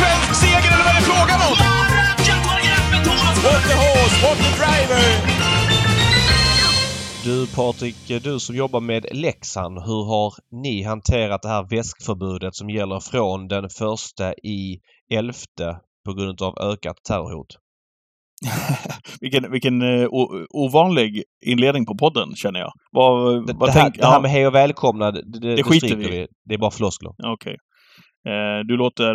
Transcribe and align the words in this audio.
svensk 0.00 0.30
seger 0.42 0.70
eller 0.74 0.84
vad 0.86 0.92
är 0.94 0.98
det 1.00 1.06
frågan 1.12 1.40
om? 1.48 1.54
What 3.46 3.62
the 3.70 3.76
horse, 3.84 4.16
what 4.24 4.38
the 4.44 4.50
driver! 4.60 5.02
Du 7.24 7.46
Patrik, 7.46 8.24
du 8.24 8.40
som 8.40 8.56
jobbar 8.56 8.80
med 8.80 9.06
Leksand. 9.12 9.78
Hur 9.78 10.04
har 10.04 10.34
ni 10.62 10.82
hanterat 10.82 11.42
det 11.42 11.48
här 11.48 11.66
väskförbudet 11.70 12.54
som 12.54 12.70
gäller 12.70 13.00
från 13.00 13.48
den 13.48 13.68
första 13.70 14.32
i 14.32 14.78
elfte 15.14 15.76
på 16.04 16.14
grund 16.14 16.42
av 16.42 16.58
ökat 16.58 16.96
terrorhot? 17.08 17.46
vilken 19.20 19.50
vilken 19.52 19.82
uh, 19.82 20.08
ovanlig 20.50 21.22
inledning 21.46 21.86
på 21.86 21.94
podden, 21.96 22.34
känner 22.36 22.60
jag. 22.60 22.72
Vad, 22.92 23.46
Det, 23.46 23.52
vad 23.52 23.68
det, 23.68 23.72
här, 23.72 23.82
tänk- 23.82 23.98
det 23.98 24.06
här 24.06 24.14
ja, 24.14 24.20
med 24.20 24.30
hej 24.30 24.46
och 24.46 24.54
välkomna, 24.54 25.10
det, 25.10 25.40
det, 25.40 25.56
det 25.56 25.62
skiter 25.62 25.96
vi. 25.96 26.26
Det 26.44 26.54
är 26.54 26.58
bara 26.58 26.70
floskler. 26.70 27.12
Okej. 27.24 27.56
Eh, 28.28 28.66
du 28.68 28.76
låter... 28.76 29.14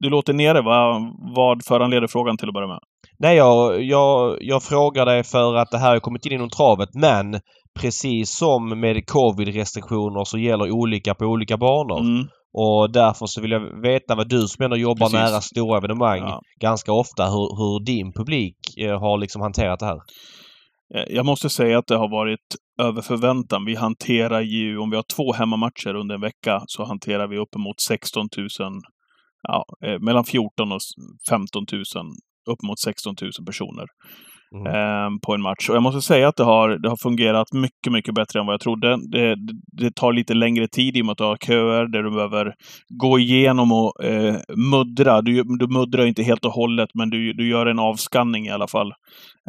Du 0.00 0.10
låter 0.10 0.32
nere. 0.32 0.62
Vad, 0.62 1.02
vad 1.34 1.64
föranleder 1.64 2.06
frågan 2.06 2.36
till 2.36 2.48
att 2.48 2.54
börja 2.54 2.68
med? 2.68 2.78
Nej, 3.18 3.36
jag, 3.36 3.82
jag, 3.82 4.38
jag 4.40 4.62
frågar 4.62 5.06
dig 5.06 5.24
för 5.24 5.54
att 5.54 5.70
det 5.70 5.78
här 5.78 5.88
har 5.90 6.00
kommit 6.00 6.26
in 6.26 6.32
inom 6.32 6.50
travet 6.50 6.88
men 6.94 7.40
precis 7.80 8.36
som 8.36 8.80
med 8.80 9.06
covid-restriktioner 9.06 10.24
så 10.24 10.38
gäller 10.38 10.70
olika 10.70 11.14
på 11.14 11.24
olika 11.24 11.56
banor. 11.56 12.00
Mm. 12.00 12.26
Och 12.52 12.92
därför 12.92 13.26
så 13.26 13.40
vill 13.40 13.50
jag 13.50 13.82
veta 13.82 14.14
vad 14.14 14.28
du 14.28 14.40
som 14.40 14.64
ändå 14.64 14.76
jobbar 14.76 15.06
Precis. 15.06 15.12
nära 15.20 15.40
stora 15.40 15.78
evenemang 15.78 16.18
Ja. 16.18 16.40
ganska 16.60 16.92
ofta, 16.92 17.24
hur, 17.24 17.56
hur 17.56 17.84
din 17.84 18.12
publik 18.12 18.56
eh, 18.78 19.00
har 19.00 19.18
liksom 19.18 19.42
hanterat 19.42 19.80
det 19.80 19.86
här. 19.86 19.98
Eh, 20.94 21.04
Jag 21.16 21.26
måste 21.26 21.50
säga 21.50 21.78
att 21.78 21.86
det 21.86 21.96
har 21.96 22.08
varit 22.10 22.46
över 22.82 23.02
förväntan. 23.02 23.64
Vi 23.64 23.74
hanterar 23.74 24.40
ju, 24.40 24.78
om 24.78 24.90
vi 24.90 24.96
har 24.96 25.04
två 25.16 25.32
hemmamatcher 25.32 25.94
under 25.94 26.14
en 26.14 26.20
vecka, 26.20 26.62
så 26.66 26.84
hanterar 26.84 27.28
vi 27.28 27.38
uppemot 27.38 27.80
16 27.80 28.28
000, 28.36 28.48
ja, 29.42 29.64
eh, 29.84 29.98
mellan 30.00 30.24
14 30.24 30.72
och 30.72 30.80
15 31.28 31.64
000, 31.72 31.82
upp 32.50 32.62
mot 32.62 32.78
16 32.78 33.14
000 33.22 33.30
personer. 33.46 33.86
Mm. 34.54 34.66
eh, 34.66 35.18
på 35.26 35.34
en 35.34 35.42
match. 35.42 35.68
Och 35.68 35.76
jag 35.76 35.82
måste 35.82 36.00
säga 36.00 36.28
att 36.28 36.36
det 36.36 36.44
har, 36.44 36.68
det 36.68 36.88
har 36.88 36.96
fungerat 36.96 37.52
mycket, 37.52 37.92
mycket 37.92 38.14
bättre 38.14 38.40
än 38.40 38.46
vad 38.46 38.52
jag 38.52 38.60
trodde. 38.60 38.98
Det, 39.10 39.36
det, 39.72 39.94
tar 39.94 40.12
lite 40.12 40.34
längre 40.34 40.68
tid 40.68 40.96
i 40.96 41.02
och 41.02 41.06
med 41.06 41.12
att 41.12 41.18
du 41.18 41.24
har 41.24 41.36
köer 41.36 41.86
där 41.86 42.02
du 42.02 42.10
behöver 42.10 42.54
gå 42.88 43.18
igenom 43.18 43.72
och 43.72 44.04
eh, 44.04 44.36
muddra. 44.56 45.22
Du, 45.22 45.42
du 45.42 45.66
muddrar 45.66 46.06
inte 46.06 46.22
helt 46.22 46.44
och 46.44 46.52
hållet, 46.52 46.88
men 46.94 47.10
du, 47.10 47.32
du 47.32 47.48
gör 47.48 47.66
en 47.66 47.78
avskanning 47.78 48.46
i 48.46 48.50
alla 48.50 48.68
fall. 48.68 48.92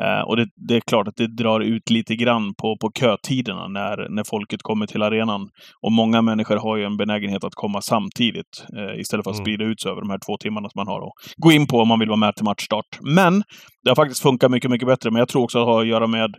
Eh, 0.01 0.21
och 0.21 0.37
det, 0.37 0.47
det 0.67 0.75
är 0.75 0.81
klart 0.81 1.07
att 1.07 1.15
det 1.15 1.27
drar 1.27 1.59
ut 1.59 1.89
lite 1.89 2.15
grann 2.15 2.53
på, 2.61 2.77
på 2.81 2.91
kötiderna 2.99 3.67
när, 3.67 4.09
när 4.09 4.23
folket 4.23 4.61
kommer 4.63 4.87
till 4.87 5.01
arenan. 5.01 5.49
Och 5.81 5.91
många 5.91 6.21
människor 6.21 6.57
har 6.57 6.77
ju 6.77 6.83
en 6.83 6.97
benägenhet 6.97 7.43
att 7.43 7.55
komma 7.55 7.81
samtidigt 7.81 8.65
eh, 8.77 8.99
istället 8.99 9.23
för 9.23 9.31
att 9.31 9.39
Mm. 9.39 9.45
sprida 9.45 9.65
ut 9.65 9.81
sig 9.81 9.91
över 9.91 10.01
de 10.01 10.09
här 10.09 10.19
två 10.25 10.37
timmarna 10.37 10.69
som 10.69 10.79
man 10.79 10.87
har 10.87 11.07
att 11.07 11.13
gå 11.37 11.51
in 11.51 11.67
på 11.67 11.79
om 11.79 11.87
man 11.87 11.99
vill 11.99 12.09
vara 12.09 12.17
med 12.17 12.35
till 12.35 12.45
matchstart. 12.45 12.85
Men 13.01 13.43
det 13.83 13.89
har 13.89 13.95
faktiskt 13.95 14.21
funkat 14.21 14.51
mycket, 14.51 14.71
mycket 14.71 14.87
bättre. 14.87 15.11
Men 15.11 15.19
jag 15.19 15.27
tror 15.27 15.43
också 15.43 15.59
att 15.59 15.65
det 15.67 15.71
har 15.71 15.81
att 15.81 15.87
göra 15.87 16.07
med 16.07 16.35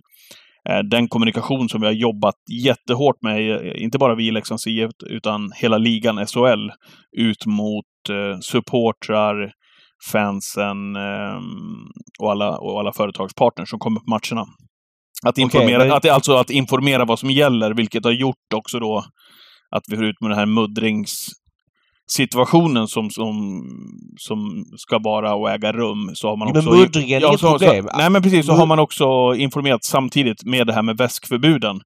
eh, 0.68 0.78
den 0.78 1.08
kommunikation 1.08 1.68
som 1.68 1.80
vi 1.80 1.86
har 1.86 1.94
jobbat 1.94 2.34
jättehårt 2.64 3.22
med, 3.22 3.50
eh, 3.50 3.82
inte 3.82 3.98
bara 3.98 4.14
vi 4.14 4.26
i 4.26 4.30
Leksands 4.30 4.66
IF, 4.66 4.90
utan 5.06 5.52
hela 5.56 5.78
ligan 5.78 6.26
SHL, 6.26 6.70
ut 7.18 7.46
mot 7.46 7.84
eh, 8.10 8.40
supportrar, 8.40 9.52
fansen 10.12 10.96
eh, 10.96 11.40
och, 12.20 12.30
alla, 12.30 12.58
och 12.58 12.80
alla 12.80 12.92
företagspartners 12.92 13.70
som 13.70 13.78
kommer 13.78 14.00
på 14.00 14.10
matcherna. 14.10 14.46
Att 15.26 15.38
informera, 15.38 15.78
men- 15.78 15.92
att, 15.92 16.08
alltså 16.08 16.36
att 16.36 16.50
informera 16.50 17.04
vad 17.04 17.18
som 17.18 17.30
gäller, 17.30 17.74
vilket 17.74 18.04
har 18.04 18.12
gjort 18.12 18.54
också 18.54 18.78
då 18.78 19.04
att 19.76 19.82
vi 19.88 19.96
får 19.96 20.04
ut 20.04 20.20
med 20.20 20.30
den 20.30 20.38
här 20.38 20.46
muddrings 20.46 21.26
situationen 22.12 22.86
som, 22.88 23.10
som, 23.10 23.34
som 24.16 24.64
ska 24.76 24.98
vara 24.98 25.34
och 25.34 25.50
äga 25.50 25.72
rum, 25.72 26.10
så 26.14 26.28
har 26.28 26.36
man 26.36 26.48
Jo, 26.48 26.58
också... 26.58 26.70
men 26.70 26.80
muddringen 26.80 27.22
är 27.22 27.26
inget 27.26 27.40
så, 27.40 27.50
problem. 27.50 27.86
Så, 27.90 27.98
nej, 27.98 28.10
men 28.10 28.22
precis. 28.22 28.46
Så 28.46 28.52
har 28.52 28.66
man 28.66 28.78
också 28.78 29.34
informerat 29.36 29.84
samtidigt 29.84 30.44
med 30.44 30.66
det 30.66 30.72
här 30.72 30.82
med 30.82 30.96
väskförbuden. 30.96 31.80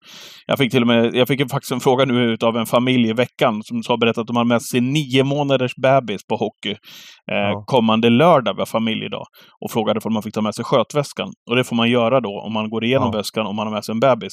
Jag 0.46 0.58
fick 0.58 0.70
till 0.72 0.80
och 0.82 0.86
med, 0.86 1.14
jag 1.14 1.28
fick 1.28 1.50
faktiskt 1.50 1.72
en 1.72 1.80
fråga 1.80 2.04
nu 2.04 2.32
utav 2.32 2.56
en 2.56 2.66
familj 2.66 3.08
i 3.08 3.12
veckan 3.12 3.62
som 3.62 3.82
sa 3.82 3.96
berättat 3.96 4.18
att 4.18 4.26
de 4.26 4.36
har 4.36 4.44
med 4.44 4.62
sig 4.62 4.80
nio 4.80 5.24
månaders 5.24 5.72
bebis 5.76 6.26
på 6.28 6.36
hockey 6.36 6.70
eh, 6.70 7.36
Ja. 7.36 7.64
kommande 7.66 8.10
lördag, 8.10 8.54
vi 8.54 8.60
har 8.60 8.66
familjedag, 8.66 9.24
och 9.64 9.70
frågade 9.70 10.00
om 10.04 10.12
man 10.12 10.22
fick 10.22 10.34
ta 10.34 10.40
med 10.40 10.54
sig 10.54 10.64
skötväskan. 10.64 11.28
Och 11.50 11.56
det 11.56 11.64
får 11.64 11.76
man 11.76 11.90
göra 11.90 12.20
då 12.20 12.40
om 12.46 12.52
man 12.52 12.70
går 12.70 12.84
igenom 12.84 13.10
Ja. 13.12 13.18
väskan 13.18 13.46
om 13.46 13.56
man 13.56 13.66
har 13.66 13.74
med 13.74 13.84
sig 13.84 13.92
en 13.92 14.00
bebis. 14.00 14.32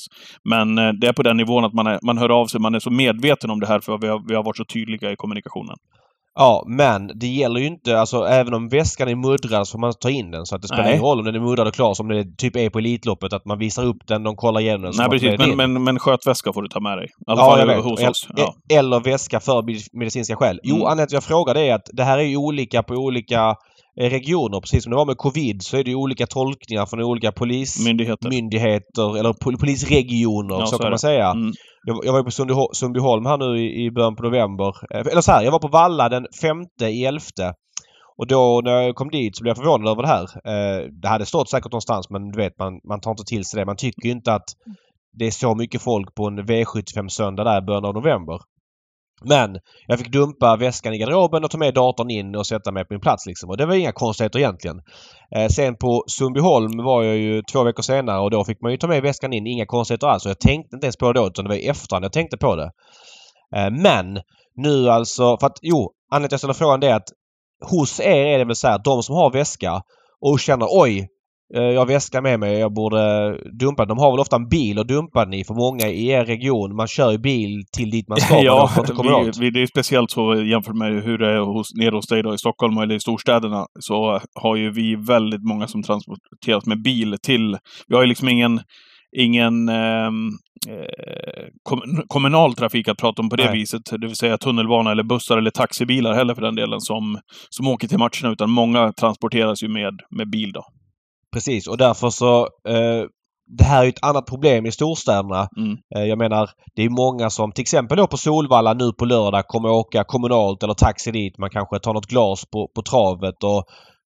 Men 0.50 0.78
eh, 0.78 0.90
det 1.02 1.08
är 1.08 1.14
på 1.14 1.24
den 1.24 1.38
nivån 1.38 1.66
att 1.66 1.74
man, 1.74 1.88
är, 1.88 2.00
man 2.06 2.18
hör 2.18 2.30
av 2.30 2.46
sig, 2.46 2.62
man 2.62 2.76
är 2.76 2.80
så 2.80 2.92
medveten 2.92 3.50
om 3.50 3.60
det 3.60 3.68
här 3.68 3.80
för 3.80 3.98
vi 4.02 4.08
har, 4.08 4.22
vi 4.30 4.36
har 4.36 4.44
varit 4.44 4.58
så 4.58 4.66
tydliga 4.66 5.12
i 5.12 5.16
kommunikationen. 5.16 5.76
Ja, 6.36 6.64
men 6.68 7.12
det 7.20 7.28
gäller 7.28 7.60
ju 7.60 7.66
inte, 7.68 8.00
alltså 8.00 8.24
även 8.26 8.54
om 8.54 8.70
väskan 8.70 9.08
är 9.10 9.16
muddrad 9.16 9.68
så 9.68 9.72
får 9.72 9.80
man 9.80 9.94
ta 10.02 10.10
in 10.10 10.32
den. 10.32 10.46
Så 10.46 10.56
att 10.56 10.62
det 10.62 10.68
spelar 10.68 10.90
ingen 10.90 11.02
roll 11.02 11.20
om 11.20 11.26
den 11.26 11.36
är 11.36 11.40
muddrad 11.40 11.68
och 11.68 11.74
klar 11.74 11.94
som 11.94 12.08
det 12.08 12.26
typ 12.38 12.56
är 12.56 12.70
på 12.70 12.80
Elitloppet. 12.80 13.34
Att 13.34 13.46
man 13.46 13.60
visar 13.60 13.86
upp 13.86 13.98
den, 14.08 14.24
de 14.24 14.36
kollar 14.36 14.62
igenom 14.62 14.82
den. 14.82 14.94
Nej, 14.98 15.10
precis. 15.10 15.40
Men, 15.40 15.58
men, 15.74 15.84
men 15.84 16.00
skötväska 16.00 16.54
får 16.54 16.62
du 16.62 16.68
ta 16.68 16.80
med 16.80 16.98
dig. 16.98 17.06
I 17.06 17.10
alla 17.32 17.42
Ja, 17.42 17.50
fall 17.58 17.70
jag 17.70 17.82
hos 17.82 18.04
oss. 18.04 18.28
Ja. 18.38 18.54
Eller 18.74 19.00
väska 19.00 19.40
för 19.40 19.62
med- 19.64 19.82
medicinska 19.94 20.36
skäl. 20.36 20.60
Jo, 20.64 20.76
Mm. 20.76 20.88
Anette, 20.88 21.16
jag 21.16 21.24
frågade 21.24 21.60
är 21.62 21.74
att 21.76 21.86
det 21.94 22.04
här 22.04 22.18
är 22.18 22.24
ju 22.24 22.38
olika 22.38 22.84
på 22.84 22.94
olika 22.94 23.56
eh, 24.02 24.10
regioner. 24.10 24.60
Precis 24.62 24.84
som 24.84 24.90
det 24.92 24.96
var 24.98 25.06
med 25.06 25.18
covid 25.18 25.62
så 25.64 25.78
är 25.78 25.84
det 25.84 25.96
olika 25.96 26.28
tolkningar 26.28 26.86
från 26.86 27.04
olika 27.04 27.32
polismyndigheter 27.32 28.30
Myndigheter. 28.30 29.18
eller 29.20 29.34
pol- 29.34 29.58
polisregioner, 29.60 30.56
Ja, 30.60 30.66
så, 30.66 30.72
så 30.72 30.78
kan 30.78 30.86
man 30.86 30.92
det. 30.92 31.00
säga. 31.00 31.30
Mm. 31.30 31.54
Jag, 31.86 32.14
var 32.14 32.24
på 32.24 32.74
Sundbyholm 32.74 33.26
här 33.26 33.38
nu 33.38 33.60
i, 33.60 33.86
i 33.86 33.92
början 33.92 34.16
på 34.16 34.24
november. 34.24 34.76
Eh, 34.94 35.00
eller 35.12 35.22
så 35.22 35.32
här, 35.32 35.44
jag 35.44 35.52
var 35.52 35.60
på 35.60 35.68
Valla 35.68 36.10
den 36.10 36.28
femte 36.42 36.86
i 36.86 37.06
elfte. 37.06 37.54
Och 38.18 38.28
då 38.28 38.62
när 38.64 38.72
jag 38.72 38.96
kom 38.96 39.10
dit 39.10 39.38
så 39.38 39.44
blev 39.44 39.50
jag 39.50 39.58
förvånad 39.58 39.92
över 39.92 40.02
det 40.02 40.08
här. 40.08 40.24
Eh, 40.24 40.88
det 41.02 41.08
hade 41.08 41.26
stått 41.26 41.50
säkert 41.50 41.72
någonstans 41.72 42.10
men 42.10 42.32
du 42.32 42.38
vet 42.38 42.60
man, 42.60 42.80
man 42.84 43.02
tar 43.02 43.12
inte 43.12 43.24
till 43.24 43.46
sig 43.46 43.60
det. 43.60 43.66
Man 43.66 43.76
tycker 43.76 44.06
ju 44.06 44.12
inte 44.12 44.34
att 44.34 44.50
det 45.14 45.26
är 45.28 45.32
så 45.32 45.56
mycket 45.56 45.82
folk 45.82 46.16
på 46.16 46.28
en 46.28 46.40
V75-söndag 46.40 47.44
där 47.44 47.58
i 47.58 47.66
början 47.66 47.86
av 47.86 47.94
november. 47.94 48.40
Men 49.26 49.60
jag 49.88 50.00
fick 50.00 50.12
dumpa 50.12 50.56
väskan 50.56 50.94
i 50.94 50.98
garderoben 50.98 51.44
och 51.44 51.52
ta 51.52 51.58
med 51.58 51.74
datorn 51.74 52.10
in 52.10 52.36
och 52.36 52.48
sätta 52.48 52.72
mig 52.72 52.86
på 52.86 52.94
min 52.94 53.02
plats 53.02 53.26
liksom. 53.26 53.50
Och 53.50 53.58
det 53.58 53.66
var 53.66 53.76
inga 53.76 53.92
konstigheter 53.92 54.40
egentligen. 54.40 54.82
Eh, 55.36 55.48
sen 55.48 55.76
på 55.76 56.04
Sundbyholm 56.08 56.78
var 56.78 57.04
jag 57.04 57.18
ju 57.18 57.42
två 57.52 57.64
veckor 57.64 57.84
senare 57.84 58.20
och 58.20 58.32
då 58.32 58.44
fick 58.44 58.62
man 58.62 58.72
ju 58.72 58.78
ta 58.78 58.88
med 58.88 59.02
väskan 59.02 59.34
in. 59.34 59.48
Inga 59.48 59.66
konstigheter 59.66 60.08
alls. 60.08 60.26
Och 60.26 60.30
jag 60.30 60.40
tänkte 60.40 60.76
inte 60.76 60.86
ens 60.86 60.98
på 60.98 61.14
det 61.14 61.20
då 61.20 61.28
utan 61.28 61.46
det 61.46 61.50
var 61.50 61.56
i 61.56 61.68
efterhand 61.68 62.06
jag 62.06 62.14
tänkte 62.14 62.38
på 62.38 62.56
det. 62.56 62.72
Eh, 63.56 63.72
men 63.72 64.20
nu 64.56 64.90
alltså, 64.90 65.38
för 65.38 65.48
att 65.48 65.60
jo, 65.62 65.92
anledningen 66.12 66.22
till 66.22 66.26
att 66.26 66.32
jag 66.32 66.40
ställer 66.40 66.54
frågan 66.54 66.80
det 66.80 66.88
är 66.88 66.96
att 66.96 67.10
hos 67.70 68.00
er 68.00 68.26
är 68.26 68.38
det 68.38 68.46
väl 68.46 68.56
så 68.56 68.68
här 68.68 68.76
att 68.76 68.84
de 68.84 69.04
som 69.04 69.16
har 69.16 69.32
väska 69.32 69.82
och 70.22 70.40
känner 70.40 70.68
oj, 70.70 71.08
jag 71.54 71.80
har 71.80 71.86
väska 71.86 72.22
med 72.22 72.40
mig, 72.40 72.60
jag 72.60 72.74
borde 72.74 73.38
dumpa. 73.60 73.86
De 73.86 73.98
har 73.98 74.12
väl 74.12 74.20
ofta 74.20 74.36
en 74.36 74.48
bil 74.48 74.80
att 74.80 74.88
dumpa 74.88 75.26
den 75.26 75.34
i 75.34 75.44
för 75.44 75.54
många 75.54 75.88
i 75.88 76.08
er 76.08 76.26
region. 76.26 76.76
Man 76.76 76.88
kör 76.88 77.12
ju 77.12 77.18
bil 77.18 77.64
till 77.78 77.90
dit 77.90 78.08
man 78.08 78.20
ska. 78.20 78.42
Ja, 78.44 78.70
man 78.78 79.26
vi, 79.26 79.32
vi, 79.40 79.50
det 79.50 79.62
är 79.62 79.68
speciellt 79.68 80.12
så 80.12 80.36
jämfört 80.36 80.76
med 80.76 81.04
hur 81.04 81.18
det 81.18 81.30
är 81.30 81.40
hos, 81.40 81.74
nere 81.76 81.96
hos 81.96 82.08
dig 82.08 82.24
då, 82.24 82.34
i 82.34 82.38
Stockholm 82.38 82.78
eller 82.78 82.96
i 82.96 83.00
storstäderna. 83.00 83.66
Så 83.80 84.22
har 84.36 84.56
ju 84.56 84.72
vi 84.72 84.96
väldigt 84.96 85.44
många 85.44 85.68
som 85.68 85.84
transporteras 85.84 86.66
med 86.66 86.82
bil 86.82 87.18
till... 87.24 87.58
Vi 87.88 87.96
har 87.96 88.02
ju 88.02 88.08
liksom 88.08 88.30
ingen, 88.30 88.62
ingen 89.18 89.70
ehm, 89.70 90.28
eh, 90.70 91.46
kom, 91.64 91.82
kommunal 92.08 92.54
trafik 92.54 92.88
att 92.88 92.98
prata 92.98 93.22
om 93.22 93.30
på 93.30 93.36
det 93.36 93.46
Nej. 93.46 93.54
viset. 93.54 93.82
Det 93.92 94.08
vill 94.08 94.16
säga 94.16 94.38
tunnelbana 94.38 94.92
eller 94.92 95.04
bussar 95.04 95.38
eller 95.38 95.52
taxibilar 95.52 96.14
heller 96.14 96.36
för 96.36 96.42
den 96.42 96.56
delen 96.56 96.82
som, 96.82 97.20
som 97.50 97.68
åker 97.68 97.88
till 97.88 98.00
matcherna. 98.00 98.34
Utan 98.34 98.50
många 98.50 98.94
transporteras 98.94 99.64
ju 99.64 99.68
med, 99.68 100.00
med 100.10 100.30
bil 100.30 100.52
då. 100.52 100.64
Precis 101.34 101.68
och 101.68 101.78
därför 101.78 102.10
så 102.10 102.42
eh, 102.68 103.06
det 103.58 103.64
här 103.64 103.84
är 103.84 103.90
ett 103.90 104.04
annat 104.04 104.26
problem 104.26 104.66
i 104.66 104.72
storstäderna. 104.72 105.48
Mm. 105.58 105.78
Eh, 105.96 106.04
jag 106.04 106.18
menar, 106.18 106.50
det 106.76 106.82
är 106.84 106.90
många 106.90 107.30
som 107.30 107.52
till 107.52 107.62
exempel 107.62 107.98
då 107.98 108.08
på 108.08 108.18
Solvalla 108.18 108.74
nu 108.74 108.94
på 108.94 109.06
lördag 109.06 109.48
kommer 109.48 109.70
åka 109.70 110.04
kommunalt 110.04 110.64
eller 110.64 110.74
taxi 110.74 111.12
dit. 111.12 111.38
Man 111.38 111.50
kanske 111.50 111.80
tar 111.80 111.94
något 111.94 112.06
glas 112.06 112.46
på, 112.46 112.68
på 112.76 112.82
travet 112.82 113.44
och 113.44 113.66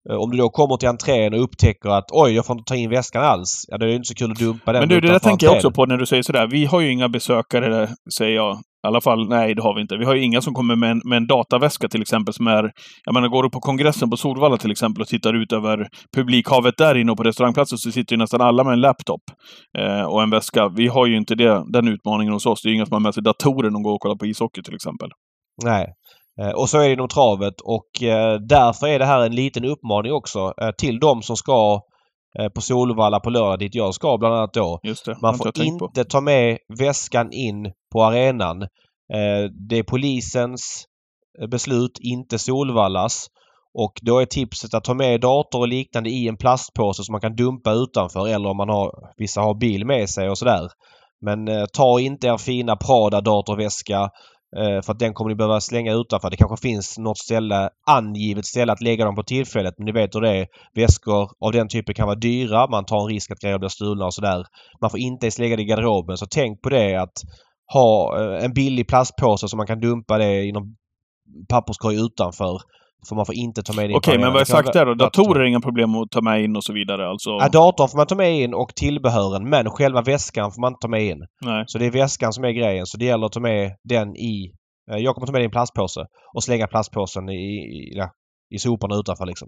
om 0.10 0.32
du 0.32 0.38
då 0.38 0.50
kommer 0.50 0.78
till 0.78 0.90
entrén 0.90 1.34
och 1.34 1.44
upptäcker 1.44 1.90
att 1.90 2.06
oj, 2.12 2.32
jag 2.32 2.46
får 2.46 2.54
inte 2.58 2.68
ta 2.68 2.76
in 2.76 2.90
väskan 2.90 3.24
alls. 3.24 3.66
Ja, 3.68 3.78
det 3.78 3.86
är 3.86 3.90
ju 3.90 3.96
inte 3.96 4.08
så 4.08 4.16
kul 4.16 4.32
att 4.32 4.40
dumpa 4.40 4.72
den 4.72 4.82
Men 4.82 4.90
du, 4.90 5.02
det 5.02 5.08
där 5.08 5.20
tänker 5.20 5.48
jag 5.48 5.56
också 5.56 5.72
på 5.72 5.86
när 5.86 5.98
du 5.98 6.06
säger 6.06 6.24
sådär. 6.24 6.48
Vi 6.48 6.66
har 6.66 6.82
ju 6.82 6.92
inga 6.92 7.10
besökare, 7.10 7.90
säger 8.18 8.36
jag. 8.36 8.56
I 8.56 8.88
alla 8.88 9.02
fall, 9.02 9.30
nej 9.30 9.56
det 9.56 9.62
har 9.62 9.76
vi 9.76 9.82
inte. 9.82 9.98
Vi 9.98 10.06
har 10.06 10.16
ju 10.16 10.24
inga 10.24 10.42
som 10.42 10.54
kommer 10.54 10.76
med 10.76 10.92
en, 10.92 11.02
med 11.06 11.18
en 11.18 11.28
dataväska 11.28 11.88
till 11.88 12.02
exempel 12.02 12.34
som 12.34 12.48
är... 12.48 12.72
Jag 13.06 13.14
menar, 13.14 13.28
går 13.28 13.44
du 13.44 13.50
på 13.50 13.60
kongressen 13.60 14.10
på 14.10 14.18
Solvalla 14.18 14.58
till 14.58 14.72
exempel 14.72 15.02
och 15.02 15.08
tittar 15.08 15.34
ut 15.34 15.52
över 15.52 15.88
publikhavet 16.16 16.78
där 16.78 16.98
inne 16.98 17.12
och 17.12 17.18
på 17.18 17.24
restaurangplatsen 17.24 17.78
så 17.78 17.92
sitter 17.92 18.16
ju 18.16 18.18
nästan 18.18 18.42
alla 18.42 18.64
med 18.64 18.74
en 18.74 18.82
laptop 18.82 19.22
eh, 19.78 20.02
och 20.02 20.24
en 20.24 20.30
väska. 20.30 20.70
Vi 20.70 20.88
har 20.88 21.06
ju 21.06 21.18
inte 21.18 21.36
det, 21.36 21.64
den 21.74 21.88
utmaningen 21.88 22.34
hos 22.34 22.46
oss. 22.46 22.62
Det 22.62 22.68
är 22.68 22.70
ju 22.70 22.76
inga 22.76 22.86
som 22.86 22.94
har 22.94 23.00
med 23.00 23.14
sig 23.14 23.24
datorer 23.24 23.70
när 23.70 23.74
de 23.74 23.84
går 23.84 23.94
och 23.94 24.02
kollar 24.02 24.16
på 24.16 24.26
ishockey 24.26 24.64
till 24.64 24.76
exempel. 24.76 25.10
Nej. 25.64 25.86
Eh, 26.42 26.50
Och 26.50 26.70
så 26.70 26.78
är 26.80 26.88
det 26.88 26.94
inom 26.94 27.08
travet 27.08 27.62
och 27.64 28.04
eh, 28.04 28.40
därför 28.40 28.88
är 28.88 29.00
det 29.00 29.06
här 29.06 29.26
en 29.26 29.36
liten 29.36 29.66
uppmaning 29.66 30.14
också 30.14 30.54
eh, 30.62 30.72
till 30.78 31.00
de 31.00 31.22
som 31.22 31.38
ska 31.38 31.82
på 32.56 32.62
Solvalla 32.62 33.20
på 33.20 33.30
lördag 33.30 33.60
dit 33.60 33.76
jag 33.76 33.94
ska 33.94 34.18
bland 34.18 34.36
annat 34.36 34.54
då. 34.54 34.80
Det, 34.84 35.22
Man 35.22 35.38
får 35.38 35.52
inte 35.66 36.04
ta 36.04 36.22
med 36.22 36.58
väskan 36.80 37.32
in 37.32 37.72
på 37.94 38.04
arenan. 38.04 38.60
Det 39.70 39.78
är 39.78 39.84
polisens 39.84 40.86
beslut, 41.52 42.00
inte 42.02 42.40
Solvallas. 42.40 43.28
Och 43.74 43.92
då 44.02 44.20
är 44.20 44.26
tipset 44.26 44.74
att 44.74 44.84
ta 44.84 44.94
med 44.94 45.22
dator 45.22 45.60
och 45.60 45.68
liknande 45.68 46.10
i 46.10 46.28
en 46.28 46.38
plastpåse 46.38 47.04
som 47.04 47.12
man 47.12 47.22
kan 47.22 47.36
dumpa 47.36 47.72
utanför 47.72 48.28
eller 48.28 48.50
om 48.50 48.58
man 48.58 48.70
har, 48.70 48.92
vissa 49.18 49.42
har 49.42 49.54
bil 49.54 49.86
med 49.86 50.10
sig 50.10 50.30
och 50.30 50.38
sådär. 50.38 50.70
Men 51.26 51.48
eh, 51.48 51.66
ta 51.74 52.00
inte 52.00 52.28
er 52.28 52.38
fina 52.38 52.76
Prada 52.76 53.22
datorväska 53.22 54.10
Eh, 54.58 54.82
för 54.82 54.92
att 54.92 55.00
den 55.00 55.14
kommer 55.14 55.30
ni 55.30 55.36
behöva 55.36 55.62
slänga 55.62 55.94
utanför. 55.94 56.30
Det 56.30 56.38
kanske 56.38 56.68
finns 56.68 56.98
något 56.98 57.18
ställe, 57.18 57.70
angivet 57.88 58.46
ställe 58.46 58.72
att 58.74 58.82
lägga 58.82 59.06
dem 59.06 59.16
på 59.16 59.24
tillfället 59.24 59.74
men 59.78 59.86
ni 59.86 59.92
vet 59.92 60.16
hur 60.16 60.22
det 60.22 60.38
är. 60.38 60.48
Väskor 60.74 61.32
av 61.40 61.52
den 61.52 61.68
typen 61.68 61.96
kan 61.96 62.08
vara 62.08 62.20
dyra. 62.20 62.68
Man 62.68 62.86
tar 62.86 63.02
en 63.02 63.08
risk 63.08 63.32
att 63.32 63.40
grejer 63.40 63.60
blir 63.60 63.70
stulna 63.70 64.06
och 64.06 64.14
sådär. 64.14 64.46
Man 64.82 64.90
får 64.90 65.00
inte 65.00 65.26
ens 65.26 65.40
lägga 65.40 65.56
det 65.56 65.62
i 65.62 65.66
garderoben 65.66 66.18
så 66.18 66.26
tänk 66.26 66.62
på 66.62 66.70
det 66.70 66.96
att 66.96 67.22
ha 67.74 68.20
eh, 68.20 68.46
en 68.46 68.54
billig 68.54 68.88
plastpåse 68.88 69.48
som 69.48 69.58
man 69.58 69.68
kan 69.68 69.80
dumpa 69.80 70.18
det 70.18 70.44
i 70.44 70.52
någon 70.52 70.76
papperskorg 71.50 71.96
utanför. 71.96 72.60
För 73.10 73.16
man 73.16 73.26
får 73.26 73.36
inte 73.36 73.64
ta 73.64 73.74
med 73.74 73.86
det 73.90 73.92
in 73.92 73.98
Okej, 73.98 74.20
men 74.20 74.34
vad 74.34 74.42
är 74.42 74.46
sagt 74.46 74.74
där 74.74 74.86
då? 74.86 74.94
Datorer 74.94 75.40
är 75.40 75.46
inga 75.46 75.62
problem 75.62 75.96
att 75.96 76.12
ta 76.12 76.22
med 76.22 76.44
in 76.44 76.56
och 76.56 76.64
så 76.64 76.74
vidare 76.74 77.10
alltså? 77.10 77.30
Ja, 77.30 77.50
datorn 77.50 77.90
får 77.90 77.98
man 77.98 78.08
ta 78.08 78.16
med 78.16 78.42
in 78.42 78.54
och 78.54 78.76
tillbehören 78.76 79.50
men 79.50 79.70
själva 79.70 80.02
väskan 80.02 80.52
får 80.52 80.62
man 80.62 80.72
inte 80.72 80.80
ta 80.82 80.88
med 80.88 81.04
in. 81.04 81.26
Nej. 81.46 81.64
Så 81.68 81.78
det 81.78 81.86
är 81.86 81.92
väskan 81.92 82.34
som 82.34 82.44
är 82.44 82.52
grejen. 82.52 82.86
Så 82.86 82.98
det 82.98 83.06
gäller 83.06 83.26
att 83.26 83.32
ta 83.32 83.40
med 83.40 83.72
den 83.84 84.16
i... 84.16 84.52
eh, 84.92 84.98
Jag 84.98 85.16
kommer 85.16 85.28
ta 85.28 85.34
med 85.34 85.42
en 85.44 85.52
plastpåse 85.52 86.06
och 86.36 86.44
slänga 86.44 86.68
plastpåsen 86.68 87.30
i, 87.30 87.34
i, 87.34 87.92
ja, 87.98 88.10
i 88.50 88.60
soporna 88.60 88.96
utanför 88.96 89.26
liksom. 89.26 89.48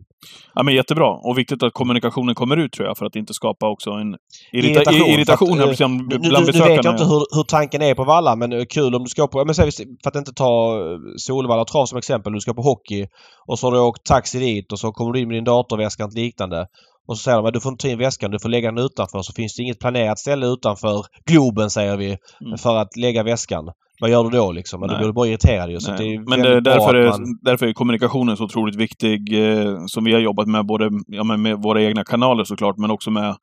Ja, 0.56 0.64
men 0.64 0.76
jättebra. 0.76 1.10
Och 1.10 1.38
viktigt 1.38 1.64
att 1.64 1.74
kommunikationen 1.74 2.36
kommer 2.36 2.58
ut 2.58 2.72
tror 2.72 2.88
jag, 2.88 2.98
för 2.98 3.06
att 3.06 3.16
inte 3.16 3.34
skapa 3.34 3.70
också 3.70 3.90
en 3.92 4.16
irrita 4.52 4.82
Irritation, 4.82 5.10
irritation, 5.10 5.60
att, 5.60 5.80
här, 5.80 5.82
eh, 5.82 5.90
Nu, 5.90 5.98
nu, 5.98 6.30
bland 6.30 6.46
nu 6.46 6.52
besökarna. 6.52 6.76
vet 6.76 6.86
jag 6.86 6.94
inte 6.94 7.04
hur, 7.04 7.36
hur 7.36 7.44
tanken 7.44 7.82
är 7.82 7.96
på 7.96 8.04
Valla 8.04 8.36
men 8.36 8.54
eh, 8.54 8.66
kul 8.70 8.96
om 8.96 9.04
du 9.04 9.10
ska 9.10 9.28
på... 9.28 9.46
Men 9.46 9.56
säg, 9.56 9.72
för 10.04 10.10
att 10.10 10.16
inte 10.16 10.34
ta 10.34 10.80
eh, 10.80 10.98
Solvalla 11.18 11.66
trav 11.66 11.86
som 11.86 11.98
exempel. 11.98 12.34
Du 12.34 12.40
ska 12.40 12.54
på 12.54 12.62
hockey 12.62 13.08
och 13.48 13.60
så 13.60 13.68
har 13.68 13.72
du 13.72 13.80
åkt 13.80 14.06
taxi 14.06 14.40
dit 14.40 14.72
och 14.72 14.80
så 14.80 14.92
kommer 14.92 15.14
du 15.14 15.20
in 15.20 15.28
med 15.28 15.38
din 15.38 15.44
datorväska 15.44 16.06
och 16.06 16.14
liknande. 16.14 16.68
Och 17.08 17.18
så 17.18 17.24
säger 17.24 17.38
de 17.38 17.46
att 17.46 17.54
du 17.54 17.60
får 17.60 17.72
inte 17.72 17.82
ta 17.82 17.88
in 17.92 17.98
väskan, 17.98 18.32
du 18.32 18.40
får 18.40 18.50
lägga 18.50 18.72
den 18.72 18.86
utanför. 18.86 19.22
Så 19.22 19.34
finns 19.34 19.56
det 19.56 19.64
inget 19.64 19.80
planerat 19.80 20.20
ställe 20.20 20.46
utanför 20.48 21.02
Globen 21.30 21.70
säger 21.70 21.98
vi 21.98 22.18
Mm. 22.46 22.58
för 22.58 22.76
att 22.78 22.98
lägga 22.98 23.24
väskan. 23.24 23.66
Vad 24.02 24.10
gör 24.10 24.24
du 24.24 24.30
då 24.30 24.52
liksom? 24.52 24.80
Nej. 24.82 24.98
blir 24.98 25.08
du 25.08 25.14
bara 25.14 25.28
irriterad 25.28 25.72
ju. 25.72 25.80
Så 25.80 25.92
det 25.92 26.04
är 26.04 26.30
men 26.30 26.40
det, 26.42 26.62
därför, 26.62 26.96
är, 26.96 27.10
man... 27.10 27.22
därför 27.42 27.66
är 27.68 27.74
kommunikationen 27.74 28.38
så 28.38 28.44
otroligt 28.44 28.76
viktig, 28.76 29.20
eh, 29.50 29.76
som 29.88 30.04
vi 30.04 30.14
har 30.14 30.20
jobbat 30.20 30.48
med, 30.48 30.66
både 30.66 30.90
ja, 31.08 31.24
med 31.24 31.58
våra 31.64 31.82
egna 31.82 32.04
kanaler 32.04 32.44
såklart, 32.44 32.78
men 32.78 32.92
också 32.92 33.12
med 33.12 33.36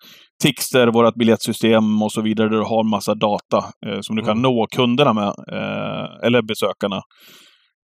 Tixter, 0.43 0.87
vårt 0.87 1.15
biljettsystem 1.15 2.03
och 2.03 2.13
så 2.13 2.21
vidare, 2.23 2.49
där 2.49 2.57
du 2.57 2.63
har 2.63 2.91
massa 2.91 3.15
data 3.15 3.59
eh, 3.87 3.99
som 4.01 4.17
du 4.17 4.23
kan 4.23 4.31
Mm. 4.39 4.43
nå 4.43 4.67
kunderna 4.77 5.13
med, 5.13 5.29
eh, 5.53 6.27
eller 6.27 6.43
besökarna. 6.43 7.01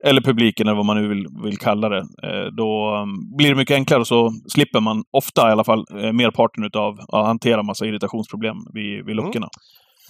Eller 0.05 0.21
publiken, 0.21 0.67
eller 0.67 0.75
vad 0.77 0.85
man 0.85 1.01
nu 1.01 1.07
vill, 1.07 1.25
vill 1.43 1.57
kalla 1.57 1.89
det. 1.89 1.97
Eh, 2.23 2.45
då 2.57 2.95
um, 3.01 3.37
blir 3.37 3.49
det 3.49 3.55
mycket 3.55 3.75
enklare 3.75 3.99
och 3.99 4.07
så 4.07 4.31
slipper 4.53 4.79
man, 4.79 5.03
ofta 5.17 5.49
i 5.49 5.51
alla 5.51 5.63
fall, 5.63 5.83
eh, 5.91 6.13
merparten 6.13 6.63
utav 6.63 6.93
att 7.13 7.25
hantera 7.25 7.63
massa 7.63 7.85
irritationsproblem 7.85 8.55
vid, 8.73 9.05
vid 9.05 9.13
Mm. 9.13 9.25
luckorna. 9.25 9.47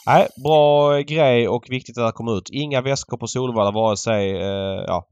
Nej, 0.07 0.27
bra 0.43 0.99
grej 0.99 1.47
och 1.47 1.65
viktigt 1.69 1.97
att 1.97 2.07
det 2.07 2.11
kommer 2.11 2.37
ut. 2.37 2.49
Inga 2.53 2.81
väskor 2.81 3.17
på 3.17 3.27
Solvalla 3.27 3.71
vare 3.71 3.97
sig 3.97 4.31
eh, 4.31 4.83
ja, 4.87 5.03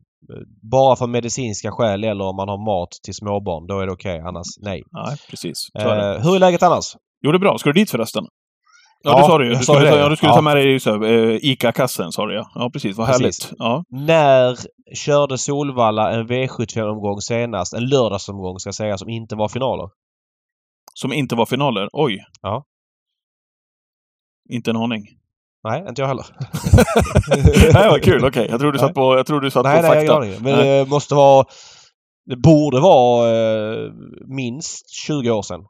bara 0.71 0.95
för 0.95 1.07
medicinska 1.07 1.71
skäl 1.71 2.03
eller 2.03 2.25
om 2.25 2.35
man 2.35 2.49
har 2.49 2.57
mat 2.65 2.89
till 3.03 3.13
småbarn. 3.13 3.67
Då 3.67 3.79
är 3.79 3.85
det 3.85 3.91
okej. 3.93 4.19
Annars 4.19 4.47
nej. 4.61 4.81
Nej, 4.91 5.17
precis. 5.29 5.57
Eh, 5.79 6.23
hur 6.23 6.35
är 6.35 6.39
läget 6.39 6.63
annars? 6.63 6.85
Jo, 7.25 7.31
det 7.31 7.37
är 7.37 7.39
bra. 7.39 7.57
Ska 7.57 7.69
du 7.69 7.79
dit 7.79 7.91
förresten? 7.91 8.23
Ja, 9.05 9.11
Ja, 9.11 9.17
det 9.17 9.23
sa 9.25 9.37
du 9.37 9.45
ju. 9.45 9.53
Du 9.53 9.63
skulle, 9.63 9.79
det. 9.79 9.91
ta, 9.91 9.97
ja, 9.97 10.09
du 10.09 10.15
skulle 10.15 10.29
Ja. 10.31 10.35
ta 10.35 10.41
med 10.41 10.57
dig 10.57 10.75
eh, 10.75 11.51
ICA-kassen, 11.51 12.11
sa 12.11 12.25
du 12.25 12.33
ja. 12.35 12.51
Ja, 12.55 12.69
precis. 12.73 12.97
Vad 12.97 13.07
Precis. 13.07 13.21
härligt. 13.21 13.53
Ja. 13.59 13.83
När 13.89 14.57
körde 14.95 15.37
Solvalla 15.37 16.11
en 16.11 16.27
V75-omgång 16.27 17.21
senast? 17.21 17.73
En 17.73 17.85
lördagsomgång 17.89 18.59
ska 18.59 18.67
jag 18.67 18.75
säga 18.75 18.97
som 18.97 19.09
inte 19.09 19.35
var 19.35 19.47
finaler. 19.47 19.89
Som 20.93 21.13
inte 21.13 21.35
var 21.35 21.45
finaler. 21.45 21.89
Oj. 21.93 22.19
Ja. 22.41 22.63
Inte 24.49 24.69
en 24.71 24.77
aning. 24.77 25.03
Nej, 25.63 25.85
inte 25.89 26.01
jag 26.01 26.07
heller. 26.07 26.25
Nej, 27.73 27.89
vad 27.89 28.03
kul. 28.03 28.25
Okej. 28.25 28.47
Jag 28.49 28.59
tror 28.59 28.71
du 28.71 28.79
satt 28.79 28.93
på, 28.93 29.15
jag 29.17 29.25
tror 29.25 29.41
du 29.41 29.51
satt 29.51 29.63
nej, 29.63 29.81
på 29.81 29.87
nej, 29.87 29.99
fakta. 30.07 30.15
aning. 30.17 30.31
Men 30.41 30.55
Nej. 30.55 30.79
det 30.79 30.89
måste 30.89 31.15
vara... 31.15 31.45
Det 32.25 32.35
borde 32.35 32.79
vara 32.79 33.29
eh, 33.29 33.91
minst 34.27 34.89
20 34.89 35.31
år 35.31 35.41
sedan. 35.41 35.61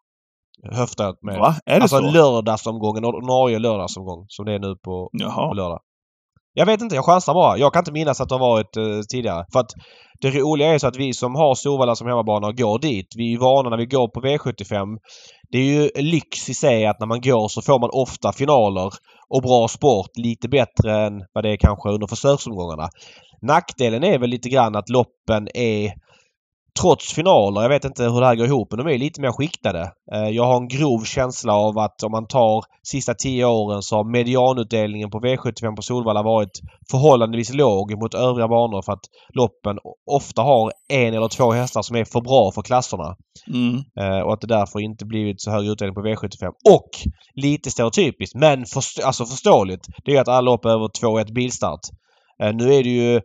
Höftat 0.72 1.16
med. 1.22 1.40
Va? 1.40 1.56
Är 1.66 1.76
det 1.76 1.82
alltså 1.82 1.98
så? 1.98 2.12
lördagsomgången, 2.12 3.06
ordinarie 3.06 3.60
lördagsomgång 3.60 4.26
som 4.28 4.46
det 4.46 4.54
är 4.54 4.60
nu 4.60 4.76
på, 4.76 4.82
på 4.84 5.10
Jaha. 5.12 5.54
lördag. 5.54 5.80
Jag 6.58 6.66
vet 6.66 6.82
inte, 6.82 6.96
jag 6.96 7.06
chansar 7.06 7.34
bara. 7.34 7.58
Jag 7.58 7.74
kan 7.74 7.80
inte 7.82 7.92
minnas 7.92 8.22
att 8.22 8.30
det 8.30 8.36
har 8.36 8.40
varit 8.40 8.78
eh, 8.78 9.02
tidigare. 9.10 9.46
För 9.54 9.60
att 9.60 9.72
det 10.22 10.32
roliga 10.32 10.74
är 10.74 10.78
så 10.78 10.88
att 10.88 10.98
vi 10.98 11.14
som 11.14 11.36
har 11.36 11.56
Solvalla 11.56 11.96
som 11.96 12.08
hemmabana 12.08 12.48
och 12.48 12.58
går 12.58 12.80
dit, 12.80 13.08
vi 13.18 13.34
är 13.34 13.38
vana 13.38 13.70
när 13.70 13.78
vi 13.78 13.86
går 13.86 14.08
på 14.08 14.22
V75. 14.22 14.98
Det 15.52 15.58
är 15.58 15.64
ju 15.64 15.90
lyx 15.96 16.50
i 16.50 16.54
sig 16.54 16.86
att 16.86 17.00
när 17.00 17.08
man 17.08 17.22
går 17.22 17.48
så 17.48 17.62
får 17.62 17.80
man 17.80 17.90
ofta 17.94 18.32
finaler 18.32 18.92
och 19.30 19.42
bra 19.42 19.68
sport 19.68 20.18
lite 20.18 20.50
bättre 20.50 21.06
än 21.06 21.14
vad 21.34 21.44
det 21.44 21.52
är 21.52 21.58
kanske 21.58 21.90
under 21.90 22.08
försöksomgångarna. 22.08 22.90
Nackdelen 23.42 24.04
är 24.04 24.20
väl 24.20 24.30
lite 24.30 24.50
grann 24.50 24.76
att 24.76 24.90
loppen 24.90 25.48
är 25.54 25.94
trots 26.82 27.14
finaler, 27.14 27.62
jag 27.62 27.70
vet 27.70 27.86
inte 27.86 28.04
hur 28.04 28.20
det 28.20 28.26
här 28.26 28.36
går 28.36 28.46
ihop, 28.46 28.68
men 28.72 28.86
de 28.86 28.94
är 28.94 28.98
lite 28.98 29.22
mer 29.22 29.32
skiktade. 29.32 29.92
Eh, 30.14 30.30
Jag 30.30 30.44
har 30.46 30.58
en 30.58 30.68
grov 30.68 31.04
känsla 31.04 31.54
av 31.54 31.78
att 31.78 32.04
om 32.04 32.12
man 32.12 32.28
tar 32.28 32.64
sista 32.84 33.14
tio 33.14 33.46
åren 33.46 33.82
så 33.82 33.96
har 33.96 34.12
medianutdelningen 34.12 35.10
på 35.10 35.20
V75 35.20 35.76
på 35.76 35.82
Solvalla 35.82 36.24
varit 36.24 36.60
förhållandevis 36.92 37.54
låg 37.54 37.98
mot 38.02 38.14
övriga 38.14 38.48
banor 38.48 38.82
för 38.82 38.94
att 38.94 39.06
loppen 39.34 39.78
ofta 40.12 40.42
har 40.42 40.72
en 40.94 41.14
eller 41.14 41.28
två 41.28 41.52
hästar 41.52 41.82
som 41.82 41.96
är 41.96 42.06
för 42.06 42.22
bra 42.22 42.52
för 42.56 42.62
klasserna. 42.62 43.16
Mm. 43.54 43.76
Eh, 44.00 44.20
och 44.26 44.34
att 44.34 44.42
det 44.42 44.48
därför 44.48 44.80
inte 44.80 45.06
blivit 45.06 45.42
så 45.42 45.52
hög 45.52 45.68
utdelning 45.68 45.96
på 45.96 46.02
V75. 46.02 46.48
Och 46.76 46.90
lite 47.36 47.72
stereotypiskt 47.72 48.36
men 48.36 48.66
först- 48.66 49.04
alltså 49.04 49.26
förståeligt. 49.26 49.88
Det 50.06 50.16
är 50.16 50.22
att 50.22 50.28
alla 50.28 50.42
lopp 50.42 50.66
över 50.66 50.88
2-1 50.88 51.34
bilstart. 51.34 51.80
Eh, 52.44 52.54
nu 52.54 52.74
är 52.74 52.84
det 52.84 52.90
ju 52.90 53.22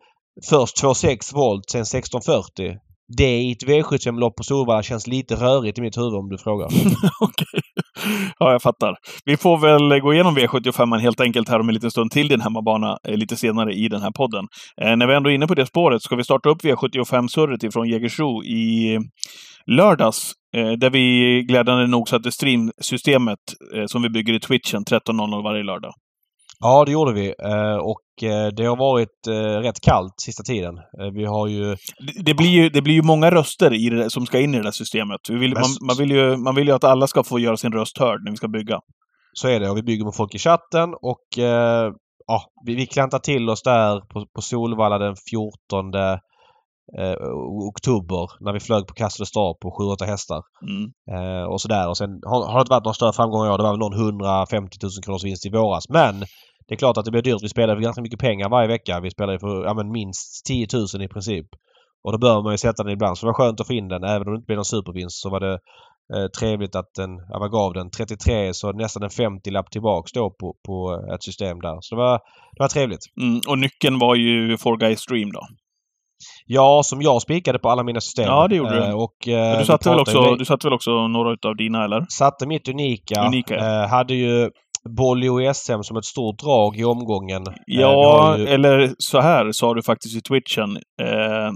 först 0.51 0.77
2-6 0.83 1.33
volt, 1.35 1.71
sen 1.71 1.85
16-40. 1.85 2.77
Det 3.17 3.41
i 3.41 3.53
ett 3.53 3.69
V75-lopp 3.69 4.37
på 4.37 4.43
Solvalla 4.43 4.83
känns 4.83 5.07
lite 5.07 5.35
rörigt 5.35 5.79
i 5.79 5.83
mitt 5.83 5.99
huvud 5.99 6.15
om 6.15 6.29
du 6.29 6.39
frågar. 6.39 6.67
Okej. 7.21 7.61
Ja, 8.39 8.53
jag 8.53 8.63
fattar. 8.63 8.97
Vi 9.25 9.37
får 9.37 9.59
väl 9.59 10.01
gå 10.01 10.15
igenom 10.15 10.39
V75 10.39 10.99
helt 10.99 11.21
enkelt 11.21 11.49
här 11.49 11.61
om 11.61 11.69
en 11.69 11.75
liten 11.75 11.91
stund 11.91 12.11
till 12.11 12.29
din 12.29 12.41
hemmabana 12.41 12.99
eh, 13.09 13.17
lite 13.17 13.37
senare 13.37 13.73
i 13.73 13.89
den 13.89 14.03
här 14.03 14.11
podden. 14.11 14.47
Eh, 14.83 14.97
när 14.97 15.07
vi 15.07 15.15
ändå 15.15 15.31
är 15.31 15.35
inne 15.35 15.47
på 15.47 15.55
det 15.55 15.67
spåret 15.67 16.03
ska 16.03 16.17
vi 16.17 16.25
starta 16.25 16.49
upp 16.49 16.65
V75-surret 16.65 17.65
ifrån 17.65 17.89
Jägersro 17.89 18.45
i 18.45 18.99
lördags. 19.67 20.33
Eh, 20.57 20.73
där 20.73 20.91
vi 20.91 21.43
glädjande 21.49 21.87
nog 21.87 22.09
satte 22.09 22.33
streamsystemet 22.33 23.39
eh, 23.77 23.85
som 23.87 24.03
vi 24.03 24.11
bygger 24.11 24.35
i 24.35 24.41
Twitchen 24.41 24.85
13.00 24.85 25.43
varje 25.43 25.63
lördag. 25.63 25.93
Ja, 26.61 26.85
det 26.85 26.93
gjorde 26.93 27.13
vi. 27.13 27.35
Eh, 27.45 27.77
och 27.77 28.23
eh, 28.31 28.47
det 28.57 28.65
har 28.65 28.77
varit 28.77 29.27
eh, 29.29 29.61
rätt 29.61 29.81
kallt 29.81 30.15
sista 30.21 30.43
tiden. 30.43 30.75
Vi 31.15 31.25
har 31.25 31.47
ju... 31.47 31.77
Det- 32.25 32.35
blir 32.35 32.49
ju, 32.51 32.69
det 32.69 32.83
blir 32.83 32.95
ju 32.95 33.03
många 33.03 33.31
röster 33.31 33.75
i 33.75 33.91
det, 33.91 34.11
som 34.11 34.27
ska 34.27 34.41
in 34.41 34.55
i 34.55 34.57
det 34.57 34.63
där 34.65 34.71
systemet. 34.71 35.21
Vi 35.29 35.37
vill, 35.39 35.55
Men 35.55 35.61
man, 35.61 35.71
man, 35.87 35.97
vill 35.97 36.11
ju, 36.11 36.37
man 36.37 36.55
vill 36.55 36.69
ju 36.69 36.75
att 36.75 36.85
alla 36.85 37.07
ska 37.07 37.25
få 37.25 37.39
göra 37.39 37.57
sin 37.57 37.73
röst 37.73 37.99
hörd 37.99 38.25
när 38.25 38.31
vi 38.31 38.37
ska 38.37 38.49
bygga. 38.49 38.81
Så 39.33 39.49
är 39.49 39.61
det 39.61 39.71
och 39.71 39.77
vi 39.77 39.83
bygger 39.83 40.05
med 40.05 40.15
folk 40.15 40.35
i 40.35 40.39
chatten 40.39 40.95
och 41.03 41.27
ja, 42.27 42.43
vi, 42.67 42.75
vi 42.75 42.87
klantar 42.87 43.19
till 43.19 43.51
oss 43.51 43.63
där 43.63 44.01
på, 44.01 44.27
på 44.35 44.43
Solvalla 44.43 44.99
den 44.99 45.15
14 45.31 45.95
eh, 46.99 47.15
oktober 47.71 48.31
när 48.41 48.53
vi 48.53 48.61
flög 48.61 48.87
på 48.87 48.95
Castle 48.95 49.27
Star 49.27 49.55
på 49.63 49.97
7-8 50.05 50.07
hästar. 50.07 50.43
Mm. 50.71 50.85
Eh, 51.15 51.45
och 51.45 51.61
sådär. 51.61 51.89
Och 51.89 51.97
sen 51.97 52.11
har, 52.27 52.47
har 52.47 52.55
det 52.55 52.61
inte 52.61 52.71
varit 52.71 52.85
några 52.85 52.95
större 52.95 53.13
framgångar 53.13 53.47
i 53.47 53.51
år. 53.51 53.59
Det 53.59 53.63
var 53.65 53.71
väl 53.71 53.79
någon 53.79 54.01
150 54.01 54.77
000 54.83 54.91
kronors 55.05 55.25
vinst 55.25 55.47
i 55.47 55.51
våras. 55.51 55.89
Men 55.89 56.25
det 56.71 56.75
är 56.75 56.79
klart 56.79 56.97
att 56.97 57.05
det 57.05 57.11
blir 57.11 57.23
dyrt. 57.23 57.43
Vi 57.43 57.49
spelar 57.49 57.75
för 57.75 57.83
ganska 57.83 58.03
mycket 58.03 58.19
pengar 58.21 58.49
varje 58.49 58.69
vecka. 58.69 59.01
Vi 59.01 59.11
spelar 59.11 59.39
för 59.39 59.65
ja, 59.65 59.75
men 59.75 59.93
minst 59.93 60.45
10 60.47 60.67
000 60.95 61.03
i 61.03 61.09
princip. 61.09 61.47
Och 62.05 62.13
då 62.13 62.19
bör 62.19 62.43
man 62.43 62.53
ju 62.53 62.59
sätta 62.59 62.83
den 62.83 62.93
ibland. 62.93 63.19
Så 63.19 63.27
det 63.27 63.29
var 63.29 63.35
skönt 63.35 63.61
att 63.61 63.67
få 63.67 63.73
in 63.73 63.89
den. 63.89 64.05
Även 64.05 64.27
om 64.27 64.33
det 64.33 64.37
inte 64.37 64.47
blev 64.47 64.57
någon 64.57 64.65
supervinst 64.65 65.23
så 65.23 65.31
var 65.31 65.41
det 65.41 65.53
eh, 66.15 66.27
trevligt 66.39 66.77
att 66.77 66.95
den, 66.97 67.11
ja, 67.29 67.39
man 67.39 67.51
gav 67.51 67.73
den 67.73 67.91
33 67.91 68.55
så 68.55 68.73
nästan 68.73 69.03
en 69.03 69.09
50-lapp 69.09 69.71
tillbaks 69.71 70.13
då 70.13 70.31
på, 70.31 70.55
på 70.67 71.05
ett 71.15 71.23
system 71.23 71.61
där. 71.61 71.79
Så 71.81 71.95
det 71.95 72.03
var, 72.03 72.19
det 72.53 72.63
var 72.63 72.69
trevligt. 72.69 73.05
Mm. 73.21 73.41
Och 73.49 73.59
nyckeln 73.59 73.99
var 73.99 74.15
ju 74.15 74.57
Four 74.59 74.77
Guys 74.77 75.01
Stream 75.01 75.33
då. 75.33 75.41
Ja, 76.47 76.83
som 76.85 77.03
jag 77.03 77.23
spikade 77.23 77.59
på 77.59 77.69
alla 77.69 77.83
mina 77.83 78.01
system. 78.01 78.25
Ja, 78.25 78.49
det 78.49 78.57
gjorde 78.57 78.75
du. 78.75 78.85
Eh, 78.85 78.95
Och, 78.95 79.29
eh, 79.29 79.59
Du 79.59 79.65
satte, 79.65 79.91
väl 79.91 80.01
också, 80.01 80.35
du 80.35 80.45
satte 80.45 80.67
väl 80.67 80.75
också 80.75 81.09
några 81.09 81.33
utav 81.33 81.57
dina, 81.57 81.85
eller? 81.85 82.07
Satte 82.09 82.47
mitt 82.47 82.69
unika. 82.69 83.27
Unika, 83.27 83.55
ja. 83.55 83.83
eh, 83.83 83.89
hade 83.89 84.15
ju 84.15 84.51
Bolly 84.89 85.55
SM 85.55 85.83
som 85.83 85.97
ett 85.97 86.05
stort 86.05 86.39
drag 86.39 86.77
i 86.77 86.85
omgången. 86.85 87.47
Eh, 87.47 87.55
Ja, 87.67 88.21
har 88.23 88.39
ju, 88.39 88.47
eller 88.47 88.95
så 88.99 89.21
här 89.21 89.53
sa 89.53 89.75
du 89.75 89.83
faktiskt 89.83 90.17
i 90.17 90.21
Twitchen. 90.21 90.77
Eh, 91.03 91.51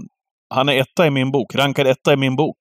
han 0.49 0.69
är 0.69 0.73
etta 0.81 1.07
i 1.07 1.09
min 1.09 1.31
bok. 1.31 1.55
Rankad 1.55 1.87
etta 1.87 2.13
i 2.13 2.17
min 2.17 2.35
bok. 2.35 2.57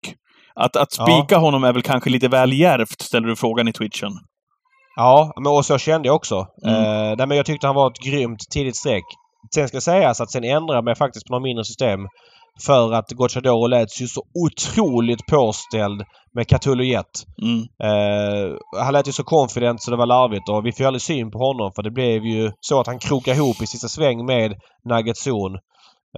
Att, 0.54 0.76
att 0.76 0.88
Ja. 0.99 1.06
spika 1.06 1.37
honom 1.38 1.64
är 1.64 1.73
väl 1.73 1.83
kanske 1.83 2.11
lite 2.11 2.28
väl 2.28 2.52
djärvt, 2.52 3.00
ställer 3.02 3.28
du 3.28 3.37
frågan 3.37 3.68
i 3.68 3.73
Twitchen. 3.73 4.11
ja, 4.97 5.33
men 5.37 5.52
och 5.52 5.64
så 5.64 5.78
kände 5.78 6.09
jag 6.09 6.16
också. 6.16 6.47
Mm. 6.66 6.75
Eh, 6.85 7.16
nej, 7.16 7.26
men 7.26 7.37
jag 7.37 7.47
tyckte 7.47 7.66
han 7.66 7.76
var 7.76 7.90
ett 7.90 7.99
grymt 8.04 8.40
tidigt 8.52 8.76
streck. 8.76 9.04
Sen 9.54 9.68
ska 9.68 9.80
sägas 9.80 10.21
att 10.21 10.30
sen 10.30 10.44
ändrade 10.44 10.76
jag 10.78 10.85
mig 10.85 10.94
faktiskt 10.94 11.26
på 11.26 11.33
några 11.33 11.42
mindre 11.42 11.64
system. 11.64 12.00
För 12.62 12.92
att 12.92 13.11
Gocciadoro 13.11 13.66
lät 13.66 14.00
ju 14.00 14.08
så 14.08 14.23
otroligt 14.34 15.26
påställd 15.26 16.02
med 16.34 16.49
Catullo 16.49 16.82
Mm. 16.82 17.61
Eh, 17.82 18.56
han 18.84 18.92
lät 18.92 19.08
ju 19.08 19.12
så 19.12 19.25
confident 19.25 19.82
så 19.82 19.90
det 19.90 19.96
var 19.96 20.06
larvigt 20.06 20.49
och 20.49 20.66
vi 20.66 20.73
fick 20.73 20.87
aldrig 20.87 21.02
syn 21.02 21.30
på 21.30 21.38
honom 21.38 21.73
för 21.75 21.82
det 21.82 21.90
blev 21.90 22.25
ju 22.25 22.52
så 22.61 22.80
att 22.80 22.87
han 22.87 22.99
krokade 22.99 23.37
ihop 23.37 23.62
i 23.62 23.66
sista 23.66 23.88
sväng 23.88 24.26
med 24.26 24.54
Nugget 24.84 25.16
Zon. 25.16 25.54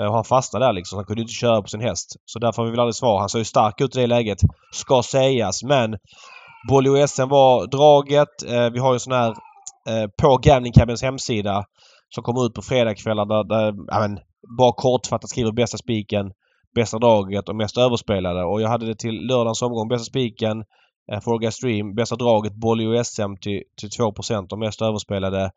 Eh, 0.00 0.07
och 0.07 0.14
han 0.14 0.25
fastnade 0.25 0.66
där 0.66 0.73
liksom. 0.73 0.97
Han 0.97 1.05
kunde 1.05 1.23
inte 1.23 1.35
köra 1.35 1.62
på 1.62 1.69
sin 1.69 1.81
häst. 1.81 2.16
Så 2.25 2.38
därför 2.38 2.62
har 2.62 2.64
vi 2.66 2.71
väl 2.71 2.81
aldrig 2.81 2.95
svar. 2.95 3.19
Han 3.19 3.28
såg 3.28 3.38
ju 3.38 3.45
stark 3.45 3.81
ut 3.81 3.97
i 3.97 4.00
det 4.00 4.07
läget. 4.07 4.38
Ska 4.73 5.02
sägas. 5.02 5.62
Men 5.62 5.97
Bolio 6.69 7.07
SM 7.07 7.28
var 7.28 7.66
draget. 7.66 8.43
Eh, 8.47 8.71
vi 8.73 8.78
har 8.78 8.93
ju 8.93 8.99
sån 8.99 9.12
här 9.12 9.35
på 10.23 10.38
Gambling 10.43 10.73
Cabins 10.73 11.02
hemsida 11.02 11.64
som 12.14 12.25
kommer 12.25 12.47
ut 12.47 12.55
på 12.55 12.62
fredagskvällar 12.62 13.26
där, 13.26 13.45
där 13.45 13.75
ja, 13.88 14.00
men, 14.00 14.19
bara 14.59 14.73
kortfattat 14.73 15.31
skriver 15.31 15.52
bästa 15.52 15.78
spiken, 15.78 16.33
bästa 16.75 16.99
draget 16.99 17.49
och 17.49 17.57
mest 17.57 17.78
överspelade. 17.78 18.45
Och 18.45 18.61
jag 18.61 18.69
hade 18.69 18.87
det 18.87 18.99
till 18.99 19.26
lördagens 19.26 19.62
omgång. 19.62 19.88
Bästa 19.88 20.05
spiken, 20.05 20.64
eh, 21.12 21.21
Forga 21.21 21.50
Stream, 21.50 21.95
bästa 21.95 22.16
draget, 22.16 22.55
Bolio 22.55 23.05
SM 23.05 23.37
till, 23.40 23.62
till 23.81 23.88
2% 23.88 24.52
och 24.52 24.59
mest 24.59 24.83
överspelade 24.83 25.50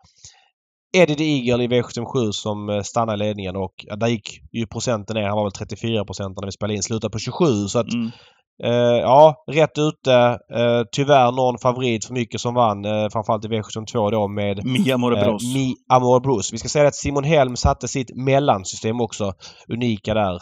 Eddie 0.97 1.15
the 1.15 1.23
Eagle 1.23 1.63
i 1.63 1.67
V757 1.67 2.31
som 2.31 2.67
stannar 2.67 2.83
stannade 2.83 3.25
i 3.25 3.27
ledningen 3.27 3.55
och 3.55 3.73
ja, 3.77 3.95
där 3.95 4.07
gick 4.07 4.41
ju 4.51 4.67
procenten 4.67 5.15
ner. 5.15 5.27
Han 5.27 5.37
var 5.37 5.43
väl 5.43 5.67
34% 5.67 6.33
när 6.35 6.45
vi 6.45 6.51
spelade 6.51 6.75
in. 6.75 6.83
Slutade 6.83 7.11
på 7.11 7.19
27 7.19 7.45
så 7.67 7.79
att 7.79 7.93
Mm. 7.93 8.11
Eh, 8.63 8.71
ja, 9.01 9.43
rätt 9.51 9.77
ute. 9.77 10.13
Eh, 10.55 10.81
tyvärr 10.91 11.31
någon 11.31 11.57
favorit 11.57 12.05
för 12.05 12.13
mycket 12.13 12.41
som 12.41 12.53
vann. 12.53 12.85
Eh, 12.85 13.09
framförallt 13.09 13.45
i 13.45 13.47
V752 13.47 14.11
då 14.11 14.27
med 14.27 14.65
Mia 14.65 14.97
Morebros. 14.97 15.43
eh, 15.43 15.53
Mi 15.53 15.75
Amor 15.89 16.19
Bruce. 16.19 16.49
Vi 16.51 16.57
ska 16.57 16.69
säga 16.69 16.87
att 16.87 16.95
Simon 16.95 17.23
Helm 17.23 17.55
satte 17.55 17.87
sitt 17.87 18.15
mellansystem 18.15 19.01
också. 19.01 19.33
Unika 19.67 20.13
där. 20.13 20.41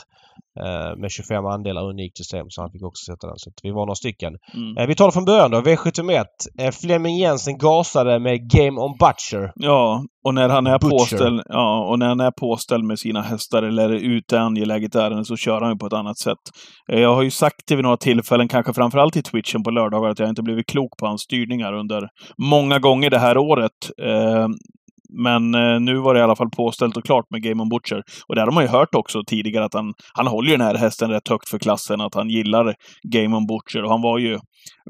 Eh, 0.60 0.98
med 0.98 1.12
25 1.12 1.46
andelar 1.46 1.90
unikt 1.90 2.18
system 2.18 2.46
så 2.50 2.62
han 2.62 2.72
fick 2.72 2.84
också 2.84 3.12
sätta 3.12 3.28
den. 3.28 3.38
Så 3.38 3.52
vi 3.64 3.72
var 3.72 3.86
några 3.86 3.96
stycken. 3.96 4.34
Mm. 4.54 4.78
Eh, 4.78 4.88
vi 4.88 4.96
tar 4.96 5.06
det 5.06 5.12
från 5.12 5.26
början 5.26 5.52
då. 5.52 5.62
V71. 5.62 6.26
Eh, 6.60 6.72
Flemming 6.72 7.18
Jensen 7.18 7.58
gasade 7.58 8.20
med 8.20 8.50
Game 8.50 8.82
on 8.82 8.98
Butcher. 9.00 9.52
Ja, 9.56 10.04
och 10.26 10.34
när 10.34 10.50
han 10.50 10.68
är 10.68 10.80
Butcher. 10.80 10.90
påställd, 10.90 11.42
ja, 11.46 11.86
och 11.90 12.00
när 12.00 12.08
han 12.08 12.20
är 12.20 12.32
påställd 12.32 12.84
med 12.84 13.00
sina 13.00 13.22
hästar 13.22 13.64
eller 13.64 13.90
är 13.90 14.18
ute 14.18 14.40
angeläget 14.40 14.96
ärende 14.96 15.26
så 15.26 15.36
kör 15.36 15.62
han 15.62 15.72
ju 15.72 15.78
på 15.78 15.86
ett 15.86 15.94
annat 15.94 16.18
sätt. 16.18 16.44
Jag 16.88 17.16
har 17.16 17.24
ju 17.24 17.32
sagt 17.32 17.62
det 17.68 17.76
vid 17.76 17.84
några 17.84 17.98
tillfällen, 17.98 18.48
kanske 18.48 18.74
framförallt 18.74 19.16
i 19.18 19.22
twitchen 19.22 19.64
på 19.64 19.72
lördagar, 19.72 20.10
att 20.10 20.20
jag 20.20 20.30
inte 20.30 20.44
blivit 20.44 20.68
klok 20.68 20.98
på 21.00 21.06
hans 21.06 21.22
styrningar 21.22 21.74
under 21.74 22.08
många 22.38 22.80
gånger 22.80 23.10
det 23.10 23.20
här 23.20 23.38
året. 23.38 23.72
Men 25.10 25.56
eh, 25.56 25.80
nu 25.80 25.98
var 25.98 26.14
det 26.14 26.20
i 26.20 26.24
alla 26.24 26.36
fall 26.36 26.50
påställt 26.50 26.98
och 26.98 27.06
klart 27.06 27.26
med 27.30 27.44
Game 27.44 27.62
on 27.62 27.70
Butcher. 27.70 28.04
Och 28.28 28.36
där 28.36 28.46
har 28.46 28.52
man 28.52 28.64
ju 28.64 28.70
hört 28.70 28.96
också 28.96 29.24
tidigare 29.28 29.66
att 29.66 29.74
han, 29.74 29.94
han 30.14 30.28
håller 30.28 30.50
ju 30.50 30.58
den 30.58 30.68
här 30.68 30.76
hästen 30.76 31.10
rätt 31.10 31.28
högt 31.28 31.50
för 31.50 31.60
klassen, 31.60 32.02
att 32.02 32.16
han 32.16 32.30
gillar 32.30 32.76
Game 33.04 33.36
on 33.38 33.48
Butcher. 33.48 33.84
Och 33.84 33.92
han 33.92 34.02
var 34.02 34.18
ju 34.18 34.40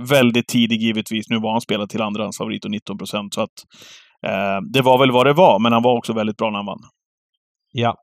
väldigt 0.09 0.47
tidig 0.47 0.81
givetvis. 0.81 1.29
Nu 1.29 1.39
var 1.39 1.51
han 1.51 1.61
spelad 1.61 1.89
till 1.89 2.01
andrahandsfavorit 2.01 2.65
och 2.65 2.71
19 2.71 2.97
procent. 2.97 3.33
Så 3.33 3.41
att 3.41 3.57
eh, 4.25 4.61
det 4.73 4.81
var 4.81 4.99
väl 4.99 5.11
vad 5.11 5.25
det 5.25 5.33
var, 5.33 5.59
men 5.59 5.73
han 5.73 5.83
var 5.83 5.97
också 5.97 6.13
väldigt 6.13 6.37
bra 6.37 6.49
när 6.49 6.57
han 6.57 6.65
vann. 6.65 6.81
Ja. 7.71 7.95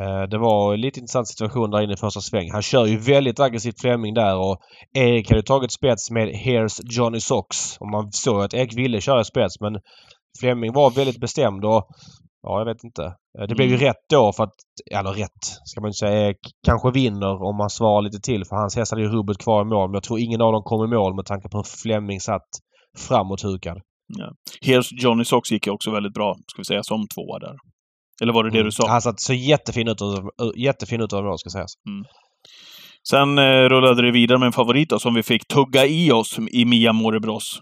Eh, 0.00 0.22
det 0.22 0.38
var 0.38 0.74
en 0.74 0.80
lite 0.80 1.00
intressant 1.00 1.28
situation 1.28 1.70
där 1.70 1.82
inne 1.82 1.92
i 1.92 1.96
första 1.96 2.20
sväng. 2.20 2.50
Han 2.52 2.62
kör 2.62 2.86
ju 2.86 2.96
väldigt 2.96 3.40
aggressivt 3.40 3.80
Fleming 3.80 4.14
där 4.14 4.36
och 4.36 4.58
Erik 4.94 5.30
hade 5.30 5.42
tagit 5.42 5.72
spets 5.72 6.10
med 6.10 6.28
Here's 6.28 6.80
Johnny 6.84 7.20
Sox. 7.20 7.76
Och 7.80 7.90
man 7.90 8.12
såg 8.12 8.42
att 8.42 8.54
Erik 8.54 8.76
ville 8.76 9.00
köra 9.00 9.24
spets 9.24 9.60
men 9.60 9.72
Fleming 10.40 10.72
var 10.72 10.90
väldigt 10.90 11.20
bestämd 11.20 11.64
och 11.64 11.86
ja, 12.42 12.58
jag 12.58 12.64
vet 12.64 12.84
inte. 12.84 13.02
Eh, 13.38 13.46
Det 13.48 13.54
blev 13.54 13.68
ju 13.68 13.74
Mm. 13.74 13.86
rätt 13.86 14.04
då 14.10 14.32
för 14.32 14.44
att, 14.44 14.54
eller 14.94 15.10
rätt 15.12 15.42
ska 15.64 15.80
man 15.80 15.88
inte 15.88 15.98
säga, 15.98 16.26
Erik 16.28 16.38
kanske 16.66 16.90
vinner 16.90 17.42
om 17.48 17.56
man 17.56 17.70
svarar 17.70 18.02
lite 18.02 18.20
till 18.20 18.44
för 18.44 18.56
hans 18.56 18.76
häst 18.76 18.92
hade 18.92 19.02
ju 19.02 19.08
rubbet 19.08 19.38
kvar 19.38 19.62
i 19.62 19.64
mål. 19.64 19.88
Men 19.88 19.94
jag 19.94 20.02
tror 20.02 20.18
ingen 20.20 20.40
av 20.40 20.52
dem 20.52 20.62
kom 20.62 20.84
i 20.84 20.88
mål 20.96 21.14
med 21.14 21.24
tanke 21.26 21.48
på 21.48 21.58
hur 21.58 21.64
Fleming 21.82 22.20
satt 22.20 22.46
framåthukad. 22.98 23.78
Here's 24.64 24.88
Johnny 24.92 25.24
Sox 25.24 25.50
gick 25.52 25.66
ju 25.66 25.72
också 25.72 25.90
väldigt 25.90 26.14
bra, 26.14 26.34
ska 26.46 26.60
vi 26.60 26.64
säga, 26.64 26.82
som 26.82 27.06
tvåa 27.14 27.38
där. 27.38 27.54
Eller 28.22 28.32
var 28.32 28.44
det 28.44 28.50
det 28.50 28.62
du 28.62 28.70
sa? 28.72 28.88
Han 28.88 29.02
satt 29.02 29.20
så 29.20 29.32
jättefin 29.34 29.88
ut, 29.88 30.02
över- 30.02 30.58
jättefin 30.58 31.00
ut 31.00 31.12
över 31.12 31.22
mål 31.28 31.38
ska 31.38 31.50
sägas. 31.50 31.70
Sen 33.08 33.38
eh, 33.38 33.42
rullade 33.68 34.02
det 34.02 34.10
vidare 34.12 34.38
med 34.38 34.46
en 34.46 34.52
favorit 34.52 34.90
då, 34.90 34.98
som 34.98 35.14
vi 35.14 35.22
fick 35.22 35.48
tugga 35.48 35.86
i 35.86 36.12
oss 36.12 36.38
i 36.50 36.64
Mia 36.64 36.92
Morebros. 36.92 37.60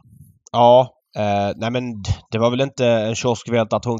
Ja, 0.52 0.88
eh, 1.16 1.52
nej 1.56 1.70
men 1.70 2.02
det 2.30 2.38
var 2.38 2.50
väl 2.50 2.60
inte 2.60 2.86
en 2.86 3.14
kioskvält 3.14 3.72
att 3.72 3.84
hon 3.84 3.98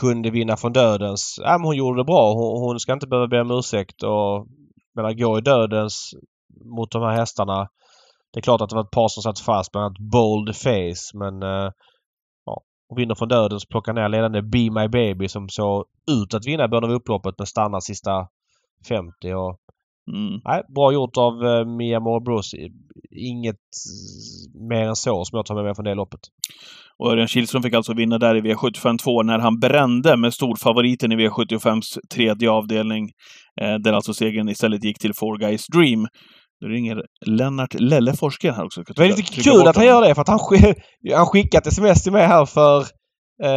kunde 0.00 0.30
vinna 0.30 0.56
från 0.56 0.72
dödens. 0.72 1.40
Ja, 1.42 1.58
men 1.58 1.64
hon 1.66 1.76
gjorde 1.76 2.00
det 2.00 2.04
bra. 2.04 2.32
Hon, 2.32 2.62
hon 2.62 2.80
ska 2.80 2.92
inte 2.92 3.06
behöva 3.06 3.28
be 3.28 3.40
om 3.40 3.50
ursäkt 3.50 4.02
och 4.02 4.46
menar, 4.94 5.12
gå 5.12 5.38
i 5.38 5.40
dödens 5.40 6.10
mot 6.64 6.90
de 6.90 7.02
här 7.02 7.12
hästarna. 7.12 7.68
Det 8.32 8.40
är 8.40 8.42
klart 8.42 8.60
att 8.60 8.68
det 8.68 8.76
var 8.76 8.84
ett 8.84 8.90
par 8.90 9.08
som 9.08 9.22
satt 9.22 9.40
fast, 9.40 9.72
bland 9.72 9.84
annat 9.84 9.98
Bold 10.12 10.56
Face, 10.56 11.04
men 11.14 11.42
eh, 11.42 11.70
ja, 12.44 12.62
hon 12.88 12.96
vinner 12.96 13.14
från 13.14 13.28
dödens, 13.28 13.68
plockar 13.68 13.92
ner 13.92 14.08
ledande 14.08 14.42
Be 14.42 14.70
My 14.70 14.88
Baby 14.88 15.28
som 15.28 15.48
såg 15.48 15.84
ut 16.10 16.34
att 16.34 16.46
vinna 16.46 16.64
i 16.64 16.68
början 16.68 16.90
av 16.90 16.96
upploppet 16.96 17.34
men 17.38 17.46
stannar 17.46 17.80
sista 17.80 18.28
50 18.88 19.34
och 19.34 19.58
Mm. 20.12 20.40
Nej, 20.44 20.62
bra 20.74 20.92
gjort 20.92 21.16
av 21.16 21.46
eh, 21.46 21.64
Mia 21.76 22.00
Morebros. 22.00 22.54
Inget 23.10 23.56
eh, 23.56 24.68
mer 24.68 24.88
än 24.88 24.96
så 24.96 25.24
som 25.24 25.36
jag 25.36 25.46
tar 25.46 25.54
med 25.54 25.64
mig 25.64 25.74
från 25.74 25.84
det 25.84 25.94
loppet. 25.94 26.20
Och 26.98 27.12
Örjan 27.12 27.28
Kihlström 27.28 27.62
fick 27.62 27.74
alltså 27.74 27.94
vinna 27.94 28.18
där 28.18 28.34
i 28.36 28.40
V75 28.40 28.98
2 28.98 29.22
när 29.22 29.38
han 29.38 29.58
brände 29.60 30.16
med 30.16 30.34
storfavoriten 30.34 31.12
i 31.12 31.16
V75s 31.16 31.98
tredje 32.14 32.50
avdelning. 32.50 33.04
Eh, 33.60 33.74
där 33.74 33.92
alltså 33.92 34.14
segern 34.14 34.48
istället 34.48 34.84
gick 34.84 34.98
till 34.98 35.14
Four 35.14 35.38
Guys 35.38 35.66
Dream. 35.66 36.06
Nu 36.60 36.68
ringer 36.68 37.02
Lennart 37.26 37.74
Lelle 37.74 38.12
Forsgren 38.12 38.54
här 38.54 38.64
också. 38.64 38.82
Det 38.82 38.94
trycka- 38.94 39.16
lite 39.16 39.42
kul 39.42 39.66
att 39.68 39.76
han 39.76 39.86
gör 39.86 40.02
det 40.08 40.14
för 40.14 40.22
att 40.22 40.28
han, 40.28 40.38
sk- 40.38 40.74
han 41.16 41.26
skickade 41.26 41.58
ett 41.58 41.66
sms 41.66 42.02
till 42.02 42.12
mig 42.12 42.26
här 42.26 42.44
för 42.46 42.84
eh, 43.42 43.50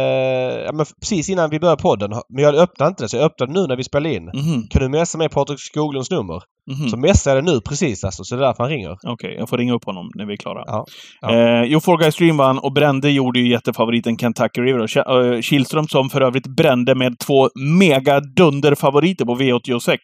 ja, 0.64 0.72
men 0.72 0.86
precis 1.00 1.28
innan 1.28 1.50
vi 1.50 1.60
började 1.60 1.82
podden. 1.82 2.10
Men 2.34 2.44
jag 2.44 2.54
öppnade 2.54 2.88
inte 2.88 3.04
det 3.04 3.08
så 3.08 3.16
jag 3.16 3.24
öppnade 3.24 3.52
nu 3.52 3.66
när 3.66 3.76
vi 3.76 3.84
spelade 3.84 4.14
in. 4.14 4.24
Mhm, 4.24 4.66
Kan 4.70 4.82
du 4.82 4.88
messa 4.88 5.18
mig 5.18 5.28
Patrik 5.28 5.60
Skoglunds 5.60 6.10
nummer? 6.10 6.42
mhm. 6.70 6.88
Så 6.88 6.96
messade 6.96 7.36
jag 7.36 7.44
det 7.44 7.52
nu 7.52 7.60
precis 7.60 8.04
alltså. 8.04 8.24
Så 8.24 8.34
det 8.36 8.42
är 8.42 8.46
därför 8.46 8.62
han 8.62 8.70
ringer. 8.72 8.96
Okej, 9.06 9.34
jag 9.38 9.48
får 9.48 9.58
ringa 9.58 9.74
upp 9.74 9.84
honom 9.84 10.10
när 10.14 10.26
vi 10.26 10.32
är 10.32 10.36
klara. 10.36 10.62
Ja, 10.66 10.84
ja. 11.20 11.30
Eh, 11.34 11.62
jo, 11.64 11.80
Four 11.80 11.98
Guys 11.98 12.16
Dream 12.16 12.36
vann 12.36 12.58
och 12.58 12.72
brände 12.72 13.10
gjorde 13.10 13.40
ju 13.40 13.48
jättefavoriten 13.50 14.18
Kentucky 14.18 14.60
River. 14.60 14.78
Och 14.78 14.86
Ch- 14.88 15.34
eh, 15.34 15.40
Kihlström 15.40 15.88
som 15.88 16.10
för 16.10 16.20
övrigt 16.20 16.46
brände 16.56 16.94
med 16.94 17.18
två 17.18 17.48
mega 17.78 18.20
dunderfavoriter 18.20 19.24
på 19.24 19.34
V86 19.34 19.96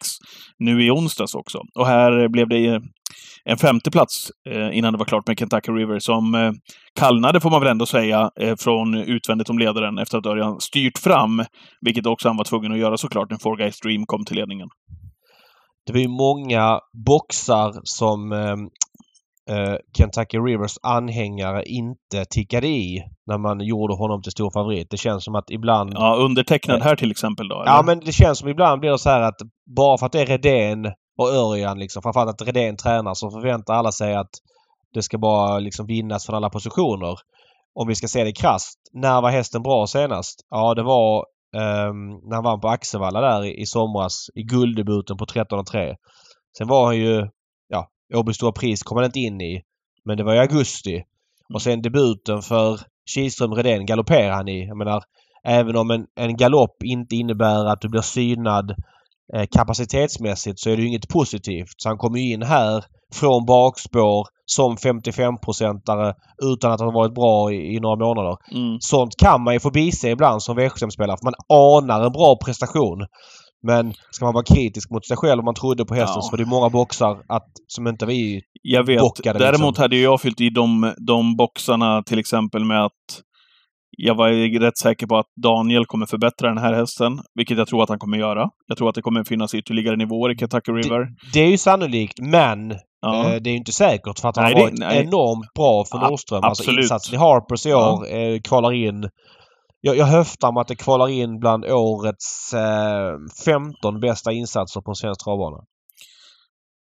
nu 0.59 0.85
i 0.85 0.91
onsdags 0.91 1.35
också. 1.35 1.57
Och 1.79 1.87
här 1.87 2.27
blev 2.29 2.47
det 2.49 2.81
en 3.45 3.57
femteplats 3.57 4.31
eh, 4.49 4.77
innan 4.77 4.93
det 4.93 4.99
var 4.99 5.05
klart 5.05 5.27
med 5.27 5.39
Kentucky 5.39 5.71
River 5.71 5.99
som 5.99 6.35
eh, 6.35 6.51
kallnade, 6.99 7.41
får 7.41 7.49
man 7.49 7.61
väl 7.61 7.71
ändå 7.71 7.85
säga, 7.85 8.31
eh, 8.39 8.55
från 8.59 8.95
utvändigt 8.95 9.49
om 9.49 9.59
ledaren 9.59 9.97
efter 9.97 10.17
att 10.17 10.25
Örjan 10.25 10.59
styrt 10.59 10.97
fram. 10.97 11.43
Vilket 11.81 12.05
också 12.05 12.29
han 12.29 12.37
var 12.37 12.43
tvungen 12.43 12.71
att 12.71 12.77
göra 12.77 12.97
såklart 12.97 13.29
när 13.29 13.37
Four 13.37 13.57
Guys 13.57 13.79
Dream 13.79 14.05
kom 14.05 14.25
till 14.25 14.35
ledningen. 14.35 14.67
Det 15.85 15.93
var 15.93 15.99
ju 15.99 16.07
många 16.07 16.79
boxar 17.05 17.73
som 17.83 18.31
eh, 18.31 18.55
eh, 19.55 19.75
Kentucky 19.97 20.37
Rivers 20.37 20.77
anhängare 20.83 21.63
inte 21.65 22.25
tickade 22.29 22.67
i 22.67 23.03
när 23.27 23.37
man 23.37 23.59
gjorde 23.59 23.93
honom 23.93 24.21
till 24.21 24.31
stor 24.31 24.51
favorit. 24.51 24.87
Det 24.89 24.97
känns 24.97 25.23
som 25.23 25.35
att 25.35 25.49
ibland 25.49 25.93
Ja, 25.95 26.15
undertecknad 26.15 26.81
här 26.81 26.95
till 26.95 27.11
exempel 27.11 27.47
då. 27.47 27.55
Eller? 27.55 27.71
Ja 27.71 27.83
men 27.85 27.99
det 27.99 28.11
känns 28.11 28.39
som 28.39 28.49
ibland 28.49 28.79
blir 28.79 28.91
det 28.91 28.99
så 28.99 29.09
här 29.09 29.21
att 29.21 29.37
bara 29.75 29.97
för 29.97 30.05
att 30.05 30.11
det 30.11 30.21
är 30.21 30.25
Redén 30.25 30.85
och 31.17 31.29
Örjan 31.29 31.79
liksom, 31.79 32.01
framförallt 32.01 32.41
att 32.41 32.47
Redén 32.47 32.77
tränar 32.77 33.13
så 33.13 33.31
förväntar 33.31 33.73
alla 33.73 33.91
sig 33.91 34.15
att 34.15 34.29
det 34.93 35.03
ska 35.03 35.17
bara 35.17 35.59
liksom 35.59 35.85
vinnas 35.85 36.25
från 36.25 36.35
alla 36.35 36.49
positioner. 36.49 37.15
Om 37.73 37.87
vi 37.87 37.95
ska 37.95 38.07
se 38.07 38.23
det 38.23 38.31
krasst. 38.31 38.79
När 38.93 39.21
var 39.21 39.29
hästen 39.29 39.63
bra 39.63 39.87
senast? 39.87 40.45
Ja 40.49 40.73
det 40.73 40.83
var 40.83 41.25
ehm, 41.55 42.09
när 42.09 42.35
han 42.35 42.43
vann 42.43 42.61
på 42.61 42.67
Axevalla 42.67 43.21
där 43.21 43.45
i, 43.45 43.61
i 43.61 43.65
somras 43.65 44.29
i 44.35 44.43
gulddebuten 44.43 45.17
på 45.17 45.25
13,3. 45.25 45.95
Sen 46.57 46.67
var 46.67 46.85
han 46.85 46.97
ju, 46.97 47.27
ja, 47.67 47.89
Åby 48.15 48.33
Stora 48.33 48.51
Pris 48.51 48.83
kom 48.83 48.97
han 48.97 49.05
inte 49.05 49.19
in 49.19 49.41
i. 49.41 49.61
Men 50.05 50.17
det 50.17 50.23
var 50.23 50.35
i 50.35 50.39
augusti. 50.39 51.03
Och 51.53 51.61
sen 51.61 51.81
debuten 51.81 52.41
för 52.41 52.79
Kihlström 53.09 53.53
Redén 53.53 53.85
galopperar 53.85 54.31
han 54.31 54.47
i. 54.47 54.67
Jag 54.67 54.77
menar, 54.77 55.03
även 55.43 55.75
om 55.75 55.91
en, 55.91 56.05
en 56.15 56.37
galopp 56.37 56.83
inte 56.83 57.15
innebär 57.15 57.65
att 57.65 57.81
du 57.81 57.89
blir 57.89 58.01
synad 58.01 58.75
kapacitetsmässigt 59.51 60.59
så 60.59 60.69
är 60.69 60.75
det 60.75 60.81
ju 60.81 60.87
inget 60.87 61.09
positivt. 61.09 61.73
Så 61.77 61.89
han 61.89 61.97
kommer 61.97 62.19
ju 62.19 62.33
in 62.33 62.43
här 62.43 62.83
från 63.13 63.45
bakspår 63.45 64.27
som 64.45 64.75
55-procentare 64.77 66.13
utan 66.43 66.71
att 66.71 66.79
ha 66.79 66.91
varit 66.91 67.15
bra 67.15 67.51
i, 67.51 67.75
i 67.75 67.79
några 67.79 67.95
månader. 67.95 68.37
Mm. 68.51 68.77
Sånt 68.79 69.15
kan 69.17 69.43
man 69.43 69.53
ju 69.53 69.59
förbise 69.59 70.09
ibland 70.09 70.43
som 70.43 70.59
V75-spelare 70.59 71.17
för 71.17 71.23
man 71.23 71.33
anar 71.49 72.05
en 72.05 72.11
bra 72.11 72.37
prestation. 72.45 73.05
Men 73.63 73.93
ska 74.11 74.25
man 74.25 74.33
vara 74.33 74.43
kritisk 74.43 74.91
mot 74.91 75.07
sig 75.07 75.17
själv 75.17 75.39
om 75.39 75.45
man 75.45 75.55
trodde 75.55 75.85
på 75.85 75.95
hästen 75.95 76.15
Ja. 76.15 76.21
så 76.21 76.31
var 76.31 76.37
det 76.37 76.45
många 76.45 76.69
boxar 76.69 77.17
att, 77.27 77.47
som 77.67 77.87
inte 77.87 78.05
vi... 78.05 78.41
Jag 78.61 78.83
vet. 78.83 78.99
bockade 78.99 79.39
Däremot 79.39 79.67
liksom. 79.67 79.81
hade 79.81 79.97
jag 79.97 80.21
fyllt 80.21 80.41
i 80.41 80.49
de, 80.49 80.93
de 81.07 81.35
boxarna 81.35 82.03
till 82.03 82.19
exempel 82.19 82.65
med 82.65 82.85
att 82.85 83.21
Jag 83.97 84.15
var 84.15 84.59
rätt 84.59 84.77
säker 84.77 85.07
på 85.07 85.17
att 85.17 85.25
Daniel 85.43 85.85
kommer 85.85 86.05
förbättra 86.05 86.47
den 86.49 86.57
här 86.57 86.73
hästen, 86.73 87.19
vilket 87.35 87.57
jag 87.57 87.67
tror 87.67 87.83
att 87.83 87.89
han 87.89 87.99
kommer 87.99 88.17
göra. 88.17 88.49
Jag 88.67 88.77
tror 88.77 88.89
att 88.89 88.95
det 88.95 89.01
kommer 89.01 89.23
finnas 89.23 89.53
ytterligare 89.53 89.95
nivåer 89.95 90.31
i 90.31 90.37
Kentucky 90.37 90.71
River. 90.71 90.99
Det, 90.99 91.09
det 91.33 91.39
är 91.39 91.49
ju 91.49 91.57
sannolikt, 91.57 92.19
men 92.21 92.75
Ja. 93.01 93.25
eh, 93.25 93.35
det 93.41 93.49
är 93.49 93.51
ju 93.51 93.57
inte 93.57 93.71
säkert 93.71 94.19
för 94.19 94.29
att 94.29 94.35
han 94.35 94.45
Nej, 94.45 94.53
har 94.53 94.61
varit 94.61 94.79
nej. 94.79 94.97
enormt 95.01 95.53
bra 95.55 95.85
för 95.91 95.97
A- 95.97 96.09
Nordström. 96.09 96.43
Alltså 96.43 96.63
absolut. 96.63 96.83
insatsen 96.83 97.15
i 97.15 97.17
Harpers 97.17 97.65
i 97.65 97.73
år 97.73 98.15
eh, 98.15 98.39
kvalar 98.41 98.73
in 98.73 99.09
jag, 99.81 99.97
jag 99.97 100.05
höftar 100.05 100.51
med 100.51 100.61
att 100.61 100.67
det 100.67 100.75
kvalar 100.75 101.07
in 101.09 101.39
bland 101.39 101.65
årets 101.65 102.53
eh, 102.53 103.13
15 103.45 103.99
bästa 103.99 104.31
insatser 104.31 104.81
på 104.81 104.91
en 104.91 104.95
svensk 104.95 105.23
travbana. 105.23 105.57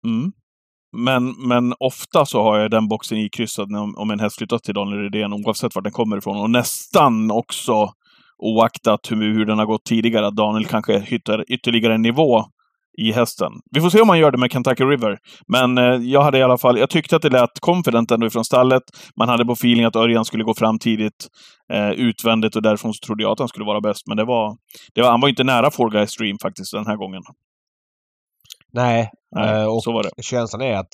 Mm. 0.08 0.32
Men, 0.98 1.48
men 1.48 1.74
ofta 1.80 2.26
så 2.26 2.44
har 2.44 2.60
jag 2.60 2.72
den 2.72 2.88
boxen 2.88 3.18
ikryssad 3.18 3.76
om, 3.76 3.96
om 3.98 4.12
en 4.12 4.20
häst 4.20 4.38
flyttas 4.38 4.62
till 4.62 4.74
Daniel 4.74 5.00
Rydén, 5.00 5.34
oavsett 5.34 5.76
vart 5.76 5.84
den 5.84 5.94
kommer 5.94 6.18
ifrån. 6.18 6.38
Och 6.38 6.50
nästan 6.50 7.32
också, 7.32 7.92
oaktat 8.38 9.00
hur, 9.12 9.34
hur 9.34 9.46
den 9.46 9.60
har 9.60 9.66
gått 9.66 9.86
tidigare, 9.86 10.28
att 10.28 10.36
Daniel 10.36 10.66
kanske 10.66 11.00
hittar 11.00 11.52
ytterligare 11.52 11.96
en 11.96 12.02
nivå 12.02 12.46
i 12.98 13.12
hästen. 13.12 13.52
Vi 13.72 13.82
får 13.82 13.90
se 13.90 14.02
om 14.02 14.08
man 14.08 14.20
gör 14.20 14.32
det 14.32 14.38
med 14.38 14.52
Kentucky 14.52 14.84
River. 14.84 15.18
Men 15.48 15.78
eh, 15.78 15.84
jag 15.84 16.22
hade 16.22 16.38
i 16.38 16.44
alla 16.44 16.58
fall, 16.58 16.78
jag 16.78 16.90
tyckte 16.90 17.16
att 17.16 17.22
det 17.22 17.30
lät 17.30 17.60
confident 17.60 18.12
ändå 18.12 18.28
ifrån 18.28 18.46
stallet. 18.46 18.84
Man 19.20 19.30
hade 19.30 19.46
på 19.46 19.54
feeling 19.54 19.86
att 19.86 19.96
Örjan 19.96 20.26
skulle 20.26 20.44
gå 20.44 20.54
fram 20.54 20.80
tidigt, 20.80 21.28
eh, 21.74 21.90
utvändigt 21.90 22.56
och 22.56 22.62
därifrån 22.62 22.94
så 22.94 23.06
trodde 23.06 23.24
jag 23.24 23.32
att 23.32 23.40
han 23.40 23.48
skulle 23.48 23.66
vara 23.66 23.82
bäst. 23.82 24.08
Men 24.08 24.18
det 24.18 24.26
var, 24.26 24.58
det 24.96 25.02
var 25.02 25.12
han 25.12 25.22
var 25.22 25.30
inte 25.30 25.44
nära 25.44 25.72
Four 25.72 25.90
Guys 25.90 26.12
Stream 26.12 26.38
faktiskt 26.42 26.72
den 26.74 26.88
här 26.88 26.96
gången. 26.96 27.22
Nej, 28.78 29.12
Nej, 29.36 29.62
eh, 29.62 29.68
och 29.68 29.84
så 29.84 29.92
var 29.92 30.04
det. 30.04 30.24
känslan 30.24 30.62
är 30.62 30.74
att 30.78 30.90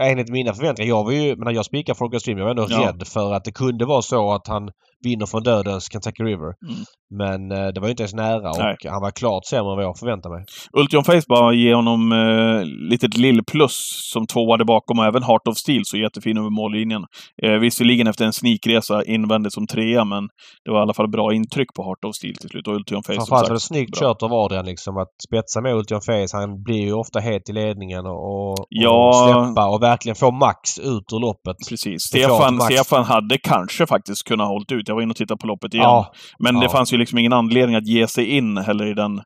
enligt 0.00 0.28
mina 0.28 0.52
förväntningar, 0.54 0.88
jag 0.88 1.04
var 1.04 1.12
ju, 1.12 1.36
men 1.36 1.44
när 1.44 1.52
jag 1.52 1.64
spikade 1.64 1.98
Folker 1.98 2.18
Stream, 2.18 2.38
jag 2.38 2.44
var 2.44 2.50
ändå 2.50 2.66
Ja. 2.70 2.80
rädd 2.88 3.06
för 3.06 3.32
att 3.32 3.44
det 3.44 3.52
kunde 3.52 3.84
vara 3.86 4.02
så 4.02 4.32
att 4.32 4.46
han 4.46 4.70
vinner 5.08 5.26
från 5.26 5.42
dödens 5.42 5.84
Kentucky 5.92 6.22
River. 6.30 6.50
Mm. 6.68 6.80
Men 7.20 7.40
eh, 7.58 7.68
det 7.72 7.80
var 7.80 7.88
ju 7.88 7.90
inte 7.90 8.02
ens 8.02 8.14
nära 8.14 8.50
och 8.50 8.58
Nej. 8.58 8.76
han 8.94 9.02
var 9.06 9.10
klart 9.10 9.44
sämre 9.50 9.70
än 9.72 9.76
vad 9.76 9.84
jag 9.84 9.98
förväntade 9.98 10.34
mig. 10.34 10.44
Ultion 10.80 11.04
Face 11.04 11.26
bara 11.28 11.52
ge 11.52 11.74
honom 11.74 12.12
eh, 12.12 12.60
litet 12.90 13.16
lill-plus 13.16 13.76
som 14.12 14.26
tvåade 14.26 14.64
bakom 14.64 14.98
och 14.98 15.04
även 15.04 15.22
Heart 15.22 15.48
of 15.48 15.56
Steel 15.56 15.82
så 15.84 15.96
jättefin 15.96 16.36
över 16.38 16.50
mållinjen. 16.50 17.02
Eh, 17.42 17.52
visserligen 17.52 18.06
efter 18.06 18.24
en 18.24 18.32
snikresa 18.32 19.04
invändigt 19.04 19.54
som 19.54 19.66
trea, 19.66 20.04
men 20.04 20.22
det 20.64 20.70
var 20.70 20.78
i 20.78 20.82
alla 20.82 20.94
fall 20.94 21.10
bra 21.10 21.34
intryck 21.34 21.68
på 21.76 21.82
Heart 21.82 22.04
of 22.04 22.14
Steel 22.14 22.36
till 22.36 22.48
slut. 22.48 22.68
Och 22.68 22.74
Ultion 22.74 23.02
Face 23.02 23.14
Framförallt 23.14 23.48
var 23.48 23.54
det 23.54 23.60
snyggt 23.60 23.98
kört 24.00 24.22
av 24.22 24.32
Adrian 24.32 24.66
liksom 24.66 24.96
att 24.96 25.12
spetsa 25.28 25.60
med 25.60 25.74
Ultion 25.74 26.00
Face. 26.00 26.32
Han 26.32 26.62
blir 26.62 26.82
ju 26.88 26.92
ofta 26.92 27.18
het 27.20 27.48
i 27.48 27.52
ledningen 27.52 28.06
och, 28.06 28.20
och, 28.32 28.66
Ja. 28.68 29.08
och 29.08 29.14
släppa 29.14 29.68
och 29.68 29.82
verkligen 29.82 30.16
få 30.16 30.30
max 30.30 30.78
ut 30.78 31.12
ur 31.12 31.20
loppet. 31.20 31.56
Precis. 31.68 32.02
Stefan. 32.02 32.60
Stefan 32.60 33.04
hade 33.04 33.38
kanske 33.38 33.86
faktiskt 33.86 34.24
kunnat 34.28 34.48
hållit 34.48 34.72
ut. 34.72 34.88
Jag 34.96 34.98
var 34.98 35.02
inne 35.02 35.10
och 35.10 35.16
tittade 35.16 35.38
på 35.38 35.46
loppet 35.46 35.74
igen. 35.74 35.84
Ja, 35.84 36.12
men 36.38 36.54
det 36.54 36.66
ja. 36.66 36.70
fanns 36.70 36.92
ju 36.92 36.96
liksom 36.98 37.18
ingen 37.18 37.32
anledning 37.32 37.76
att 37.76 37.86
ge 37.86 38.06
sig 38.06 38.24
in 38.24 38.56
heller 38.56 38.86
i 38.86 38.94
den 38.94 39.22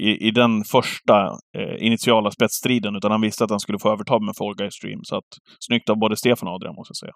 i, 0.00 0.28
i 0.28 0.30
den 0.30 0.64
första 0.64 1.26
eh, 1.58 1.86
initiala 1.86 2.30
spetsstriden, 2.30 2.96
utan 2.96 3.10
han 3.10 3.20
visste 3.20 3.44
att 3.44 3.50
han 3.50 3.60
skulle 3.60 3.78
få 3.78 3.92
övertag 3.92 4.22
med 4.22 4.36
Fall 4.36 4.54
Guys 4.54 4.74
Stream. 4.74 5.00
Så 5.04 5.16
att, 5.16 5.24
snyggt 5.60 5.90
av 5.90 5.96
både 5.98 6.16
Stefan 6.16 6.48
och 6.48 6.54
Adrian, 6.54 6.74
måste 6.74 6.90
jag 6.90 6.96
säga. 6.96 7.12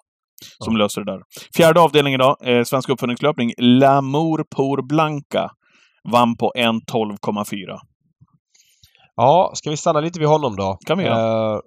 Som 0.65 0.77
löser 0.77 1.05
det 1.05 1.13
där. 1.13 1.21
Fjärde 1.57 1.81
avdelningen 1.81 2.21
idag, 2.21 2.37
eh, 2.45 2.65
svensk 2.65 2.89
uppföljningslöpning. 2.89 3.53
L'amour 3.59 4.45
pour 4.57 4.89
Blanca 4.89 5.51
vann 6.13 6.37
på 6.37 6.53
1.12,4. 6.57 7.79
Ja, 9.17 9.51
ska 9.55 9.71
vi 9.71 9.77
stanna 9.77 10.01
lite 10.01 10.19
vid 10.19 10.29
honom 10.29 10.57
då? 10.57 10.79
Kan 10.87 10.99
vi 10.99 11.05
göra. 11.05 11.17
Eh, 11.17 11.23
ja, 11.25 11.63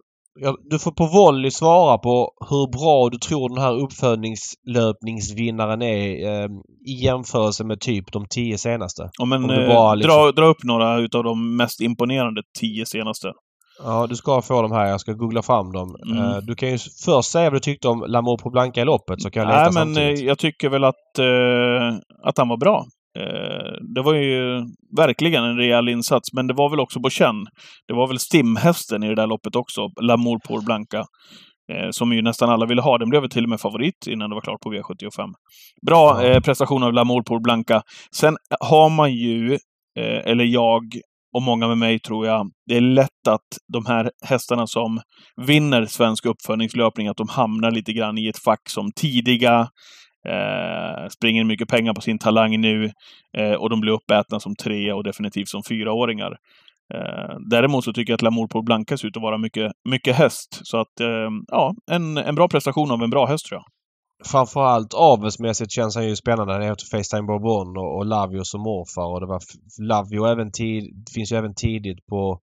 du 0.69 0.79
får 0.79 0.91
på 0.91 1.05
volley 1.05 1.51
svara 1.51 1.98
på 1.98 2.31
hur 2.50 2.67
bra 2.77 3.10
du 3.10 3.17
tror 3.17 3.50
den 3.50 3.58
här 3.63 3.79
uppföljningslöpningsvinnaren 3.84 5.81
är 5.81 6.27
eh, 6.27 6.48
i 6.88 6.93
jämförelse 7.03 7.63
med 7.63 7.79
typ 7.79 8.12
de 8.12 8.25
tio 8.29 8.58
senaste. 8.58 9.10
Om 9.22 9.31
en, 9.31 9.43
Om 9.43 9.48
du 9.48 9.63
eh, 9.63 9.67
bara 9.75 9.96
liksom- 9.96 10.15
dra, 10.15 10.31
dra 10.31 10.46
upp 10.46 10.63
några 10.63 11.00
utav 11.00 11.24
de 11.24 11.58
mest 11.58 11.81
imponerande 11.81 12.41
tio 12.60 12.86
senaste. 12.86 13.27
Ja, 13.84 14.08
du 14.08 14.15
ska 14.15 14.41
få 14.41 14.62
dem 14.62 14.72
här. 14.72 14.86
Jag 14.86 15.00
ska 15.01 15.13
googla 15.13 15.41
fram 15.41 15.71
dem. 15.71 15.95
Mm. 16.06 16.17
Eh, 16.17 16.38
du 16.38 16.56
kan 16.56 16.69
ju 16.69 16.78
först 17.06 17.32
säga 17.32 17.49
vad 17.49 17.54
du 17.54 17.60
tyckte 17.60 17.88
om 17.88 18.06
Lamour 18.08 18.38
på 18.38 18.49
Blanca 18.49 18.82
i 18.82 18.86
loppet 18.86 19.21
så 19.21 19.32
kan 19.32 19.43
jag 19.43 19.49
leta 19.49 19.63
Nej, 19.63 19.73
men 19.73 19.89
eh, 19.89 19.95
samtidigt. 19.95 20.28
jag 20.28 20.38
tycker 20.39 20.69
väl 20.69 20.84
att, 20.84 21.19
eh, 21.19 21.99
att 22.23 22.38
han 22.38 22.47
var 22.49 22.58
bra. 22.58 22.86
Eh, 23.17 23.74
det 23.95 24.02
var 24.02 24.13
ju 24.13 24.63
verkligen 24.98 25.43
en 25.43 25.58
rejäl 25.58 25.89
insats, 25.89 26.34
men 26.34 26.48
det 26.48 26.54
var 26.54 26.69
väl 26.69 26.80
också 26.80 27.00
på 27.00 27.10
känn. 27.10 27.45
Det 27.88 27.93
var 27.93 28.08
väl 28.08 28.19
stimhästen 28.19 29.04
i 29.04 29.08
det 29.08 29.15
där 29.15 29.28
loppet 29.28 29.56
också, 29.56 29.82
L'amour 29.82 30.39
pour 30.48 30.65
Blanca. 30.65 31.06
Eh, 31.72 31.89
som 31.91 32.13
ju 32.13 32.22
nästan 32.22 32.50
alla 32.50 32.65
ville 32.65 32.82
ha. 32.82 32.98
Den 32.98 33.10
blev 33.10 33.28
till 33.28 33.43
och 33.43 33.50
med 33.50 33.62
favorit 33.62 34.08
innan 34.08 34.30
det 34.30 34.36
var 34.36 34.41
klart 34.41 34.62
på 34.62 34.74
V75. 34.74 35.34
Bra 35.88 36.24
eh, 36.24 36.41
prestation 36.41 36.84
av 36.84 36.93
L'amour 36.93 37.24
pour 37.24 37.39
Blanca. 37.39 37.82
Sen 38.15 38.38
har 38.60 38.89
man 38.89 39.13
ju, 39.13 39.54
eh, 40.00 40.32
eller 40.32 40.43
jag 40.43 40.84
och 41.36 41.41
många 41.41 41.67
med 41.67 41.78
mig 41.78 42.00
tror 42.00 42.28
jag, 42.28 42.52
det 42.65 42.78
är 42.78 42.82
lätt 42.82 43.28
att 43.30 43.48
de 43.74 43.86
här 43.86 44.12
hästarna 44.26 44.67
som 44.67 45.02
vinner 45.48 45.86
svensk 45.86 46.26
uppföljningslöpning, 46.26 47.08
att 47.08 47.17
de 47.17 47.28
hamnar 47.30 47.72
lite 47.72 47.93
grann 47.93 48.17
i 48.17 48.28
ett 48.28 48.43
fack 48.43 48.69
som 48.69 48.91
tidiga, 48.95 49.67
eh, 50.27 51.08
springer 51.10 51.43
mycket 51.43 51.69
pengar 51.69 51.93
på 51.93 52.01
sin 52.01 52.19
talang 52.19 52.62
nu 52.62 52.91
eh, 53.38 53.53
och 53.53 53.69
de 53.69 53.82
blir 53.82 53.93
uppätna 53.93 54.39
som 54.39 54.55
tre 54.55 54.93
och 54.93 55.03
definitivt 55.03 55.47
som 55.47 55.63
fyraåringar. 55.63 56.38
Eh, 56.93 57.36
däremot 57.49 57.84
så 57.84 57.93
tycker 57.93 58.13
jag 58.13 58.17
att 58.17 58.21
Lamour 58.21 58.47
på 58.47 58.62
Blanca 58.62 58.97
ser 58.97 59.08
ut 59.08 59.17
att 59.17 59.23
vara 59.23 59.38
mycket, 59.38 59.71
mycket 59.89 60.15
häst. 60.15 60.60
Så 60.63 60.77
att, 60.77 60.99
eh, 60.99 61.29
ja, 61.47 61.75
en, 61.91 62.17
en 62.17 62.36
bra 62.36 62.47
prestation 62.47 62.91
av 62.91 63.03
en 63.03 63.10
bra 63.10 63.25
häst 63.25 63.45
tror 63.45 63.58
jag. 63.58 63.65
Framförallt 64.25 64.93
avelsmässigt 64.93 65.71
känns 65.71 65.95
han 65.95 66.08
ju 66.08 66.15
spännande. 66.15 66.53
Han 66.53 66.62
heter 66.62 66.97
Facetime 66.97 67.27
Bourbon 67.27 67.77
och, 67.77 67.97
och 67.97 68.05
Lavio 68.05 68.43
som 68.43 68.62
morfar. 68.62 69.13
Och 69.13 69.19
det 69.19 69.25
var 69.25 69.41
Lavio 69.82 70.25
även 70.25 70.51
tid, 70.51 70.84
finns 71.15 71.32
ju 71.32 71.38
även 71.38 71.55
tidigt 71.55 72.05
på 72.05 72.39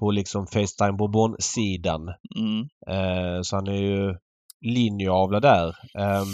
på 0.00 0.10
liksom 0.10 0.46
Facetime 0.46 0.92
Bourbon-sidan. 0.92 2.02
Mm. 2.36 2.60
Eh, 2.86 3.42
så 3.42 3.56
han 3.56 3.66
är 3.66 3.80
ju 3.80 4.14
linjeavlad 4.60 5.42
där. 5.42 5.66
Ehm, 5.98 6.26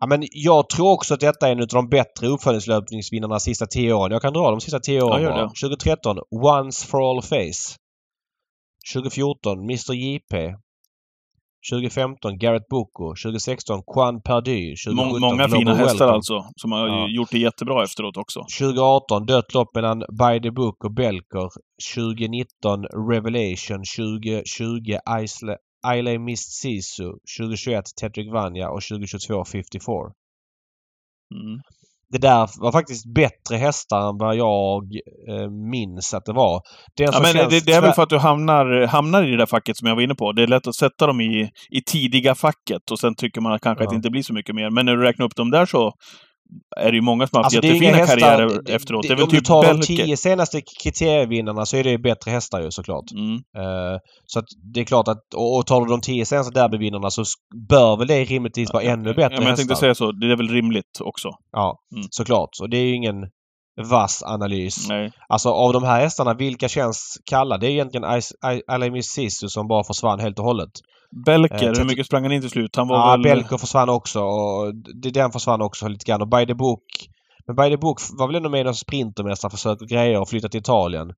ja, 0.00 0.06
men 0.06 0.22
jag 0.30 0.68
tror 0.68 0.92
också 0.92 1.14
att 1.14 1.20
detta 1.20 1.48
är 1.48 1.52
en 1.52 1.60
av 1.60 1.66
de 1.66 1.88
bättre 1.88 2.26
uppföljningslöpningsvinnarna 2.26 3.34
de 3.34 3.40
sista 3.40 3.66
tio 3.66 3.92
åren. 3.92 4.12
Jag 4.12 4.22
kan 4.22 4.32
dra 4.32 4.50
de 4.50 4.60
sista 4.60 4.80
tio 4.80 5.02
åren 5.02 5.22
det. 5.22 5.50
2013 5.68 6.16
Once 6.30 6.86
for 6.86 7.10
all 7.10 7.22
face. 7.22 7.76
2014 8.94 9.58
Mr 9.58 9.92
JP. 9.94 10.54
2015 11.70 12.38
Garrett 12.38 12.68
Boko. 12.68 13.14
2016 13.24 13.82
Juan 13.96 14.22
Perdy. 14.22 14.74
2017 14.86 14.96
Må, 14.96 15.18
många 15.28 15.46
Global 15.46 15.58
fina 15.60 15.74
hästar 15.74 15.92
Welcome. 15.98 16.12
alltså, 16.12 16.44
som 16.56 16.72
har 16.72 16.88
Ja. 16.88 17.08
gjort 17.08 17.30
det 17.30 17.38
jättebra 17.38 17.84
efteråt 17.84 18.16
också. 18.16 18.40
2018 18.58 19.26
dött 19.26 19.54
lopp 19.54 19.74
mellan 19.74 19.98
By 19.98 20.40
the 20.42 20.50
Book 20.50 20.84
och 20.84 20.94
Belker. 20.94 21.48
2019 21.94 22.84
Revelation. 23.10 23.82
2020 23.96 24.98
Isle, 25.22 25.56
Isle 25.94 26.18
Mist 26.18 26.52
Sisu. 26.52 27.12
2021 27.38 27.84
Tetrick 28.00 28.32
Vanja 28.32 28.70
och 28.70 28.82
2022 28.82 29.44
54. 29.44 29.94
Mm. 31.34 31.60
Det 32.08 32.18
där 32.18 32.48
var 32.60 32.72
faktiskt 32.72 33.14
bättre 33.14 33.56
hästar 33.56 34.08
än 34.10 34.18
vad 34.18 34.36
jag 34.36 34.82
eh, 35.28 35.50
minns 35.50 36.14
att 36.14 36.24
det 36.24 36.32
var. 36.32 36.62
Den 36.96 37.10
Ja, 37.12 37.20
men 37.20 37.32
känns 37.32 37.50
det, 37.54 37.66
det 37.66 37.72
är 37.72 37.80
väl 37.82 37.92
för 37.92 38.02
att 38.02 38.08
du 38.08 38.18
hamnar, 38.18 38.86
hamnar 38.86 39.24
i 39.24 39.30
det 39.30 39.36
där 39.36 39.46
facket 39.46 39.76
som 39.76 39.88
jag 39.88 39.94
var 39.94 40.02
inne 40.02 40.14
på. 40.14 40.32
Det 40.32 40.42
är 40.42 40.46
lätt 40.46 40.66
att 40.66 40.74
sätta 40.74 41.06
dem 41.06 41.20
i, 41.20 41.50
i 41.70 41.82
tidiga 41.86 42.34
facket 42.34 42.90
och 42.90 42.98
sen 42.98 43.14
tycker 43.14 43.40
man 43.40 43.58
kanske 43.58 43.84
att 43.84 43.90
det 43.90 43.94
Ja. 43.94 43.96
inte 43.96 44.10
blir 44.10 44.22
så 44.22 44.32
mycket 44.34 44.54
mer. 44.54 44.70
Men 44.70 44.86
när 44.86 44.96
du 44.96 45.02
räknar 45.02 45.26
upp 45.26 45.36
dem 45.36 45.50
där 45.50 45.66
så 45.66 45.92
är 46.76 46.90
det 46.90 46.96
ju 46.96 47.02
många 47.02 47.26
som 47.26 47.36
har 47.36 47.44
haft 47.44 47.56
Alltså, 47.56 47.68
ju 47.70 47.74
jättefina 47.74 47.96
hästar- 47.98 48.20
karriärer 48.20 48.70
efteråt. 48.70 49.02
det- 49.02 49.08
Det 49.08 49.12
är 49.12 49.16
väl 49.16 49.24
om 49.24 49.30
du 49.30 49.36
typ 49.36 49.46
tar 49.46 49.62
de 49.62 49.68
Belke. 49.68 49.86
tio 49.86 50.16
senaste 50.16 50.60
kriterievinnarna 50.82 51.66
så 51.66 51.76
är 51.76 51.84
det 51.84 51.98
bättre 51.98 52.30
hästar 52.30 52.60
ju 52.62 52.70
såklart. 52.70 53.04
Mm. 53.14 53.34
Eh, 53.34 53.98
så 54.26 54.38
att 54.38 54.44
det 54.74 54.80
är 54.80 54.84
klart 54.84 55.08
att, 55.08 55.34
och, 55.36 55.56
och 55.58 55.66
tar 55.66 55.80
du 55.80 55.90
de 55.90 56.00
tio 56.00 56.24
senaste 56.26 56.60
derbyvinnarna 56.60 57.10
så 57.10 57.22
bör 57.68 57.96
väl 57.96 58.06
det 58.06 58.24
rimligtvis 58.24 58.72
vara 58.72 58.82
ännu 58.82 59.04
bättre 59.14 59.22
Ja, 59.22 59.28
men 59.30 59.42
jag 59.42 59.48
hästar. 59.50 59.56
tänkte 59.56 59.76
säga 59.76 59.94
så. 59.94 60.12
Det 60.12 60.32
är 60.32 60.36
väl 60.36 60.48
rimligt 60.48 61.00
också. 61.00 61.28
Ja, 61.52 61.78
Mm. 61.94 62.06
såklart. 62.10 62.50
Och 62.62 62.70
det 62.70 62.76
är 62.76 62.84
ju 62.86 62.94
ingen 62.94 63.16
vass 63.82 64.22
analys. 64.22 64.88
Nej. 64.88 65.12
Alltså 65.28 65.48
av 65.50 65.72
de 65.72 65.82
här 65.84 66.00
hästarna, 66.00 66.34
vilka 66.34 66.68
känns 66.68 67.18
kalla? 67.24 67.58
Det 67.58 67.66
är 67.66 67.70
egentligen 67.70 68.20
Alamis 68.68 69.06
Sisu 69.06 69.48
som 69.48 69.68
bara 69.68 69.84
försvann 69.84 70.20
helt 70.20 70.38
och 70.38 70.44
hållet. 70.44 70.70
Belker, 71.26 71.68
Eh, 71.72 71.78
hur 71.78 71.84
mycket 71.84 72.06
sprang 72.06 72.22
han 72.22 72.32
in 72.32 72.40
till 72.40 72.50
slut? 72.50 72.76
Han 72.76 72.88
var 72.88 72.96
Ja, 72.96 73.10
väl... 73.10 73.22
Belko 73.22 73.58
försvann 73.58 73.88
också 73.88 74.20
och 74.20 74.74
den 75.12 75.32
försvann 75.32 75.62
också 75.62 75.88
lite 75.88 76.04
grann. 76.04 76.22
Och 76.22 76.28
By 76.28 76.46
the 76.46 76.54
Book 76.54 76.82
men 77.46 77.56
By 77.56 77.70
the 77.70 77.76
Book 77.76 78.00
var 78.18 78.26
väl 78.26 78.36
ändå 78.36 78.48
med 78.50 78.60
i 78.60 78.64
någon 78.64 78.74
sprintermästarförsök 78.74 79.80
och 79.80 79.88
grejer 79.88 80.20
och 80.20 80.28
flyttat 80.28 80.50
till 80.50 80.60
Italien. 80.60 81.12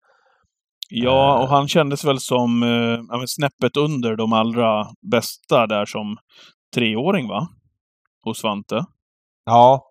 Ja, 0.88 1.36
Eh. 1.36 1.42
och 1.42 1.48
han 1.48 1.68
kändes 1.68 2.04
väl 2.04 2.20
som 2.20 2.62
eh, 2.62 3.22
snäppet 3.26 3.76
under 3.76 4.16
de 4.16 4.32
allra 4.32 4.86
bästa 5.10 5.66
där 5.66 5.84
som 5.86 6.16
treåring, 6.74 7.28
va? 7.28 7.48
Hos 8.24 8.38
Svante. 8.38 8.84
Ja, 9.44 9.82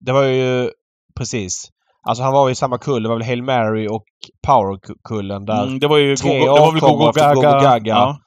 det 0.00 0.12
var 0.12 0.24
ju 0.24 0.70
precis. 1.16 1.68
Alltså 2.02 2.22
han 2.22 2.32
var 2.32 2.48
ju 2.48 2.52
i 2.52 2.54
samma 2.54 2.78
kull. 2.78 3.02
Det 3.02 3.08
var 3.08 3.16
väl 3.16 3.26
Hail 3.26 3.42
Mary 3.42 3.88
och 3.88 4.04
Power-kullen 4.46 5.44
där. 5.44 5.62
Mm, 5.62 5.78
det 5.78 5.88
var 5.88 5.98
ju 5.98 6.16
tre 6.16 6.38
Gogo, 6.38 6.54
det 6.54 6.60
var 6.60 6.72
väl 6.72 6.80
Gogo 6.80 7.12
Gaga. 7.12 7.34
Gogo 7.34 7.62
Gaga. 7.62 7.94
Ja, 7.94 8.18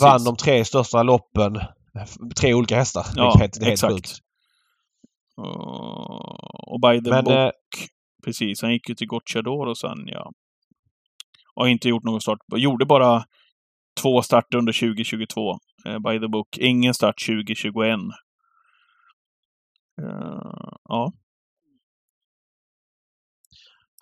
vann 0.00 0.24
de 0.24 0.36
tre 0.36 0.64
största 0.64 1.02
loppen. 1.02 1.60
Tre 2.40 2.54
olika 2.54 2.76
hästar. 2.76 3.06
Ja, 3.16 3.22
det 3.22 3.28
är 3.28 3.38
helt, 3.38 3.52
det 3.52 3.60
är 3.60 3.64
helt 3.64 3.72
exakt. 3.72 3.92
sjukt. 3.94 4.12
Uh, 5.38 5.46
och 6.72 6.80
by 6.80 7.04
the 7.04 7.10
Men, 7.10 7.24
book. 7.24 7.34
eh, 7.34 7.50
Precis, 8.24 8.62
han 8.62 8.72
gick 8.72 8.88
ju 8.88 8.94
till 8.94 9.06
Gocciador 9.06 9.74
sen, 9.74 9.98
ja. 10.06 10.32
Och 11.54 11.62
har 11.62 11.68
inte 11.68 11.88
gjort 11.88 12.04
någon 12.04 12.20
start. 12.20 12.38
Gjorde 12.56 12.86
bara 12.86 13.24
två 14.02 14.22
starter 14.22 14.58
under 14.58 14.72
2022, 14.72 15.58
eh, 15.86 15.98
by 15.98 16.20
the 16.20 16.28
book. 16.28 16.58
Ingen 16.58 16.94
start 16.94 17.14
2021. 17.26 17.98
Eh, 20.02 20.76
ja. 20.88 21.12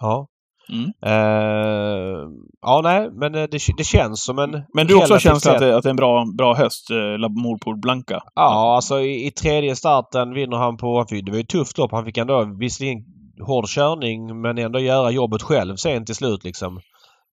Ja. 0.02 0.26
Mm. 0.72 0.90
Eh, 1.06 2.28
ja, 2.62 2.80
nej, 2.82 3.10
men 3.12 3.34
eh, 3.34 3.42
det, 3.50 3.58
det 3.76 3.84
känns 3.84 4.24
som 4.24 4.38
en... 4.38 4.62
Men 4.74 4.86
du 4.86 4.94
också 4.94 5.18
känslan 5.18 5.54
att 5.54 5.60
det, 5.60 5.76
att 5.76 5.82
det 5.82 5.88
är 5.88 5.90
en 5.90 5.96
bra, 5.96 6.24
bra 6.38 6.54
häst, 6.54 6.90
eh, 6.90 7.18
Lamour 7.18 7.80
Blanca? 7.80 8.20
Ja, 8.34 8.74
alltså 8.76 9.00
i, 9.00 9.26
i 9.26 9.30
tredje 9.30 9.76
starten 9.76 10.34
vinner 10.34 10.56
han 10.56 10.76
på... 10.76 11.04
Det 11.10 11.30
var 11.30 11.36
ju 11.36 11.40
ett 11.40 11.48
tufft 11.48 11.78
lopp. 11.78 11.92
Han 11.92 12.04
fick 12.04 12.16
ändå 12.16 12.56
visserligen 12.60 12.98
hård 13.46 13.68
körning 13.68 14.40
men 14.40 14.58
ändå 14.58 14.78
göra 14.78 15.10
jobbet 15.10 15.42
själv 15.42 15.76
sen 15.76 16.04
till 16.04 16.14
slut 16.14 16.44
liksom. 16.44 16.80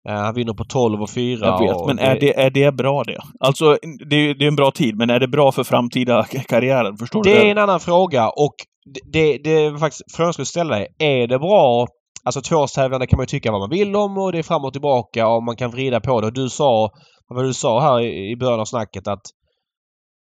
Eh, 0.08 0.14
han 0.14 0.34
vinner 0.34 0.54
på 0.54 0.64
12 0.64 1.02
och 1.02 1.10
4. 1.10 1.46
Jag 1.46 1.58
vet, 1.60 1.86
men 1.86 1.98
är 1.98 2.20
det, 2.20 2.40
är 2.40 2.50
det 2.50 2.72
bra 2.72 3.02
det? 3.04 3.18
Alltså, 3.40 3.78
det 4.10 4.16
är, 4.16 4.34
det 4.34 4.44
är 4.44 4.48
en 4.48 4.56
bra 4.56 4.70
tid, 4.70 4.96
men 4.96 5.10
är 5.10 5.20
det 5.20 5.28
bra 5.28 5.52
för 5.52 5.64
framtida 5.64 6.24
karriären? 6.24 6.96
Förstår 6.96 7.22
du? 7.22 7.30
Det 7.30 7.46
är 7.46 7.50
en 7.50 7.58
annan 7.58 7.80
fråga 7.80 8.28
och 8.28 8.54
det, 8.94 9.00
det, 9.12 9.38
det 9.44 9.50
är 9.50 9.78
faktiskt 9.78 10.16
frågan 10.16 10.26
jag 10.28 10.34
skulle 10.34 10.46
ställa 10.46 10.76
dig. 10.76 10.86
Är 10.98 11.26
det 11.26 11.38
bra? 11.38 11.86
Alltså 12.24 12.40
tvåårstävlande 12.40 13.06
kan 13.06 13.16
man 13.16 13.22
ju 13.22 13.26
tycka 13.26 13.52
vad 13.52 13.60
man 13.60 13.70
vill 13.70 13.96
om 13.96 14.18
och 14.18 14.32
det 14.32 14.38
är 14.38 14.42
fram 14.42 14.64
och 14.64 14.72
tillbaka 14.72 15.28
och 15.28 15.42
man 15.42 15.56
kan 15.56 15.70
vrida 15.70 16.00
på 16.00 16.20
det. 16.20 16.26
Och 16.26 16.32
du 16.32 16.48
sa, 16.48 16.90
vad 17.28 17.44
du 17.44 17.54
sa 17.54 17.80
här 17.80 18.00
i 18.00 18.36
början 18.36 18.60
av 18.60 18.64
snacket 18.64 19.08
att 19.08 19.22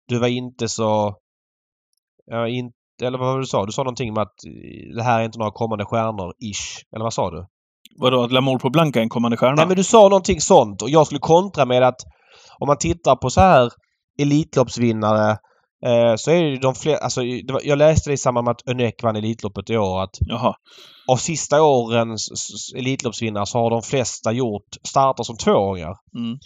du 0.08 0.18
var 0.18 0.28
inte 0.28 0.68
så... 0.68 1.16
Ja, 2.26 2.48
inte, 2.48 2.76
eller 3.02 3.18
vad 3.18 3.32
var 3.32 3.38
du 3.38 3.46
sa? 3.46 3.66
Du 3.66 3.72
sa 3.72 3.82
någonting 3.82 4.10
om 4.10 4.18
att 4.18 4.44
eh, 4.46 4.96
det 4.96 5.02
här 5.02 5.20
är 5.20 5.24
inte 5.24 5.38
några 5.38 5.50
kommande 5.50 5.84
stjärnor, 5.84 6.34
ish. 6.38 6.84
Eller 6.94 7.04
vad 7.04 7.14
sa 7.14 7.30
du? 7.30 7.46
Vadå, 8.00 8.24
att 8.24 8.32
Lamour 8.32 8.58
på 8.58 8.70
Blanca 8.70 8.98
är 8.98 9.02
en 9.02 9.08
kommande 9.08 9.36
stjärna? 9.36 9.54
Nej 9.54 9.66
men 9.66 9.76
du 9.76 9.84
sa 9.84 10.02
någonting 10.02 10.40
sånt 10.40 10.82
och 10.82 10.90
jag 10.90 11.06
skulle 11.06 11.20
kontra 11.20 11.64
med 11.64 11.82
att 11.82 12.00
om 12.58 12.66
man 12.66 12.78
tittar 12.78 13.16
på 13.16 13.30
så 13.30 13.40
här 13.40 13.70
Elitloppsvinnare 14.18 15.38
eh, 15.86 16.14
så 16.16 16.30
är 16.30 16.42
det 16.42 16.58
de 16.58 16.74
fler, 16.74 16.96
alltså 16.96 17.20
var, 17.20 17.60
jag 17.64 17.78
läste 17.78 18.10
det 18.10 18.14
i 18.14 18.16
samband 18.16 18.44
med 18.44 18.52
att 18.52 18.68
Önek 18.68 19.02
vann 19.02 19.16
Elitloppet 19.16 19.70
i 19.70 19.76
år 19.76 20.02
att 20.02 20.16
Jaha. 20.20 20.54
av 21.08 21.16
sista 21.16 21.62
årens 21.62 22.28
Elitloppsvinnare 22.76 23.46
så 23.46 23.58
har 23.58 23.70
de 23.70 23.82
flesta 23.82 24.32
gjort 24.32 24.76
starter 24.88 25.22
som 25.22 25.36
tvååringar. 25.36 25.96
Mm. 26.16 26.38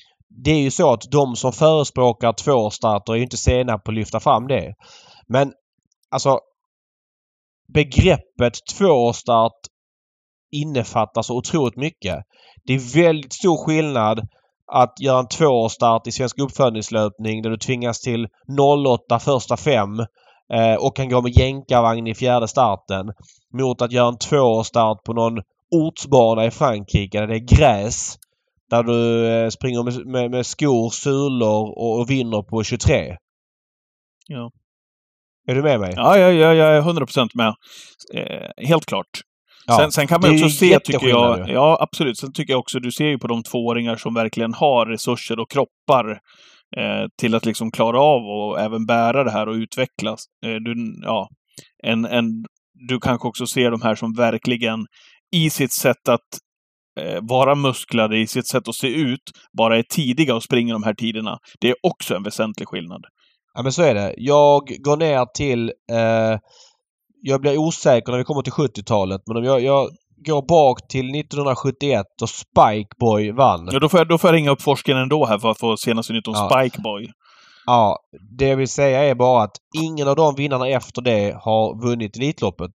Det 0.44 0.51
är 0.51 0.61
ju 0.61 0.70
så 0.70 0.92
att 0.92 1.03
de 1.11 1.37
som 1.37 1.53
förespråkar 1.53 2.33
tvåårsstarter 2.33 3.12
är 3.12 3.16
ju 3.16 3.22
inte 3.22 3.37
sena 3.37 3.79
på 3.79 3.90
att 3.90 3.94
lyfta 3.94 4.20
fram 4.20 4.46
det. 4.46 4.75
Men 5.29 5.53
alltså 6.11 6.40
begreppet 7.75 8.55
tvåårsstart 8.79 9.61
innefattar 10.53 11.22
så 11.22 11.37
otroligt 11.37 11.77
mycket. 11.77 12.16
Det 12.64 12.75
är 12.75 13.03
väldigt 13.05 13.33
stor 13.33 13.66
skillnad 13.66 14.29
att 14.72 15.00
göra 15.00 15.18
en 15.18 15.29
tvåårsstart 15.29 16.07
i 16.07 16.12
Svensk 16.12 16.38
uppfödningslöpning 16.38 17.42
där 17.42 17.50
du 17.50 17.57
tvingas 17.57 18.00
till 18.00 18.29
08 18.87 19.18
första 19.18 19.57
fem 19.57 20.00
eh, 20.52 20.74
och 20.79 20.96
kan 20.96 21.09
gå 21.09 21.22
med 21.22 21.33
jänkarvagn 21.33 22.07
i 22.07 22.14
fjärde 22.14 22.48
starten 22.48 23.12
mot 23.55 23.83
att 23.83 23.92
göra 23.92 24.09
en 24.09 24.18
tvåårsstart 24.18 25.05
på 25.05 25.12
någon 25.12 25.42
ortsbana 25.70 26.46
i 26.46 26.50
Frankrike 26.50 27.20
där 27.20 27.26
det 27.26 27.37
är 27.37 27.57
gräs. 27.57 28.18
Där 28.70 28.83
du 28.83 29.29
eh, 29.29 29.48
springer 29.48 29.83
med, 29.83 30.07
med, 30.07 30.31
med 30.31 30.46
skor, 30.46 30.90
sulor 30.90 31.79
och, 31.79 31.98
och 32.00 32.11
vinner 32.11 32.42
på 32.42 32.62
23. 32.64 33.16
Ja. 34.29 34.50
Är 35.48 35.55
du 35.55 35.62
med 35.62 35.81
mig? 35.81 35.92
Ja, 35.96 36.18
ja, 36.18 36.31
ja, 36.33 36.55
jag 36.55 36.76
är 36.76 36.81
100% 36.81 37.29
med. 37.35 37.55
Eh, 38.14 38.66
helt 38.68 38.87
klart. 38.87 39.20
Ja. 39.66 39.76
Sen, 39.79 39.92
sen 39.92 40.07
kan 40.07 40.20
man 40.20 40.31
också 40.31 40.48
se, 40.48 40.81
tycker 40.81 41.09
jag... 41.09 41.48
Ja, 41.48 41.79
absolut. 41.81 42.18
Sen 42.18 42.33
tycker 42.33 42.52
jag 42.52 42.61
också, 42.61 42.81
du 42.81 42.92
ser 42.92 43.07
ju 43.07 43.18
på 43.18 43.26
de 43.26 43.42
tvååringar 43.42 43.96
som 43.96 44.14
verkligen 44.14 44.55
har 44.55 44.87
resurser 44.87 45.40
och 45.40 45.50
kroppar 45.50 46.11
eh, 46.76 47.07
till 47.20 47.35
att 47.35 47.46
liksom 47.46 47.70
klara 47.70 48.00
av 48.00 48.22
och 48.22 48.61
även 48.61 48.87
bära 48.87 49.24
det 49.24 49.31
här 49.31 49.48
och 49.48 49.55
utvecklas. 49.55 50.20
Eh, 50.46 50.55
du, 50.55 51.00
ja, 51.02 51.29
en, 51.83 52.05
en, 52.05 52.24
du 52.88 53.00
kanske 53.00 53.29
också 53.29 53.46
ser 53.46 53.70
de 53.70 53.83
här 53.83 53.94
som 53.94 54.12
verkligen 54.12 54.87
i 55.33 55.50
sitt 55.50 55.72
sätt 55.72 56.09
att 56.09 56.38
eh, 57.00 57.18
vara 57.22 57.55
musklade, 57.55 58.18
i 58.18 58.26
sitt 58.26 58.48
sätt 58.48 58.68
att 58.68 58.74
se 58.74 58.88
ut, 58.88 59.22
bara 59.59 59.79
är 59.79 59.83
tidiga 59.83 60.35
och 60.35 60.42
springer 60.42 60.72
de 60.72 60.83
här 60.83 60.94
tiderna. 60.94 61.38
Det 61.61 61.68
är 61.68 61.76
också 61.83 62.14
en 62.14 62.22
väsentlig 62.22 62.68
skillnad. 62.68 63.05
Ja 63.55 63.62
men 63.62 63.72
så 63.72 63.83
är 63.83 63.94
det. 63.94 64.14
Jag 64.16 64.62
går 64.79 64.96
ner 64.96 65.26
till... 65.35 65.72
Eh, 65.92 66.38
jag 67.29 67.41
blir 67.41 67.59
osäker 67.59 68.12
när 68.12 68.19
vi 68.19 68.25
kommer 68.25 68.43
till 68.43 68.53
70-talet 68.53 69.23
men 69.27 69.37
om 69.37 69.45
jag, 69.45 69.61
jag 69.61 69.89
går 70.17 70.43
bak 70.43 70.89
till 70.89 71.15
1971 71.15 72.07
och 72.23 72.29
Spikeboy 72.29 73.33
vann. 73.33 73.69
Ja, 73.73 73.79
då, 73.79 73.89
får 73.89 74.01
jag, 74.01 74.09
då 74.09 74.19
får 74.19 74.29
jag 74.31 74.35
ringa 74.35 74.51
upp 74.51 74.62
forskaren 74.62 75.03
ändå 75.03 75.27
här 75.27 75.39
för 75.39 75.51
att 75.51 75.59
få 75.59 75.77
senaste 75.77 76.12
nytt 76.12 76.29
om 76.29 76.35
Ja. 76.37 76.51
Spikeboy. 76.51 77.09
Ja, 77.67 77.99
det 78.39 78.49
jag 78.49 78.57
vill 78.57 78.69
säga 78.69 79.05
är 79.05 79.15
bara 79.15 79.43
att 79.43 79.57
ingen 79.85 80.09
av 80.09 80.17
de 80.17 80.35
vinnarna 80.35 80.69
efter 80.69 81.03
det 81.03 81.37
har 81.41 81.83
vunnit 81.83 82.17
Elitloppet. 82.17 82.73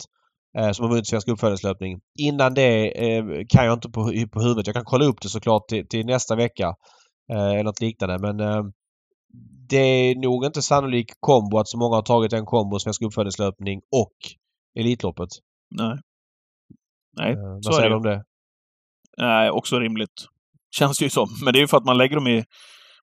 Eh, 0.58 0.70
som 0.70 0.82
har 0.84 0.90
vunnit 0.90 1.06
Svensk 1.06 1.28
uppfödningslöpning. 1.28 2.00
Innan 2.18 2.54
det 2.54 3.04
eh, 3.16 3.24
kan 3.48 3.64
jag 3.64 3.74
inte 3.74 3.88
på, 3.88 4.12
på 4.32 4.40
huvudet. 4.40 4.66
Jag 4.66 4.76
kan 4.76 4.84
kolla 4.84 5.04
upp 5.04 5.20
det 5.22 5.28
såklart 5.28 5.68
till, 5.68 5.88
till 5.88 6.06
nästa 6.06 6.36
vecka. 6.36 6.74
Eh, 7.32 7.50
eller 7.50 7.64
något 7.64 7.80
liknande 7.80 8.18
men 8.18 8.40
eh, 8.40 8.62
det 9.68 9.76
är 9.76 10.14
nog 10.14 10.44
inte 10.44 10.62
sannolik 10.62 11.12
kombo 11.20 11.58
att 11.58 11.68
så 11.68 11.78
många 11.78 11.96
har 11.96 12.02
tagit 12.02 12.32
en 12.32 12.46
kombo 12.46 12.78
Svensk 12.78 13.02
uppfödningslöpning 13.02 13.80
och 13.92 14.14
Elitloppet. 14.78 15.28
Nej. 15.70 15.98
Nej, 17.16 17.32
Eh, 17.32 17.36
så 17.36 17.70
vad 17.70 17.74
säger 17.74 17.90
du 17.90 17.96
om 17.96 18.02
det? 18.02 18.24
Nej, 19.18 19.50
också 19.50 19.78
rimligt. 19.78 20.26
Känns 20.76 20.98
det 20.98 21.04
ju 21.04 21.10
som. 21.10 21.28
Men 21.44 21.52
det 21.52 21.58
är 21.58 21.60
ju 21.60 21.66
för 21.66 21.76
att 21.76 21.84
man 21.84 21.98
lägger 21.98 22.14
dem 22.14 22.26
i... 22.26 22.44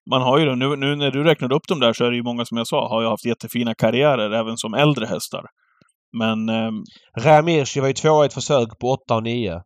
Man 0.10 0.22
har 0.22 0.40
ju. 0.40 0.56
Nu, 0.56 0.76
nu 0.76 0.96
när 0.96 1.12
du 1.12 1.24
räknade 1.24 1.56
upp 1.56 1.68
dem 1.68 1.80
där 1.80 1.94
så 1.94 2.06
är 2.06 2.10
det 2.12 2.18
ju 2.18 2.24
många 2.24 2.46
som 2.46 2.58
jag 2.58 2.68
sa, 2.68 2.90
har 2.90 3.02
ju 3.02 3.08
haft 3.08 3.26
jättefina 3.26 3.76
karriärer 3.76 4.32
även 4.32 4.58
som 4.58 4.74
äldre 4.74 5.06
hästar. 5.06 5.46
Men... 6.18 6.50
ehm, 6.50 6.84
Ramirci 7.18 7.80
var 7.80 7.88
ju 7.88 7.94
tvåa 7.94 8.24
i 8.24 8.26
ett 8.26 8.34
försök 8.34 8.80
på 8.80 8.88
8 8.92 9.16
och 9.16 9.24
9. 9.24 9.52
mm, 9.52 9.64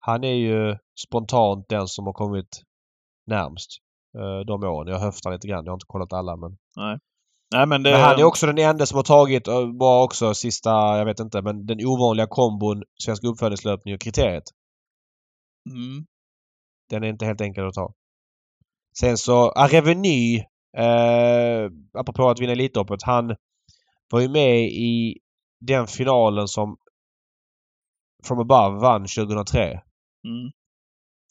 Han 0.00 0.24
är 0.24 0.34
ju 0.34 0.76
spontant 1.06 1.66
den 1.68 1.86
som 1.86 2.06
har 2.06 2.12
kommit 2.12 2.62
närmst 3.26 3.70
eh, 3.70 3.89
de 4.46 4.64
åren. 4.64 4.92
Jag 4.92 5.00
höftar 5.00 5.32
lite 5.32 5.48
grann. 5.48 5.64
Jag 5.64 5.72
har 5.72 5.76
inte 5.76 5.86
kollat 5.86 6.12
alla 6.12 6.36
men... 6.36 6.56
nej, 7.54 7.66
men 7.66 7.82
det... 7.82 7.90
Men 7.90 8.00
han 8.00 8.18
är 8.18 8.24
också 8.24 8.46
den 8.46 8.58
enda 8.58 8.86
som 8.86 8.96
har 8.96 9.02
tagit, 9.02 9.48
eh, 9.48 9.72
bara 9.72 10.04
också 10.04 10.34
sista, 10.34 10.70
jag 10.98 11.04
vet 11.04 11.20
inte, 11.20 11.42
men 11.42 11.66
den 11.66 11.86
ovanliga 11.86 12.26
kombon 12.26 12.82
Svensk 13.02 13.24
uppfödningslöpning 13.24 13.94
och 13.94 14.00
kriteriet. 14.00 14.44
Mm, 15.70 16.06
Den 16.90 17.04
är 17.04 17.08
inte 17.08 17.24
helt 17.26 17.40
enkel 17.40 17.66
att 17.66 17.74
ta. 17.74 17.94
Sen 18.98 19.18
så, 19.18 19.50
ah, 19.50 19.66
Reveny, 19.68 20.36
eh, 20.76 21.70
apropå 21.94 22.28
att 22.28 22.40
vinna 22.40 22.52
Elitloppet, 22.52 23.02
han 23.02 23.36
var 24.10 24.20
ju 24.20 24.28
med 24.28 24.60
i 24.62 25.18
den 25.60 25.86
finalen 25.86 26.48
som 26.48 26.76
From 28.24 28.38
Above 28.38 28.80
vann 28.80 29.06
2003. 29.06 29.80
mm, 30.24 30.50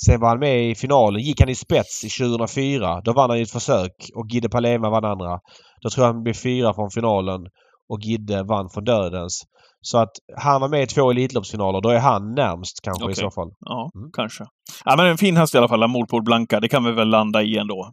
Sen 0.05 0.19
var 0.19 0.27
han 0.29 0.39
med 0.39 0.69
i 0.69 0.75
finalen. 0.75 1.21
Gick 1.21 1.39
han 1.39 1.49
i 1.49 1.55
spets 1.55 2.03
i 2.03 2.09
2004. 2.09 3.01
Då 3.01 3.13
vann 3.13 3.29
han 3.29 3.39
i 3.39 3.41
ett 3.41 3.51
försök 3.51 3.91
och 4.15 4.25
Gide 4.29 4.49
Palema 4.49 4.89
vann 4.89 5.05
andra. 5.05 5.39
Då 5.81 5.89
tror 5.89 6.05
jag 6.07 6.13
han 6.13 6.23
blev 6.23 6.33
fyra 6.33 6.73
från 6.73 6.89
finalen 6.91 7.41
och 7.89 7.99
Gidde 8.01 8.43
vann 8.43 8.69
från 8.69 8.83
dödens. 8.83 9.41
Så 9.81 9.97
att 9.97 10.11
han 10.37 10.61
var 10.61 10.69
med 10.69 10.83
i 10.83 10.87
två 10.87 11.11
Elitloppsfinaler. 11.11 11.81
Då 11.81 11.89
är 11.89 11.99
han 11.99 12.35
närmst 12.35 12.81
kanske 12.83 13.03
i 13.03 13.05
Okej. 13.05 13.15
så 13.15 13.31
fall. 13.31 13.49
ja, 13.59 13.89
Mm. 13.95 14.09
kanske. 14.13 14.43
Ja, 14.85 14.95
men 14.97 15.05
en 15.05 15.17
fin 15.17 15.37
häst 15.37 15.55
i 15.55 15.57
alla 15.57 15.67
fall, 15.67 15.83
Amour 15.83 16.21
Blanca. 16.21 16.59
Det 16.59 16.67
kan 16.67 16.83
vi 16.83 16.91
väl 16.91 17.07
landa 17.09 17.41
i 17.43 17.57
ändå. 17.57 17.91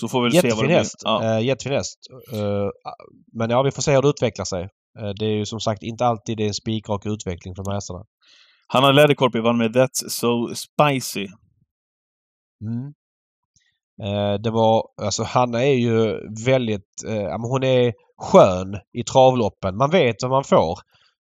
Så 0.00 0.08
får 0.08 0.20
vi 0.20 0.24
väl 0.24 0.32
se 0.32 0.36
vad 0.36 0.44
det 0.44 0.48
Jättefin 0.48 0.66
blir. 0.66 0.76
häst. 0.76 0.94
Ja. 1.04 1.24
Eh, 1.38 1.44
jättefin 1.46 1.72
häst. 1.72 1.98
Eh, 2.32 2.68
men 3.38 3.50
ja, 3.50 3.62
vi 3.62 3.70
får 3.70 3.82
se 3.82 3.94
hur 3.94 4.02
det 4.02 4.08
utvecklar 4.08 4.44
sig. 4.44 4.62
Eh, 5.00 5.10
det 5.18 5.24
är 5.26 5.30
ju 5.36 5.46
som 5.46 5.60
sagt 5.60 5.82
inte 5.82 6.06
alltid 6.06 6.36
det 6.38 6.46
en 6.46 6.54
spikrak 6.54 7.06
utveckling 7.06 7.54
för 7.54 7.62
de 7.64 7.70
här 7.70 7.76
hästarna. 7.76 8.04
Hanna 8.66 8.92
Läderkorpi 8.92 9.40
vann 9.40 9.58
med 9.58 9.76
That's 9.76 10.08
So 10.08 10.54
Spicy. 10.54 11.28
Mm. 12.62 12.92
Eh, 14.02 14.40
det 14.40 14.50
var, 14.50 14.82
alltså 15.02 15.22
Hanna 15.22 15.64
är 15.64 15.74
ju 15.74 16.18
väldigt, 16.44 17.04
eh, 17.08 17.38
hon 17.38 17.62
är 17.62 17.92
skön 18.22 18.78
i 18.92 19.04
travloppen. 19.04 19.76
Man 19.76 19.90
vet 19.90 20.16
vad 20.22 20.30
man 20.30 20.44
får. 20.44 20.78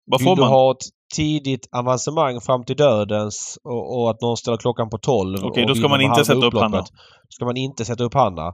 Vad 0.06 0.20
Vill 0.20 0.28
får 0.28 0.36
du 0.36 0.42
man? 0.42 0.50
ha 0.50 0.70
ett 0.70 0.84
tidigt 1.14 1.68
avancemang 1.72 2.40
fram 2.40 2.64
till 2.64 2.76
dödens 2.76 3.58
och, 3.64 4.00
och 4.00 4.10
att 4.10 4.20
någon 4.20 4.36
ställer 4.36 4.56
klockan 4.56 4.90
på 4.90 4.98
12 4.98 5.38
Okej, 5.42 5.62
och 5.62 5.68
då 5.68 5.74
ska 5.74 5.88
man 5.88 6.00
inte 6.00 6.24
sätta 6.24 6.46
upp 6.46 6.54
Hanna. 6.54 6.84
ska 7.28 7.44
man 7.44 7.56
inte 7.56 7.84
sätta 7.84 8.04
upp 8.04 8.14
Hanna. 8.14 8.46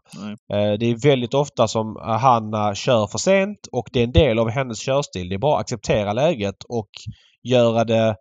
Eh, 0.52 0.72
det 0.78 0.86
är 0.86 1.08
väldigt 1.08 1.34
ofta 1.34 1.68
som 1.68 1.96
eh, 1.96 2.02
Hanna 2.02 2.74
kör 2.74 3.06
för 3.06 3.18
sent 3.18 3.58
och 3.72 3.88
det 3.92 4.00
är 4.00 4.04
en 4.04 4.12
del 4.12 4.38
av 4.38 4.50
hennes 4.50 4.80
körstil. 4.80 5.28
Det 5.28 5.34
är 5.34 5.38
bara 5.38 5.54
att 5.54 5.60
acceptera 5.60 6.12
läget 6.12 6.64
och 6.68 6.88
göra 7.42 7.84
det 7.84 8.16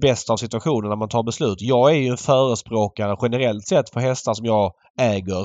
bästa 0.00 0.32
av 0.32 0.36
situationen 0.36 0.88
när 0.88 0.96
man 0.96 1.08
tar 1.08 1.22
beslut. 1.22 1.56
Jag 1.60 1.90
är 1.90 1.94
ju 1.94 2.08
en 2.08 2.16
förespråkare 2.16 3.16
generellt 3.22 3.66
sett 3.66 3.90
för 3.90 4.00
hästar 4.00 4.34
som 4.34 4.44
jag 4.44 4.72
äger. 5.00 5.44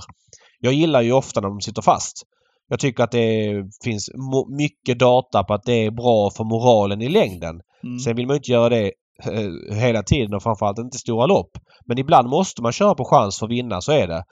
Jag 0.60 0.74
gillar 0.74 1.02
ju 1.02 1.12
ofta 1.12 1.42
när 1.42 1.50
de 1.50 1.62
sitter 1.62 1.82
fast. 1.82 2.24
Jag 2.70 2.80
tycker 2.80 3.04
att 3.04 3.12
det 3.12 3.54
finns 3.84 4.10
mycket 4.58 5.00
data 5.00 5.44
på 5.44 5.54
att 5.54 5.64
det 5.64 5.86
är 5.86 5.92
bra 5.92 6.32
för 6.38 6.44
moralen 6.44 7.02
i 7.02 7.10
längden. 7.10 7.62
Mm. 7.84 8.00
Sen 8.00 8.16
vill 8.16 8.28
man 8.28 8.36
inte 8.36 8.52
göra 8.52 8.70
det 8.70 8.92
eh, 9.24 9.76
hela 9.76 10.04
tiden 10.04 10.34
och 10.34 10.44
framförallt 10.44 10.80
inte 10.80 10.98
stora 10.98 11.26
lopp. 11.26 11.52
Men 11.86 11.98
ibland 11.98 12.30
måste 12.30 12.62
man 12.62 12.72
köra 12.72 12.96
på 12.96 13.06
chans 13.06 13.40
för 13.40 13.46
att 13.46 13.52
vinna, 13.52 13.82
så 13.82 13.92
är 13.92 14.08
det. 14.08 14.24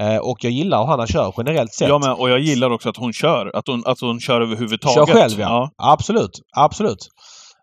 Eh, 0.00 0.16
och 0.16 0.44
jag 0.44 0.52
gillar 0.52 0.78
hur 0.78 0.86
Hanna 0.86 1.06
kör 1.06 1.34
generellt 1.36 1.72
sett. 1.72 1.88
Jag 1.88 2.00
med, 2.00 2.12
och 2.12 2.30
jag 2.30 2.40
gillar 2.40 2.70
också 2.70 2.88
att 2.88 2.96
hon 2.96 3.12
kör. 3.12 3.56
Att 3.56 3.66
hon, 3.66 3.82
att 3.86 4.00
hon 4.00 4.20
kör 4.20 4.40
överhuvudtaget. 4.40 5.08
Kör 5.08 5.14
själv 5.14 5.40
ja. 5.40 5.70
Absolut, 5.76 6.40
absolut. 6.56 7.08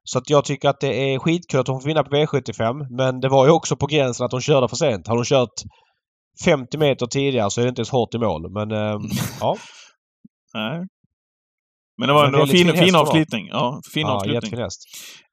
Så 0.09 0.17
att 0.17 0.29
jag 0.29 0.45
tycker 0.45 0.69
att 0.69 0.79
det 0.79 1.13
är 1.13 1.19
skitkul 1.19 1.59
att 1.59 1.67
hon 1.67 1.81
får 1.81 1.87
vinna 1.87 2.03
på 2.03 2.15
V75. 2.15 2.97
Men 2.97 3.19
det 3.19 3.29
var 3.29 3.45
ju 3.45 3.51
också 3.51 3.75
på 3.75 3.85
gränsen 3.85 4.25
att 4.25 4.31
hon 4.31 4.41
körde 4.41 4.67
för 4.67 4.75
sent. 4.75 5.07
Hade 5.07 5.19
hon 5.19 5.25
kört 5.25 5.53
50 6.45 6.77
meter 6.77 7.05
tidigare 7.05 7.49
så 7.49 7.61
är 7.61 7.65
det 7.65 7.69
inte 7.69 7.79
ens 7.79 7.89
hårt 7.89 8.15
i 8.15 8.17
mål. 8.17 8.51
Men 8.51 8.71
eh, 8.71 8.99
ja, 9.39 9.57
Nej. 10.53 10.87
Men 11.97 12.07
det 12.07 12.13
var 12.13 12.25
en 12.25 12.31
väldigt 12.31 12.57
fin, 12.57 12.67
fin 12.67 12.77
fin 12.77 12.95
avslutning. 12.95 13.47
Ja, 13.47 13.81
fin 13.93 14.07
ja 14.07 14.13
avslutning. 14.13 14.61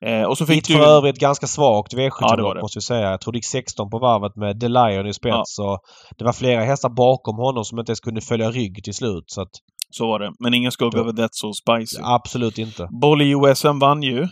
Eh, 0.07 0.23
och 0.23 0.39
så 0.39 0.47
fick 0.47 0.57
Mitt 0.57 0.69
du... 0.69 0.75
för 0.75 0.85
övrigt 0.85 1.19
ganska 1.19 1.47
svagt 1.47 1.95
V75 1.95 2.17
Ja, 2.21 2.37
det 2.37 2.43
var 2.43 2.55
det. 2.55 2.61
måste 2.61 2.79
vi 2.79 2.83
säga. 2.83 3.11
Jag 3.11 3.21
tror 3.21 3.33
det 3.33 3.39
gick 3.39 3.47
16 3.47 3.91
på 3.91 3.99
varvet 3.99 4.37
med 4.37 4.61
The 4.61 4.69
Lion 4.69 5.07
i 5.07 5.15
spets. 5.15 5.59
Och 5.59 5.79
det 6.19 6.25
var 6.25 6.33
flera 6.33 6.65
hästar 6.65 6.89
bakom 6.89 7.37
honom 7.37 7.65
som 7.65 7.79
inte 7.79 7.91
ens 7.91 8.01
kunde 8.01 8.21
följa 8.21 8.51
rygg 8.51 8.85
till 8.85 8.95
slut. 8.95 9.25
Så 9.27 9.43
att, 9.43 9.51
Så 9.97 10.07
var 10.07 10.19
det. 10.19 10.33
Men 10.41 10.55
ingen 10.55 10.73
skugga 10.73 10.99
över 10.99 11.13
That's 11.13 11.29
So 11.33 11.53
Spicy. 11.53 12.01
absolut 12.03 12.59
inte. 12.59 12.89
Bolly 13.01 13.35
USM 13.35 13.79
vann 13.79 14.03
ju, 14.03 14.23
eh, 14.23 14.29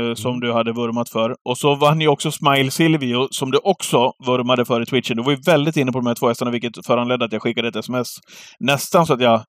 Mm. 0.00 0.16
som 0.16 0.40
du 0.40 0.52
hade 0.52 0.72
vurmat 0.72 1.08
för. 1.08 1.34
Och 1.48 1.58
så 1.58 1.74
vann 1.74 2.00
ju 2.00 2.08
också 2.08 2.30
Smile 2.32 2.70
Silvio, 2.70 3.28
som 3.30 3.50
du 3.50 3.58
också 3.64 4.12
vurmade 4.26 4.64
för 4.64 4.82
i 4.82 4.86
Twitchen. 4.86 5.16
Du 5.16 5.22
var 5.22 5.30
ju 5.32 5.38
väldigt 5.46 5.76
inne 5.76 5.92
på 5.92 5.98
de 5.98 6.06
här 6.06 6.14
två 6.14 6.28
hästarna, 6.28 6.50
vilket 6.50 6.86
föranledde 6.86 7.24
att 7.24 7.32
jag 7.32 7.42
skickade 7.42 7.68
ett 7.68 7.76
sms. 7.76 8.08
Nästan 8.60 9.06
så 9.06 9.12
att 9.14 9.20
jag 9.20 9.42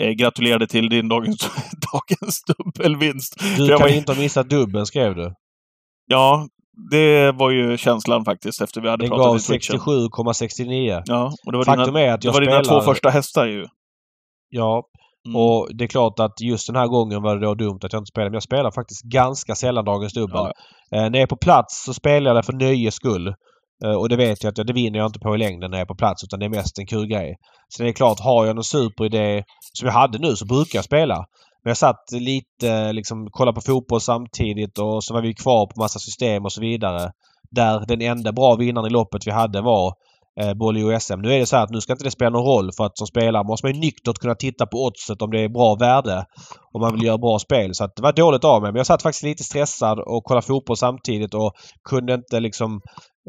eh, 0.00 0.10
gratulerade 0.10 0.66
till 0.66 0.88
din 0.88 1.08
dagens, 1.08 1.38
dagens 1.92 2.40
dubbelvinst. 2.56 3.34
Du 3.56 3.68
kan 3.68 3.78
var- 3.80 3.88
inte 3.88 4.12
ha 4.12 4.20
missat 4.20 4.48
dubben 4.50 4.86
skrev 4.86 5.14
du. 5.14 5.32
Ja, 6.06 6.46
det 6.90 7.32
var 7.32 7.50
ju 7.50 7.76
känslan 7.76 8.24
faktiskt, 8.24 8.60
efter 8.62 8.80
vi 8.80 8.88
hade 8.88 9.02
Den 9.04 9.10
pratat 9.10 9.26
gav 9.26 9.36
i 9.36 9.40
Twitchen. 9.40 9.78
67,69. 9.78 11.02
Ja, 11.06 11.32
och 11.46 11.52
det 11.52 11.58
var 11.58 11.64
Faktum 11.64 11.84
dina, 11.94 12.00
är 12.00 12.12
att 12.12 12.20
det 12.20 12.26
jag 12.28 12.32
var 12.32 12.40
dina 12.40 12.64
spelar... 12.64 12.80
två 12.80 12.84
första 12.92 13.10
hästar 13.10 13.46
ju. 13.46 13.66
Ja, 14.56 14.82
Mm. 15.26 15.36
och 15.36 15.68
det 15.76 15.84
är 15.84 15.88
klart 15.88 16.20
att 16.20 16.40
just 16.40 16.66
den 16.66 16.76
här 16.76 16.86
gången 16.86 17.22
var 17.22 17.36
det 17.36 17.46
då 17.46 17.54
dumt 17.54 17.78
att 17.82 17.92
jag 17.92 18.00
inte 18.00 18.08
spelade. 18.10 18.30
Men 18.30 18.34
jag 18.34 18.42
spelar 18.42 18.70
faktiskt 18.70 19.02
ganska 19.02 19.54
sällan 19.54 19.84
dagens 19.84 20.12
dubbel. 20.12 20.36
Ja. 20.90 20.96
Eh, 20.96 21.10
när 21.10 21.18
jag 21.18 21.22
är 21.22 21.26
på 21.26 21.36
plats 21.36 21.84
så 21.84 21.94
spelar 21.94 22.30
jag 22.30 22.36
det 22.36 22.42
för 22.42 22.52
nöjes 22.52 22.94
skull. 22.94 23.26
Eh, 23.84 23.92
och 24.00 24.08
det 24.08 24.16
vet 24.16 24.42
jag 24.42 24.50
att 24.50 24.58
jag, 24.58 24.66
det 24.66 24.72
vinner 24.72 24.98
jag 24.98 25.06
inte 25.06 25.18
på 25.18 25.34
i 25.34 25.38
längden 25.38 25.70
när 25.70 25.78
jag 25.78 25.82
är 25.82 25.94
på 25.94 25.94
plats 25.94 26.24
utan 26.24 26.40
det 26.40 26.46
är 26.46 26.50
mest 26.50 26.78
en 26.78 26.86
kul 26.86 27.06
grej. 27.06 27.36
Sen 27.76 27.86
är 27.86 27.88
det 27.88 27.92
klart, 27.92 28.20
har 28.20 28.46
jag 28.46 28.54
någon 28.56 28.64
superidé 28.64 29.42
som 29.72 29.86
jag 29.86 29.94
hade 29.94 30.18
nu 30.18 30.36
så 30.36 30.46
brukar 30.46 30.78
jag 30.78 30.84
spela. 30.84 31.16
Men 31.62 31.70
jag 31.70 31.76
satt 31.76 32.04
lite 32.12 32.92
liksom 32.92 33.26
kollade 33.30 33.54
på 33.54 33.60
fotboll 33.60 34.00
samtidigt 34.00 34.78
och 34.78 35.04
så 35.04 35.14
var 35.14 35.22
vi 35.22 35.34
kvar 35.34 35.66
på 35.66 35.80
massa 35.82 35.98
system 35.98 36.44
och 36.44 36.52
så 36.52 36.60
vidare. 36.60 37.10
Där 37.50 37.84
den 37.88 38.00
enda 38.02 38.32
bra 38.32 38.56
vinnaren 38.56 38.86
i 38.86 38.90
loppet 38.90 39.26
vi 39.26 39.30
hade 39.30 39.60
var 39.60 39.94
eh, 40.40 40.54
Bolly 40.54 40.82
och 40.82 41.02
SM. 41.02 41.20
Nu 41.20 41.34
är 41.34 41.38
det 41.38 41.46
så 41.46 41.56
att 41.56 41.70
nu 41.70 41.80
ska 41.80 41.92
inte 41.92 42.04
det 42.04 42.10
spela 42.10 42.30
någon 42.30 42.46
roll 42.46 42.70
för 42.76 42.84
att 42.84 42.98
som 42.98 43.06
spelare 43.06 43.44
måste 43.44 43.66
man 43.66 43.74
ju 43.74 43.80
nyktert 43.80 44.18
kunna 44.18 44.34
titta 44.34 44.66
på 44.66 44.84
oddset 44.84 45.22
om 45.22 45.30
det 45.30 45.40
är 45.40 45.48
bra 45.48 45.74
värde. 45.74 46.24
Om 46.72 46.80
man 46.80 46.92
vill 46.94 47.04
göra 47.04 47.18
bra 47.18 47.38
spel. 47.38 47.74
Så 47.74 47.84
att 47.84 47.96
det 47.96 48.02
var 48.02 48.12
dåligt 48.12 48.44
av 48.44 48.62
mig. 48.62 48.72
Men 48.72 48.76
jag 48.76 48.86
satt 48.86 49.02
faktiskt 49.02 49.24
lite 49.24 49.44
stressad 49.44 49.98
och 49.98 50.24
kollade 50.24 50.46
fotboll 50.46 50.76
samtidigt 50.76 51.34
och 51.34 51.52
kunde 51.88 52.14
inte 52.14 52.40
liksom 52.40 52.80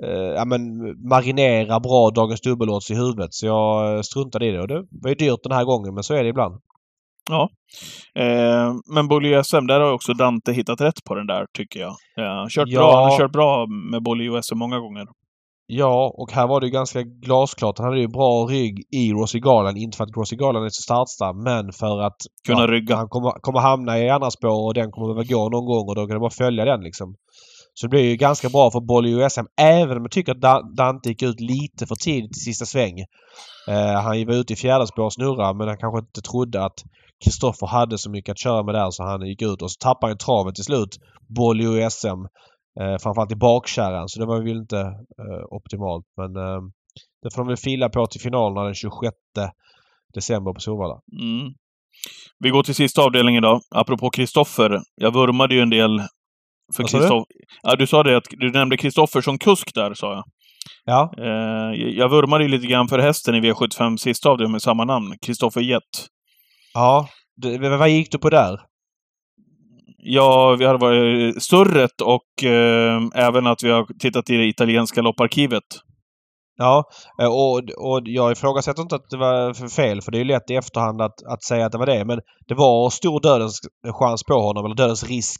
eh, 0.04 0.10
ja, 0.12 0.46
men 0.46 0.62
marinera 1.10 1.80
bra 1.80 2.10
dagens 2.10 2.41
dubbelodds 2.41 2.91
i 2.91 2.96
huvudet. 2.96 3.34
Så 3.34 3.46
jag 3.46 3.96
eh, 3.96 4.02
struntade 4.02 4.46
i 4.46 4.52
det. 4.52 4.62
Och 4.62 4.67
det 4.67 4.84
var 5.04 5.10
ju 5.10 5.15
dyrt 5.15 5.39
den 5.43 5.52
här 5.52 5.63
gången 5.63 5.93
men 5.93 6.04
så 6.04 6.13
är 6.13 6.24
det 6.24 6.30
ibland. 6.30 6.56
Eh, 8.15 8.74
men 8.93 9.08
Bolly 9.08 9.43
SM, 9.43 9.67
där 9.67 9.80
har 9.80 9.91
också 9.93 10.13
Dante 10.13 10.52
hittat 10.52 10.82
rätt 10.82 11.04
på 11.08 11.15
den 11.15 11.28
där, 11.28 11.46
tycker 11.58 11.80
jag. 11.80 11.96
Ja, 12.15 12.48
kört 12.50 12.67
Ja. 12.67 12.80
bra, 12.80 12.96
han 12.96 13.12
har 13.12 13.17
kört 13.17 13.32
bra 13.32 13.65
med 13.91 14.04
Bolly 14.04 14.41
SM 14.41 14.58
många 14.58 14.80
gånger. 14.80 15.06
Ja, 15.70 16.14
och 16.18 16.32
här 16.32 16.48
var 16.48 16.60
det 16.62 16.66
ju 16.68 16.72
ganska 16.72 17.02
glasklart. 17.04 17.78
Han 17.78 17.88
hade 17.88 18.00
ju 18.00 18.08
bra 18.08 18.46
rygg 18.46 18.84
i 18.92 19.12
Rossi 19.14 19.40
Garland. 19.40 19.78
Inte 19.78 19.98
för 19.98 20.04
att 20.04 20.18
Rossi 20.18 20.36
Garland 20.36 20.66
är 20.66 20.70
så 20.70 20.82
startsnabb, 20.82 21.36
men 21.36 21.72
för 21.74 22.00
att 22.02 22.16
Kunna 22.48 22.62
ja, 22.62 22.68
rygga. 22.68 22.96
han 22.96 23.10
kommer, 23.10 23.32
kommer 23.32 23.60
hamna 23.60 24.00
i 24.00 24.10
andra 24.10 24.32
spår 24.32 24.66
och 24.66 24.74
den 24.74 24.92
kommer 24.92 25.08
behöva 25.08 25.24
gå 25.24 25.50
någon 25.50 25.66
gång 25.66 25.90
och 25.90 25.96
då 25.96 26.08
kan 26.08 26.14
det 26.16 26.20
bara 26.20 26.30
följa 26.30 26.66
den 26.66 26.82
liksom. 26.82 27.16
Så 27.74 27.86
det 27.86 27.90
blir 27.90 28.02
ju 28.10 28.16
ganska 28.16 28.50
bra 28.50 28.72
för 28.72 28.80
Bolly 28.80 29.12
USM 29.12 29.46
även 29.62 29.98
om 29.98 30.04
jag 30.04 30.12
tycker 30.12 30.32
att 30.32 30.42
Da- 30.42 30.62
Dante 30.78 31.10
gick 31.10 31.24
ut 31.24 31.40
lite 31.40 31.88
för 31.88 31.96
tidigt 31.96 32.38
i 32.38 32.40
sista 32.40 32.66
sväng. 32.66 33.00
Eh, 33.68 34.02
han 34.02 34.26
var 34.26 34.34
ute 34.34 34.54
i 34.54 34.56
fjärde 34.56 34.88
spår 34.88 35.04
och 35.04 35.14
snurrade 35.14 35.58
men 35.58 35.68
han 35.68 35.78
kanske 35.78 36.00
inte 36.00 36.22
trodde 36.22 36.66
att 36.66 36.84
Kristoffer 37.24 37.68
hade 37.68 37.98
så 37.98 38.10
mycket 38.10 38.32
att 38.32 38.40
köra 38.40 38.64
med 38.64 38.76
där 38.76 38.92
så 38.92 39.04
han 39.04 39.28
gick 39.28 39.42
ut 39.42 39.62
och 39.62 39.72
så 39.72 39.78
tappade 39.80 40.12
han 40.12 40.18
travet 40.18 40.56
till 40.56 40.64
slut. 40.64 40.98
Bolly 41.36 41.66
USM. 41.66 42.20
Eh, 42.80 42.98
framförallt 42.98 43.32
i 43.32 43.36
bakkärran 43.36 44.10
så 44.10 44.20
det 44.20 44.26
var 44.26 44.40
väl 44.40 44.58
inte 44.58 44.80
eh, 45.20 45.46
optimalt 45.50 46.06
men 46.18 46.36
eh, 46.36 46.62
det 47.24 47.34
får 47.34 47.42
de 47.42 47.48
väl 47.48 47.58
fila 47.58 47.90
på 47.90 48.08
till 48.08 48.22
finalerna 48.22 48.63
den 48.63 48.76
26 48.76 49.16
december 50.13 50.54
på 50.54 50.60
Solvalla. 50.60 51.00
Mm. 51.22 51.54
Vi 52.40 52.50
går 52.50 52.63
till 52.63 52.76
sista 52.76 53.02
avdelningen 53.02 53.44
då. 53.44 53.62
Apropå 53.76 54.10
Kristoffer. 54.10 54.82
Jag 54.96 55.13
vurmade 55.13 55.56
ju 55.56 55.62
en 55.62 55.70
del 55.70 56.02
för? 56.76 56.84
Kristoffer. 56.84 57.26
Ja, 57.63 57.76
du 57.76 57.88
sa 57.88 58.04
det 58.04 58.18
att 58.18 58.28
du 58.30 58.52
nämnde 58.52 58.78
Kristoffer 58.78 59.22
som 59.22 59.38
kusk 59.38 59.74
där, 59.76 59.94
sa 59.94 60.13
jag. 60.13 60.24
Ja, 60.86 61.13
Eh, 61.18 61.90
jag 61.90 62.10
vurmade 62.10 62.44
ju 62.44 62.50
lite 62.50 62.68
grann 62.68 62.88
för 62.88 63.00
hästen 63.00 63.36
i 63.36 63.42
V75 63.42 63.98
sista 63.98 64.30
avdelningen 64.30 64.52
med 64.52 64.62
samma 64.62 64.86
namn. 64.86 65.16
Kristoffer 65.26 65.62
Jett. 65.62 65.84
ja. 66.74 67.10
Det, 67.42 67.78
vad 67.78 67.90
gick 67.90 68.12
du 68.12 68.18
på 68.18 68.30
där? 68.30 68.60
Ja, 70.10 70.56
vi 70.60 70.65
har 70.65 70.78
varit 70.78 71.43
surret 71.43 72.02
och 72.02 72.43
eh, 72.43 73.02
även 73.15 73.48
att 73.48 73.63
vi 73.63 73.70
har 73.70 74.00
tittat 74.00 74.30
i 74.30 74.38
det 74.38 74.46
italienska 74.46 75.02
lopparkivet. 75.02 75.63
Ja, 76.58 76.84
eh, 77.22 77.28
och, 77.28 77.58
och 77.58 78.02
jag 78.06 78.32
ifrågasätter 78.32 78.82
inte 78.82 78.96
att 78.96 79.10
det 79.10 79.17
var 79.17 79.54
för 79.54 79.67
fel 79.67 80.02
för 80.02 80.12
det 80.12 80.17
är 80.17 80.20
ju 80.20 80.26
lätt 80.26 80.52
i 80.52 80.56
efterhand 80.56 81.02
att, 81.02 81.24
att 81.24 81.43
säga 81.43 81.65
att 81.65 81.72
det 81.72 81.78
var 81.78 81.86
det. 81.86 82.06
Men 82.06 82.20
det 82.48 82.56
var 82.56 82.89
stor 82.89 83.22
dödens 83.22 83.60
chans 84.00 84.24
på 84.24 84.34
honom, 84.34 84.65
eller 84.65 84.76
dödens 84.76 85.04
risk. 85.04 85.39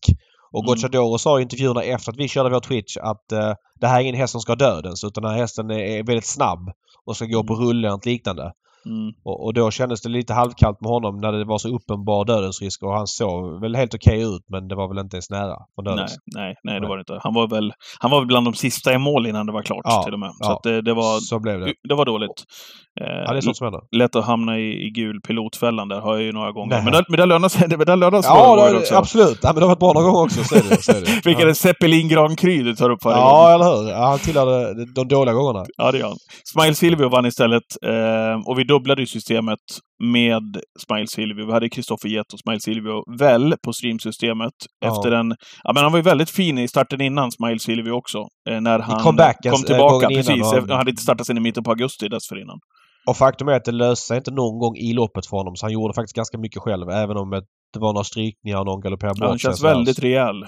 Och 0.52 0.64
Mm. 0.64 0.68
Gocciadoro 0.68 1.18
sa 1.18 1.40
i 1.40 1.42
intervjuerna 1.42 1.84
efter 1.84 2.12
att 2.12 2.18
vi 2.18 2.28
körde 2.28 2.50
vår 2.50 2.60
Twitch 2.60 2.98
att 2.98 3.32
eh, 3.32 3.54
det 3.82 3.88
här 3.88 3.98
är 3.98 4.02
ingen 4.02 4.16
häst 4.16 4.32
som 4.32 4.42
ska 4.42 4.56
dödens 4.56 5.04
utan 5.04 5.24
den 5.24 5.32
här 5.32 5.40
hästen 5.40 5.72
är, 5.72 5.80
är 5.80 6.04
väldigt 6.04 6.28
snabb 6.28 6.72
och 7.06 7.16
ska 7.16 7.26
gå 7.26 7.44
på 7.44 7.54
rulle 7.54 7.92
och 7.92 8.06
liknande. 8.06 8.52
Mm. 8.86 9.14
Och, 9.26 9.46
och 9.46 9.54
då 9.54 9.72
kändes 9.72 10.02
det 10.02 10.10
lite 10.10 10.34
halvkallt 10.34 10.82
med 10.82 10.90
honom 10.92 11.18
när 11.18 11.32
det 11.32 11.46
var 11.46 11.58
så 11.58 11.76
uppenbar 11.76 12.26
dödens 12.26 12.60
och 12.82 12.94
han 12.94 13.08
såg 13.08 13.62
väl 13.62 13.76
helt 13.76 13.94
okej 13.96 14.22
ut 14.22 14.42
men 14.52 14.68
det 14.68 14.76
var 14.76 14.88
väl 14.88 14.98
inte 14.98 15.16
ens 15.16 15.30
nära 15.30 15.56
från 15.76 15.86
Nej, 15.86 15.94
dödens. 15.96 16.16
nej, 16.36 16.56
nej, 16.64 16.74
det 16.74 16.80
Nej. 16.80 16.90
var 16.90 16.98
det 16.98 17.02
inte. 17.02 17.20
Han 17.24 17.34
var 17.34 17.48
väl, 17.48 17.74
han 18.00 18.12
var 18.12 18.20
väl 18.20 18.28
bland 18.28 18.46
de 18.48 18.54
sista 18.54 18.94
i 18.94 18.98
mål 18.98 19.28
innan 19.28 19.46
det 19.46 19.52
var 19.52 19.62
klart 19.62 19.82
Ja, 19.84 20.04
till 20.04 20.14
och 20.14 20.20
med. 20.20 20.30
Så 20.30 20.38
ja. 20.52 20.60
det, 20.64 20.82
det, 20.82 20.94
var, 20.94 21.20
Så 21.20 21.40
blev 21.40 21.60
det. 21.60 21.74
det 21.90 21.96
var 21.96 22.06
dåligt. 22.06 22.32
Ja, 22.36 22.78
Eh, 23.02 23.32
det 23.32 23.38
är 23.38 23.42
sånt 23.42 23.58
som 23.58 23.66
händer. 23.66 23.82
lätt 23.92 24.16
att 24.16 24.26
hamna 24.26 24.60
i, 24.60 24.86
i 24.88 24.90
gul 24.92 25.22
pilotfällan 25.28 25.88
där, 25.90 26.02
har 26.02 26.14
jag 26.14 26.24
ju 26.24 26.32
några 26.32 26.52
gånger. 26.52 26.76
Nej. 26.76 26.84
Men 26.84 26.94
det, 26.94 27.06
men 27.10 27.20
det 27.20 27.26
lönar 27.26 27.50
sig. 27.50 27.68
Det, 27.70 27.86
det 27.86 27.96
lönar 27.96 28.22
sig 28.22 28.32
Ja, 28.36 28.70
det, 28.72 28.78
också. 28.78 28.96
absolut. 28.96 29.40
Ja, 29.42 29.50
men 29.54 29.56
det 29.56 29.62
har 29.62 29.68
varit 29.68 29.80
bra 29.80 29.94
några 29.94 30.08
gånger 30.08 30.24
också. 30.24 30.44
Så 30.44 30.56
är 30.56 30.64
det. 30.70 30.84
Så 30.84 30.92
är 30.92 31.02
det. 31.02 31.22
Vilken 31.26 31.48
ja. 31.48 31.54
Zeppelin 31.54 32.08
Grand 32.10 32.40
Cru 32.40 32.64
du 32.64 32.76
tar 32.76 32.90
upp 32.90 33.06
varje 33.06 33.18
gång. 33.18 33.26
Ja, 33.28 33.54
eller 33.56 33.66
hur? 33.84 33.90
Ja, 33.90 34.06
han 34.08 34.20
tillhörde 34.20 34.86
de 34.86 35.08
dåliga 35.08 35.34
gångerna. 35.34 35.66
Ja, 35.78 35.92
det 35.92 35.98
gör 35.98 36.08
han. 36.08 36.18
Smile 36.54 36.76
Silvio 36.76 37.10
vann 37.10 37.26
istället. 37.26 37.64
Eh, 37.86 38.48
och 38.50 38.60
vi 38.60 38.64
dubblade 38.68 39.06
systemet 39.06 39.60
med 40.04 40.62
Smile 40.86 41.08
Silvio. 41.08 41.46
Vi 41.46 41.52
hade 41.52 41.70
Kristoffer 41.70 42.10
Jett 42.10 42.34
och 42.34 42.40
Smile 42.40 42.60
Silvio 42.60 43.18
väl 43.20 43.56
på 43.64 43.74
streamsystemet. 43.74 44.54
Ja. 44.80 44.88
Efter 44.88 45.12
en... 45.12 45.36
Ja, 45.64 45.74
men 45.74 45.84
han 45.84 45.92
var 45.92 46.00
ju 46.00 46.04
väldigt 46.04 46.30
fin 46.30 46.58
i 46.58 46.68
starten 46.68 47.02
innan, 47.02 47.32
Smile 47.32 47.60
Silvio 47.60 47.92
också. 47.92 48.18
Eh, 48.50 48.62
när 48.62 48.80
han 48.80 49.00
comebacken, 49.00 49.52
kom 49.52 49.62
eh, 49.62 49.66
tillbaka. 49.66 50.08
Precis. 50.08 50.52
Han 50.54 50.70
hade 50.70 50.90
inte 50.90 51.04
startat 51.04 51.28
sen 51.28 51.38
i 51.38 51.40
mitten 51.40 51.64
på 51.64 51.72
augusti 51.72 52.08
dessförinnan. 52.08 52.60
Och 53.08 53.18
faktum 53.18 53.48
är 53.48 53.54
att 53.54 53.66
det 53.66 53.72
löste 53.72 54.08
sig 54.08 54.18
inte 54.18 54.32
någon 54.32 54.60
gång 54.60 54.76
i 54.76 54.94
loppet 54.94 55.26
för 55.26 55.38
honom. 55.38 55.56
Så 55.56 55.66
han 55.66 55.74
gjorde 55.74 55.94
faktiskt 55.94 56.16
ganska 56.16 56.38
mycket 56.38 56.62
själv. 56.62 56.90
Även 56.90 57.18
om 57.18 57.30
det 57.74 57.80
var 57.80 57.94
några 57.94 58.04
strykningar 58.04 58.60
och 58.60 58.66
någon 58.66 58.82
galopperade 58.82 59.20
bort 59.20 59.24
Ja, 59.24 59.30
han 59.30 59.40
känns 59.40 59.64
väldigt 59.64 60.00
rejäl. 60.00 60.46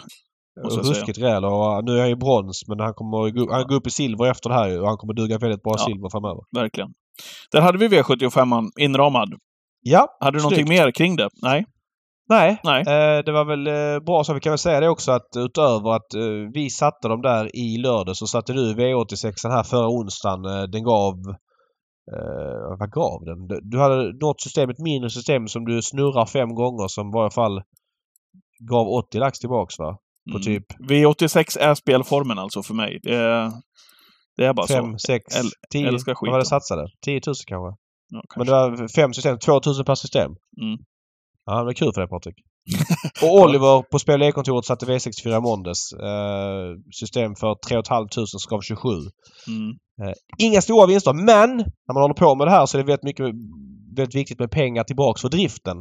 Ruskigt 0.63 1.19
rejäl. 1.19 1.45
Och 1.45 1.85
nu 1.85 1.91
är 1.97 1.99
han 1.99 2.09
ju 2.09 2.15
brons 2.15 2.63
men 2.67 2.79
han 2.79 2.93
kommer 2.93 3.51
han 3.51 3.67
går 3.67 3.75
upp 3.75 3.87
i 3.87 3.89
silver 3.89 4.31
efter 4.31 4.49
det 4.49 4.55
här. 4.55 4.81
Och 4.81 4.87
han 4.87 4.97
kommer 4.97 5.13
duga 5.13 5.37
väldigt 5.37 5.63
bra 5.63 5.73
Ja. 5.77 5.85
silver 5.85 6.09
framöver. 6.09 6.41
Verkligen. 6.55 6.89
Där 7.51 7.61
hade 7.61 7.77
vi 7.77 7.87
V75 7.87 8.69
inramad. 8.79 9.29
Ja, 9.81 10.17
Hade 10.19 10.37
du 10.37 10.41
någonting 10.41 10.69
mer 10.69 10.91
kring 10.91 11.15
det? 11.15 11.29
Nej? 11.41 11.65
Nej, 12.29 12.57
Nej. 12.63 12.79
Eh, 12.81 13.23
det 13.23 13.31
var 13.31 13.45
väl 13.45 13.67
eh, 13.67 13.99
bra 14.05 14.23
så 14.23 14.33
vi 14.33 14.39
kan 14.39 14.51
väl 14.51 14.57
säga 14.57 14.79
det 14.79 14.89
också 14.89 15.11
att 15.11 15.27
utöver 15.37 15.95
att 15.95 16.13
eh, 16.13 16.51
vi 16.53 16.69
satte 16.69 17.07
dem 17.07 17.21
där 17.21 17.55
i 17.55 17.77
lördag 17.77 18.17
så 18.17 18.27
satte 18.27 18.53
du 18.53 18.73
V86 18.73 19.33
den 19.43 19.51
här 19.51 19.63
förra 19.63 19.87
onsdagen. 19.89 20.45
Eh, 20.45 20.63
den 20.63 20.83
gav... 20.83 21.13
Eh, 22.15 22.77
vad 22.79 22.91
gav 22.91 23.25
den? 23.25 23.47
Du- 23.69 23.79
hade 23.79 24.13
något 24.21 24.41
system, 24.41 24.69
ett 24.69 24.79
mindre 24.79 25.09
system 25.09 25.47
som 25.47 25.65
du 25.65 25.81
snurrar 25.81 26.25
fem 26.25 26.55
gånger 26.55 26.87
som 26.87 27.07
i 27.07 27.11
varje 27.13 27.31
fall 27.31 27.61
gav 28.69 28.87
80 28.87 29.17
lax 29.19 29.39
tillbaks 29.39 29.79
va? 29.79 29.97
På 30.31 30.37
Mm. 30.37 30.41
typ 30.41 30.65
V86 30.89 31.59
är 31.59 31.75
spelformen 31.75 32.39
alltså 32.39 32.63
för 32.63 32.73
mig. 32.73 32.99
Det 34.39 34.45
är, 34.45 34.53
bara 34.53 34.67
5, 34.67 34.91
så. 34.91 35.07
6, 35.07 35.35
Äl- 35.37 35.51
10. 35.71 35.87
älskar 35.87 36.13
Vad 36.21 36.31
var 36.31 36.37
det 36.37 36.43
skiten. 36.45 36.49
satsade? 36.49 36.87
10 37.05 37.13
000 37.13 37.21
kanske? 37.47 37.53
Ja, 38.11 38.21
Men 38.35 38.47
kanske. 38.47 38.53
det 38.53 38.81
var 38.81 38.87
fem 38.87 39.13
system, 39.13 39.37
2000 39.39 39.85
per 39.85 39.95
system. 39.95 40.31
Mm. 40.61 40.77
Ja, 41.45 41.57
det 41.59 41.63
var 41.65 41.73
kul 41.73 41.93
för 41.93 42.01
dig 42.01 42.09
Patrik. 42.09 42.35
och 43.23 43.33
Oliver 43.41 43.81
på 43.91 43.99
Spel 43.99 44.21
och 44.21 44.27
E-kontoret 44.27 44.65
satte 44.65 44.85
V64 44.85 45.37
i 45.37 45.41
måndags. 45.41 45.93
Eh, 45.93 46.75
system 46.91 47.35
för 47.35 47.55
3 47.67 47.81
500 47.87 48.09
som 48.25 48.39
gav 48.49 48.61
27. 48.61 48.89
Mm. 49.47 50.13
Inga 50.37 50.61
stora 50.61 50.85
vinster 50.87 51.13
men 51.13 51.57
när 51.57 51.93
man 51.93 52.01
håller 52.03 52.13
på 52.15 52.35
med 52.35 52.47
det 52.47 52.51
här 52.51 52.65
så 52.65 52.77
är 52.77 52.81
det 52.83 52.87
väldigt, 52.87 53.03
mycket, 53.03 53.25
väldigt 53.95 54.15
viktigt 54.15 54.39
med 54.39 54.51
pengar 54.51 54.83
tillbaks 54.83 55.21
för 55.21 55.29
driften. 55.29 55.77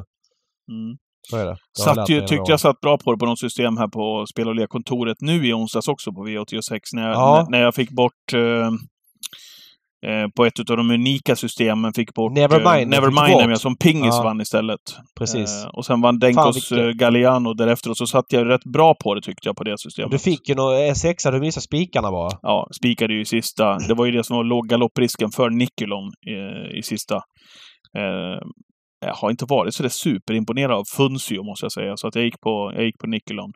Mm. 0.72 0.96
Så 1.30 1.36
är 1.36 1.44
det. 1.46 1.50
Det 1.50 1.56
jag 1.86 1.94
Satt 1.96 2.08
ju, 2.10 2.20
tyckte 2.20 2.50
jag 2.52 2.60
satt 2.60 2.80
bra 2.80 2.98
på 2.98 3.12
det 3.12 3.18
på 3.18 3.26
något 3.26 3.38
system 3.38 3.76
här 3.76 3.88
på 3.88 4.26
Spel 4.26 4.48
och 4.48 4.54
lekkontoret 4.54 5.16
nu 5.20 5.46
i 5.46 5.52
onsdags 5.52 5.88
också 5.88 6.12
på 6.12 6.26
V86 6.26 6.78
när 6.92 7.02
jag, 7.08 7.14
Ja. 7.14 7.42
när, 7.42 7.50
när 7.58 7.64
jag 7.64 7.74
fick 7.74 7.90
bort 7.90 8.32
eh, 8.34 8.66
eh, 10.10 10.28
på 10.36 10.44
ett 10.44 10.70
av 10.70 10.76
de 10.76 10.90
unika 10.90 11.36
systemen 11.36 11.92
fick 11.92 12.14
bort 12.14 12.32
Nevermind, 12.32 12.94
eh, 12.94 13.00
Nevermind 13.00 13.32
bort. 13.32 13.50
ja, 13.50 13.56
som 13.56 13.76
Pingis 13.76 14.14
Ja. 14.16 14.22
vann 14.22 14.40
istället. 14.40 14.80
Precis. 15.18 15.64
Eh, 15.64 15.68
och 15.70 15.84
sen 15.86 16.00
vann 16.00 16.18
Denkos 16.18 16.72
eh, 16.72 16.88
Galliano 16.90 17.54
därefter 17.54 17.90
och 17.90 17.96
så 17.96 18.06
satt 18.06 18.24
jag 18.28 18.48
rätt 18.48 18.64
bra 18.64 18.94
på 18.94 19.14
det 19.14 19.20
tyckte 19.22 19.48
jag 19.48 19.56
på 19.56 19.64
det 19.64 19.78
systemet. 19.78 20.10
du 20.10 20.18
fick 20.18 20.48
ju 20.48 20.54
någon 20.54 20.94
sexa, 20.94 21.30
du 21.30 21.40
missade 21.40 21.62
spikarna 21.64 22.10
bara. 22.10 22.30
Ja, 22.42 22.68
spikade 22.80 23.14
ju 23.14 23.20
i 23.20 23.24
sista. 23.24 23.78
Det 23.88 23.94
var 23.94 24.06
ju 24.06 24.12
det 24.12 24.24
som 24.24 24.36
var 24.36 24.44
låg 24.44 24.68
galopprisken 24.68 25.30
för 25.30 25.50
Nikulon 25.50 26.12
i, 26.26 26.78
i 26.78 26.82
sista. 26.82 27.20
Eh, 29.04 29.08
jag 29.08 29.14
har 29.14 29.30
inte 29.30 29.44
varit 29.48 29.74
så 29.74 29.82
där 29.82 29.90
superimponerad 29.90 30.72
av 30.72 30.84
Funzio 30.96 31.42
måste 31.42 31.64
jag 31.64 31.72
säga, 31.72 31.96
så 31.96 32.08
att 32.08 32.14
jag 32.14 32.24
gick 32.24 32.40
på, 32.40 32.72
jag 32.74 32.84
gick 32.84 32.98
på 32.98 33.06
Nikulon. 33.06 33.52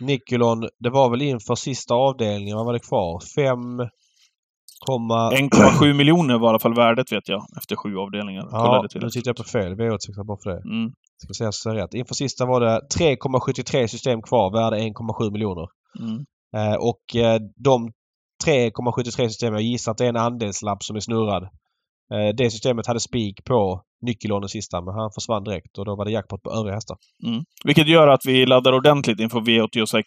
Nikolon, 0.00 0.68
det 0.78 0.90
var 0.90 1.10
väl 1.10 1.22
inför 1.22 1.54
sista 1.54 1.94
avdelningen, 1.94 2.56
vad 2.56 2.66
var 2.66 2.72
det 2.72 2.78
kvar? 2.88 3.20
5... 3.36 3.88
Komma... 4.86 5.30
1,7 5.30 5.92
miljoner 5.92 6.38
var 6.38 6.48
i 6.48 6.50
alla 6.50 6.58
fall 6.58 6.74
värdet 6.74 7.12
vet 7.12 7.28
jag, 7.28 7.42
efter 7.58 7.76
sju 7.76 7.96
avdelningar. 7.96 8.48
Ja, 8.50 8.86
nu 8.94 9.10
tittar 9.10 9.28
jag 9.28 9.36
på 9.36 9.44
fel. 9.44 9.74
V86 9.74 10.24
bara 10.26 10.38
för 10.42 10.50
det. 10.50 10.60
Mm, 10.76 10.90
Ska 11.24 11.34
säga 11.34 11.52
så 11.52 11.70
rätt. 11.70 11.94
Inför 11.94 12.14
sista 12.14 12.46
var 12.46 12.60
det 12.60 12.80
3,73 12.98 13.86
system 13.86 14.22
kvar, 14.22 14.52
värde 14.52 14.76
1,7 14.76 15.32
miljoner. 15.32 15.66
mm. 16.00 16.24
Eh, 16.56 16.74
och 16.76 17.16
eh, 17.16 17.40
de 17.64 17.92
3,73 18.46 19.28
system, 19.28 19.52
jag 19.54 19.62
gissar 19.62 19.92
att 19.92 19.98
det 19.98 20.04
är 20.04 20.08
en 20.08 20.16
andelslapp 20.16 20.82
som 20.82 20.96
är 20.96 21.00
snurrad. 21.00 21.48
Eh, 22.14 22.34
det 22.36 22.50
systemet 22.50 22.86
hade 22.86 23.00
spik 23.00 23.44
på 23.44 23.82
den 24.40 24.48
sista, 24.48 24.80
men 24.80 24.94
han 24.94 25.10
försvann 25.14 25.44
direkt 25.44 25.78
och 25.78 25.84
då 25.84 25.96
var 25.96 26.04
det 26.04 26.10
jackpot 26.10 26.42
på 26.42 26.50
övriga 26.52 26.74
hästar. 26.74 26.96
Mm. 27.26 27.42
Vilket 27.64 27.88
gör 27.88 28.08
att 28.08 28.26
vi 28.26 28.46
laddar 28.46 28.72
ordentligt 28.72 29.20
inför 29.20 29.40
V86 29.40 30.02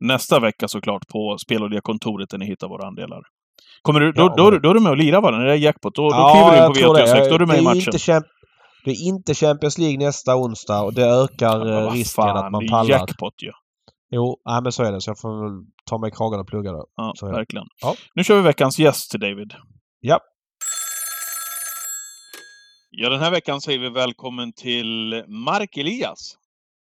nästa 0.00 0.40
vecka 0.40 0.68
såklart 0.68 1.02
på 1.12 1.36
Spel 1.44 1.62
och 1.62 1.82
kontoret 1.82 2.28
där 2.30 2.38
ni 2.38 2.46
hittar 2.46 2.68
våra 2.68 2.86
andelar. 2.86 3.20
Kommer 3.82 4.00
du, 4.00 4.12
då, 4.12 4.22
Ja, 4.22 4.34
då, 4.36 4.50
men- 4.50 4.62
då 4.62 4.70
är 4.70 4.74
du 4.74 4.80
med 4.80 4.90
och 4.90 4.96
lirar 4.96 5.20
va? 5.20 5.30
När 5.30 5.44
det 5.46 5.52
är 5.52 5.56
jackpot, 5.56 5.94
då, 5.94 6.02
då 6.02 6.30
kliver 6.34 6.50
du 6.50 6.56
in 6.56 6.62
jag 6.62 6.68
på 6.68 6.74
tror 6.74 6.94
det. 6.94 7.04
V86. 7.04 7.28
Då 7.28 7.34
är 7.34 7.38
du 7.38 7.46
med 7.46 7.58
i 7.58 7.64
matchen. 7.64 8.22
Det 8.84 8.90
är 8.90 9.08
inte 9.08 9.34
Champions 9.34 9.78
League 9.78 9.98
nästa 9.98 10.36
onsdag 10.36 10.82
och 10.82 10.94
det 10.94 11.06
ökar 11.06 11.58
Men 11.58 11.84
eh, 11.84 11.90
risken 11.92 12.22
fan, 12.24 12.36
att 12.36 12.52
man 12.52 12.60
det 12.60 12.66
är 12.66 12.70
pallar. 12.70 12.90
jackpot 12.90 13.34
ju. 13.42 13.50
Jo, 14.10 14.36
nej, 14.48 14.62
men 14.62 14.72
så 14.72 14.82
är 14.82 14.92
det. 14.92 15.00
Så 15.00 15.10
jag 15.10 15.20
får 15.20 15.42
väl 15.44 15.66
ta 15.90 15.98
mig 15.98 16.08
i 16.08 16.12
kragen 16.12 16.40
och 16.40 16.46
plugga 16.48 16.72
då. 16.72 16.86
Ja, 16.96 17.12
verkligen. 17.22 17.66
Ja. 17.82 17.94
Nu 18.14 18.24
kör 18.24 18.36
vi 18.36 18.42
veckans 18.42 18.78
gäst, 18.78 19.12
David. 19.20 19.52
Ja. 20.00 20.20
Ja, 22.90 23.08
den 23.08 23.20
här 23.20 23.30
veckan 23.30 23.60
säger 23.60 23.78
vi 23.78 23.88
välkommen 23.88 24.52
till 24.52 25.24
Mark 25.28 25.76
Elias. 25.76 26.36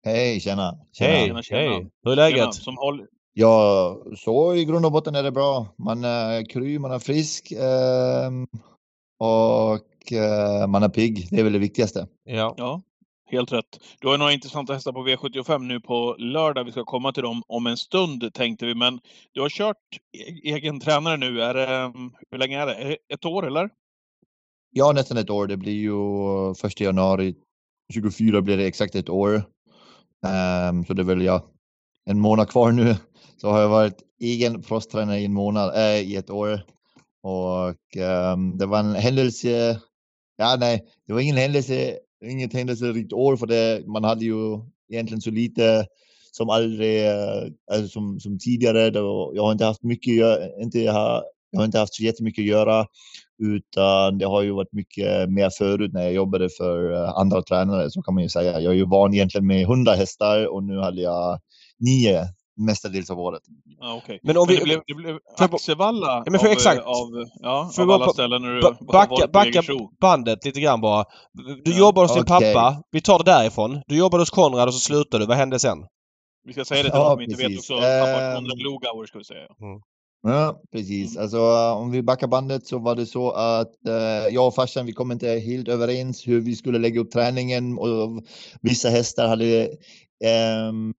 Hej, 0.05 0.41
tjena. 0.41 0.79
tjena. 0.93 1.11
Hej, 1.13 1.27
tjena, 1.27 1.43
tjena. 1.43 1.61
hej. 1.61 1.91
Hur 2.05 2.13
är 2.13 2.17
läget? 2.17 2.39
Tjena, 2.39 2.53
Som 2.53 2.77
håller... 2.77 3.07
Ja, 3.33 3.99
så 4.17 4.55
i 4.55 4.65
grund 4.65 4.87
och 4.87 4.93
botten 4.93 5.15
är 5.15 5.23
det 5.23 5.33
bra. 5.33 5.67
Man 5.79 6.05
är 6.05 6.51
kry, 6.51 6.79
man 6.79 6.93
är 6.93 6.99
frisk 6.99 7.53
ehm, 7.53 8.47
och 9.19 10.13
eh, 10.13 10.67
man 10.67 10.83
är 10.83 10.89
pigg. 10.89 11.29
Det 11.31 11.41
är 11.41 11.45
väl 11.45 11.53
det 11.53 11.59
viktigaste. 11.59 12.07
Ja. 12.25 12.55
Ja, 12.57 12.83
helt 13.31 13.53
rätt. 13.53 13.81
Du 14.01 14.09
har 14.09 14.19
några 14.19 14.33
intressanta 14.33 14.73
hästar 14.75 14.93
på 14.93 15.07
V75 15.07 15.59
nu 15.59 15.81
på 15.81 16.17
lördag. 16.19 16.65
Vi 16.65 16.73
ska 16.73 16.85
komma 16.85 17.13
till 17.13 17.23
dem 17.23 17.43
om 17.47 17.67
en 17.67 17.77
stund, 17.77 18.35
tänkte 18.35 18.67
vi. 18.67 18.75
Men 18.75 19.01
du 19.33 19.41
har 19.41 19.49
kört 19.49 19.77
e- 20.19 20.51
egen 20.55 20.81
tränare 20.81 21.17
nu. 21.17 21.43
Är 21.43 21.55
det, 21.55 21.93
hur 22.31 22.39
länge? 22.39 22.61
Är 22.61 22.67
det 22.67 22.97
Ett 23.15 23.25
år, 23.25 23.47
eller? 23.47 23.71
Ja, 24.77 24.93
nästan 24.93 25.17
ett 25.17 25.31
år. 25.31 25.47
Det 25.47 25.57
blir 25.57 25.73
ju 25.73 26.55
första 26.55 26.85
januari 26.85 27.35
24 27.93 28.43
blir 28.43 28.57
det 28.57 28.67
exakt 28.67 28.95
ett 28.95 29.09
år. 29.09 29.35
Um, 29.35 30.85
så 30.85 30.95
det 30.95 31.03
är 31.03 31.05
väl 31.05 31.23
ja, 31.23 31.51
en 32.05 32.21
månad 32.21 32.49
kvar 32.49 32.73
nu. 32.73 32.97
Så 33.37 33.49
har 33.49 33.61
jag 33.61 33.69
varit 33.69 34.03
egen 34.21 34.63
proffstränare 34.63 35.21
i 35.21 35.25
en 35.25 35.33
månad, 35.33 35.75
äh, 35.77 36.01
i 36.01 36.17
ett 36.17 36.31
år. 36.31 36.61
Och 37.23 37.97
um, 38.33 38.59
det 38.59 38.67
var 38.67 38.79
en 38.79 38.95
händelse. 38.95 39.81
Ja, 40.37 40.57
nej, 40.61 40.85
det 41.07 41.13
var 41.13 41.21
ingen 41.21 41.37
händelse, 41.37 41.99
inget 42.25 42.53
händelserikt 42.53 43.13
år 43.13 43.37
för 43.37 43.47
det. 43.47 43.87
Man 43.87 44.05
hade 44.05 44.25
ju 44.25 44.61
egentligen 44.93 45.21
så 45.21 45.31
lite 45.31 45.87
som 46.33 46.51
aldrig, 46.51 47.07
eh, 47.07 47.43
alltså 47.73 47.89
som, 47.89 48.21
som 48.21 48.39
tidigare. 48.39 48.91
Då, 48.91 49.33
jag 49.35 49.43
har 49.43 49.53
inte 49.53 49.65
haft 49.65 49.83
mycket, 49.83 50.17
jag 50.17 50.63
inte, 50.63 50.91
har 50.91 51.25
jag 51.55 51.61
har 51.61 51.65
inte 51.67 51.79
haft 51.79 51.95
så 51.95 52.03
jättemycket 52.03 52.43
att 52.43 52.47
göra. 52.49 52.87
Utan 53.43 54.19
det 54.19 54.27
har 54.27 54.43
ju 54.43 54.51
varit 54.53 54.73
mycket 54.73 55.31
mer 55.31 55.51
förut 55.59 55.93
när 55.93 56.03
jag 56.03 56.13
jobbade 56.13 56.49
för 56.59 56.93
eh, 56.93 57.11
andra 57.19 57.43
tränare, 57.43 57.91
så 57.91 58.03
kan 58.03 58.15
man 58.15 58.23
ju 58.23 58.29
säga. 58.29 58.61
Jag 58.61 58.73
är 58.73 58.77
ju 58.77 58.87
van 58.87 59.15
egentligen 59.15 59.47
med 59.47 59.63
100 59.63 59.93
hästar 59.93 60.47
och 60.55 60.65
nu 60.65 60.79
hade 60.79 61.01
jag 61.01 61.39
nio 61.79 62.25
mestadels 62.57 63.11
av 63.11 63.21
året. 63.21 63.43
Ja, 63.81 63.95
okej. 64.05 64.21
Men 64.23 64.37
om 64.37 64.45
Men 64.47 64.55
vi... 64.55 64.59
det 64.61 64.65
blev, 64.65 64.81
det 64.87 64.95
blev 64.95 65.19
Axevalla 65.39 66.07
Ja, 66.25 66.31
men 66.31 66.41
för 66.41 66.47
av, 66.47 66.53
exakt. 66.53 66.83
av, 66.85 67.09
ja, 67.43 67.71
Får 67.77 67.83
av 67.83 67.91
alla 67.91 68.09
ställen 68.09 68.43
när 68.43 68.55
du 68.55 68.61
backa- 68.87 69.27
backa- 69.33 69.63
bandet 70.01 70.45
lite 70.45 70.61
grann 70.61 70.81
bara. 70.81 71.05
Du 71.65 71.71
Ja, 71.73 71.79
jobbar 71.79 72.03
hos 72.03 72.15
din 72.15 72.23
okej. 72.23 72.55
pappa. 72.55 72.83
Vi 72.91 73.01
tar 73.01 73.19
det 73.19 73.25
därifrån. 73.25 73.83
Du 73.87 73.97
jobbade 73.99 74.23
hos 74.23 74.31
Konrad 74.31 74.69
och 74.69 74.75
så 74.75 74.81
slutade 74.81 75.25
du. 75.25 75.29
Vad 75.29 75.37
hände 75.37 75.59
sen? 75.59 75.79
Vi 76.47 76.53
ska 76.53 76.65
säga 76.65 76.83
det 76.83 76.91
till 76.91 76.99
Ja, 76.99 77.09
de 77.09 77.15
som 77.15 77.21
inte 77.23 77.49
vet 77.49 77.59
också. 77.59 77.75
Pappa 77.75 77.87
Ehm, 78.23 78.35
Konrad 78.37 78.59
Lugauer 78.59 79.07
ska 79.07 79.19
vi 79.19 79.25
säga. 79.25 79.47
Ja, 80.27 80.63
precis. 80.73 81.17
Alltså, 81.17 81.37
eh, 81.37 81.77
om 81.77 81.91
vi 81.91 82.03
backar 82.03 82.27
bandet 82.27 82.67
så 82.67 82.79
var 82.79 82.97
det 82.97 83.07
så 83.07 83.31
att 83.31 83.87
eh, 83.87 84.35
jag 84.35 84.47
och 84.47 84.55
farsan, 84.55 84.87
vi 84.87 84.93
kom 84.93 85.13
inte 85.13 85.29
helt 85.29 85.69
överens 85.69 86.29
hur 86.29 86.41
vi 86.41 86.57
skulle 86.57 86.79
lägga 86.79 87.01
upp 87.01 87.11
träningen 87.11 87.79
och 87.79 88.25
vissa 88.61 88.89
hästar 88.89 89.29
hade 89.29 89.71
ehm, 90.25 90.95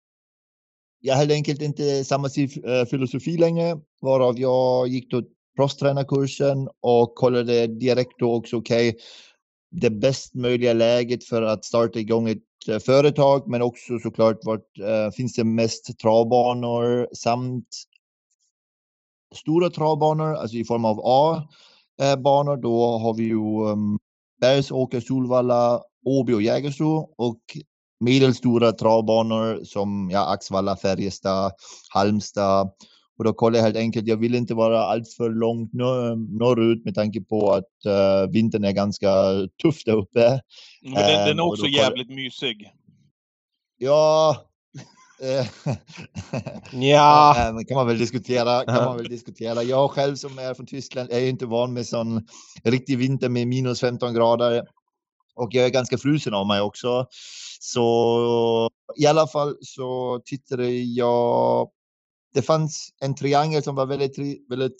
jag 1.02 1.16
hade 1.16 1.34
enkelt 1.34 1.62
inte 1.62 2.04
samma 2.06 2.28
eh, 2.28 2.86
filosofi 2.90 3.38
längre, 3.38 3.78
varav 4.02 4.40
jag 4.40 4.88
gick 4.88 5.12
då 5.12 5.24
proffstränarkursen 5.56 6.70
och 6.82 7.16
kollade 7.16 7.68
direkt 7.68 8.20
då 8.20 8.34
också, 8.34 8.58
okej, 8.58 8.98
det 9.72 9.90
bäst 9.90 10.36
möjliga 10.36 10.74
läget 10.74 11.24
för 11.24 11.42
att 11.42 11.66
starta 11.66 12.00
igång 12.00 12.30
ett 12.30 12.68
eh, 12.70 12.80
företag, 12.80 13.48
men 13.48 13.62
också 13.62 14.00
såklart 14.00 14.40
vart 14.44 14.80
eh, 14.80 15.12
finns 15.12 15.36
det 15.36 15.44
mest 15.44 16.00
travbanor 16.00 17.08
samt 17.14 17.68
stora 19.36 19.69
travbanor, 19.69 20.36
alltså 20.36 20.58
i 20.58 20.65
form 20.65 20.86
av 20.86 21.00
A-banor. 21.04 22.58
Då 22.58 22.98
har 22.98 23.13
vi 23.13 23.24
ju 23.24 23.71
um, 23.71 24.00
Bergsåker, 24.41 25.00
Solvalla, 25.00 25.82
Åby 26.06 26.34
och 26.34 26.41
Jägersro 26.41 27.13
och 27.17 27.39
medelstora 28.00 28.71
travbanor 28.71 29.63
som 29.63 30.10
ja, 30.12 30.34
Axvalla, 30.34 30.78
Färjestad, 30.78 31.52
Halmstad. 31.93 32.71
Och 33.17 33.24
då 33.24 33.34
kollade 33.34 33.58
jag 33.58 33.63
helt 33.63 33.78
enkelt, 33.78 34.08
jag 34.08 34.17
vill 34.17 34.36
inte 34.36 34.54
vara 34.54 34.84
alltför 34.84 35.30
långt 35.30 35.74
nor 35.74 36.15
norrut 36.39 36.86
med 36.86 36.95
tanke 36.95 37.21
på 37.21 37.52
att 37.52 37.86
eh, 37.86 38.32
vintern 38.32 38.63
är 38.63 38.71
ganska 38.71 39.10
tuff 39.62 39.84
där 39.86 39.93
uppe. 39.93 40.39
Men 40.82 40.93
den, 40.93 41.04
den 41.04 41.30
Ehm, 41.32 41.39
är 41.39 41.41
och 41.41 41.48
också 41.48 41.62
då 41.62 41.67
koll- 41.67 41.74
jävligt 41.76 42.10
mysig. 42.10 42.71
Ja, 43.78 44.30
eh, 44.32 44.41
Ja. 46.71 47.36
Ja, 47.38 47.51
men 47.54 47.65
kan 47.65 47.75
man 47.75 47.88
väl 47.88 47.97
diskutera. 47.97 48.65
Kan 48.65 48.86
man 48.86 48.97
väl 48.97 49.10
diskutera. 49.10 49.63
Jag 49.63 49.91
själv 49.91 50.15
som 50.15 50.39
är 50.39 50.54
från 50.54 50.65
Tyskland 50.65 51.12
är 51.12 51.19
ju 51.19 51.30
inte 51.30 51.45
van 51.45 51.73
med 51.73 51.88
sån 51.88 52.28
riktig 52.63 52.97
vinter 52.97 53.30
med 53.30 53.47
minus 53.47 53.80
15 53.82 54.13
grader. 54.13 54.63
Och 55.36 55.49
jag 55.51 55.65
är 55.65 55.69
ganska 55.69 55.97
frusen 55.97 56.34
av 56.34 56.47
mig 56.47 56.62
också. 56.62 57.06
Så 57.60 58.69
i 58.97 59.05
alla 59.05 59.28
fall 59.28 59.57
så 59.61 60.22
tittade 60.26 60.70
jag. 60.70 61.70
Det 62.34 62.41
fanns 62.41 62.89
en 63.01 63.16
triangel 63.16 63.63
som 63.63 63.76
var 63.76 63.86
väldigt, 63.86 64.18
väldigt 64.49 64.78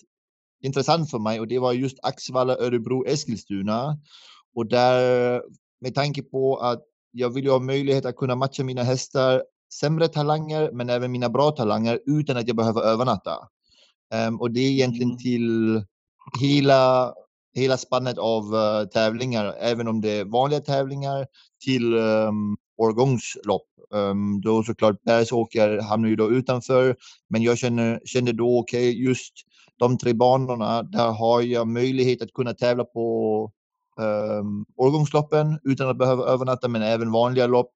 intressant 0.64 1.12
för 1.12 1.20
mig 1.20 1.40
och 1.40 1.48
det 1.48 1.60
var 1.60 1.74
just 1.74 1.98
Axvalla, 2.04 2.58
Örebro, 2.58 3.06
Eskilstuna. 3.06 3.98
Och 4.56 4.66
där 4.66 5.42
med 5.82 5.96
tanke 5.96 6.24
på 6.24 6.58
att 6.58 6.82
jag 7.12 7.30
vill 7.30 7.44
ju 7.44 7.52
ha 7.52 7.60
möjlighet 7.60 8.06
att 8.06 8.16
kunna 8.16 8.36
matcha 8.36 8.64
mina 8.64 8.84
hästar 8.84 9.44
sämre 9.80 10.08
talanger, 10.08 10.72
men 10.74 10.90
även 10.90 11.12
mina 11.12 11.30
bra 11.30 11.52
talanger 11.52 12.00
utan 12.06 12.38
att 12.38 12.48
jag 12.48 12.58
behöver 12.58 12.82
övernatta. 12.82 13.32
Ehm, 14.14 14.42
och 14.42 14.52
det 14.52 14.60
är 14.60 14.72
egentligen 14.72 15.10
Mm. 15.10 15.18
till 15.18 15.84
hela, 16.40 17.14
hela 17.56 17.78
spannet 17.78 18.18
av 18.18 18.56
eh, 18.56 18.86
tävlingar, 18.86 19.56
även 19.60 19.88
om 19.88 20.02
det 20.02 20.10
är 20.20 20.26
vanliga 20.26 20.60
tävlingar 20.60 21.28
till 21.66 21.94
um, 21.94 22.58
årgångslopp. 22.78 23.68
Um, 23.94 24.42
då 24.42 24.64
såklart 24.64 25.04
Bergsåker 25.04 25.82
hamnar 25.82 26.10
ju 26.10 26.16
då 26.16 26.32
utanför, 26.32 26.96
men 27.30 27.44
jag 27.44 27.58
känner, 27.58 28.02
kände 28.06 28.32
då 28.32 28.60
okej, 28.60 29.04
just 29.06 29.34
de 29.80 29.98
tre 29.98 30.14
banorna, 30.14 30.84
där 30.84 31.12
har 31.12 31.42
jag 31.42 31.68
möjlighet 31.68 32.22
att 32.22 32.34
kunna 32.34 32.54
tävla 32.54 32.84
på 32.84 33.52
um, 34.00 34.66
årgångsloppen 34.78 35.60
utan 35.64 35.90
att 35.90 35.98
behöva 35.98 36.24
övernatta, 36.24 36.68
men 36.68 36.82
även 36.82 37.12
vanliga 37.12 37.48
lopp. 37.48 37.72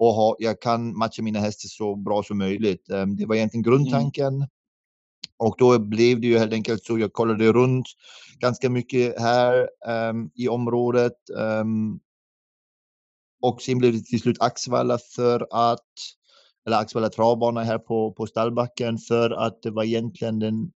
Och 0.00 0.14
ha, 0.14 0.36
jag 0.38 0.60
kan 0.60 0.98
matcha 0.98 1.22
mina 1.22 1.38
hästar 1.40 1.68
så 1.68 1.96
bra 1.96 2.22
som 2.22 2.38
möjligt. 2.38 2.90
Um, 2.90 3.16
det 3.16 3.26
var 3.26 3.34
egentligen 3.34 3.62
grundtanken. 3.62 4.34
Mm. 4.34 4.48
Och 5.38 5.54
då 5.58 5.78
blev 5.78 6.20
det 6.20 6.26
ju 6.26 6.38
helt 6.38 6.52
enkelt 6.52 6.84
så 6.84 6.98
jag 6.98 7.12
kollade 7.12 7.52
runt 7.52 7.86
ganska 8.38 8.70
mycket 8.70 9.20
här 9.20 9.68
um, 10.10 10.30
i 10.34 10.48
området. 10.48 11.12
Um, 11.36 12.00
och 13.42 13.62
sen 13.62 13.78
blev 13.78 13.92
det 13.92 14.00
till 14.00 14.20
slut 14.20 14.36
Axvalla 14.40 14.98
för 14.98 15.46
att, 15.50 15.86
eller 16.66 16.76
Axvalla 16.76 17.08
travbana 17.08 17.62
här 17.62 17.78
på, 17.78 18.12
på 18.12 18.26
stallbacken 18.26 18.98
för 18.98 19.30
att 19.30 19.62
det 19.62 19.70
var 19.70 19.84
egentligen 19.84 20.38
den 20.38 20.70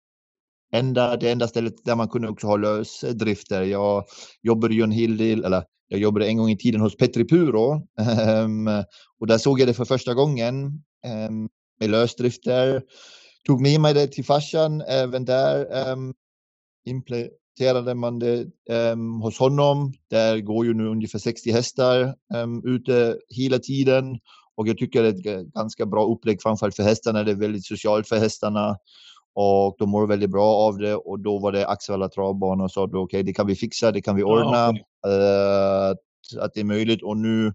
enda, 0.72 1.16
det 1.16 1.30
enda 1.30 1.48
stället 1.48 1.84
där 1.84 1.96
man 1.96 2.08
kunde 2.08 2.28
också 2.28 2.46
ha 2.46 2.56
lösdrifter. 2.56 3.62
Jag 3.62 4.04
jobbade 4.42 4.74
ju 4.74 4.82
en 4.82 4.90
hel 4.90 5.16
del, 5.16 5.44
eller 5.44 5.64
jag 5.94 6.00
jobbade 6.00 6.26
en 6.26 6.36
gång 6.36 6.50
i 6.50 6.56
tiden 6.56 6.80
hos 6.80 6.96
Petri 6.96 7.24
Puro 7.24 7.72
um, 8.44 8.68
och 9.20 9.26
där 9.26 9.38
såg 9.38 9.60
jag 9.60 9.68
det 9.68 9.74
för 9.74 9.84
första 9.84 10.14
gången 10.14 10.64
um, 11.28 11.48
med 11.80 11.90
lösdrifter. 11.90 12.82
Tog 13.46 13.60
med 13.60 13.80
mig 13.80 13.94
det 13.94 14.06
till 14.06 14.24
farsan 14.24 14.80
även 14.80 15.24
där. 15.24 15.88
Um, 15.92 16.14
implementerade 16.86 17.94
man 17.94 18.18
det 18.18 18.46
um, 18.70 19.20
hos 19.20 19.38
honom. 19.38 19.92
Där 20.10 20.40
går 20.40 20.66
ju 20.66 20.74
nu 20.74 20.86
ungefär 20.86 21.18
60 21.18 21.50
hästar 21.50 22.14
um, 22.34 22.62
ute 22.64 23.18
hela 23.28 23.58
tiden 23.58 24.18
och 24.56 24.68
jag 24.68 24.78
tycker 24.78 25.02
det 25.02 25.08
är 25.08 25.40
ett 25.40 25.46
ganska 25.54 25.86
bra 25.86 26.06
upplägg 26.06 26.42
framförallt 26.42 26.76
för 26.76 26.82
hästarna. 26.82 27.22
Det 27.22 27.30
är 27.30 27.36
väldigt 27.36 27.66
socialt 27.66 28.08
för 28.08 28.16
hästarna 28.16 28.76
och 29.34 29.76
de 29.78 29.90
mår 29.90 30.06
väldigt 30.06 30.30
bra 30.30 30.54
av 30.54 30.78
det 30.78 30.94
och 30.94 31.20
då 31.20 31.38
var 31.38 31.52
det 31.52 31.66
Axevalla 31.66 32.08
travbana 32.08 32.64
och 32.64 32.70
sa 32.70 32.82
okej, 32.82 32.98
okay, 32.98 33.22
det 33.22 33.32
kan 33.32 33.46
vi 33.46 33.54
fixa, 33.54 33.92
det 33.92 34.02
kan 34.02 34.16
vi 34.16 34.22
ordna. 34.22 34.56
Ja, 34.56 34.70
okay. 34.70 35.12
uh, 35.12 35.90
att, 35.90 36.44
att 36.44 36.54
det 36.54 36.60
är 36.60 36.64
möjligt 36.64 37.02
och 37.02 37.16
nu 37.16 37.52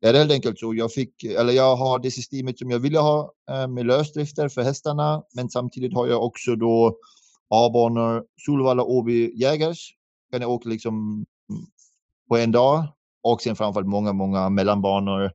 är 0.00 0.12
det 0.12 0.18
helt 0.18 0.32
enkelt 0.32 0.58
så. 0.58 0.74
Jag 0.74 0.92
fick, 0.92 1.24
eller 1.24 1.52
jag 1.52 1.76
har 1.76 1.98
det 1.98 2.10
systemet 2.10 2.58
som 2.58 2.70
jag 2.70 2.78
ville 2.78 2.98
ha 2.98 3.32
uh, 3.50 3.66
med 3.66 3.86
lösdrifter 3.86 4.48
för 4.48 4.62
hästarna, 4.62 5.22
men 5.34 5.48
samtidigt 5.48 5.94
har 5.94 6.06
jag 6.06 6.24
också 6.24 6.56
då 6.56 6.96
A-banor, 7.54 8.24
Solvalla, 8.46 8.82
Åby, 8.82 9.32
Jägers. 9.34 9.94
Kan 10.32 10.40
jag 10.40 10.50
åka 10.50 10.68
liksom 10.68 11.24
på 12.28 12.36
en 12.36 12.52
dag 12.52 12.84
och 13.22 13.42
sen 13.42 13.56
framförallt 13.56 13.88
många, 13.88 14.12
många 14.12 14.48
mellanbanor. 14.48 15.32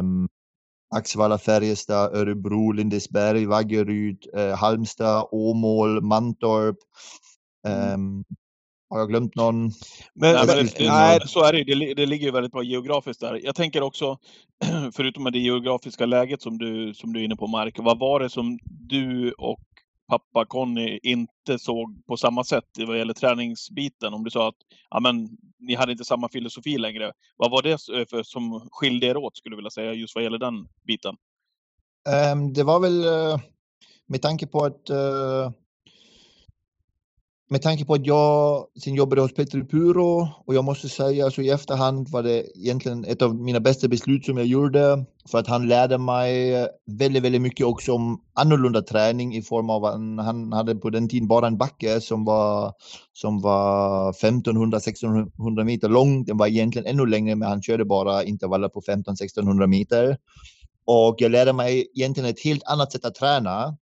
Um, 0.00 0.28
Axevalla, 0.90 1.38
Färjestad, 1.38 2.16
Örebro, 2.16 2.72
Lindesberg, 2.72 3.46
Vaggeryd, 3.46 4.26
eh, 4.36 4.56
Halmstad, 4.56 5.28
Åmål, 5.30 6.02
Mantorp. 6.02 6.76
Um, 7.94 8.24
har 8.90 8.98
jag 8.98 9.08
glömt 9.08 9.34
någon? 9.34 9.62
Men, 10.14 10.34
nej, 10.34 10.46
men, 10.46 10.68
nej, 10.78 11.20
så 11.26 11.44
är 11.44 11.52
det 11.52 11.64
det, 11.64 11.94
det 11.94 12.06
ligger 12.06 12.26
ju 12.26 12.32
väldigt 12.32 12.52
bra 12.52 12.62
geografiskt 12.62 13.20
där. 13.20 13.40
Jag 13.44 13.54
tänker 13.54 13.82
också, 13.82 14.18
förutom 14.94 15.24
det 15.24 15.38
geografiska 15.38 16.06
läget 16.06 16.42
som 16.42 16.58
du, 16.58 16.94
som 16.94 17.12
du 17.12 17.20
är 17.20 17.24
inne 17.24 17.36
på 17.36 17.46
Mark, 17.46 17.74
vad 17.78 17.98
var 17.98 18.20
det 18.20 18.30
som 18.30 18.58
du 18.64 19.32
och 19.32 19.60
pappa 20.08 20.44
Conny 20.44 20.98
inte 21.02 21.58
såg 21.58 22.06
på 22.06 22.16
samma 22.16 22.44
sätt 22.44 22.64
vad 22.86 22.98
gäller 22.98 23.14
träningsbiten? 23.14 24.14
Om 24.14 24.24
du 24.24 24.30
sa 24.30 24.48
att 24.48 24.54
ja, 24.90 25.00
men, 25.00 25.28
ni 25.58 25.74
hade 25.74 25.92
inte 25.92 26.04
samma 26.04 26.28
filosofi 26.28 26.78
längre. 26.78 27.12
Vad 27.36 27.50
var 27.50 27.62
det 27.62 27.70
eh, 27.70 28.06
för, 28.10 28.22
som 28.22 28.68
skilde 28.72 29.06
er 29.06 29.16
åt, 29.16 29.36
skulle 29.36 29.52
du 29.52 29.56
vilja 29.56 29.70
säga, 29.70 29.92
just 29.92 30.14
vad 30.14 30.24
gäller 30.24 30.38
den 30.38 30.68
biten? 30.86 31.16
Um, 32.32 32.52
det 32.52 32.64
var 32.64 32.80
väl 32.80 33.04
uh, 33.04 33.38
med 34.06 34.22
tanke 34.22 34.46
på 34.46 34.64
att 34.64 34.90
uh, 34.90 35.50
med 37.50 37.62
tanke 37.62 37.84
på 37.84 37.94
att 37.94 38.06
jag 38.06 38.66
sen 38.82 38.94
jobbade 38.94 39.22
hos 39.22 39.34
Petri 39.34 39.64
Puro 39.64 40.28
och 40.46 40.54
jag 40.54 40.64
måste 40.64 40.88
säga 40.88 41.30
så 41.30 41.42
i 41.42 41.50
efterhand 41.50 42.08
var 42.08 42.22
det 42.22 42.58
egentligen 42.58 43.04
ett 43.04 43.22
av 43.22 43.34
mina 43.34 43.60
bästa 43.60 43.88
beslut 43.88 44.24
som 44.24 44.36
jag 44.36 44.46
gjorde 44.46 45.04
för 45.30 45.38
att 45.38 45.46
han 45.46 45.68
lärde 45.68 45.98
mig 45.98 46.52
väldigt, 46.86 47.22
väldigt 47.22 47.42
mycket 47.42 47.66
också 47.66 47.92
om 47.92 48.20
annorlunda 48.34 48.82
träning 48.82 49.34
i 49.34 49.42
form 49.42 49.70
av 49.70 49.84
att 49.84 50.24
han 50.26 50.52
hade 50.52 50.74
på 50.74 50.90
den 50.90 51.08
tiden 51.08 51.28
bara 51.28 51.46
en 51.46 51.58
backe 51.58 52.00
som 52.00 52.24
var 52.24 52.72
som 53.12 53.40
var 53.40 54.12
1500-1600 54.12 55.64
meter 55.64 55.88
lång. 55.88 56.24
Den 56.24 56.36
var 56.36 56.46
egentligen 56.46 56.86
ännu 56.86 57.06
längre, 57.06 57.34
men 57.34 57.48
han 57.48 57.62
körde 57.62 57.84
bara 57.84 58.24
intervaller 58.24 58.68
på 58.68 58.80
1500-1600 58.80 59.66
meter. 59.66 60.16
Och 60.84 61.14
jag 61.18 61.30
lärde 61.30 61.52
mig 61.52 61.90
egentligen 61.94 62.30
ett 62.30 62.44
helt 62.44 62.62
annat 62.64 62.92
sätt 62.92 63.04
att 63.04 63.14
träna 63.14 63.76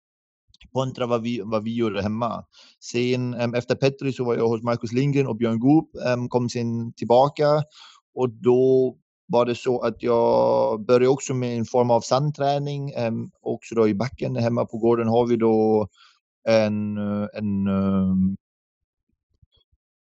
kontra 0.72 1.06
vad 1.06 1.22
vi, 1.22 1.40
vad 1.44 1.64
vi 1.64 1.76
gjorde 1.76 2.02
hemma. 2.02 2.44
Sen 2.80 3.34
um, 3.34 3.54
efter 3.54 3.74
Petri 3.74 4.12
så 4.12 4.24
var 4.24 4.34
jag 4.34 4.48
hos 4.48 4.62
Marcus 4.62 4.92
Lindgren 4.92 5.26
och 5.26 5.36
Björn 5.36 5.60
Goop 5.60 5.90
um, 6.14 6.28
kom 6.28 6.48
sen 6.48 6.92
tillbaka 6.92 7.64
och 8.14 8.30
då 8.30 8.96
var 9.26 9.46
det 9.46 9.54
så 9.54 9.80
att 9.80 10.02
jag 10.02 10.84
började 10.84 11.08
också 11.08 11.34
med 11.34 11.58
en 11.58 11.64
form 11.64 11.90
av 11.90 12.00
sandträning. 12.00 12.92
Um, 12.96 13.30
också 13.42 13.74
då 13.74 13.88
i 13.88 13.94
backen 13.94 14.36
hemma 14.36 14.64
på 14.64 14.78
gården 14.78 15.08
har 15.08 15.26
vi 15.26 15.36
då 15.36 15.88
en, 16.48 16.96
en 17.34 17.68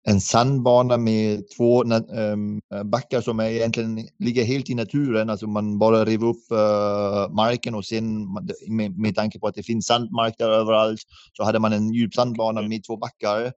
en 0.08 0.20
sandbana 0.20 0.96
med 0.96 1.42
två 1.56 1.82
um, 1.82 2.60
backar 2.84 3.20
som 3.20 3.40
är 3.40 3.50
egentligen 3.50 4.08
ligger 4.18 4.44
helt 4.44 4.70
i 4.70 4.74
naturen. 4.74 5.30
Alltså 5.30 5.46
man 5.46 5.78
bara 5.78 6.04
river 6.04 6.26
upp 6.26 6.52
uh, 6.52 7.34
marken 7.34 7.74
och 7.74 7.84
sen 7.84 8.26
med, 8.68 8.98
med 8.98 9.14
tanke 9.14 9.38
på 9.38 9.46
att 9.46 9.54
det 9.54 9.62
finns 9.62 9.86
sandmark 9.86 10.34
där 10.38 10.50
överallt 10.50 11.00
så 11.32 11.44
hade 11.44 11.58
man 11.58 11.72
en 11.72 11.94
djup 11.94 12.14
sandbana 12.14 12.62
med 12.62 12.84
två 12.84 12.96
backar. 12.96 13.52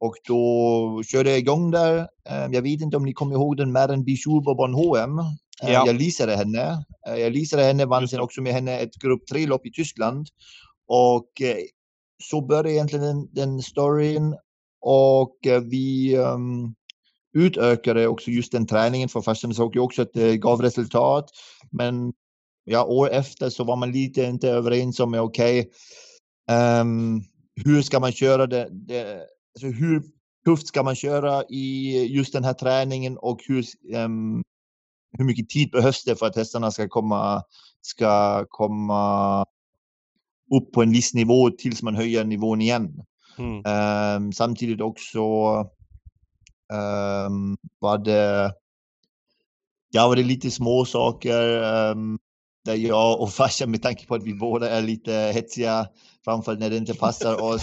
Och 0.00 0.14
då 0.28 1.02
körde 1.06 1.30
jag 1.30 1.38
igång 1.38 1.70
där. 1.70 1.98
Um, 1.98 2.52
jag 2.52 2.62
vet 2.62 2.80
inte 2.80 2.96
om 2.96 3.04
ni 3.04 3.12
kommer 3.12 3.34
ihåg 3.34 3.56
den 3.56 3.72
Maren 3.72 4.04
Bichour 4.04 4.44
på 4.44 4.54
Bornholm. 4.54 5.18
Uh, 5.18 5.26
ja. 5.72 5.86
Jag 5.86 5.96
leasade 5.96 6.36
henne. 6.36 6.84
Jag 7.06 7.32
leasade 7.32 7.62
henne, 7.62 7.84
vann 7.84 8.08
sen 8.08 8.20
också 8.20 8.42
med 8.42 8.52
henne 8.52 8.78
ett 8.78 8.94
grupp 8.94 9.22
3-lopp 9.32 9.66
i 9.66 9.72
Tyskland. 9.72 10.26
Och 10.88 11.30
så 12.22 12.40
började 12.46 12.72
egentligen 12.72 13.04
den, 13.04 13.28
den 13.32 13.62
storyn 13.62 14.34
och 14.80 15.46
eh, 15.46 15.60
vi 15.60 16.16
um, 16.16 16.74
utökade 17.36 18.06
också 18.06 18.30
just 18.30 18.52
den 18.52 18.66
träningen 18.66 19.08
för 19.08 19.20
farsan 19.20 19.54
såg 19.54 19.74
ju 19.74 19.80
också 19.80 20.02
att 20.02 20.12
det 20.12 20.30
eh, 20.30 20.34
gav 20.34 20.62
resultat. 20.62 21.30
Men 21.70 22.12
ja, 22.64 22.84
år 22.84 23.10
efter 23.10 23.50
så 23.50 23.64
var 23.64 23.76
man 23.76 23.92
lite 23.92 24.22
inte 24.22 24.50
överens 24.50 25.00
om, 25.00 25.14
okej, 25.14 25.60
okay, 25.60 26.80
um, 26.80 27.22
hur 27.64 27.82
ska 27.82 28.00
man 28.00 28.12
köra 28.12 28.46
det, 28.46 28.68
det 28.70 29.26
alltså 29.54 29.66
hur 29.66 30.02
tufft 30.44 30.68
ska 30.68 30.82
man 30.82 30.94
köra 30.94 31.44
i 31.44 32.06
just 32.06 32.32
den 32.32 32.44
här 32.44 32.54
träningen 32.54 33.18
och 33.18 33.40
hur, 33.48 33.64
um, 33.94 34.42
hur 35.18 35.24
mycket 35.24 35.48
tid 35.48 35.70
behövs 35.70 36.04
det 36.04 36.16
för 36.16 36.26
att 36.26 36.36
hästarna 36.36 36.70
ska 36.70 36.88
komma, 36.88 37.42
ska 37.82 38.44
komma 38.48 39.42
upp 40.56 40.72
på 40.72 40.82
en 40.82 40.92
viss 40.92 41.14
nivå 41.14 41.50
tills 41.50 41.82
man 41.82 41.96
höjer 41.96 42.24
nivån 42.24 42.60
igen. 42.60 43.02
Mm. 43.38 43.62
Um, 43.66 44.32
samtidigt 44.32 44.80
också 44.80 45.20
um, 46.72 47.56
var 47.78 47.98
det 47.98 48.54
Ja, 49.90 50.08
var 50.08 50.16
det 50.16 50.22
lite 50.22 50.50
små 50.50 50.84
saker 50.84 51.62
um, 51.92 52.18
där 52.64 52.74
jag 52.74 53.20
och 53.20 53.32
farsan 53.32 53.70
med 53.70 53.82
tanke 53.82 54.06
på 54.06 54.14
att 54.14 54.22
vi 54.22 54.34
båda 54.34 54.70
är 54.70 54.82
lite 54.82 55.12
hetsiga, 55.12 55.88
framförallt 56.24 56.60
när 56.60 56.70
det 56.70 56.76
inte 56.76 56.94
passar 56.94 57.42
oss, 57.42 57.62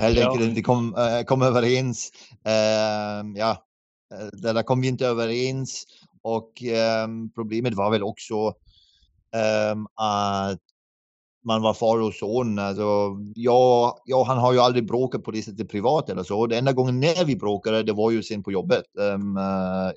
helt 0.00 0.18
enkelt 0.18 0.40
ja. 0.40 0.48
inte 0.48 0.62
kom, 0.62 0.94
uh, 0.94 1.22
kom 1.22 1.42
överens. 1.42 2.10
Um, 2.44 3.36
ja, 3.36 3.64
eh, 4.14 4.52
där 4.52 4.62
kom 4.62 4.80
vi 4.80 4.88
inte 4.88 5.06
överens 5.06 5.84
och 6.22 6.62
um, 7.04 7.30
problemet 7.30 7.74
var 7.74 7.90
väl 7.90 8.02
också 8.02 8.54
att 9.94 10.60
man 11.44 11.62
var 11.62 11.74
far 11.74 12.00
och 12.00 12.14
son. 12.14 12.58
Alltså, 12.58 13.16
jag, 13.34 13.98
jag, 14.04 14.24
han 14.24 14.38
har 14.38 14.52
ju 14.52 14.58
aldrig 14.58 14.86
bråkat 14.86 15.24
på 15.24 15.30
det 15.30 15.42
sättet 15.42 15.70
privat 15.70 16.10
eller 16.10 16.22
så. 16.22 16.46
Det 16.46 16.58
enda 16.58 16.72
gången 16.72 17.00
när 17.00 17.24
vi 17.24 17.36
bråkade, 17.36 17.82
det 17.82 17.92
var 17.92 18.10
ju 18.10 18.22
sen 18.22 18.42
på 18.42 18.52
jobbet. 18.52 18.84
Um, 18.98 19.36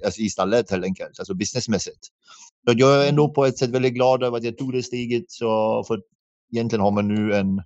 alltså 0.06 0.22
i 0.22 0.30
stallet 0.30 0.72
helt 0.72 0.86
enkelt, 0.86 1.20
alltså 1.20 1.34
businessmässigt. 1.34 2.06
Så 2.68 2.74
jag 2.78 3.06
är 3.06 3.10
ändå 3.10 3.24
mm. 3.24 3.34
på 3.34 3.46
ett 3.46 3.58
sätt 3.58 3.70
väldigt 3.70 3.94
glad 3.94 4.24
över 4.24 4.38
att 4.38 4.44
jag 4.44 4.58
tog 4.58 4.74
det 4.74 4.84
steget. 4.84 5.32
Så 5.32 5.84
för 5.88 6.02
egentligen 6.54 6.82
har 6.82 6.92
man 6.92 7.08
nu 7.08 7.34
en, 7.34 7.62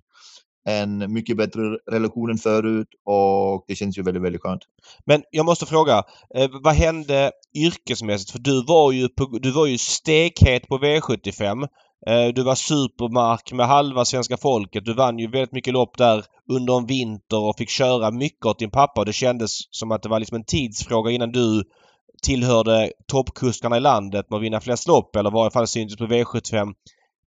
en 0.64 1.12
mycket 1.12 1.36
bättre 1.36 1.62
relation 1.90 2.30
än 2.30 2.38
förut 2.38 2.88
och 3.04 3.64
det 3.68 3.74
känns 3.74 3.98
ju 3.98 4.02
väldigt, 4.02 4.22
väldigt 4.22 4.42
skönt. 4.42 4.62
Men 5.06 5.22
jag 5.30 5.46
måste 5.46 5.66
fråga, 5.66 6.02
eh, 6.34 6.50
vad 6.62 6.74
hände 6.74 7.32
yrkesmässigt? 7.54 8.30
För 8.30 8.38
du 8.38 8.64
var 8.64 8.92
ju, 8.92 9.08
på, 9.08 9.38
du 9.42 9.50
var 9.50 9.66
ju 9.66 9.78
stekhet 9.78 10.68
på 10.68 10.78
V75. 10.78 11.68
Eh, 12.06 12.28
du 12.34 12.42
var 12.42 12.54
supermark 12.54 13.52
med 13.52 13.66
halva 13.66 14.04
svenska 14.04 14.36
folket. 14.36 14.84
Du 14.84 14.94
vann 14.94 15.18
ju 15.18 15.30
väldigt 15.30 15.52
mycket 15.52 15.72
lopp 15.72 15.98
där 15.98 16.24
under 16.48 16.76
en 16.76 16.86
vinter 16.86 17.38
och 17.38 17.56
fick 17.58 17.70
köra 17.70 18.10
mycket 18.10 18.46
åt 18.46 18.58
din 18.58 18.70
pappa. 18.70 19.00
Och 19.00 19.06
det 19.06 19.12
kändes 19.12 19.74
som 19.74 19.92
att 19.92 20.02
det 20.02 20.08
var 20.08 20.18
liksom 20.18 20.36
en 20.36 20.44
tidsfråga 20.44 21.10
innan 21.10 21.32
du 21.32 21.64
tillhörde 22.22 22.92
toppkuskarna 23.06 23.76
i 23.76 23.80
landet 23.80 24.30
med 24.30 24.36
att 24.36 24.42
vinna 24.42 24.60
flest 24.60 24.88
lopp 24.88 25.16
eller 25.16 25.30
i 25.30 25.32
varje 25.32 25.50
fall 25.50 25.66
syntes 25.66 25.96
på 25.96 26.06
V75 26.06 26.74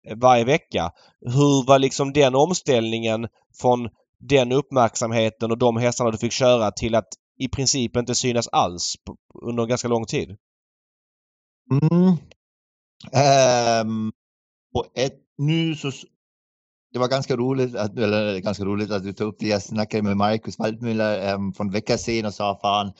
eh, 0.07 0.17
varje 0.17 0.43
vecka. 0.43 0.91
Hur 1.21 1.65
var 1.67 1.79
liksom 1.79 2.13
den 2.13 2.35
omställningen 2.35 3.27
från 3.61 3.89
den 4.19 4.51
uppmärksamheten 4.51 5.51
och 5.51 5.57
de 5.57 5.77
hästarna 5.77 6.11
du 6.11 6.17
fick 6.17 6.31
köra 6.31 6.71
till 6.71 6.95
att 6.95 7.07
i 7.37 7.47
princip 7.49 7.97
inte 7.97 8.15
synas 8.15 8.47
alls 8.47 8.95
under 9.43 9.63
en 9.63 9.69
ganska 9.69 9.87
lång 9.87 10.05
tid. 10.05 10.37
Mm. 11.71 12.17
Um, 13.81 14.11
och 14.73 14.85
ett, 14.95 15.13
nu 15.37 15.75
så 15.75 15.91
det 16.93 16.99
var 16.99 17.07
ganska 17.07 17.35
roligt, 17.35 17.75
att, 17.75 17.97
eller 17.97 18.39
ganska 18.39 18.63
roligt 18.63 18.91
att 18.91 19.03
du 19.03 19.13
tog 19.13 19.27
upp 19.27 19.35
det. 19.39 19.47
Jag 19.47 19.61
snackade 19.61 20.03
med 20.03 20.17
Marcus 20.17 20.57
Waldmüller 20.59 21.33
um, 21.35 21.47
ehm, 21.47 21.53
från 21.53 21.71
veckan 21.71 21.97
sen 21.97 22.25
och 22.25 22.33
sa 22.33 22.59
fan, 22.61 22.91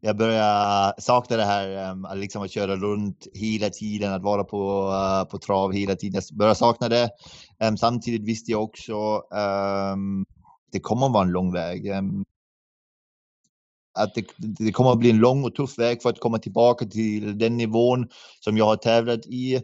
jag 0.00 0.16
börjar 0.16 1.00
sakna 1.00 1.36
det 1.36 1.44
här 1.44 1.90
um, 1.90 2.04
att, 2.04 2.18
liksom 2.18 2.42
att 2.42 2.50
köra 2.50 2.76
runt 2.76 3.26
hela 3.34 3.70
tiden, 3.70 4.12
att 4.12 4.22
vara 4.22 4.44
på, 4.44 4.88
uh, 4.88 5.30
på 5.30 5.38
trav 5.38 5.72
hela 5.72 5.96
tiden. 5.96 6.22
Jag 6.28 6.38
börjar 6.38 6.54
sakna 6.54 6.88
det. 6.88 7.10
Um, 7.64 7.76
samtidigt 7.76 8.28
visste 8.28 8.50
jag 8.50 8.62
också 8.62 9.22
det 10.72 10.80
kommer 10.80 11.06
att 11.06 11.12
vara 11.12 11.24
en 11.24 11.32
lång 11.32 11.52
väg. 11.52 11.90
Att 13.94 14.14
det, 14.14 14.24
det 14.38 14.72
kommer 14.72 14.92
att 14.92 14.98
bli 14.98 15.10
en 15.10 15.18
lång 15.18 15.44
och 15.44 15.54
tuff 15.54 15.78
väg 15.78 16.02
för 16.02 16.10
att 16.10 16.20
komma 16.20 16.38
tillbaka 16.38 16.86
till 16.86 17.38
den 17.38 17.56
nivån 17.56 18.08
som 18.40 18.56
jag 18.56 18.64
har 18.64 18.76
tävlat 18.76 19.26
i. 19.26 19.62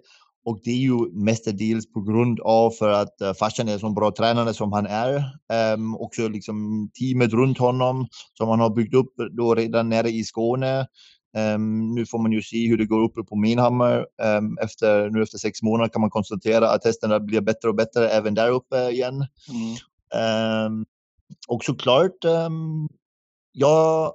Och 0.48 0.60
det 0.64 0.70
är 0.70 0.76
ju 0.76 1.10
mestadels 1.12 1.92
på 1.92 2.00
grund 2.00 2.40
av 2.40 2.70
för 2.70 2.88
att 2.88 3.22
uh, 3.22 3.32
farsan 3.32 3.68
är 3.68 3.78
så 3.78 3.90
bra 3.90 4.10
tränare 4.10 4.54
som 4.54 4.72
han 4.72 4.86
är. 4.86 5.16
Um, 5.74 5.96
också 5.96 6.28
liksom 6.28 6.88
teamet 6.98 7.32
runt 7.32 7.58
honom 7.58 8.06
som 8.34 8.48
han 8.48 8.60
har 8.60 8.70
byggt 8.70 8.94
upp 8.94 9.14
då 9.30 9.54
redan 9.54 9.88
nere 9.88 10.08
i 10.08 10.24
Skåne. 10.24 10.86
Um, 11.36 11.94
nu 11.94 12.06
får 12.06 12.18
man 12.18 12.32
ju 12.32 12.42
se 12.42 12.68
hur 12.68 12.76
det 12.76 12.86
går 12.86 13.02
uppe 13.02 13.22
på 13.22 13.36
Minhammar. 13.36 14.06
Um, 14.38 14.58
efter, 14.62 15.10
nu 15.10 15.22
efter 15.22 15.38
sex 15.38 15.62
månader 15.62 15.88
kan 15.88 16.00
man 16.00 16.10
konstatera 16.10 16.70
att 16.70 16.84
hästarna 16.84 17.20
blir 17.20 17.40
bättre 17.40 17.68
och 17.68 17.74
bättre 17.74 18.08
även 18.08 18.34
där 18.34 18.50
uppe 18.50 18.90
igen. 18.90 19.26
Mm. 19.50 20.66
Um, 20.66 20.86
och 21.48 21.64
såklart, 21.64 22.24
um, 22.24 22.88
jag, 23.52 24.12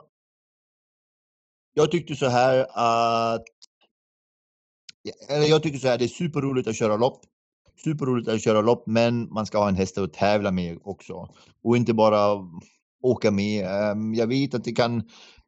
jag 1.74 1.92
tyckte 1.92 2.16
så 2.16 2.28
här 2.28 2.66
att 2.70 3.53
jag 5.50 5.64
tycker 5.64 5.80
så 5.80 5.88
här, 5.88 5.98
det 5.98 6.06
är 6.06 6.08
superroligt 6.08 6.68
att 6.68 6.76
köra 6.76 6.98
lopp. 6.98 7.22
Superroligt 7.84 8.30
att 8.30 8.44
köra 8.44 8.62
lopp, 8.62 8.84
men 8.88 9.34
man 9.34 9.46
ska 9.46 9.58
ha 9.58 9.68
en 9.68 9.76
häst 9.76 9.98
att 9.98 10.14
tävla 10.14 10.52
med 10.52 10.80
också. 10.84 11.30
Och 11.64 11.78
inte 11.78 11.94
bara 11.94 12.40
åka 13.04 13.32
med. 13.32 13.66
Ehm, 13.66 14.14
jag 14.14 14.28
vet 14.28 14.54
att 14.54 14.64
det 14.64 14.72
kan, 14.72 15.04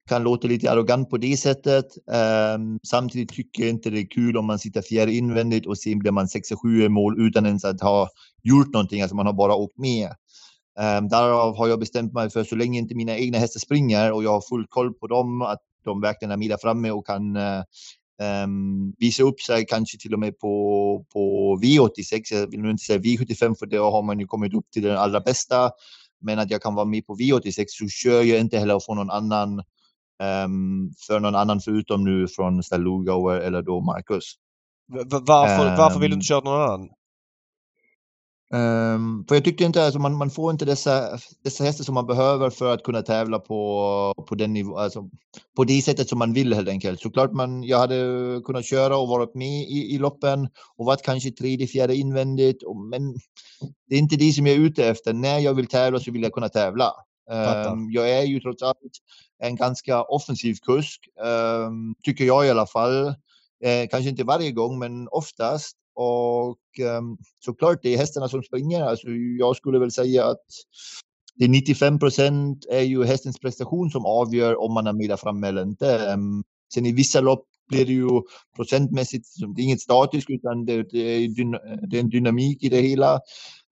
kan 0.10 0.24
låta 0.24 0.48
lite 0.48 0.72
arrogant 0.72 1.10
på 1.10 1.18
det 1.18 1.38
sättet. 1.38 1.86
Ehm, 2.12 2.80
samtidigt 2.88 3.30
tycker 3.30 3.64
jag 3.64 3.70
inte 3.70 3.90
det 3.90 4.00
är 4.00 4.10
kul 4.10 4.38
om 4.38 4.46
man 4.46 4.60
sitter 4.60 4.82
fjärr 4.82 5.08
invändigt 5.08 5.68
och 5.68 5.78
sen 5.78 6.00
blir 6.00 6.12
man 6.12 6.26
6-7 6.26 6.90
mål 6.90 7.28
utan 7.28 7.46
ens 7.46 7.66
att 7.66 7.82
ha 7.82 8.10
gjort 8.44 8.74
någonting. 8.74 9.02
Alltså 9.02 9.16
man 9.16 9.26
har 9.26 9.34
bara 9.34 9.56
åkt 9.56 9.78
med. 9.78 10.10
Ehm, 10.80 11.08
därav 11.08 11.58
har 11.58 11.68
jag 11.68 11.80
bestämt 11.80 12.14
mig 12.14 12.30
för 12.30 12.44
så 12.44 12.56
länge 12.56 12.80
inte 12.80 12.96
mina 12.96 13.18
egna 13.18 13.38
hästar 13.38 13.60
springer 13.60 14.12
och 14.12 14.24
jag 14.24 14.32
har 14.32 14.42
full 14.50 14.66
koll 14.70 14.94
på 14.94 15.08
dem, 15.08 15.42
att 15.42 15.62
de 15.86 16.02
verkligen 16.02 16.32
är 16.32 16.38
mila 16.38 16.58
framme 16.58 16.92
och 16.92 17.06
kan 17.06 17.36
eh, 17.36 17.64
um, 18.46 18.94
visa 18.98 19.24
upp 19.24 19.42
sig 19.42 19.66
kanske 19.66 19.98
till 19.98 20.14
och 20.14 20.20
med 20.20 20.40
på, 20.40 21.06
på 21.14 21.56
V86. 21.62 22.22
Jag 22.32 22.52
vill 22.52 22.66
inte 22.66 22.84
säga 22.84 23.00
V75 23.00 23.56
för 23.60 23.66
då 23.66 23.92
har 23.92 24.04
man 24.04 24.20
ju 24.20 24.28
kommit 24.28 24.54
upp 24.54 24.72
till 24.72 24.84
den 24.84 24.98
allra 24.98 25.20
bästa. 25.20 25.72
Men 26.22 26.40
att 26.40 26.52
jag 26.52 26.62
kan 26.62 26.76
vara 26.76 26.86
med 26.86 27.06
på 27.06 27.16
V86 27.16 27.66
så 27.68 27.88
kör 27.88 28.24
jag 28.24 28.40
inte 28.40 28.60
heller 28.60 28.80
för 28.80 28.94
någon 28.94 29.12
annan 29.12 29.60
um, 30.46 30.94
för 31.08 31.20
någon 31.20 31.36
annan 31.36 31.62
förutom 31.62 32.04
nu 32.04 32.28
från 32.28 32.64
Stalugauer 32.64 33.40
eller 33.40 33.62
då 33.62 33.82
Marcus. 33.82 34.34
Varför, 35.12 35.78
varför 35.78 36.00
vill 36.00 36.10
du 36.10 36.16
inte 36.16 36.26
köra 36.26 36.40
någon 36.40 36.62
annan? 36.62 36.90
Um, 38.54 39.26
för 39.28 39.36
jag 39.36 39.44
tyckte 39.44 39.64
inte, 39.64 39.86
alltså 39.86 40.00
man, 40.00 40.18
man 40.18 40.30
får 40.30 40.52
inte 40.52 40.66
dessa, 40.66 41.20
dessa 41.44 41.64
hästar 41.64 41.84
som 41.84 41.94
man 41.94 42.06
behöver 42.06 42.50
för 42.50 42.74
att 42.74 42.84
kunna 42.84 43.02
tävla 43.02 43.40
på, 43.40 44.14
på 44.28 44.36
den 44.36 44.54
nivå, 44.54 44.78
alltså 44.78 45.10
på 45.56 45.64
det 45.64 45.82
sättet 45.82 46.10
som 46.10 46.20
man 46.20 46.34
vill 46.34 46.54
helt 46.54 46.70
enkelt. 46.70 47.02
Såklart 47.02 47.32
man, 47.32 47.64
jag 47.64 47.78
hade 47.78 47.96
kunnat 48.46 48.66
köra 48.66 48.98
och 48.98 49.08
varit 49.08 49.36
med 49.36 49.62
i, 49.62 49.96
i 49.96 49.98
loppen 49.98 50.50
och 50.76 50.86
varit 50.86 51.02
kanske 51.02 51.32
tredje, 51.32 51.68
fjärde 51.68 51.96
invändigt. 51.96 52.64
Och, 52.64 52.78
men 52.78 53.16
det 53.90 53.96
är 53.96 54.00
inte 54.00 54.16
det 54.16 54.32
som 54.32 54.48
jag 54.48 54.56
är 54.56 54.60
ute 54.60 54.86
efter. 54.88 55.14
När 55.14 55.40
jag 55.40 55.54
vill 55.54 55.68
tävla 55.68 56.00
så 56.00 56.12
vill 56.12 56.24
jag 56.24 56.34
kunna 56.34 56.50
tävla. 56.50 56.92
Um, 57.30 57.92
jag 57.92 58.10
är 58.10 58.24
ju 58.24 58.40
trots 58.40 58.64
allt 58.64 58.78
en 59.40 59.56
ganska 59.56 60.04
offensiv 60.04 60.56
kusk, 60.66 61.00
um, 61.66 61.96
tycker 62.04 62.26
jag 62.26 62.46
i 62.46 62.50
alla 62.50 62.68
fall. 62.68 63.08
Eh, 63.64 63.88
kanske 63.92 64.10
inte 64.10 64.24
varje 64.24 64.52
gång, 64.52 64.80
men 64.80 65.08
oftast. 65.12 65.78
Och 65.96 66.60
um, 67.00 67.18
såklart, 67.40 67.80
det 67.84 67.94
är 67.94 67.98
hästarna 67.98 68.30
som 68.30 68.44
springer. 68.44 68.82
Alltså, 68.82 69.08
jag 69.40 69.56
skulle 69.56 69.80
väl 69.80 69.92
säga 69.92 70.26
att 70.26 70.46
det 71.36 71.46
är 71.46 71.50
95 71.50 72.00
procent 72.00 72.66
är 72.70 72.82
ju 72.82 73.04
hästens 73.04 73.40
prestation 73.40 73.92
som 73.92 74.06
avgör 74.06 74.62
om 74.62 74.74
man 74.74 74.88
är 74.88 74.94
med 74.94 75.08
fram 75.08 75.18
framme 75.18 75.48
eller 75.48 75.62
inte. 75.62 76.14
Um, 76.14 76.44
sen 76.74 76.86
i 76.86 76.92
vissa 76.92 77.22
lopp 77.22 77.46
blir 77.68 77.86
det 77.86 77.94
ju 77.94 78.22
procentmässigt, 78.56 79.28
det 79.56 79.62
är 79.62 79.64
inget 79.64 79.82
statiskt 79.82 80.30
utan 80.30 80.66
det, 80.66 80.84
det, 80.84 81.00
är, 81.00 81.88
det 81.88 81.98
är 81.98 82.02
en 82.02 82.10
dynamik 82.10 82.64
i 82.64 82.70
det 82.70 82.82
hela. 82.82 83.20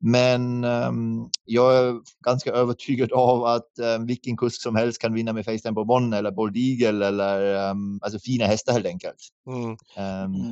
Men 0.06 0.64
um, 0.64 1.30
jag 1.46 1.76
är 1.78 1.96
ganska 2.26 2.52
övertygad 2.52 3.12
av 3.12 3.46
att 3.46 3.70
um, 3.98 4.06
vilken 4.06 4.38
kusk 4.38 4.62
som 4.62 4.76
helst 4.76 5.02
kan 5.02 5.14
vinna 5.14 5.34
med 5.34 5.46
Facetime 5.46 5.74
på 5.74 5.86
Bonn 5.86 6.14
eller 6.14 6.32
Bold 6.32 6.58
Eagle 6.58 7.08
eller 7.08 7.70
um, 7.70 8.00
alltså 8.02 8.20
fina 8.20 8.46
hästar 8.46 8.74
helt 8.74 8.86
enkelt. 8.86 9.18
Mm. 9.48 9.78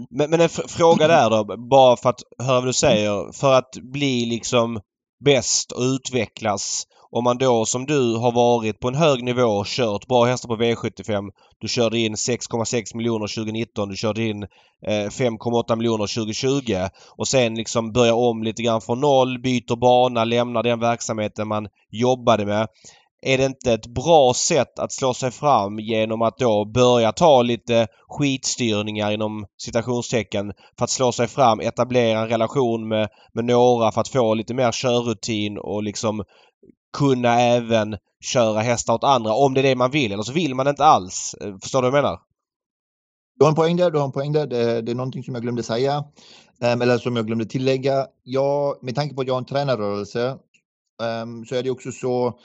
men, 0.09 0.29
men 0.29 0.41
en 0.41 0.49
fråga 0.49 1.07
där 1.07 1.29
då, 1.29 1.57
bara 1.57 1.97
för 1.97 2.09
att 2.09 2.21
höra 2.43 2.59
vad 2.59 2.69
du 2.69 2.73
säger. 2.73 3.31
För 3.31 3.53
att 3.53 3.71
bli 3.81 4.25
liksom 4.25 4.79
bäst 5.25 5.71
och 5.71 5.81
utvecklas 5.81 6.83
om 7.11 7.23
man 7.23 7.37
då 7.37 7.65
som 7.65 7.85
du 7.85 8.15
har 8.15 8.31
varit 8.31 8.79
på 8.79 8.87
en 8.87 8.95
hög 8.95 9.23
nivå 9.23 9.43
och 9.43 9.65
kört 9.65 10.07
bra 10.07 10.25
hästar 10.25 10.49
på 10.49 10.55
V75. 10.55 11.29
Du 11.59 11.67
körde 11.67 11.99
in 11.99 12.15
6,6 12.15 12.95
miljoner 12.95 13.35
2019. 13.35 13.89
Du 13.89 13.95
körde 13.95 14.23
in 14.23 14.43
eh, 14.87 15.07
5,8 15.09 15.75
miljoner 15.75 16.15
2020 16.15 16.75
och 17.17 17.27
sen 17.27 17.55
liksom 17.55 17.91
börjar 17.91 18.13
om 18.13 18.43
lite 18.43 18.63
grann 18.63 18.81
från 18.81 18.99
noll, 18.99 19.39
byter 19.39 19.75
bana, 19.75 20.23
lämnar 20.23 20.63
den 20.63 20.79
verksamheten 20.79 21.47
man 21.47 21.67
jobbade 21.89 22.45
med. 22.45 22.67
Är 23.23 23.37
det 23.37 23.45
inte 23.45 23.73
ett 23.73 23.87
bra 23.87 24.33
sätt 24.33 24.79
att 24.79 24.91
slå 24.91 25.13
sig 25.13 25.31
fram 25.31 25.79
genom 25.79 26.21
att 26.21 26.37
då 26.37 26.65
börja 26.65 27.11
ta 27.11 27.41
lite 27.41 27.87
skitstyrningar 28.07 29.11
inom 29.11 29.45
citationstecken 29.57 30.53
för 30.77 30.83
att 30.83 30.89
slå 30.89 31.11
sig 31.11 31.27
fram, 31.27 31.59
etablera 31.59 32.19
en 32.19 32.29
relation 32.29 32.87
med, 32.87 33.09
med 33.33 33.45
några 33.45 33.91
för 33.91 34.01
att 34.01 34.07
få 34.07 34.33
lite 34.33 34.53
mer 34.53 34.71
körrutin 34.71 35.57
och 35.57 35.83
liksom 35.83 36.23
kunna 36.97 37.41
även 37.41 37.97
köra 38.23 38.59
hästar 38.59 38.93
åt 38.93 39.03
andra 39.03 39.33
om 39.33 39.53
det 39.53 39.61
är 39.61 39.63
det 39.63 39.75
man 39.75 39.91
vill 39.91 40.11
eller 40.11 40.23
så 40.23 40.33
vill 40.33 40.55
man 40.55 40.67
inte 40.67 40.85
alls. 40.85 41.35
Eh, 41.41 41.57
förstår 41.61 41.81
du 41.81 41.89
vad 41.89 41.97
jag 41.97 42.03
menar? 42.03 42.19
Du 43.35 43.45
har 43.45 43.49
en 43.49 43.55
poäng 43.55 43.77
där, 43.77 43.91
du 43.91 43.97
har 43.97 44.05
en 44.05 44.11
poäng 44.11 44.31
där. 44.31 44.47
Det, 44.47 44.81
det 44.81 44.91
är 44.91 44.95
någonting 44.95 45.23
som 45.23 45.33
jag 45.33 45.43
glömde 45.43 45.63
säga. 45.63 46.03
Um, 46.61 46.81
eller 46.81 46.97
som 46.97 47.15
jag 47.15 47.27
glömde 47.27 47.45
tillägga. 47.45 48.07
Jag, 48.23 48.83
med 48.83 48.95
tanke 48.95 49.15
på 49.15 49.21
att 49.21 49.27
jag 49.27 49.33
har 49.33 49.39
en 49.39 49.45
tränarrörelse 49.45 50.37
um, 51.23 51.45
så 51.45 51.55
är 51.55 51.63
det 51.63 51.69
också 51.69 51.91
så 51.91 52.39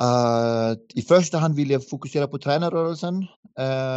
att 0.00 0.92
i 0.94 1.02
första 1.02 1.38
hand 1.38 1.56
vill 1.56 1.70
jag 1.70 1.88
fokusera 1.88 2.26
på 2.26 2.38
tränarrörelsen 2.38 3.26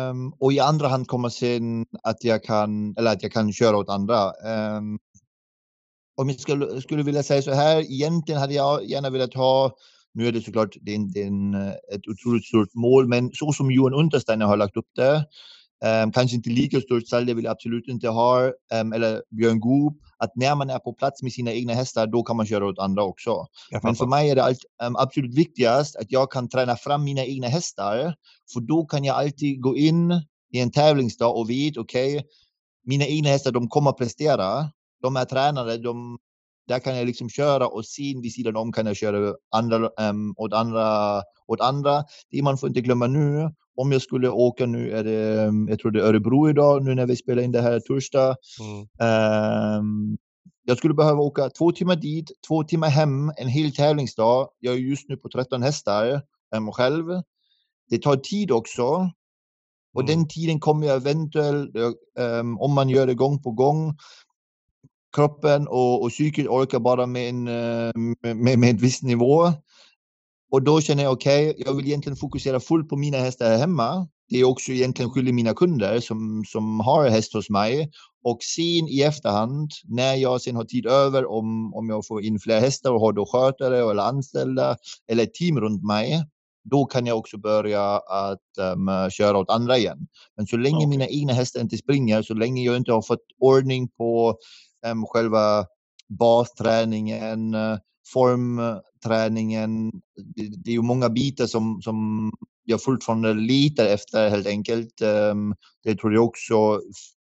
um, 0.09 0.33
och 0.39 0.53
i 0.53 0.59
andra 0.59 0.87
hand 0.87 1.07
kommer 1.07 1.29
sen 1.29 1.85
att 2.03 2.23
jag 2.23 2.43
kan, 2.43 2.95
eller 2.97 3.11
att 3.11 3.23
jag 3.23 3.31
kan 3.31 3.53
köra 3.53 3.77
åt 3.77 3.89
andra 3.89 4.31
om 6.17 6.29
jag 6.29 6.39
skulle, 6.39 6.81
skulle 6.81 7.03
vilja 7.03 7.23
säga 7.23 7.41
så 7.41 7.51
här, 7.51 7.91
egentligen 7.91 8.41
hade 8.41 8.53
jag 8.53 8.85
gärna 8.85 9.09
velat 9.09 9.33
ha, 9.33 9.75
nu 10.13 10.27
är 10.27 10.31
det 10.31 10.41
såklart 10.41 10.75
det 10.81 10.91
är 10.91 10.95
en, 10.95 11.11
det 11.11 11.23
är 11.23 11.27
en, 11.27 11.53
ett 11.55 12.07
otroligt 12.07 12.45
stort 12.45 12.73
mål, 12.73 13.07
men 13.07 13.31
så 13.33 13.51
som 13.53 13.71
Johan 13.71 13.93
Untersteiner 13.93 14.45
har 14.45 14.57
lagt 14.57 14.77
upp 14.77 14.89
det, 14.95 15.25
um, 16.03 16.11
kanske 16.11 16.35
inte 16.35 16.49
lika 16.49 16.81
stort 16.81 17.07
stall, 17.07 17.25
det 17.25 17.33
vill 17.33 17.45
jag 17.45 17.51
absolut 17.51 17.87
inte 17.87 18.09
ha, 18.09 18.51
um, 18.81 18.93
eller 18.93 19.23
Björn 19.31 19.59
Goop, 19.59 19.97
att 20.17 20.31
när 20.35 20.55
man 20.55 20.69
är 20.69 20.79
på 20.79 20.93
plats 20.93 21.23
med 21.23 21.33
sina 21.33 21.51
egna 21.51 21.73
hästar, 21.73 22.07
då 22.07 22.23
kan 22.23 22.37
man 22.37 22.45
köra 22.45 22.65
åt 22.65 22.79
andra 22.79 23.03
också. 23.03 23.45
Men 23.83 23.95
för 23.95 24.05
mig 24.05 24.29
är 24.29 24.35
det 24.35 24.43
allt, 24.43 24.59
um, 24.83 24.95
absolut 24.95 25.35
viktigast 25.35 25.95
att 25.95 26.11
jag 26.11 26.31
kan 26.31 26.49
träna 26.49 26.75
fram 26.75 27.03
mina 27.03 27.25
egna 27.25 27.47
hästar, 27.47 28.15
för 28.53 28.59
då 28.59 28.85
kan 28.85 29.03
jag 29.03 29.15
alltid 29.15 29.61
gå 29.61 29.77
in 29.77 30.11
i 30.53 30.59
en 30.59 30.71
tävlingsdag 30.71 31.29
och 31.29 31.49
vet, 31.49 31.77
okej, 31.77 32.15
okay, 32.15 32.27
mina 32.85 33.05
egna 33.05 33.29
hästar, 33.29 33.51
de 33.51 33.67
kommer 33.67 33.89
att 33.89 33.97
prestera 33.97 34.71
de 35.01 35.15
är 35.15 35.25
tränare, 35.25 35.77
de, 35.77 36.17
där 36.67 36.79
kan 36.79 36.97
jag 36.97 37.05
liksom 37.05 37.29
köra 37.29 37.67
och 37.67 37.85
sen 37.85 38.21
vid 38.21 38.33
sidan 38.33 38.55
om 38.55 38.71
kan 38.71 38.85
jag 38.85 38.95
köra 38.95 39.35
andra, 39.51 39.89
um, 40.09 40.33
åt, 40.37 40.53
andra, 40.53 41.21
åt 41.47 41.61
andra. 41.61 42.03
Det 42.31 42.41
man 42.41 42.57
får 42.57 42.69
inte 42.69 42.81
glömma 42.81 43.07
nu, 43.07 43.51
om 43.75 43.91
jag 43.91 44.01
skulle 44.01 44.29
åka 44.29 44.65
nu 44.65 44.91
är 44.91 45.03
det, 45.03 45.51
jag 45.71 45.79
tror 45.79 45.91
det 45.91 45.99
är 45.99 46.03
Örebro 46.03 46.49
idag, 46.49 46.83
nu 46.83 46.95
när 46.95 47.05
vi 47.05 47.15
spelar 47.15 47.43
in 47.43 47.51
det 47.51 47.61
här 47.61 47.79
torsdag. 47.79 48.35
Mm. 48.59 49.79
Um, 49.79 50.17
jag 50.63 50.77
skulle 50.77 50.93
behöva 50.93 51.21
åka 51.21 51.49
två 51.49 51.71
timmar 51.71 51.95
dit, 51.95 52.31
två 52.47 52.63
timmar 52.63 52.89
hem, 52.89 53.31
en 53.37 53.47
hel 53.47 53.75
tävlingsdag. 53.75 54.49
Jag 54.59 54.73
är 54.73 54.77
just 54.77 55.09
nu 55.09 55.17
på 55.17 55.29
13 55.29 55.61
hästar 55.61 56.21
um, 56.55 56.71
själv. 56.71 57.05
Det 57.89 58.01
tar 58.01 58.15
tid 58.15 58.51
också. 58.51 59.11
Och 59.93 60.01
mm. 60.01 60.05
den 60.05 60.27
tiden 60.27 60.59
kommer 60.59 60.87
jag 60.87 60.95
eventuellt, 60.95 61.75
um, 62.19 62.59
om 62.59 62.73
man 62.73 62.89
gör 62.89 63.07
det 63.07 63.13
gång 63.13 63.43
på 63.43 63.51
gång, 63.51 63.97
kroppen 65.15 65.67
och, 65.67 66.03
och 66.03 66.09
psyket 66.09 66.47
orkar 66.47 66.79
bara 66.79 67.05
med 67.05 67.29
en, 67.29 67.47
eh, 67.47 67.91
med, 68.35 68.59
med 68.59 68.69
en 68.69 68.77
viss 68.77 69.01
nivå. 69.01 69.53
och 70.51 70.61
då 70.63 70.81
känner 70.81 71.03
jag 71.03 71.13
okej, 71.13 71.49
okay, 71.49 71.63
jag 71.65 71.73
vill 71.73 71.87
egentligen 71.87 72.17
fokusera 72.17 72.59
fullt 72.59 72.89
på 72.89 72.97
mina 72.97 73.17
hästar 73.17 73.49
här 73.49 73.57
hemma. 73.57 74.07
Det 74.29 74.39
är 74.39 74.43
också 74.43 74.71
egentligen 74.71 75.11
skyldig 75.11 75.33
mina 75.33 75.53
kunder 75.53 75.99
som, 75.99 76.43
som 76.47 76.79
har 76.79 77.09
häst 77.09 77.33
hos 77.33 77.49
mig. 77.49 77.91
Och 78.23 78.37
sen 78.43 78.87
i 78.87 79.01
efterhand, 79.01 79.71
när 79.83 80.15
jag 80.15 80.41
sen 80.41 80.55
har 80.55 80.63
tid 80.63 80.85
över, 80.85 81.31
om, 81.31 81.73
om 81.73 81.89
jag 81.89 82.07
får 82.07 82.23
in 82.23 82.39
fler 82.39 82.59
hästar 82.59 82.91
och 82.91 83.01
har 83.01 83.13
då 83.13 83.25
skötare 83.25 83.91
eller 83.91 84.03
anställda 84.03 84.77
eller 85.07 85.23
ett 85.23 85.33
team 85.33 85.59
runt 85.59 85.83
mig, 85.83 86.25
då 86.69 86.85
kan 86.85 87.05
jag 87.05 87.17
också 87.17 87.37
börja 87.37 87.97
att 87.97 88.75
um, 88.75 89.09
köra 89.11 89.37
åt 89.37 89.49
andra 89.49 89.77
igen. 89.77 90.07
Men 90.37 90.47
så 90.47 90.57
länge 90.57 90.77
okay. 90.77 90.87
mina 90.87 91.07
egna 91.07 91.33
hästar 91.33 91.61
inte 91.61 91.77
springer, 91.77 92.21
så 92.21 92.33
länge 92.33 92.63
jag 92.63 92.77
inte 92.77 92.91
har 92.91 93.01
fått 93.01 93.25
ordning 93.39 93.87
på 93.87 94.37
um, 94.85 95.05
själva 95.05 95.65
basträningen, 96.09 97.53
eh, 97.53 97.77
formträningen. 98.13 99.91
Det, 100.35 100.47
det, 100.63 100.71
är 100.71 100.73
ju 100.73 100.81
många 100.81 101.09
bitar 101.09 101.45
som, 101.45 101.81
som 101.81 102.31
jag 102.63 102.83
fortfarande 102.83 103.33
litar 103.33 103.85
efter 103.85 104.29
helt 104.29 104.47
enkelt. 104.47 105.01
Ehm, 105.01 105.55
det 105.83 105.95
tror 105.95 106.13
jag 106.13 106.25
också 106.25 106.81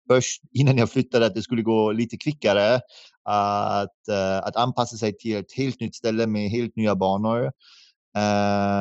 först 0.09 0.43
innan 0.53 0.79
jag 0.79 0.91
flyttade 0.91 1.27
att 1.27 1.35
det 1.35 1.43
skulle 1.43 1.63
gå 1.63 1.93
lite 1.93 2.17
kvickare 2.17 2.81
att, 3.25 4.09
eh, 4.09 4.39
att 4.39 4.57
anpassa 4.57 4.97
sig 4.97 5.17
till 5.17 5.37
ett 5.37 5.53
helt 5.53 5.81
nytt 5.81 5.95
ställe 5.95 6.27
med 6.27 6.51
helt 6.51 6.77
nya 6.77 6.97
banor. 6.97 7.53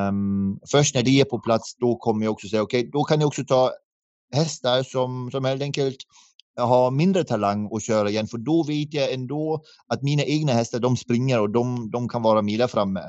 Um, 0.10 0.60
först 0.72 0.96
när 0.96 1.04
det 1.04 1.20
är 1.20 1.26
på 1.26 1.40
plats, 1.40 1.76
då 1.76 1.96
kommer 1.96 2.26
jag 2.26 2.32
också 2.32 2.48
säga 2.48 2.62
okej, 2.62 2.80
okay, 2.80 2.92
då 2.92 3.04
kan 3.04 3.20
jag 3.20 3.28
också 3.28 3.44
ta 3.46 3.72
hästar 4.34 4.84
som, 4.84 5.32
som 5.32 5.46
helt 5.46 5.62
enkelt 5.62 5.98
har 6.58 6.92
mindre 6.92 7.24
talang 7.24 7.70
att 7.76 7.84
köra 7.84 8.10
igen, 8.10 8.28
för 8.28 8.38
då 8.38 8.64
vet 8.64 8.94
jag 8.94 9.14
ändå 9.14 9.64
att 9.88 10.02
mina 10.02 10.24
egna 10.24 10.54
hästar, 10.54 10.80
de 10.80 10.98
springer 10.98 11.40
och 11.40 11.50
de, 11.50 11.90
de 11.92 12.10
kan 12.10 12.22
vara 12.22 12.42
mila 12.42 12.68
framme. 12.68 13.02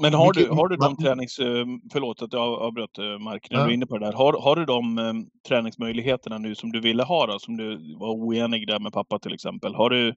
Men 0.00 0.14
har 0.14 0.32
du, 0.32 0.48
har 0.48 0.68
du 0.68 0.76
de 0.76 0.96
tränings... 0.96 1.38
Eh, 1.38 1.66
förlåt 1.92 2.22
att 2.22 2.32
jag 2.32 2.62
avbröt 2.62 2.98
eh, 2.98 3.18
Mark, 3.18 3.46
när 3.50 3.58
ja. 3.58 3.64
du 3.64 3.70
är 3.70 3.74
inne 3.74 3.86
på 3.86 3.98
det 3.98 4.06
där. 4.06 4.12
Har, 4.12 4.32
har 4.32 4.56
du 4.56 4.64
de 4.64 4.98
um, 4.98 5.26
träningsmöjligheterna 5.48 6.38
nu 6.38 6.54
som 6.54 6.72
du 6.72 6.80
ville 6.80 7.02
ha 7.02 7.26
då, 7.26 7.38
som 7.38 7.56
du 7.56 7.96
var 7.98 8.08
oenig 8.08 8.66
där 8.66 8.78
med 8.78 8.92
pappa 8.92 9.18
till 9.18 9.34
exempel? 9.34 9.74
Har 9.74 9.90
du, 9.90 10.14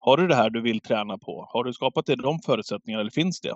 har 0.00 0.16
du 0.16 0.28
det 0.28 0.34
här 0.34 0.50
du 0.50 0.60
vill 0.60 0.80
träna 0.80 1.18
på? 1.18 1.46
Har 1.52 1.64
du 1.64 1.72
skapat 1.72 2.06
det, 2.06 2.16
de 2.16 2.38
förutsättningarna 2.38 3.00
eller 3.00 3.10
finns 3.10 3.40
det? 3.40 3.54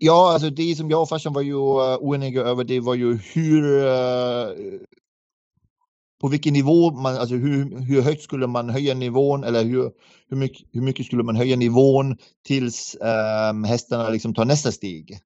Ja, 0.00 0.32
alltså 0.32 0.50
det 0.50 0.76
som 0.76 0.90
jag 0.90 1.02
och 1.02 1.08
farsan 1.08 1.32
var 1.32 1.42
ju 1.42 1.54
oeniga 1.54 2.42
över, 2.42 2.64
det 2.64 2.80
var 2.80 2.94
ju 2.94 3.18
hur, 3.34 3.62
på 6.20 6.28
vilken 6.28 6.52
nivå 6.52 6.90
man, 6.90 7.16
alltså 7.16 7.34
hur, 7.34 7.80
hur 7.80 8.02
högt 8.02 8.22
skulle 8.22 8.46
man 8.46 8.70
höja 8.70 8.94
nivån 8.94 9.44
eller 9.44 9.64
hur, 9.64 9.90
hur, 10.28 10.36
mycket, 10.36 10.66
hur 10.72 10.80
mycket 10.80 11.06
skulle 11.06 11.22
man 11.22 11.36
höja 11.36 11.56
nivån 11.56 12.16
tills 12.46 12.96
um, 13.50 13.64
hästarna 13.64 14.08
liksom 14.08 14.34
tar 14.34 14.44
nästa 14.44 14.72
steg. 14.72 15.18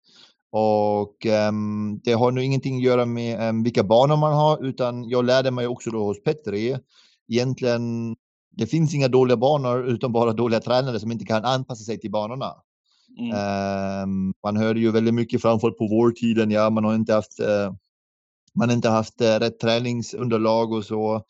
Och 0.51 1.25
um, 1.49 1.99
det 2.03 2.13
har 2.13 2.31
nu 2.31 2.43
ingenting 2.43 2.75
att 2.75 2.83
göra 2.83 3.05
med 3.05 3.49
um, 3.49 3.63
vilka 3.63 3.83
banor 3.83 4.17
man 4.17 4.33
har, 4.33 4.65
utan 4.65 5.09
jag 5.09 5.25
lärde 5.25 5.51
mig 5.51 5.67
också 5.67 5.91
då 5.91 6.03
hos 6.03 6.23
Petri. 6.23 6.77
Egentligen, 7.31 8.15
det 8.57 8.67
finns 8.67 8.93
inga 8.95 9.07
dåliga 9.07 9.37
banor 9.37 9.85
utan 9.87 10.11
bara 10.11 10.33
dåliga 10.33 10.59
tränare 10.59 10.99
som 10.99 11.11
inte 11.11 11.25
kan 11.25 11.45
anpassa 11.45 11.83
sig 11.83 11.99
till 11.99 12.11
banorna. 12.11 12.53
Mm. 13.19 13.31
Um, 14.03 14.33
man 14.43 14.57
hörde 14.57 14.79
ju 14.79 14.91
väldigt 14.91 15.13
mycket, 15.13 15.41
framförallt 15.41 15.77
på 15.77 15.87
vår 15.87 16.11
tiden, 16.11 16.51
ja, 16.51 16.69
man 16.69 16.83
har 16.83 16.95
inte 16.95 17.13
haft 17.13 17.39
uh, 17.39 17.73
man 18.59 18.71
inte 18.71 18.89
haft 18.89 19.21
uh, 19.21 19.25
rätt 19.25 19.59
träningsunderlag 19.59 20.71
och 20.71 20.85
så. 20.85 21.23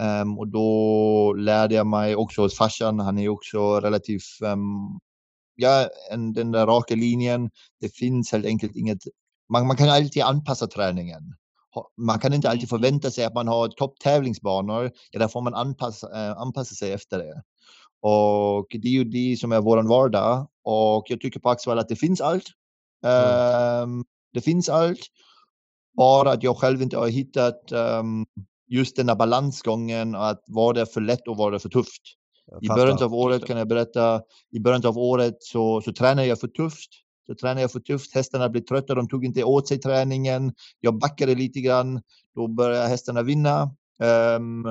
Um, 0.00 0.38
och 0.38 0.48
då 0.48 1.32
lärde 1.32 1.74
jag 1.74 1.86
mig 1.86 2.16
också 2.16 2.42
hos 2.42 2.56
farsan, 2.56 3.00
han 3.00 3.18
är 3.18 3.28
också 3.28 3.80
relativt, 3.80 4.22
um, 4.42 5.00
ja, 5.54 5.88
en, 6.10 6.32
den 6.32 6.52
där 6.52 6.66
raka 6.66 6.94
linjen. 6.94 7.50
Det 7.80 7.96
finns 7.96 8.32
helt 8.32 8.46
enkelt 8.46 8.76
inget, 8.76 8.98
man, 9.52 9.66
man 9.66 9.76
kan 9.76 9.88
alltid 9.88 10.22
anpassa 10.22 10.66
träningen. 10.66 11.22
Man 11.96 12.18
kan 12.18 12.32
inte 12.32 12.50
alltid 12.50 12.72
mm. 12.72 12.80
förvänta 12.80 13.10
sig 13.10 13.24
att 13.24 13.34
man 13.34 13.48
har 13.48 13.68
topptävlingsbanor, 13.68 14.90
ja, 15.10 15.18
där 15.18 15.28
får 15.28 15.42
man 15.42 15.54
anpassa, 15.54 16.06
uh, 16.06 16.40
anpassa 16.40 16.74
sig 16.74 16.92
efter 16.92 17.18
det. 17.18 17.42
Och 18.02 18.66
det 18.70 18.88
är 18.88 18.92
ju 18.92 19.04
det 19.04 19.36
som 19.40 19.52
är 19.52 19.60
våran 19.60 19.88
vardag. 19.88 20.48
Och 20.64 21.04
jag 21.08 21.20
tycker 21.20 21.40
på 21.40 21.50
Axevall 21.50 21.78
att 21.78 21.88
det 21.88 21.96
finns 21.96 22.20
allt. 22.20 22.44
Mm. 23.04 23.82
Um, 23.82 24.04
det 24.32 24.40
finns 24.40 24.68
allt. 24.68 25.00
Bara 25.96 26.32
att 26.32 26.42
jag 26.42 26.56
själv 26.56 26.82
inte 26.82 26.96
har 26.96 27.08
hittat 27.08 27.72
um, 27.72 28.26
just 28.68 28.96
den 28.96 29.08
här 29.08 29.16
balansgången 29.16 30.14
att 30.14 30.44
vad 30.46 30.78
är 30.78 30.84
för 30.84 31.00
lätt 31.00 31.28
och 31.28 31.36
vad 31.36 31.54
är 31.54 31.58
för 31.58 31.68
tufft. 31.68 32.02
I 32.60 32.68
början 32.68 33.02
av 33.02 33.14
året 33.14 33.46
kan 33.46 33.58
jag 33.58 33.68
berätta, 33.68 34.22
i 34.52 34.60
början 34.60 34.86
av 34.86 34.98
året 34.98 35.36
så, 35.40 35.80
så 35.80 35.92
tränar 35.92 36.22
jag 36.22 36.40
för 36.40 36.48
tufft. 36.48 36.90
Så 37.26 37.34
tränar 37.34 37.60
jag 37.60 37.72
för 37.72 37.80
tufft, 37.80 38.14
hästarna 38.14 38.48
blir 38.48 38.62
trötta, 38.62 38.94
de 38.94 39.08
tog 39.08 39.24
inte 39.24 39.44
åt 39.44 39.68
sig 39.68 39.78
träningen. 39.78 40.52
Jag 40.80 40.98
backade 40.98 41.34
lite 41.34 41.60
grann, 41.60 42.00
då 42.34 42.48
började 42.48 42.88
hästarna 42.88 43.22
vinna 43.22 43.70
um, 44.02 44.66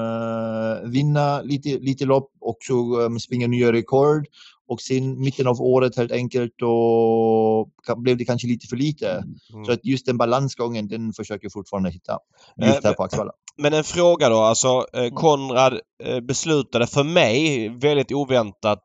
vinna 0.92 1.42
lite, 1.42 1.70
lite 1.80 2.06
lopp 2.06 2.32
och 2.40 2.58
så 2.60 3.02
um, 3.02 3.20
springa 3.20 3.48
nya 3.48 3.72
rekord. 3.72 4.28
Och 4.72 4.82
sen 4.82 5.20
mitten 5.20 5.48
av 5.48 5.62
året 5.62 5.98
helt 5.98 6.12
enkelt 6.12 6.54
då 6.58 7.70
blev 7.98 8.18
det 8.18 8.26
kanske 8.26 8.48
lite 8.48 8.68
för 8.68 8.76
lite. 8.76 9.10
Mm. 9.54 9.66
Så 9.66 9.72
att 9.72 9.86
just 9.86 10.06
den 10.06 10.18
balansgången 10.18 10.88
den 10.88 11.14
försöker 11.14 11.46
jag 11.46 11.54
fortfarande 11.54 11.92
hitta. 11.92 12.18
Just 12.58 12.84
här 12.84 12.94
på 12.94 13.04
Axevalla. 13.04 13.32
Men 13.58 13.74
en 13.74 13.84
fråga 13.84 14.30
då 14.30 14.38
alltså. 14.38 14.86
Eh, 14.94 15.00
mm. 15.00 15.16
Konrad 15.16 15.80
beslutade 16.28 16.88
för 16.88 17.04
mig 17.04 17.70
väldigt 17.70 18.12
oväntat 18.12 18.84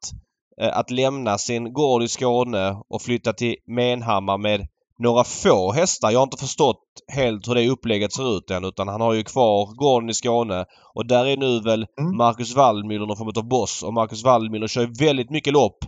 att 0.72 0.91
lämna 0.91 1.39
sin 1.39 1.72
gård 1.72 2.03
i 2.03 2.09
Skåne 2.09 2.82
och 2.89 3.03
flytta 3.03 3.32
till 3.32 3.57
Menhammar 3.66 4.39
med 4.39 4.66
några 4.99 5.24
få 5.24 5.72
hästar. 5.72 6.11
Jag 6.11 6.18
har 6.18 6.24
inte 6.24 6.36
förstått 6.36 6.82
helt 7.12 7.49
hur 7.49 7.55
det 7.55 7.68
upplägget 7.68 8.12
ser 8.12 8.36
ut 8.36 8.51
än 8.51 8.64
utan 8.64 8.88
han 8.88 9.01
har 9.01 9.12
ju 9.12 9.22
kvar 9.22 9.76
gården 9.76 10.11
i 10.11 10.14
Skåne 10.14 10.64
och 10.94 11.07
där 11.07 11.26
är 11.26 11.36
nu 11.36 11.61
väl 11.61 11.86
mm. 12.01 12.16
Marcus 12.16 12.57
Wallmüller 12.57 13.07
någon 13.07 13.16
form 13.16 13.32
av 13.36 13.49
boss 13.49 13.82
och 13.82 13.94
Marcus 13.94 14.24
Wallmüller 14.24 14.66
kör 14.66 15.05
väldigt 15.05 15.30
mycket 15.30 15.53
lopp 15.53 15.78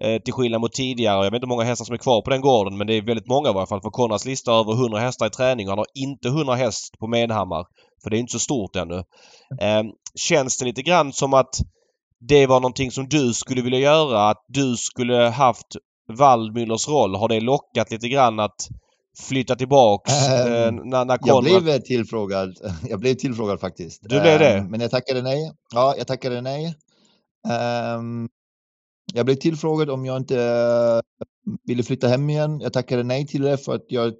eh, 0.00 0.22
till 0.22 0.32
skillnad 0.32 0.60
mot 0.60 0.72
tidigare. 0.72 1.24
Jag 1.24 1.30
vet 1.30 1.34
inte 1.34 1.46
hur 1.46 1.54
många 1.54 1.64
hästar 1.64 1.84
som 1.84 1.94
är 1.94 1.98
kvar 1.98 2.22
på 2.22 2.30
den 2.30 2.40
gården 2.40 2.78
men 2.78 2.86
det 2.86 2.94
är 2.94 3.02
väldigt 3.02 3.28
många 3.28 3.50
i 3.50 3.52
varje 3.52 3.66
fall. 3.66 3.82
För 3.82 3.90
Konrads 3.90 4.24
lista 4.24 4.52
över 4.52 4.72
100 4.72 4.98
hästar 4.98 5.26
i 5.26 5.30
träning 5.30 5.66
och 5.66 5.70
han 5.70 5.78
har 5.78 5.86
inte 5.94 6.28
100 6.28 6.54
häst 6.54 6.98
på 6.98 7.06
Menhammar. 7.06 7.66
För 8.02 8.10
det 8.10 8.16
är 8.16 8.20
inte 8.20 8.32
så 8.32 8.38
stort 8.38 8.76
ännu. 8.76 8.96
Eh, 9.60 9.82
känns 10.14 10.58
det 10.58 10.64
lite 10.64 10.82
grann 10.82 11.12
som 11.12 11.34
att 11.34 11.54
det 12.20 12.46
var 12.46 12.60
någonting 12.60 12.90
som 12.90 13.08
du 13.08 13.34
skulle 13.34 13.62
vilja 13.62 13.78
göra? 13.78 14.28
Att 14.28 14.44
du 14.48 14.76
skulle 14.76 15.16
haft 15.16 15.76
Waldmüllers 16.12 16.88
roll? 16.88 17.14
Har 17.14 17.28
det 17.28 17.40
lockat 17.40 17.90
lite 17.90 18.08
grann 18.08 18.40
att 18.40 18.68
flytta 19.18 19.56
tillbaks 19.56 20.12
äh, 20.12 20.72
när, 20.72 21.04
när 21.04 21.18
Konrad... 21.18 21.52
Jag 21.52 21.62
blev 21.62 21.80
tillfrågad. 21.80 22.56
Jag 22.88 23.00
blev 23.00 23.14
tillfrågad 23.14 23.60
faktiskt. 23.60 24.02
Du 24.02 24.20
blev 24.20 24.38
det? 24.38 24.66
Men 24.70 24.80
jag 24.80 24.90
tackade 24.90 25.22
nej. 25.22 25.52
Ja, 25.74 25.94
jag 25.98 26.06
tackade 26.06 26.40
nej. 26.40 26.74
Um, 27.98 28.28
jag 29.14 29.26
blev 29.26 29.34
tillfrågad 29.34 29.90
om 29.90 30.04
jag 30.04 30.16
inte 30.16 30.36
uh, 30.36 31.00
ville 31.64 31.82
flytta 31.82 32.08
hem 32.08 32.30
igen. 32.30 32.60
Jag 32.60 32.72
tackade 32.72 33.02
nej 33.02 33.26
till 33.26 33.42
det 33.42 33.58
för 33.58 33.74
att 33.74 33.84
jag 33.88 34.14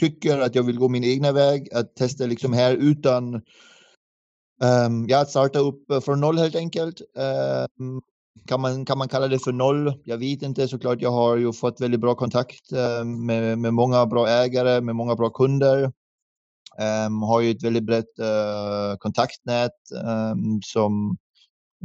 tycker 0.00 0.38
att 0.38 0.54
jag 0.54 0.62
vill 0.62 0.78
gå 0.78 0.88
min 0.88 1.04
egna 1.04 1.32
väg. 1.32 1.68
Att 1.72 1.96
testa 1.96 2.26
liksom 2.26 2.52
här 2.52 2.74
utan 2.74 3.34
um, 3.34 5.06
ja, 5.08 5.20
att 5.20 5.30
starta 5.30 5.58
upp 5.58 6.04
från 6.04 6.20
noll 6.20 6.38
helt 6.38 6.56
enkelt. 6.56 7.00
Um, 7.80 8.00
kan 8.46 8.60
man, 8.60 8.84
kan 8.84 8.98
man 8.98 9.08
kalla 9.08 9.28
det 9.28 9.38
för 9.38 9.52
noll? 9.52 9.94
Jag 10.04 10.18
vet 10.18 10.42
inte 10.42 10.68
såklart. 10.68 11.02
Jag 11.02 11.10
har 11.10 11.36
ju 11.36 11.52
fått 11.52 11.80
väldigt 11.80 12.00
bra 12.00 12.14
kontakt 12.14 12.72
eh, 12.72 13.04
med, 13.04 13.58
med 13.58 13.74
många 13.74 14.06
bra 14.06 14.28
ägare, 14.28 14.80
med 14.80 14.96
många 14.96 15.14
bra 15.14 15.30
kunder. 15.30 15.92
Um, 17.06 17.22
har 17.22 17.40
ju 17.40 17.50
ett 17.50 17.62
väldigt 17.62 17.82
brett 17.82 18.18
uh, 18.20 18.96
kontaktnät 18.98 19.72
um, 20.04 20.60
som, 20.64 21.16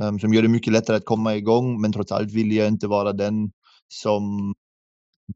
um, 0.02 0.20
som 0.20 0.34
gör 0.34 0.42
det 0.42 0.48
mycket 0.48 0.74
lättare 0.74 0.98
att 0.98 1.06
komma 1.06 1.36
igång. 1.36 1.82
Men 1.82 1.94
trots 1.94 2.12
allt 2.12 2.32
vill 2.32 2.52
jag 2.52 2.68
inte 2.68 2.88
vara 2.88 3.14
den 3.14 3.52
som 3.88 4.54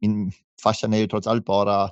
min 0.00 0.32
farsan 0.62 0.94
är 0.94 0.98
ju 0.98 1.06
trots 1.06 1.26
allt 1.26 1.44
bara, 1.44 1.84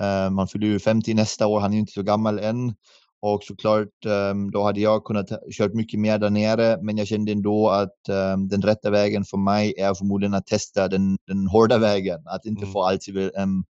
eh, 0.00 0.26
um, 0.26 0.38
han 0.38 0.48
fyller 0.48 0.66
ju 0.66 0.78
50 0.78 1.14
nästa 1.14 1.46
år, 1.46 1.60
han 1.60 1.70
är 1.70 1.74
ju 1.74 1.80
inte 1.80 1.92
så 1.92 2.02
gammal 2.02 2.38
än. 2.38 2.74
Och 3.22 3.42
såklart, 3.42 4.06
ehm, 4.06 4.50
då 4.50 4.62
hade 4.62 4.80
jag 4.80 5.04
kunnat 5.04 5.26
kört 5.52 5.74
mycket 5.74 6.00
mer 6.00 6.18
där 6.18 6.30
nere, 6.30 6.78
men 6.82 6.96
jag 6.96 7.06
kände 7.06 7.32
ändå 7.32 7.68
att 7.68 8.08
ehm, 8.08 8.48
den 8.48 8.62
rätta 8.62 8.90
vägen 8.90 9.24
för 9.24 9.36
mig 9.36 9.74
är 9.78 9.94
förmodligen 9.94 10.34
att 10.34 10.46
testa 10.46 10.88
den, 10.88 11.16
den 11.26 11.46
hårda 11.46 11.78
vägen, 11.78 12.22
att 12.26 12.46
inte 12.46 12.62
mm. 12.62 12.72
få 12.72 12.82
allt 12.82 13.08
um, 13.08 13.64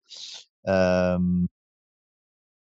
um, 0.68 1.48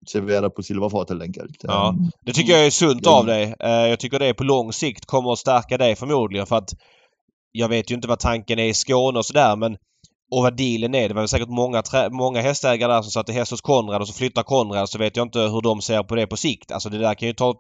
servera 0.07 0.49
på 0.49 0.63
silverfat 0.63 1.09
helt 1.09 1.21
enkelt. 1.21 1.57
Ja, 1.61 1.95
det 2.25 2.33
tycker 2.33 2.53
jag 2.53 2.65
är 2.65 2.69
sunt 2.69 3.07
av 3.07 3.25
dig. 3.25 3.55
Eh, 3.59 3.69
jag 3.69 3.99
tycker 3.99 4.19
det 4.19 4.33
på 4.33 4.43
lång 4.43 4.73
sikt 4.73 5.05
kommer 5.05 5.31
att 5.33 5.39
stärka 5.39 5.77
dig 5.77 5.95
förmodligen 5.95 6.45
för 6.45 6.55
att 6.55 6.69
jag 7.51 7.69
vet 7.69 7.91
ju 7.91 7.95
inte 7.95 8.07
vad 8.07 8.19
tanken 8.19 8.59
är 8.59 8.65
i 8.65 8.73
Skåne 8.73 9.19
och 9.19 9.25
sådär 9.25 9.55
men 9.55 9.77
och 10.31 10.43
vad 10.43 10.57
dealen 10.57 10.95
är. 10.95 11.07
Det 11.09 11.13
var 11.13 11.27
säkert 11.27 11.49
många, 11.49 11.83
många 12.11 12.41
hästägare 12.41 12.93
där 12.93 13.01
som 13.01 13.11
satte 13.11 13.33
häst 13.33 13.51
hos 13.51 13.61
Konrad 13.61 14.01
och 14.01 14.07
så 14.07 14.13
flyttar 14.13 14.43
Konrad 14.43 14.89
så 14.89 14.97
vet 14.97 15.17
jag 15.17 15.25
inte 15.25 15.39
hur 15.39 15.61
de 15.61 15.81
ser 15.81 16.03
på 16.03 16.15
det 16.15 16.27
på 16.27 16.37
sikt. 16.37 16.71
Alltså 16.71 16.89
det 16.89 16.97
där 16.97 17.13
kan 17.13 17.27
ju 17.27 17.33
ta 17.33 17.55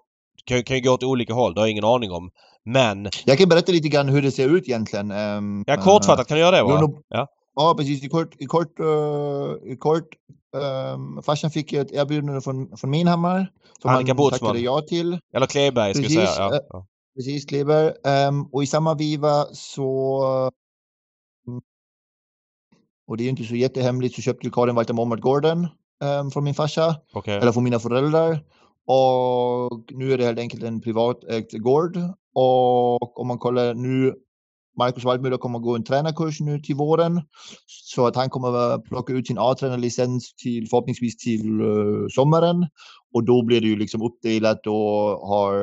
kan, 0.45 0.63
kan 0.63 0.77
ju 0.77 0.83
gå 0.83 0.91
åt 0.91 1.03
olika 1.03 1.33
håll. 1.33 1.53
Det 1.53 1.61
har 1.61 1.67
jag 1.67 1.71
ingen 1.71 1.85
aning 1.85 2.11
om. 2.11 2.29
Men... 2.65 3.09
Jag 3.25 3.37
kan 3.37 3.49
berätta 3.49 3.71
lite 3.71 3.87
grann 3.87 4.09
hur 4.09 4.21
det 4.21 4.31
ser 4.31 4.55
ut 4.55 4.67
egentligen. 4.67 5.11
Um, 5.11 5.63
ja, 5.67 5.77
kortfattat 5.77 6.27
kan 6.27 6.35
du 6.35 6.41
göra 6.41 6.55
det 6.55 6.63
va? 6.63 6.77
Bruno, 6.77 7.01
ja. 7.09 7.27
Ja, 7.55 7.75
precis. 7.77 8.03
I 8.03 8.09
kort, 8.09 8.35
i 8.39 8.45
kort, 8.45 8.79
uh, 8.79 9.71
i 9.71 9.75
kort 9.79 10.07
um, 10.93 11.23
farsan 11.23 11.51
fick 11.51 11.73
ett 11.73 11.91
erbjudande 11.91 12.41
från, 12.41 12.77
från 12.77 12.89
Minhammar 12.89 13.47
som 13.81 13.91
Annika 13.91 14.15
han 14.17 14.31
tackade 14.31 14.59
ja 14.59 14.81
till. 14.81 15.19
Eller 15.35 15.45
Kleberg 15.45 15.93
ska 15.93 16.01
vi 16.01 16.07
Precis, 16.07 16.29
säga. 16.29 16.49
Ja. 16.51 16.59
Ja. 16.69 16.85
Precis, 17.15 17.45
Kleber. 17.45 17.93
Um, 18.27 18.49
och 18.51 18.63
i 18.63 18.67
samma 18.67 18.93
viva 18.93 19.45
så 19.51 20.51
och 23.07 23.17
det 23.17 23.23
är 23.23 23.25
ju 23.25 23.29
inte 23.29 23.43
så 23.43 23.55
jättehemligt 23.55 24.15
så 24.15 24.21
köpte 24.21 24.47
ju 24.47 24.51
Karin 24.51 24.75
Walter 24.75 24.93
Mommert 24.93 25.19
gården 25.19 25.67
um, 26.19 26.31
från 26.31 26.43
min 26.43 26.53
farsa. 26.53 26.95
Okej. 27.13 27.37
eller 27.37 27.51
från 27.51 27.63
mina 27.63 27.79
föräldrar. 27.79 28.39
Och 28.85 29.91
nu 29.91 30.13
är 30.13 30.17
det 30.17 30.25
helt 30.25 30.39
enkelt 30.39 30.63
en 30.63 30.81
privatägd 30.81 31.61
gård. 31.61 31.97
Och 32.33 33.19
om 33.19 33.27
man 33.27 33.37
kollar 33.37 33.73
nu, 33.73 34.13
Marcus 34.77 35.03
Waldmüller 35.03 35.37
kommer 35.37 35.59
gå 35.59 35.75
en 35.75 35.83
tränarkurs 35.83 36.41
nu 36.41 36.59
till 36.59 36.75
våren. 36.75 37.21
Så 37.65 38.07
att 38.07 38.15
han 38.15 38.29
kommer 38.29 38.57
att 38.57 38.83
plocka 38.83 39.13
ut 39.13 39.27
sin 39.27 39.37
A-tränarlicens 39.39 40.33
till 40.35 40.67
förhoppningsvis 40.69 41.17
till 41.17 41.59
eh, 41.59 42.07
sommaren. 42.09 42.67
Och 43.13 43.23
då 43.23 43.45
blir 43.45 43.61
det 43.61 43.67
ju 43.67 43.75
liksom 43.75 44.01
uppdelat 44.01 44.67
och 44.67 45.27
har 45.27 45.53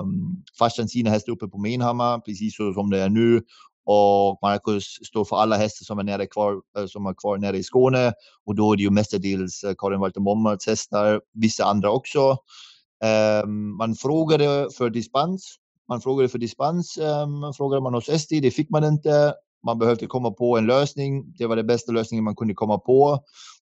um, 0.00 0.42
farsan 0.58 0.88
sina 0.88 1.10
hästar 1.10 1.32
uppe 1.32 1.48
på 1.48 1.58
Menhammar, 1.58 2.18
precis 2.18 2.56
så 2.56 2.72
som 2.72 2.90
det 2.90 3.00
är 3.00 3.08
nu. 3.08 3.42
Och 3.92 4.38
Marcus 4.42 4.84
står 4.84 5.24
för 5.24 5.36
alla 5.36 5.56
hästar 5.56 5.84
som 5.84 5.98
är, 5.98 6.02
nere 6.02 6.26
kvar, 6.26 6.60
eh, 6.78 6.86
som 6.86 7.06
är 7.06 7.14
kvar 7.14 7.38
nere 7.38 7.58
i 7.58 7.62
Skåne. 7.62 8.12
Och 8.46 8.54
då 8.54 8.72
är 8.72 8.76
det 8.76 8.82
ju 8.82 8.90
mestadels 8.90 9.64
eh, 9.64 9.74
Karin 9.78 10.00
Walter 10.00 10.20
Mommarts 10.20 10.66
hästar, 10.66 11.20
vissa 11.34 11.64
andra 11.64 11.90
också. 11.90 12.36
Ehm, 13.04 13.76
man 13.76 13.94
frågade 13.94 14.68
för 14.78 14.90
dispens. 14.90 15.56
Man 15.88 16.00
frågade 16.00 16.28
för 16.28 16.38
dispens, 16.38 16.98
um, 16.98 17.52
frågade 17.56 17.82
man 17.82 17.94
hos 17.94 18.22
SD, 18.22 18.32
det 18.42 18.50
fick 18.50 18.70
man 18.70 18.84
inte. 18.84 19.34
Man 19.66 19.78
behövde 19.78 20.06
komma 20.06 20.30
på 20.30 20.58
en 20.58 20.66
lösning. 20.66 21.34
Det 21.38 21.46
var 21.46 21.56
den 21.56 21.66
bästa 21.66 21.92
lösningen 21.92 22.24
man 22.24 22.36
kunde 22.36 22.54
komma 22.54 22.78
på. 22.78 23.18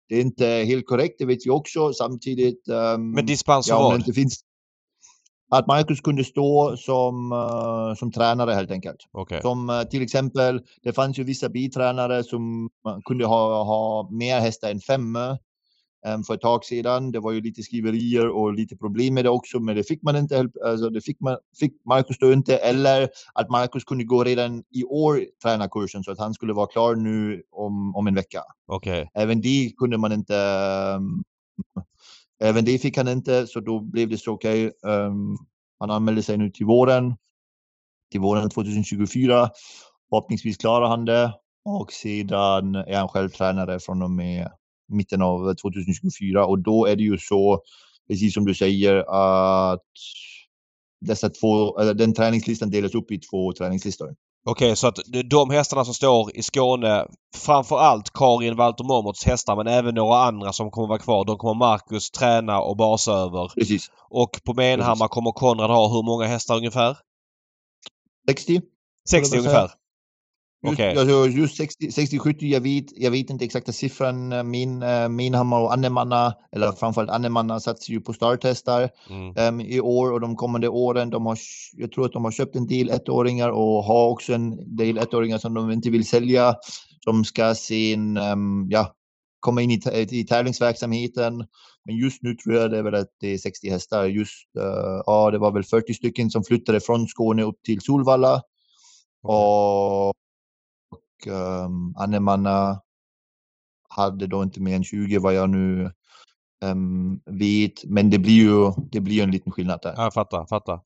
Det 0.10 0.16
är 0.16 0.22
inte 0.22 0.46
helt 0.46 0.86
korrekt, 0.86 1.16
det 1.20 1.26
vet 1.26 1.46
vi 1.46 1.50
också. 1.50 1.94
Samtidigt, 1.94 2.68
um, 2.68 3.12
Men 3.12 3.26
dispens 3.26 3.68
ja, 3.68 3.78
om 3.78 3.84
det 3.84 3.90
vad? 3.90 4.00
inte 4.00 4.14
finns 4.14 4.40
att 5.50 5.68
Marcus 5.68 6.02
kunde 6.02 6.24
stå 6.24 6.78
som, 6.78 7.32
eh, 7.32 7.94
som 7.96 8.12
tränare 8.12 8.52
helt 8.52 8.72
enkelt. 8.72 8.98
Okej. 9.12 9.42
Som 9.42 9.70
eh, 9.70 9.82
till 9.82 10.02
exempel, 10.02 10.62
det 10.84 10.94
fanns 10.94 11.20
ju 11.20 11.24
vissa 11.24 11.50
bitränare 11.50 12.24
som 12.24 12.70
kunde 13.06 13.26
ha, 13.26 13.64
ha 13.64 14.10
mer 14.12 14.40
hästar 14.40 14.72
än 14.72 14.80
fem 14.80 15.16
eh, 15.16 15.36
för 16.28 16.34
ett 16.34 16.42
tag 16.42 16.66
sedan. 16.66 17.12
Det 17.12 17.20
var 17.20 17.32
ju 17.32 17.42
lite 17.42 17.64
skriverier 17.64 18.30
och 18.30 18.54
lite 18.54 18.78
problem 18.78 19.14
med 19.14 19.26
det 19.26 19.30
också, 19.30 19.60
men 19.60 19.76
det 19.76 19.84
fick 19.84 20.04
man 20.04 20.16
inte. 20.16 20.50
Alltså 20.66 20.90
det 20.90 21.02
fick, 21.02 21.20
man, 21.20 21.38
fick 21.60 21.74
Marcus 21.86 22.18
då 22.20 22.34
inte. 22.34 22.58
Eller 22.58 23.10
att 23.34 23.50
Marcus 23.50 23.84
kunde 23.84 24.04
gå 24.04 24.24
redan 24.24 24.64
i 24.72 24.84
år 24.84 25.22
tränarkursen 25.44 26.04
så 26.04 26.12
att 26.12 26.20
han 26.20 26.34
skulle 26.34 26.54
vara 26.54 26.68
klar 26.68 26.96
nu 26.96 27.44
om, 27.52 27.96
om 27.96 28.08
en 28.08 28.16
vecka. 28.16 28.42
Okej. 28.68 29.12
Även 29.14 29.42
det 29.42 29.72
kunde 29.78 29.98
man 29.98 30.12
inte. 30.12 30.38
ehm, 30.38 31.24
Även 32.40 32.66
det 32.66 32.78
fick 32.78 32.98
han 32.98 33.08
inte, 33.08 33.48
så 33.48 33.60
då 33.60 33.80
blev 33.80 34.10
det 34.10 34.18
så 34.18 34.32
okej. 34.32 34.66
ehm, 34.66 35.38
han 35.80 35.92
anmälde 35.92 36.24
sig 36.24 36.38
nu 36.38 36.50
till 36.50 36.66
våren. 36.66 37.16
Till 38.12 38.22
våren 38.22 38.50
2024. 38.50 39.50
Förhoppningsvis 40.10 40.58
klarar 40.58 40.88
han 40.88 41.06
det. 41.06 41.34
Och 41.66 41.92
sedan 41.92 42.76
är 42.76 42.98
han 42.98 43.08
själv 43.08 43.30
tränare 43.30 43.80
från 43.80 44.02
och 44.02 44.12
med 44.12 44.52
mitten 44.88 45.22
av 45.22 45.54
2024. 45.54 46.46
Och 46.46 46.60
då 46.60 46.86
är 46.86 46.96
det 46.96 47.04
ju 47.04 47.18
så, 47.18 47.62
precis 48.08 48.34
som 48.34 48.46
du 48.46 48.56
säger, 48.56 48.96
att 49.70 49.84
dessa 51.02 51.30
två, 51.30 51.84
den 51.94 52.14
träningslistan 52.14 52.70
delas 52.70 52.96
upp 52.96 53.12
i 53.12 53.20
två 53.20 53.54
träningslistor. 53.54 54.16
Okej, 54.50 54.76
så 54.76 54.88
att 54.88 55.00
de 55.30 55.50
hästarna 55.50 55.86
som 55.86 55.94
står 55.94 56.38
i 56.38 56.44
Skåne, 56.44 57.08
framför 57.36 57.78
allt 57.78 58.14
Karin 58.14 58.56
Walter 58.56 58.84
Mommerts 58.84 59.26
hästar 59.26 59.56
men 59.56 59.68
även 59.68 59.96
några 59.96 60.18
andra 60.18 60.54
som 60.54 60.72
kommer 60.72 60.88
vara 60.88 61.00
kvar, 61.00 61.26
de 61.26 61.38
kommer 61.38 61.54
Marcus 61.54 62.12
träna 62.12 62.62
och 62.62 62.78
basa 62.78 63.12
över. 63.12 63.52
Precis. 63.56 63.92
Och 64.10 64.40
på 64.46 64.54
Menhammar 64.54 65.08
kommer 65.08 65.32
Konrad 65.32 65.70
ha 65.70 65.88
hur 65.88 66.04
många 66.04 66.26
hästar 66.26 66.58
ungefär? 66.58 66.98
60. 68.30 68.62
60 69.10 69.36
väl 69.36 69.44
säga. 69.44 69.52
ungefär? 69.52 69.72
Just, 70.64 70.74
Okej. 70.74 70.98
alltså, 70.98 71.28
just 71.28 71.58
60, 71.58 71.92
60 71.92 72.20
70, 72.20 72.46
jag 72.46 72.62
vet, 72.62 72.86
jag 72.96 73.12
vet 73.12 73.30
inte 73.30 73.46
exakta 73.46 73.72
siffran. 73.72 74.50
Min, 74.52 74.84
eh, 74.84 75.10
Minhammar 75.10 75.60
och 75.62 75.74
Annemanna, 75.74 76.34
eller 76.52 76.72
framförallt 76.72 77.10
Annemanna, 77.12 77.60
satsar 77.60 77.94
ju 77.94 78.02
på 78.02 78.14
starthästar 78.14 78.90
Mm. 79.10 79.34
em, 79.38 79.62
i 79.62 79.80
år 79.80 80.12
och 80.12 80.22
de 80.22 80.36
kommande 80.36 80.68
åren. 80.70 81.10
De 81.10 81.26
har, 81.26 81.38
jag 81.74 81.92
tror 81.92 82.06
att 82.06 82.14
de 82.14 82.24
har 82.24 82.32
köpt 82.32 82.56
en 82.56 82.68
del 82.68 82.90
ettåringar 82.90 83.50
och 83.50 83.84
har 83.84 84.10
också 84.10 84.34
en 84.34 84.76
del 84.78 84.98
ettåringar 84.98 85.38
som 85.38 85.54
de 85.54 85.72
inte 85.72 85.90
vill 85.90 86.08
sälja. 86.08 86.56
Som 87.04 87.26
ska 87.26 87.56
sen, 87.56 88.18
em, 88.18 88.68
ja, 88.70 88.94
komma 89.40 89.62
in 89.62 89.72
i, 89.72 89.82
i 90.12 90.24
tävlingsverksamheten. 90.26 91.46
Men 91.86 91.96
just 91.98 92.24
nu 92.24 92.36
tror 92.36 92.56
jag 92.56 92.72
det 92.72 92.78
är 92.78 92.84
väl 92.84 92.96
att 92.96 93.10
det 93.22 93.34
är 93.34 93.38
60 93.38 93.70
hästar. 93.70 94.06
Just, 94.06 94.56
eh, 94.60 95.02
ja, 95.06 95.32
det 95.32 95.38
var 95.38 95.52
väl 95.52 95.64
40 95.64 95.94
stycken 95.94 96.30
som 96.30 96.44
flyttade 96.44 96.80
från 96.80 97.08
Skåne 97.08 97.44
upp 97.44 97.64
till 97.66 97.82
Solvalla. 97.82 98.42
Och, 99.24 100.08
och 100.10 100.14
um, 101.28 101.34
ehm, 101.34 101.94
Annemanna 101.98 102.70
eh, 102.70 102.78
hade 103.90 104.28
då 104.28 104.44
inte 104.44 104.62
mer 104.62 104.76
än 104.76 104.84
20 104.84 105.18
vad 105.18 105.34
jag 105.34 105.50
nu 105.50 105.92
um, 106.66 107.20
vet. 107.26 107.84
Men 107.86 108.10
det 108.10 108.18
blir 108.20 108.34
ju 108.34 108.72
det 108.92 109.00
blir 109.00 109.24
en 109.24 109.32
liten 109.32 109.52
skillnad 109.52 109.80
där. 109.84 109.94
Ja, 109.98 110.04
Jag 110.04 110.14
fattar, 110.14 110.46
fattar. 110.46 110.80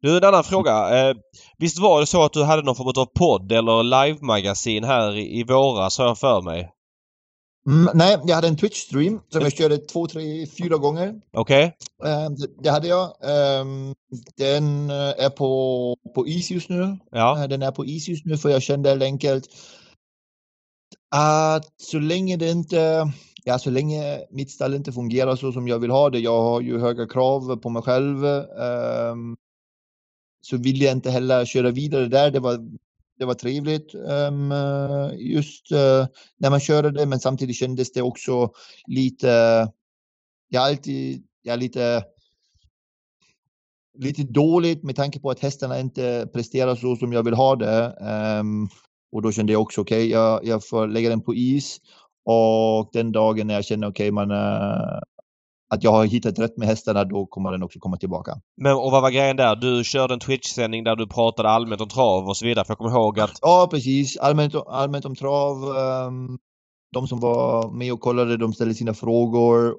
Du, 0.00 0.16
en 0.16 0.24
annan 0.24 0.44
fråga. 0.44 1.08
Eh, 1.10 1.16
visst 1.58 1.78
var 1.78 2.00
det 2.00 2.06
så 2.06 2.24
att 2.24 2.32
du 2.32 2.44
hade 2.44 2.62
någon 2.62 2.76
form 2.76 2.92
av 2.96 3.06
podd 3.06 3.52
eller 3.52 3.82
live-magasin 3.82 4.84
här 4.84 5.16
i, 5.16 5.40
i 5.40 5.44
våras 5.44 5.98
har 5.98 6.06
jag 6.06 6.18
för 6.18 6.42
mig? 6.42 6.70
Mm, 7.66 7.88
nej, 7.94 8.18
jag 8.24 8.34
hade 8.34 8.48
en 8.48 8.56
Twitch-stream 8.56 9.20
som 9.28 9.42
jag 9.42 9.52
körde 9.52 9.78
två, 9.78 10.06
tre, 10.06 10.46
fyra 10.46 10.76
gånger. 10.76 11.20
Okej? 11.32 11.76
Ehm, 12.04 12.34
det, 12.34 12.46
det 12.62 12.70
hade 12.70 12.88
jag. 12.88 13.14
Ehm, 13.22 13.94
den 14.36 14.90
eh, 14.90 15.24
är 15.24 15.30
på, 15.30 15.96
på 16.14 16.26
is 16.26 16.50
just 16.50 16.68
nu. 16.68 16.98
Ja. 17.10 17.42
Eh, 17.42 17.48
Den 17.48 17.62
är 17.62 17.70
på 17.70 17.86
is 17.86 18.08
just 18.08 18.26
nu 18.26 18.38
för 18.38 18.48
jag 18.48 18.62
kände 18.62 18.88
helt 18.88 19.02
enkelt 19.02 19.48
att 21.10 21.80
så 21.80 21.98
länge 21.98 22.36
det 22.36 22.50
inte, 22.50 23.10
ja 23.44 23.58
så 23.58 23.70
länge 23.70 24.20
mitt 24.30 24.50
stall 24.50 24.74
inte 24.74 24.92
fungerar 24.92 25.36
så 25.36 25.52
som 25.52 25.68
jag 25.68 25.78
vill 25.78 25.90
ha 25.90 26.10
det, 26.10 26.18
jag 26.18 26.42
har 26.42 26.60
ju 26.60 26.78
höga 26.78 27.06
krav 27.06 27.56
på 27.56 27.70
mig 27.70 27.82
själv, 27.82 28.24
ehm, 28.24 29.36
så 30.40 30.56
vill 30.56 30.82
jag 30.82 30.92
inte 30.92 31.10
heller 31.10 31.44
köra 31.44 31.70
vidare 31.70 32.06
där. 32.06 32.30
Det 32.30 32.40
var, 32.40 32.58
det 33.20 33.26
var 33.26 33.34
trevligt 33.34 33.94
um, 33.94 34.52
just 35.18 35.72
uh, 35.72 36.06
när 36.38 36.50
man 36.50 36.60
körde 36.60 36.90
det, 36.90 37.06
men 37.06 37.20
samtidigt 37.20 37.56
kändes 37.56 37.92
det 37.92 38.02
också 38.02 38.50
lite, 38.86 39.28
jag 40.48 40.62
alltid, 40.62 41.22
jag 41.42 41.58
lite 41.58 42.04
lite 43.98 44.22
dåligt 44.22 44.82
med 44.82 44.96
tanke 44.96 45.20
på 45.20 45.30
att 45.30 45.40
hästarna 45.40 45.80
inte 45.80 46.28
presterar 46.32 46.74
så 46.74 46.96
som 46.96 47.12
jag 47.12 47.22
vill 47.22 47.34
ha 47.34 47.56
det. 47.56 47.96
Um, 48.40 48.68
och 49.12 49.22
då 49.22 49.32
kände 49.32 49.52
jag 49.52 49.62
också 49.62 49.80
okej, 49.80 50.10
jag, 50.10 50.44
jag 50.44 50.68
får 50.68 50.88
lägga 50.88 51.08
den 51.08 51.20
på 51.20 51.34
is. 51.34 51.78
Och 52.24 52.90
den 52.92 53.12
dagen 53.12 53.46
när 53.46 53.54
jag 53.54 53.64
känner 53.64 53.88
okej, 53.88 54.10
man 54.10 54.30
eh, 54.30 54.98
att 55.70 55.84
jag 55.84 55.90
har 55.92 56.04
hittat 56.04 56.38
rätt 56.38 56.56
med 56.56 56.68
hästarna, 56.68 57.04
då 57.04 57.26
kommer 57.26 57.52
den 57.52 57.62
också 57.62 57.78
komma 57.78 57.96
tillbaka. 57.96 58.40
Men 58.56 58.72
och 58.76 58.90
vad 58.90 59.02
var 59.02 59.10
grejen 59.10 59.36
där? 59.36 59.56
Du 59.56 59.84
körde 59.84 60.14
en 60.14 60.20
Twitch-sändning 60.20 60.84
där 60.84 60.96
du 60.96 61.06
pratade 61.06 61.48
allmänt 61.48 61.80
om 61.80 61.88
trav 61.88 62.28
och 62.28 62.36
så 62.36 62.46
vidare. 62.46 62.64
För 62.64 62.70
jag 62.72 62.78
kommer 62.78 62.90
ihåg 62.90 63.20
att... 63.20 63.38
Ja, 63.42 63.68
precis. 63.70 64.16
Allmänt, 64.16 64.54
allmänt 64.54 65.04
om 65.04 65.16
trav. 65.16 65.76
ehm, 65.76 66.38
de 66.92 67.08
som 67.08 67.20
var 67.20 67.70
med 67.70 67.92
och 67.92 68.00
kollade, 68.00 68.36
de 68.36 68.52
ställde 68.52 68.74
sina 68.74 68.94
frågor 68.94 69.74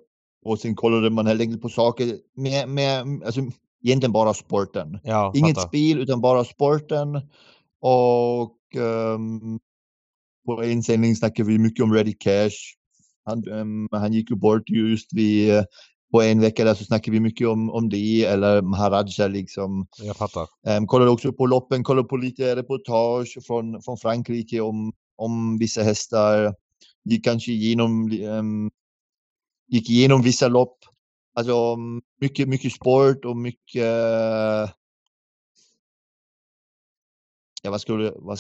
och 0.46 0.60
sen 0.60 0.76
kollade 0.76 1.10
man 1.10 1.28
helt 1.28 1.42
enkelt 1.42 1.62
på 1.62 1.70
saker 1.70 2.16
med, 2.38 2.70
med 2.70 3.24
alltså, 3.26 3.42
egentligen 3.84 4.12
bara 4.12 4.34
sporten. 4.34 5.00
Ja, 5.04 5.32
Inget 5.36 5.56
fattar. 5.56 5.68
spel 5.68 6.00
utan 6.00 6.22
bara 6.22 6.44
sporten. 6.44 7.16
Och 7.82 8.58
ehm, 8.82 9.60
på 10.46 10.64
en 10.64 10.84
sändning 10.84 11.16
snackade 11.16 11.50
vi 11.50 11.58
mycket 11.58 11.84
om 11.84 11.94
Ready 11.94 12.14
Cash. 12.14 12.52
Han, 13.24 13.47
ehm, 13.47 13.88
han 13.91 14.13
gick 14.13 14.30
ju 14.30 14.36
bort 14.36 14.69
just 14.69 15.13
vid, 15.13 15.55
eh, 15.55 15.63
på 16.11 16.22
en 16.22 16.41
vecka 16.41 16.63
där 16.63 16.74
så 16.74 16.84
snackade 16.84 17.11
vi 17.11 17.19
mycket 17.19 17.47
om, 17.47 17.69
om 17.69 17.89
det. 17.89 18.26
Eller 18.26 18.61
Maharaja 18.61 19.28
liksom. 19.28 19.88
Jag 20.01 20.17
fattar. 20.17 20.47
Um, 20.67 20.88
kollade 20.88 21.11
också 21.11 21.34
på 21.34 21.45
loppen, 21.45 21.84
kollade 21.84 22.07
på 22.07 22.17
lite 22.17 22.55
reportage 22.55 23.38
från, 23.47 23.82
från 23.82 23.97
Frankrike 23.97 24.61
om, 24.61 24.93
om 25.15 25.57
vissa 25.57 25.84
hästar. 25.84 26.55
Gick 27.03 27.24
kanske 27.24 27.51
igenom, 27.51 28.11
um, 28.11 28.72
gick 29.67 29.89
igenom 29.89 30.22
vissa 30.22 30.47
lopp. 30.47 30.78
Alltså 31.34 31.74
um, 31.74 32.01
mycket, 32.22 32.49
mycket 32.49 32.74
sport 32.74 33.26
och 33.26 33.38
mycket 33.38 33.86
Ja, 37.63 37.72
vad 37.72 37.82
skulle 37.82 38.13
vad, 38.15 38.39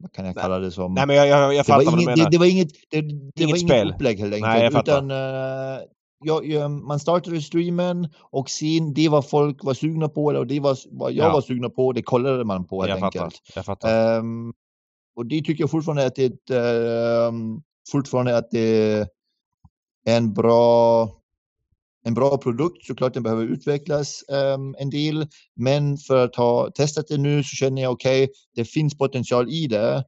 vad 0.00 0.12
kan 0.12 0.24
jag 0.26 0.34
Nej. 0.36 0.42
kalla 0.42 0.58
det 0.58 0.70
som? 0.70 0.94
Nej 0.94 1.06
men 1.06 1.16
jag, 1.16 1.26
jag, 1.28 1.54
jag 1.54 1.66
det, 1.66 1.72
var 1.72 1.82
fattar 1.84 2.00
inget, 2.02 2.16
det, 2.16 2.28
det 2.30 2.38
var 2.38 2.46
inget, 2.46 2.68
det, 2.90 3.00
det 3.00 3.06
var 3.06 3.42
Inget 3.42 3.48
inget 3.48 3.60
spel. 3.60 3.90
upplägg 3.90 4.18
helt 4.20 4.34
enkelt. 4.34 4.52
Nej, 4.52 4.62
jag 4.64 4.72
fattar. 4.72 4.92
utan, 4.92 5.10
eh, 5.10 5.80
ja, 6.24 6.40
ja, 6.44 6.68
man 6.68 7.00
startade 7.00 7.40
streamen 7.42 8.08
och 8.20 8.50
sen 8.50 8.94
det 8.94 9.08
vad 9.08 9.28
folk 9.28 9.64
var 9.64 9.74
sugna 9.74 10.08
på 10.08 10.30
eller 10.30 10.44
det 10.44 10.60
var, 10.60 10.76
vad 10.90 11.12
jag 11.12 11.28
Ja. 11.28 11.32
var 11.32 11.40
sugna 11.40 11.68
på, 11.70 11.92
det 11.92 12.02
kollade 12.02 12.44
man 12.44 12.66
på 12.66 12.82
helt 12.82 12.90
jag 12.90 13.00
fattar. 13.00 13.24
enkelt. 13.24 13.40
Jag 13.54 13.64
fattar. 13.64 14.18
Ehm, 14.18 14.52
och 15.16 15.26
det 15.26 15.42
tycker 15.42 15.62
jag 15.62 15.70
fortfarande 15.70 16.06
att 16.06 16.14
det 16.14 16.50
är 16.50 17.32
fortfarande 17.92 18.36
att 18.36 18.50
det 18.50 18.98
är 20.06 20.16
en 20.16 20.32
bra 20.34 21.08
en 22.04 22.14
bra 22.14 22.38
produkt. 22.38 22.86
Såklart 22.86 23.14
den 23.14 23.22
behöver 23.22 23.44
utvecklas 23.44 24.24
um, 24.28 24.74
en 24.78 24.90
del, 24.90 25.26
men 25.56 25.96
för 25.96 26.24
att 26.24 26.36
ha 26.36 26.70
testat 26.70 27.08
det 27.08 27.18
nu 27.18 27.42
så 27.42 27.56
känner 27.56 27.82
jag 27.82 27.92
okej, 27.92 28.24
okay, 28.24 28.34
det 28.54 28.64
finns 28.64 28.98
potential 28.98 29.48
i 29.50 29.66
det 29.66 30.04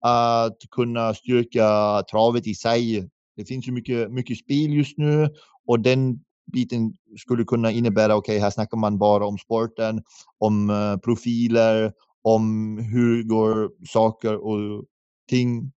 att 0.00 0.58
kunna 0.70 1.14
styrka 1.14 2.02
travet 2.10 2.46
i 2.46 2.54
sig. 2.54 3.08
Det 3.36 3.44
finns 3.44 3.68
ju 3.68 3.72
mycket, 3.72 4.12
mycket 4.12 4.38
spel 4.38 4.72
just 4.72 4.98
nu 4.98 5.28
och 5.66 5.80
den 5.80 6.20
biten 6.52 6.94
skulle 7.18 7.44
kunna 7.44 7.70
innebära, 7.70 8.16
okej, 8.16 8.32
okay, 8.32 8.42
här 8.42 8.50
snackar 8.50 8.76
man 8.76 8.98
bara 8.98 9.26
om 9.26 9.38
sporten, 9.38 10.02
om 10.38 10.70
uh, 10.70 10.96
profiler, 10.96 11.92
om 12.22 12.78
hur 12.78 13.22
går 13.22 13.70
saker 13.86 14.36
och 14.36 14.84
ting 15.28 15.72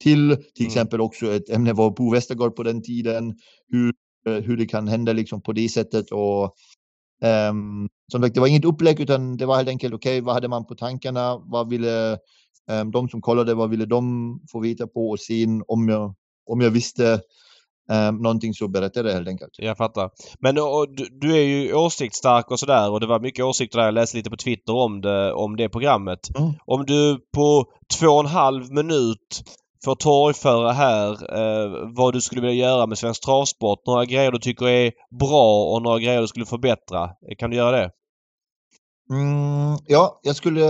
till. 0.00 0.36
Till 0.36 0.64
mm. 0.64 0.68
exempel 0.68 1.00
också 1.00 1.32
ett 1.32 1.50
ämne 1.50 1.72
var 1.72 1.90
Bo 1.90 2.10
Westergaard 2.12 2.56
på 2.56 2.62
den 2.62 2.82
tiden, 2.82 3.34
hur, 3.68 3.94
hur 4.24 4.56
det 4.56 4.66
kan 4.66 4.88
hända 4.88 5.12
liksom 5.12 5.42
på 5.42 5.52
det 5.52 5.68
sättet 5.68 6.10
och 6.10 6.44
um, 7.50 7.88
som 8.12 8.22
sagt, 8.22 8.34
det 8.34 8.40
var 8.40 8.46
inget 8.46 8.64
upplägg 8.64 9.00
utan 9.00 9.36
det 9.36 9.46
var 9.46 9.56
helt 9.56 9.68
enkelt 9.68 9.94
okej, 9.94 10.18
okay, 10.18 10.20
vad 10.20 10.34
hade 10.34 10.48
man 10.48 10.66
på 10.66 10.74
tankarna? 10.74 11.38
Vad 11.38 11.68
ville 11.68 12.18
um, 12.70 12.90
de 12.90 13.08
som 13.08 13.20
kollade, 13.20 13.54
vad 13.54 13.70
ville 13.70 13.86
de 13.86 14.40
få 14.52 14.60
veta 14.60 14.86
på 14.86 15.10
och 15.10 15.20
sen 15.20 15.62
om 15.68 15.88
jag, 15.88 16.14
om 16.46 16.60
jag 16.60 16.70
visste 16.70 17.20
Um, 17.92 18.16
någonting 18.16 18.54
så 18.54 18.68
berättar 18.68 19.02
det 19.02 19.12
helt 19.12 19.28
enkelt. 19.28 19.50
Jag 19.58 19.76
fattar. 19.76 20.10
Men 20.38 20.58
och, 20.58 20.86
du, 20.96 21.08
du, 21.10 21.36
är 21.36 21.42
ju 21.42 21.74
åsiktsstark 21.74 22.50
och 22.50 22.60
sådär 22.60 22.90
och 22.90 23.00
det 23.00 23.06
var 23.06 23.20
mycket 23.20 23.44
åsikter 23.44 23.78
där. 23.78 23.84
Jag 23.84 23.94
läste 23.94 24.16
lite 24.16 24.30
på 24.30 24.36
Twitter 24.36 24.72
om 24.72 25.00
det, 25.00 25.32
om 25.32 25.56
det 25.56 25.68
programmet. 25.68 26.38
Mm. 26.38 26.52
Om 26.66 26.86
du 26.86 27.18
på 27.34 27.64
två 27.98 28.06
och 28.06 28.20
en 28.20 28.26
halv 28.26 28.72
minut 28.72 29.42
får 29.84 29.94
torgföra 29.94 30.72
här 30.72 31.10
eh, 31.10 31.92
vad 31.96 32.14
du 32.14 32.20
skulle 32.20 32.40
vilja 32.40 32.66
göra 32.66 32.86
med 32.86 32.98
svensk 32.98 33.24
travsport. 33.24 33.86
Några 33.86 34.04
grejer 34.04 34.32
du 34.32 34.38
tycker 34.38 34.68
är 34.68 34.92
bra 35.20 35.74
och 35.74 35.82
några 35.82 35.98
grejer 35.98 36.20
du 36.20 36.26
skulle 36.26 36.46
förbättra. 36.46 37.04
Eh, 37.04 37.36
kan 37.38 37.50
du 37.50 37.56
göra 37.56 37.76
det? 37.76 37.90
Mm, 39.10 39.78
ja, 39.86 40.20
jag 40.22 40.36
skulle 40.36 40.60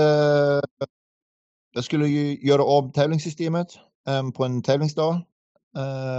jag 1.75 1.85
skulle 1.85 2.09
göra 2.09 2.65
om 2.65 2.93
tävlingssystemet 2.93 3.69
eh, 4.09 4.31
på 4.31 4.45
en 4.45 4.63
tävlingsdag. 4.63 5.23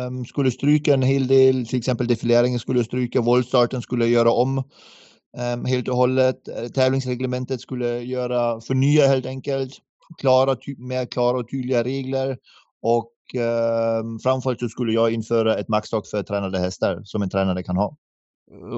Um, 0.08 0.26
skulle 0.26 0.52
stryka 0.52 0.94
en 0.94 1.02
hel 1.02 1.28
del, 1.28 1.68
till 1.68 1.80
exempel 1.80 2.08
defileringen 2.08 2.60
skulle 2.60 2.84
stryka, 2.84 3.22
voltstarten 3.22 3.82
skulle 3.82 4.08
göra 4.08 4.32
om 4.32 4.58
um, 5.54 5.66
helt 5.66 5.88
och 5.88 5.96
hållet. 5.96 6.48
Eh, 6.48 6.68
tävlingsreglementet 6.68 7.62
skulle 7.62 8.00
göra, 8.00 8.62
förnya 8.62 9.08
helt 9.08 9.26
enkelt, 9.26 9.74
klara, 10.18 10.56
mer 10.78 11.06
klara 11.06 11.38
och 11.38 11.50
tydliga 11.50 11.84
regler 11.84 12.38
och 12.82 13.14
um, 13.36 14.20
framförallt 14.20 14.60
så 14.60 14.70
skulle 14.70 14.94
jag 14.94 15.12
införa 15.12 15.58
ett 15.58 15.68
maxtak 15.68 16.08
för 16.08 16.24
tränade 16.24 16.60
hästar 16.60 17.02
som 17.04 17.22
en 17.22 17.30
tränare 17.30 17.64
kan 17.64 17.78
ha. 17.78 17.98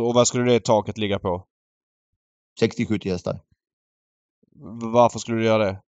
Och 0.08 0.14
vad 0.14 0.28
skulle 0.28 0.52
det 0.52 0.60
taket 0.60 0.98
ligga 0.98 1.20
på? 1.20 1.48
60-70 2.62 3.10
hästar. 3.10 3.40
Varför 4.94 5.20
skulle 5.20 5.38
du 5.38 5.46
göra 5.46 5.66
det? 5.66 5.82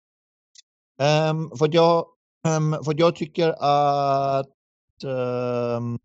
Um, 1.30 1.52
för, 1.58 1.66
att 1.66 1.74
jag, 1.74 2.06
um, 2.48 2.84
för 2.84 2.92
att 2.92 3.00
jag 3.00 3.16
tycker 3.16 3.50
att 3.60 4.48
um, 5.06 6.00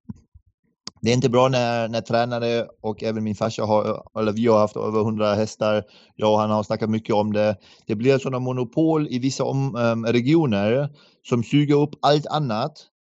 det 1.00 1.10
är 1.10 1.14
inte 1.14 1.28
bra 1.28 1.48
när, 1.48 1.88
när 1.88 2.00
tränare 2.00 2.66
och 2.80 3.02
även 3.02 3.24
min 3.24 3.34
farsa 3.34 3.64
har, 3.64 4.02
eller 4.18 4.32
vi 4.32 4.46
har 4.46 4.58
haft 4.58 4.76
över 4.76 5.00
100 5.00 5.34
hästar. 5.34 5.84
Jag 6.16 6.32
och 6.32 6.38
han 6.38 6.50
har 6.50 6.62
snackat 6.62 6.90
mycket 6.90 7.14
om 7.14 7.32
det. 7.32 7.56
Det 7.86 7.94
blir 7.94 8.18
sådana 8.18 8.38
monopol 8.38 9.08
i 9.10 9.18
vissa 9.18 9.44
om, 9.44 10.04
regioner 10.06 10.88
som 11.22 11.42
suger 11.42 11.74
upp 11.74 11.90
allt 12.02 12.26
annat 12.26 12.72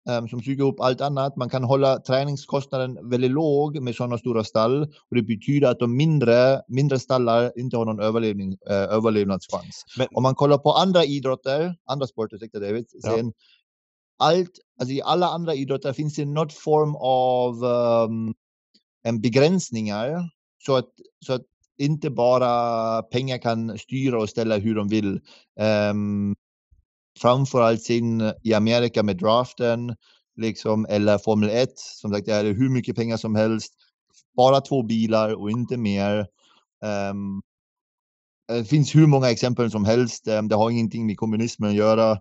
um, 0.09 0.29
som 0.29 0.43
suger 0.43 0.65
upp 0.65 0.81
allt 0.81 1.01
annat. 1.01 1.37
Man 1.37 1.51
kan 1.51 1.65
hålla 1.65 1.99
träningskostnaden 1.99 3.11
väldigt 3.11 3.31
låg 3.31 3.81
med 3.81 3.95
sådana 3.95 4.19
stora 4.19 4.45
stall 4.45 4.83
och 4.83 5.17
det 5.17 5.23
betyder 5.23 5.69
att 5.69 5.79
de 5.79 5.97
mindre, 5.97 6.63
mindre 6.69 6.99
stallar 6.99 7.59
inte 7.59 7.77
har 7.77 7.85
någon 7.85 8.01
överlevning, 8.01 8.53
uh, 8.53 8.77
överlevnadschans. 8.77 9.85
Men... 9.99 10.07
Om 10.15 10.23
man 10.23 10.35
kollar 10.35 10.59
på 10.59 10.73
andra 10.73 11.05
idrotter, 11.05 11.75
andra 11.87 12.07
sporter, 12.07 12.37
ursäkta 12.37 12.59
David, 12.59 12.87
sen, 13.05 13.33
allt, 14.19 14.51
alltså 14.81 14.95
i 14.95 15.03
alla 15.03 15.27
andra 15.27 15.55
idrotter 15.55 15.93
finns 15.93 16.15
det 16.15 16.25
något 16.25 16.53
form 16.53 16.97
av 16.97 17.65
um, 17.65 18.35
begränsningar 19.21 20.31
så 20.67 20.77
att, 20.77 20.89
så 21.27 21.33
att 21.33 21.43
inte 21.79 22.11
bara 22.11 23.03
pengar 23.03 23.39
kan 23.39 23.79
styra 23.79 24.21
och 24.21 24.29
ställa 24.29 24.59
hur 24.59 24.75
de 24.75 24.89
vill. 24.89 25.21
Ehm, 25.61 26.31
um, 26.31 26.37
framförallt 27.21 27.83
sin 27.83 28.33
i 28.43 28.55
Amerika 28.55 29.03
med 29.03 29.17
draften, 29.17 29.97
liksom, 30.37 30.87
eller 30.89 31.19
Formel 31.19 31.51
1, 31.51 31.69
som 31.77 32.13
sagt, 32.13 32.27
det 32.27 32.35
är 32.35 32.45
hur 32.45 32.69
mycket 32.69 32.97
pengar 32.97 33.17
som 33.17 33.35
helst. 33.35 33.73
Bara 34.37 34.61
två 34.61 34.83
bilar 34.83 35.35
och 35.35 35.51
inte 35.51 35.77
mer. 35.77 36.27
Um, 37.11 37.43
det 38.49 38.65
finns 38.65 38.95
hur 38.95 39.07
många 39.07 39.31
exempel 39.31 39.71
som 39.71 39.85
helst. 39.85 40.29
Um, 40.29 40.49
det 40.49 40.57
har 40.57 40.71
ingenting 40.71 41.07
med 41.07 41.17
kommunismen 41.17 41.71
att 41.71 41.77
göra. 41.77 42.19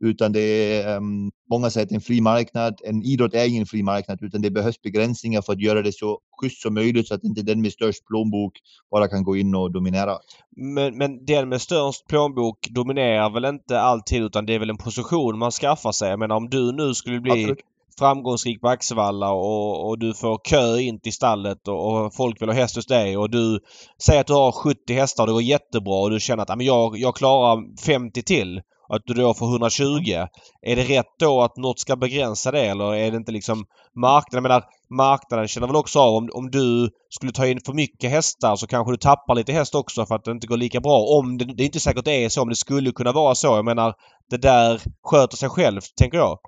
Utan 0.00 0.32
det 0.32 0.40
är, 0.40 0.96
um, 0.96 1.30
många 1.50 1.70
säger 1.70 1.86
att 1.86 1.92
en 1.92 2.00
fri 2.00 2.20
marknad, 2.20 2.80
en 2.84 3.02
idrott 3.02 3.34
är 3.34 3.48
ingen 3.48 3.66
fri 3.66 3.82
marknad 3.82 4.18
utan 4.22 4.42
det 4.42 4.50
behövs 4.50 4.82
begränsningar 4.82 5.42
för 5.42 5.52
att 5.52 5.60
göra 5.60 5.82
det 5.82 5.92
så 5.92 6.18
schysst 6.40 6.62
som 6.62 6.74
möjligt 6.74 7.08
så 7.08 7.14
att 7.14 7.24
inte 7.24 7.42
den 7.42 7.62
med 7.62 7.72
störst 7.72 8.06
plånbok 8.06 8.52
bara 8.90 9.08
kan 9.08 9.22
gå 9.22 9.36
in 9.36 9.54
och 9.54 9.72
dominera. 9.72 10.18
Men, 10.56 10.98
men 10.98 11.24
den 11.24 11.48
med 11.48 11.60
störst 11.60 12.06
plånbok 12.06 12.68
dominerar 12.70 13.30
väl 13.30 13.44
inte 13.44 13.80
alltid 13.80 14.22
utan 14.22 14.46
det 14.46 14.54
är 14.54 14.58
väl 14.58 14.70
en 14.70 14.76
position 14.76 15.38
man 15.38 15.50
skaffar 15.50 15.92
sig. 15.92 16.10
Jag 16.10 16.18
menar 16.18 16.36
om 16.36 16.50
du 16.50 16.72
nu 16.72 16.94
skulle 16.94 17.20
bli 17.20 17.32
Absolut 17.32 17.60
framgångsrik 17.98 18.60
på 18.60 18.68
Axevalla 18.68 19.32
och, 19.32 19.88
och 19.88 19.98
du 19.98 20.14
får 20.14 20.40
kö 20.44 20.78
in 20.78 21.00
till 21.00 21.12
stallet 21.12 21.68
och, 21.68 22.04
och, 22.04 22.14
folk 22.14 22.42
vill 22.42 22.48
ha 22.48 22.56
häst 22.56 22.76
hos 22.76 22.86
dig 22.86 23.16
och 23.16 23.30
du 23.30 23.60
säger 24.02 24.20
att 24.20 24.26
du 24.26 24.32
har 24.32 24.52
70 24.52 24.94
hästar 24.94 25.22
och 25.22 25.26
det 25.26 25.32
går 25.32 25.42
jättebra 25.42 25.94
och 25.94 26.10
du 26.10 26.20
känner 26.20 26.42
att 26.42 26.62
jag, 26.62 26.98
jag 26.98 27.16
klarar 27.16 27.80
50 27.86 28.22
till 28.22 28.62
att 28.88 29.02
du 29.04 29.14
då 29.14 29.34
får 29.34 29.46
120. 29.46 30.26
Är 30.62 30.76
det 30.76 30.84
rätt 30.84 31.18
då 31.18 31.42
att 31.42 31.56
något 31.56 31.80
ska 31.80 31.96
begränsa 31.96 32.50
det 32.50 32.60
eller 32.60 32.94
är 32.94 33.10
det 33.10 33.16
inte 33.16 33.32
liksom 33.32 33.64
marknaden? 33.94 34.36
Jag 34.36 34.42
menar, 34.42 34.64
marknaden 34.90 35.48
känner 35.48 35.66
väl 35.66 35.76
också 35.76 35.98
av 35.98 36.14
om, 36.14 36.30
om 36.32 36.50
du 36.50 36.90
skulle 37.08 37.32
ta 37.32 37.46
in 37.46 37.60
för 37.66 37.72
mycket 37.72 38.10
hästar 38.10 38.56
så 38.56 38.66
kanske 38.66 38.92
du 38.92 38.96
tappar 38.96 39.34
lite 39.34 39.52
häst 39.52 39.74
också 39.74 40.06
för 40.06 40.14
att 40.14 40.24
det 40.24 40.30
inte 40.30 40.46
går 40.46 40.56
lika 40.56 40.80
bra. 40.80 40.98
Om 40.98 41.38
det, 41.38 41.44
det 41.44 41.62
är 41.62 41.66
inte 41.66 41.80
säkert 41.80 42.04
det 42.04 42.24
är 42.24 42.28
så, 42.28 42.40
men 42.40 42.48
det 42.48 42.56
skulle 42.56 42.92
kunna 42.92 43.12
vara 43.12 43.34
så. 43.34 43.46
Jag 43.46 43.64
menar, 43.64 43.94
det 44.30 44.36
där 44.36 44.82
sköter 45.02 45.36
sig 45.36 45.48
självt, 45.48 45.96
tänker 45.96 46.18
jag. 46.18 46.38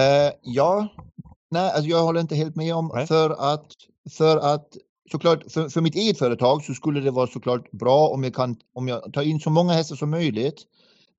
Uh, 0.00 0.32
ja. 0.42 0.88
Nej, 1.50 1.70
alltså 1.70 1.90
jag 1.90 2.02
håller 2.02 2.20
inte 2.20 2.34
helt 2.34 2.56
med 2.56 2.74
om 2.74 2.90
Nej. 2.94 3.06
för 3.06 3.30
att, 3.30 3.66
för 4.16 4.36
att 4.36 4.66
såklart 5.10 5.52
för, 5.52 5.68
för 5.68 5.80
mitt 5.80 5.94
eget 5.94 6.18
företag 6.18 6.64
så 6.64 6.74
skulle 6.74 7.00
det 7.00 7.10
vara 7.10 7.26
såklart 7.26 7.70
bra 7.70 8.08
om 8.08 8.24
jag 8.24 8.34
kan 8.34 8.56
om 8.74 8.88
jag 8.88 9.12
tar 9.12 9.22
in 9.22 9.40
så 9.40 9.50
många 9.50 9.72
hästar 9.72 9.96
som 9.96 10.10
möjligt 10.10 10.62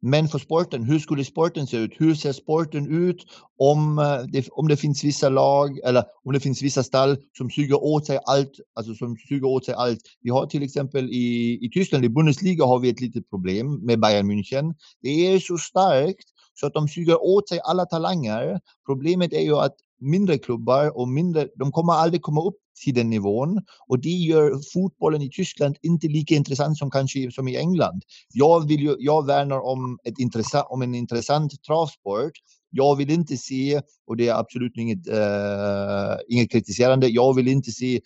men 0.02 0.28
för 0.28 0.40
sporten, 0.40 0.84
hur 0.84 1.00
skulle 1.00 1.24
sporten 1.26 1.68
se 1.68 1.78
ut? 1.78 1.94
Hur 1.98 2.16
ser 2.16 2.32
sporten 2.32 2.88
ut 2.88 3.26
om 3.60 4.00
eh, 4.00 4.24
det, 4.32 4.50
om 4.52 4.68
det 4.68 4.78
finns 4.78 5.04
vissa 5.04 5.30
lag 5.30 5.80
eller 5.84 6.04
om 6.26 6.34
det 6.34 6.40
finns 6.40 6.62
vissa 6.62 6.84
stall 6.84 7.18
som 7.38 7.50
suger 7.50 7.84
åt 7.84 8.06
sig 8.06 8.20
allt, 8.26 8.52
alltså 8.76 8.94
som 8.94 9.18
suger 9.30 9.48
åt 9.48 9.66
sig 9.66 9.74
allt. 9.74 10.02
Vi 10.22 10.30
har 10.30 10.46
till 10.46 10.64
exempel 10.64 11.10
i, 11.10 11.60
i 11.66 11.70
Tyskland, 11.74 12.06
i 12.06 12.10
Bundesliga 12.10 12.66
har 12.66 12.80
vi 12.80 12.90
ett 12.90 13.02
litet 13.02 13.30
problem 13.30 13.86
med 13.86 14.00
Bayern 14.00 14.32
München. 14.32 14.74
Det 15.02 15.34
är 15.34 15.40
så 15.40 15.58
starkt 15.58 16.26
så 16.54 16.68
att 16.68 16.74
de 16.74 16.88
suger 16.88 17.24
åt 17.24 17.50
sig 17.50 17.60
alla 17.64 17.86
talanger. 17.86 18.60
Problemet 18.86 19.34
är 19.34 19.42
ju 19.42 19.56
att 19.56 19.76
mindre 20.00 20.38
klubbar 20.38 20.98
och 20.98 21.08
mindre, 21.08 21.48
de 21.56 21.72
kommer 21.72 21.94
aldrig 21.94 22.22
komma 22.22 22.42
upp 22.42 22.58
till 22.84 22.94
den 22.94 23.10
nivån 23.10 23.62
och 23.88 24.00
det 24.00 24.10
gör 24.10 24.62
fotbollen 24.74 25.22
i 25.22 25.30
Tyskland 25.30 25.76
inte 25.82 26.08
lika 26.08 26.36
intressant 26.36 26.78
som 26.78 26.92
kanske 26.92 27.32
som 27.32 27.48
i 27.48 27.58
England. 27.58 28.04
Jag 28.34 28.68
vill 28.68 28.82
ju, 28.82 28.96
jag 29.00 29.26
värnar 29.26 29.60
om, 29.60 29.98
ett 30.04 30.20
intressant, 30.20 30.68
om 30.70 30.82
en 30.82 30.96
intressant 30.96 31.64
travsport. 31.64 32.32
Jag 32.70 32.96
vill 32.96 33.10
inte 33.10 33.38
se, 33.38 33.82
och 34.08 34.18
det 34.18 34.28
är 34.28 34.40
absolut 34.40 34.78
inget, 34.78 35.08
uh, 35.08 36.18
inget 36.28 36.52
kritiserande, 36.52 37.08
jag 37.08 37.36
vill 37.36 37.48
inte 37.48 37.72
se 37.72 38.02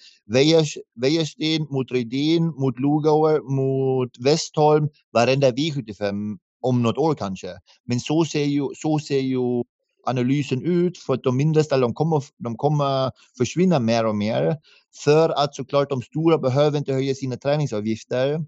Wäjersten 0.95 1.67
mot 1.69 1.91
Rydén, 1.91 2.45
mot 2.45 2.79
Lugauer, 2.79 3.41
mot 3.41 4.11
Westholm, 4.19 4.89
varenda 5.13 5.51
V75 5.51 6.37
om 6.61 6.81
något 6.81 6.97
år 6.97 7.15
kanske. 7.15 7.47
Men 7.85 7.99
så 7.99 8.25
ser 8.25 8.43
ju, 8.43 8.67
så 8.75 8.99
ser 8.99 9.19
ju 9.19 9.63
analysen 10.05 10.63
ut 10.63 10.97
för 10.97 11.13
att 11.13 11.23
de 11.23 11.37
mindre 11.37 11.63
ställen 11.63 11.93
kommer, 11.93 12.23
de 12.37 12.57
kommer 12.57 13.11
försvinna 13.37 13.79
mer 13.79 14.05
och 14.05 14.15
mer. 14.15 14.57
För 15.03 15.29
att 15.29 15.55
såklart 15.55 15.89
de 15.89 16.01
stora 16.01 16.37
behöver 16.37 16.77
inte 16.77 16.93
höja 16.93 17.15
sina 17.15 17.37
träningsavgifter. 17.37 18.45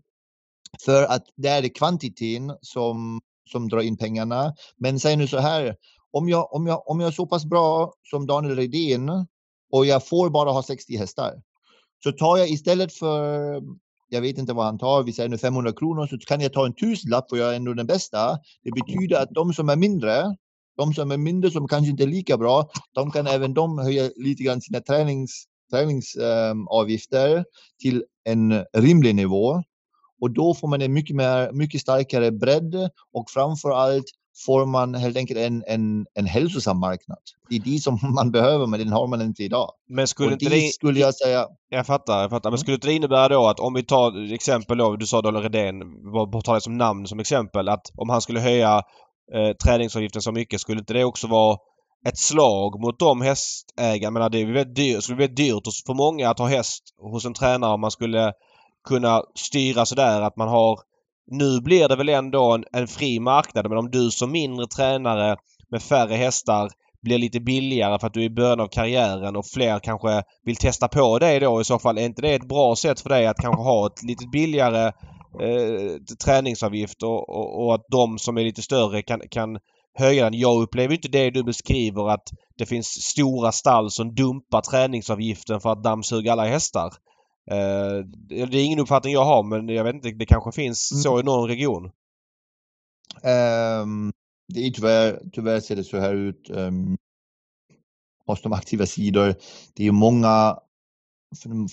För 0.85 1.03
att 1.03 1.23
det 1.35 1.49
är 1.49 1.75
kvantiteten 1.75 2.57
som, 2.61 3.21
som 3.51 3.69
drar 3.69 3.81
in 3.81 3.97
pengarna. 3.97 4.53
Men 4.77 4.99
säg 4.99 5.15
nu 5.15 5.27
så 5.27 5.37
här, 5.37 5.75
om 6.11 6.29
jag, 6.29 6.53
om, 6.53 6.67
jag, 6.67 6.89
om 6.89 6.99
jag 6.99 7.07
är 7.07 7.11
så 7.11 7.25
pass 7.25 7.45
bra 7.45 7.93
som 8.03 8.27
Daniel 8.27 8.55
Redén 8.55 9.09
och 9.71 9.85
jag 9.85 10.07
får 10.07 10.29
bara 10.29 10.51
ha 10.51 10.63
60 10.63 10.97
hästar. 10.97 11.33
Så 12.03 12.11
tar 12.11 12.37
jag 12.37 12.49
istället 12.49 12.93
för 12.93 13.61
jag 14.09 14.21
vet 14.21 14.37
inte 14.37 14.53
vad 14.53 14.65
han 14.65 14.77
tar, 14.77 15.03
vi 15.03 15.13
säger 15.13 15.29
nu 15.29 15.37
500 15.37 15.73
kronor, 15.73 16.07
så 16.07 16.17
kan 16.17 16.41
jag 16.41 16.53
ta 16.53 16.65
en 16.65 16.75
tusenlapp 16.75 17.29
för 17.29 17.37
jag 17.37 17.51
är 17.51 17.55
ändå 17.55 17.73
den 17.73 17.87
bästa. 17.87 18.39
Det 18.63 18.71
betyder 18.71 19.21
att 19.21 19.29
de 19.31 19.53
som 19.53 19.69
är 19.69 19.75
mindre, 19.75 20.35
de 20.77 20.93
som 20.93 21.11
är 21.11 21.17
mindre 21.17 21.51
som 21.51 21.67
kanske 21.67 21.91
inte 21.91 22.03
är 22.03 22.07
lika 22.07 22.37
bra, 22.37 22.69
de 22.93 23.11
kan 23.11 23.27
även 23.27 23.53
de 23.53 23.77
höja 23.77 24.09
lite 24.15 24.43
grann 24.43 24.61
sina 24.61 24.79
tränings, 24.79 25.45
träningsavgifter 25.71 27.45
till 27.81 28.03
en 28.23 28.65
rimlig 28.77 29.15
nivå. 29.15 29.63
Och 30.21 30.31
då 30.31 30.53
får 30.53 30.67
man 30.67 30.81
en 30.81 30.93
mycket, 30.93 31.15
mer, 31.15 31.51
mycket 31.51 31.81
starkare 31.81 32.31
bredd 32.31 32.89
och 33.13 33.25
framför 33.29 33.69
allt 33.69 34.05
får 34.45 34.65
man 34.65 34.95
helt 34.95 35.17
enkelt 35.17 35.39
en, 35.39 35.63
en, 35.67 36.05
en 36.13 36.25
hälsosam 36.25 36.79
marknad. 36.79 37.17
Det 37.49 37.55
är 37.55 37.59
det 37.59 37.79
som 37.79 37.99
man 38.15 38.31
behöver 38.31 38.67
men 38.67 38.79
den 38.79 38.91
har 38.91 39.07
man 39.07 39.21
inte 39.21 39.43
idag. 39.43 39.71
Men 39.89 40.07
skulle 40.07 40.27
och 40.27 40.33
inte 40.33 40.49
det 40.49 40.61
skulle 40.73 40.99
jag 40.99 41.15
säga, 41.15 41.45
Jag 41.69 41.85
fattar, 41.85 42.21
jag 42.21 42.29
fattar. 42.29 42.49
Men 42.49 42.53
Mm. 42.53 42.57
skulle 42.57 42.75
inte 42.75 42.87
det 42.87 42.93
innebära 42.93 43.27
då 43.27 43.47
att 43.47 43.59
om 43.59 43.73
vi 43.73 43.83
tar 43.83 44.33
exempel 44.33 44.77
då, 44.77 44.95
du 44.95 45.05
sa 45.07 45.21
Dollar 45.21 45.41
Redén, 45.41 45.79
bara 46.11 46.41
ta 46.41 46.53
det 46.53 46.61
som 46.61 46.77
namn 46.77 47.07
som 47.07 47.19
exempel, 47.19 47.69
att 47.69 47.91
om 47.95 48.09
han 48.09 48.21
skulle 48.21 48.39
höja 48.39 48.81
eh, 49.33 49.53
träningsavgiften 49.53 50.21
så 50.21 50.31
mycket, 50.31 50.61
skulle 50.61 50.79
inte 50.79 50.93
det 50.93 51.03
också 51.03 51.27
vara 51.27 51.57
ett 52.07 52.17
slag 52.17 52.81
mot 52.81 52.99
de 52.99 53.21
hästägarna? 53.21 54.11
Menar, 54.11 54.29
det 54.29 54.41
är 54.41 54.45
väldigt 54.45 54.75
dyrt, 54.75 55.03
skulle 55.03 55.15
bli 55.15 55.27
väldigt 55.27 55.37
dyrt 55.37 55.73
för 55.85 55.93
många 55.93 56.29
att 56.29 56.39
ha 56.39 56.47
häst 56.47 56.83
hos 56.97 57.25
en 57.25 57.33
tränare 57.33 57.73
om 57.73 57.81
man 57.81 57.91
skulle 57.91 58.33
kunna 58.87 59.23
styra 59.35 59.85
sådär 59.85 60.21
att 60.21 60.37
man 60.37 60.47
har... 60.47 60.79
Nu 61.31 61.61
blir 61.61 61.87
det 61.87 61.95
väl 61.95 62.09
ändå 62.09 62.53
en, 62.53 62.65
en 62.73 62.87
fri 62.87 63.19
marknad 63.19 63.69
men 63.69 63.77
om 63.77 63.91
du 63.91 64.11
som 64.11 64.31
mindre 64.31 64.67
tränare 64.67 65.37
med 65.69 65.81
färre 65.81 66.15
hästar 66.15 66.69
blir 67.01 67.17
lite 67.17 67.39
billigare 67.39 67.99
för 67.99 68.07
att 68.07 68.13
du 68.13 68.21
är 68.21 68.25
i 68.25 68.29
början 68.29 68.59
av 68.59 68.67
karriären 68.67 69.35
och 69.35 69.45
fler 69.45 69.79
kanske 69.79 70.23
vill 70.43 70.55
testa 70.55 70.87
på 70.87 71.19
dig 71.19 71.39
då 71.39 71.61
i 71.61 71.63
så 71.63 71.79
fall. 71.79 71.97
Är 71.97 72.05
inte 72.05 72.21
det 72.21 72.33
ett 72.33 72.47
bra 72.47 72.75
sätt 72.75 72.99
för 72.99 73.09
dig 73.09 73.27
att 73.27 73.37
kanske 73.37 73.61
ha 73.61 73.87
ett 73.87 74.03
lite 74.03 74.27
billigare 74.27 74.91
eh, 75.41 75.95
träningsavgift 76.25 77.03
och, 77.03 77.29
och, 77.65 77.75
att 77.75 77.85
de 77.91 78.17
som 78.19 78.37
är 78.37 78.43
lite 78.43 78.61
större 78.61 79.01
kan, 79.01 79.21
kan 79.31 79.59
höja 79.93 80.23
den. 80.23 80.39
Jag 80.39 80.61
upplever 80.61 80.95
inte 80.95 81.07
det 81.07 81.29
du 81.29 81.43
beskriver 81.43 82.09
att 82.09 82.29
det 82.57 82.65
finns 82.65 82.87
stora 82.87 83.51
stall 83.51 83.91
som 83.91 84.15
dumpar 84.15 84.61
träningsavgiften 84.61 85.61
för 85.61 85.71
att 85.71 85.83
dammsuga 85.83 86.31
alla 86.31 86.45
hästar. 86.45 86.93
Eh, 87.51 88.05
det 88.29 88.57
är 88.57 88.65
ingen 88.65 88.79
uppfattning 88.79 89.13
jag 89.13 89.25
har 89.25 89.43
men 89.43 89.69
jag 89.69 89.83
vet 89.83 89.95
inte, 89.95 90.11
det 90.11 90.25
kanske 90.25 90.51
finns 90.51 90.91
Mm. 90.91 91.01
så 91.01 91.19
i 91.19 91.23
någon 91.23 91.47
region. 91.49 91.91
ehm, 93.23 94.11
det 94.53 94.59
är 94.67 94.71
tyvärr, 94.71 95.19
tyvärr 95.33 95.59
ser 95.59 95.75
det 95.75 95.83
så 95.83 95.99
här 95.99 96.13
ut 96.13 96.49
um, 96.49 96.97
hos 98.25 98.41
de 98.41 98.53
aktiva 98.53 98.85
sidor. 98.85 99.35
Det 99.75 99.87
är 99.87 99.91
många, 99.91 100.59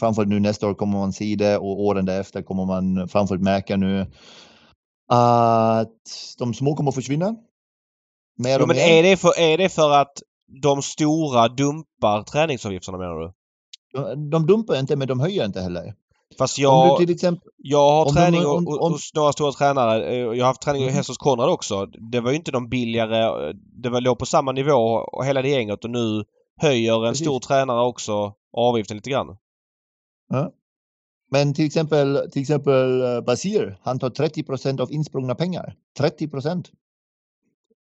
framförallt 0.00 0.28
nu 0.28 0.40
nästa 0.40 0.68
år 0.68 0.74
kommer 0.74 0.98
man 0.98 1.12
se 1.12 1.34
det 1.38 1.58
och 1.58 1.80
åren 1.80 2.04
därefter 2.04 2.42
kommer 2.42 2.64
man 2.64 3.08
framförallt 3.08 3.42
märka 3.42 3.76
nu 3.76 4.06
att 5.10 5.92
de 6.38 6.54
små 6.54 6.74
kommer 6.76 6.88
att 6.88 6.94
försvinna. 6.94 7.36
Mer 8.38 8.60
Jo, 8.60 8.66
men 8.66 8.76
mer. 8.76 8.82
är 8.98 9.02
det, 9.02 9.16
för, 9.16 9.40
är 9.40 9.58
det 9.58 9.68
för 9.68 9.90
att 9.90 10.12
de 10.62 10.82
stora 10.82 11.48
dumpar 11.48 12.22
träningsavgifterna 12.22 12.98
menar 12.98 13.14
du? 13.20 13.32
De, 13.92 14.30
de 14.30 14.46
dumpar 14.46 14.78
inte 14.80 14.96
men 14.96 15.08
de 15.08 15.20
höjer 15.20 15.44
inte 15.44 15.60
heller. 15.60 15.94
Fast 16.38 16.58
jag, 16.58 17.10
exempel, 17.10 17.48
jag 17.56 17.78
har 18.04 18.12
träning 18.12 18.46
om- 18.46 18.68
om- 18.68 18.92
hos 18.92 19.14
några 19.14 19.32
stora 19.32 19.52
tränare. 19.52 20.04
Eh, 20.04 20.16
Jag 20.18 20.36
har 20.44 20.46
haft 20.46 20.62
träning 20.62 20.82
i 20.82 20.86
Mhm. 20.86 20.94
häst 20.94 21.08
hos 21.08 21.18
Konrad 21.18 21.48
också. 21.50 21.86
Det 21.86 22.20
var 22.20 22.30
ju 22.30 22.36
inte 22.36 22.50
de 22.50 22.68
billigare. 22.68 23.52
Det 23.82 23.88
var, 23.90 24.00
låg 24.00 24.18
på 24.18 24.26
samma 24.26 24.52
nivå 24.52 24.78
och 25.12 25.24
hela 25.24 25.42
det 25.42 25.48
gänget 25.48 25.84
och 25.84 25.90
nu 25.90 26.24
höjer 26.60 27.06
en 27.06 27.10
Precis. 27.12 27.26
stor 27.26 27.40
tränare 27.40 27.86
också 27.86 28.32
avgiften 28.56 28.96
lite 28.96 29.10
grann. 29.10 29.26
Men 31.30 31.54
till 31.54 31.66
exempel, 31.66 32.30
till 32.32 32.42
exempel 32.42 33.02
eh, 33.02 33.20
Basir, 33.20 33.78
han 33.82 33.98
tar 33.98 34.10
30% 34.10 34.80
av 34.80 34.92
insprungna 34.92 35.34
pengar. 35.34 35.74
30% 35.98 36.64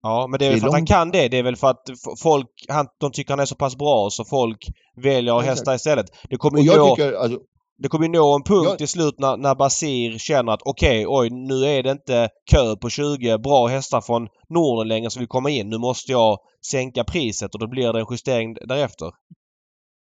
Ja, 0.02 0.26
men 0.30 0.38
det 0.38 0.46
är 0.46 0.50
väl 0.50 0.58
Det 0.58 0.58
är 0.58 0.60
för 0.60 0.68
att 0.68 0.74
han 0.74 0.86
kan 0.86 1.10
det. 1.10 1.28
Det 1.28 1.38
är 1.38 1.42
väl 1.42 1.56
för 1.56 1.70
att 1.70 1.82
folk, 2.22 2.48
han, 2.68 2.86
de 3.00 3.10
tycker 3.12 3.32
han 3.32 3.40
är 3.40 3.46
så 3.46 3.54
pass 3.54 3.76
bra 3.76 4.08
så 4.10 4.24
folk 4.24 4.66
väljer 4.96 5.38
att 5.38 5.44
hästa 5.44 5.74
istället. 5.74 6.06
Det 6.30 6.36
kommer 6.36 6.60
ju 6.60 6.76
nå, 6.76 6.96
tycker, 6.96 7.12
alltså, 7.12 7.38
det 7.78 7.88
kommer 7.88 8.06
ju 8.06 8.12
nå 8.12 8.34
en 8.34 8.42
punkt 8.42 8.68
Jag- 8.68 8.78
till 8.78 8.88
slut 8.88 9.14
när, 9.18 9.36
när 9.36 9.54
Basir 9.54 10.18
känner 10.18 10.52
att 10.52 10.62
okej, 10.64 11.04
oj, 11.08 11.30
nu 11.30 11.64
är 11.64 11.82
det 11.82 11.90
inte 11.90 12.28
kö 12.50 12.76
på 12.76 12.88
20 12.90 13.38
bra 13.38 13.66
hästar 13.66 14.00
från 14.00 14.28
Norden 14.48 14.88
längre 14.88 15.10
som 15.10 15.20
vill 15.20 15.28
komma 15.28 15.50
in. 15.50 15.68
Nu 15.68 15.78
måste 15.78 16.12
jag 16.12 16.38
sänka 16.70 17.04
priset 17.04 17.54
och 17.54 17.60
då 17.60 17.66
blir 17.68 17.92
det 17.92 18.00
en 18.00 18.06
justering 18.10 18.54
därefter. 18.54 19.10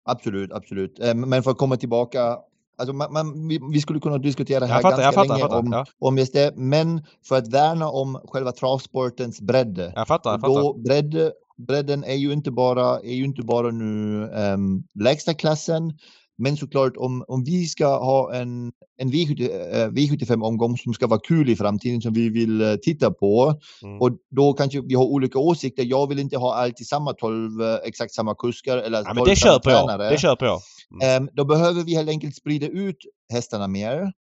Absolut, 0.05 0.53
absolut. 0.53 0.99
Eh, 1.01 1.15
Men 1.15 1.43
för 1.43 1.51
att 1.51 1.59
komma 1.59 1.77
tillbaka, 1.77 2.39
alltså 2.79 2.93
man, 2.93 3.13
man, 3.13 3.49
vi, 3.49 3.61
vi 3.73 3.81
skulle 3.81 4.01
kunna 4.01 4.19
diskutera 4.19 4.67
här 4.67 4.75
Jag 4.75 4.83
fattar, 4.83 5.03
ganska 5.03 5.21
fattar, 5.21 5.35
länge 5.35 5.43
fattar. 5.43 5.59
om, 5.59 5.73
Ja, 5.73 5.85
om 5.99 6.19
just 6.19 6.33
det, 6.33 6.53
men 6.57 7.03
för 7.29 7.37
att 7.37 7.49
värna 7.49 7.89
om 7.89 8.21
själva 8.25 8.53
travsportens 8.53 9.41
bredd. 9.41 9.93
jag 9.95 10.09
fattar, 10.09 10.31
jag 10.31 10.41
då 10.41 10.75
bredd, 10.75 11.33
bredden 11.57 12.05
är 12.05 12.15
ju 12.15 12.33
inte 12.33 12.51
bara, 12.51 13.01
är 13.01 13.15
ju 13.15 13.25
inte 13.25 13.43
bara 13.43 13.71
nu 13.71 14.25
um, 14.27 14.85
lägsta 14.95 15.35
klassen, 15.35 15.93
men 16.41 16.57
såklart 16.57 16.97
om, 16.97 17.25
om 17.29 17.45
vi 17.45 17.67
ska 17.67 17.87
ha 17.87 18.35
en, 18.35 18.73
en 18.99 19.13
V70, 19.13 19.51
eh, 19.75 19.89
V75-omgång 19.89 20.77
som 20.79 20.95
ska 20.95 21.07
vara 21.07 21.21
kul 21.21 21.51
i 21.51 21.57
framtiden 21.57 22.01
som 22.03 22.13
vi 22.13 22.29
vill 22.29 22.61
eh, 22.63 22.75
titta 22.75 23.11
på 23.11 23.55
Mm. 23.83 24.01
och 24.01 24.11
då 24.31 24.53
kanske 24.53 24.81
vi 24.81 24.95
har 24.95 25.05
olika 25.05 25.39
åsikter. 25.39 25.85
Jag 25.87 26.09
vill 26.09 26.19
inte 26.19 26.37
ha 26.39 26.55
alltid 26.55 26.87
samma 26.87 27.13
12, 27.13 27.63
eh, 27.63 27.75
exakt 27.85 28.15
samma 28.15 28.35
kuskar 28.35 28.77
eller 28.79 28.99
Ja, 28.99 29.05
men 29.07 29.17
12 29.17 29.29
det 29.29 29.37
köper 29.37 29.71
jag. 29.71 29.89
tränare. 29.89 30.11
Det 30.11 30.19
köper 30.19 30.47
jag. 30.47 30.61
Ehm, 31.03 31.29
då 31.33 31.45
behöver 31.45 31.85
vi 31.85 31.95
helt 31.95 32.09
enkelt 32.09 32.37
sprida 32.37 32.67
ut 32.67 32.97
hästarna 33.33 33.69
mer 33.69 34.13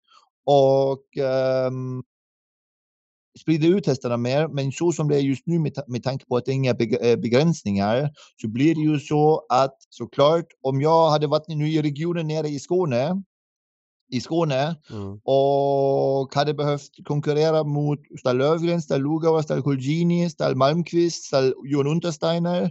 och 0.46 1.22
ehm, 1.24 2.02
sprida 3.38 3.66
ut 3.66 3.86
hästarna 3.86 4.16
mer. 4.16 4.48
Men 4.48 4.72
så 4.72 4.92
som 4.92 5.08
det 5.08 5.16
är 5.16 5.20
just 5.20 5.46
nu 5.46 5.58
med, 5.58 5.78
med 5.86 6.02
tanke 6.02 6.26
på 6.26 6.36
att 6.36 6.44
det 6.44 6.52
är 6.52 6.54
inga 6.54 6.70
eh, 6.70 7.16
begränsningar 7.16 8.10
så 8.40 8.48
blir 8.48 8.74
det 8.74 8.80
ju 8.80 8.98
så 9.00 9.46
att 9.48 9.76
såklart 9.90 10.46
om 10.62 10.80
jag 10.80 11.10
hade 11.10 11.26
varit 11.26 11.48
nu 11.48 11.68
i 11.68 11.82
regionen 11.82 12.26
nere 12.26 12.48
i 12.48 12.58
Skåne 12.58 13.22
i 14.10 14.20
Skåne 14.20 14.76
Mm. 14.90 15.20
och 15.24 16.34
hade 16.34 16.54
behövt 16.54 16.90
konkurrera 17.04 17.64
mot 17.64 17.98
Stall 18.20 18.36
Löfgren, 18.38 18.82
Stall 18.82 19.02
Lugauer, 19.02 19.42
Stall 19.42 19.62
Colgjini, 19.62 20.30
Stall 20.30 20.56
Malmqvist, 20.56 21.24
Stall 21.24 21.54
Johan 21.64 21.86
Untersteiner. 21.86 22.70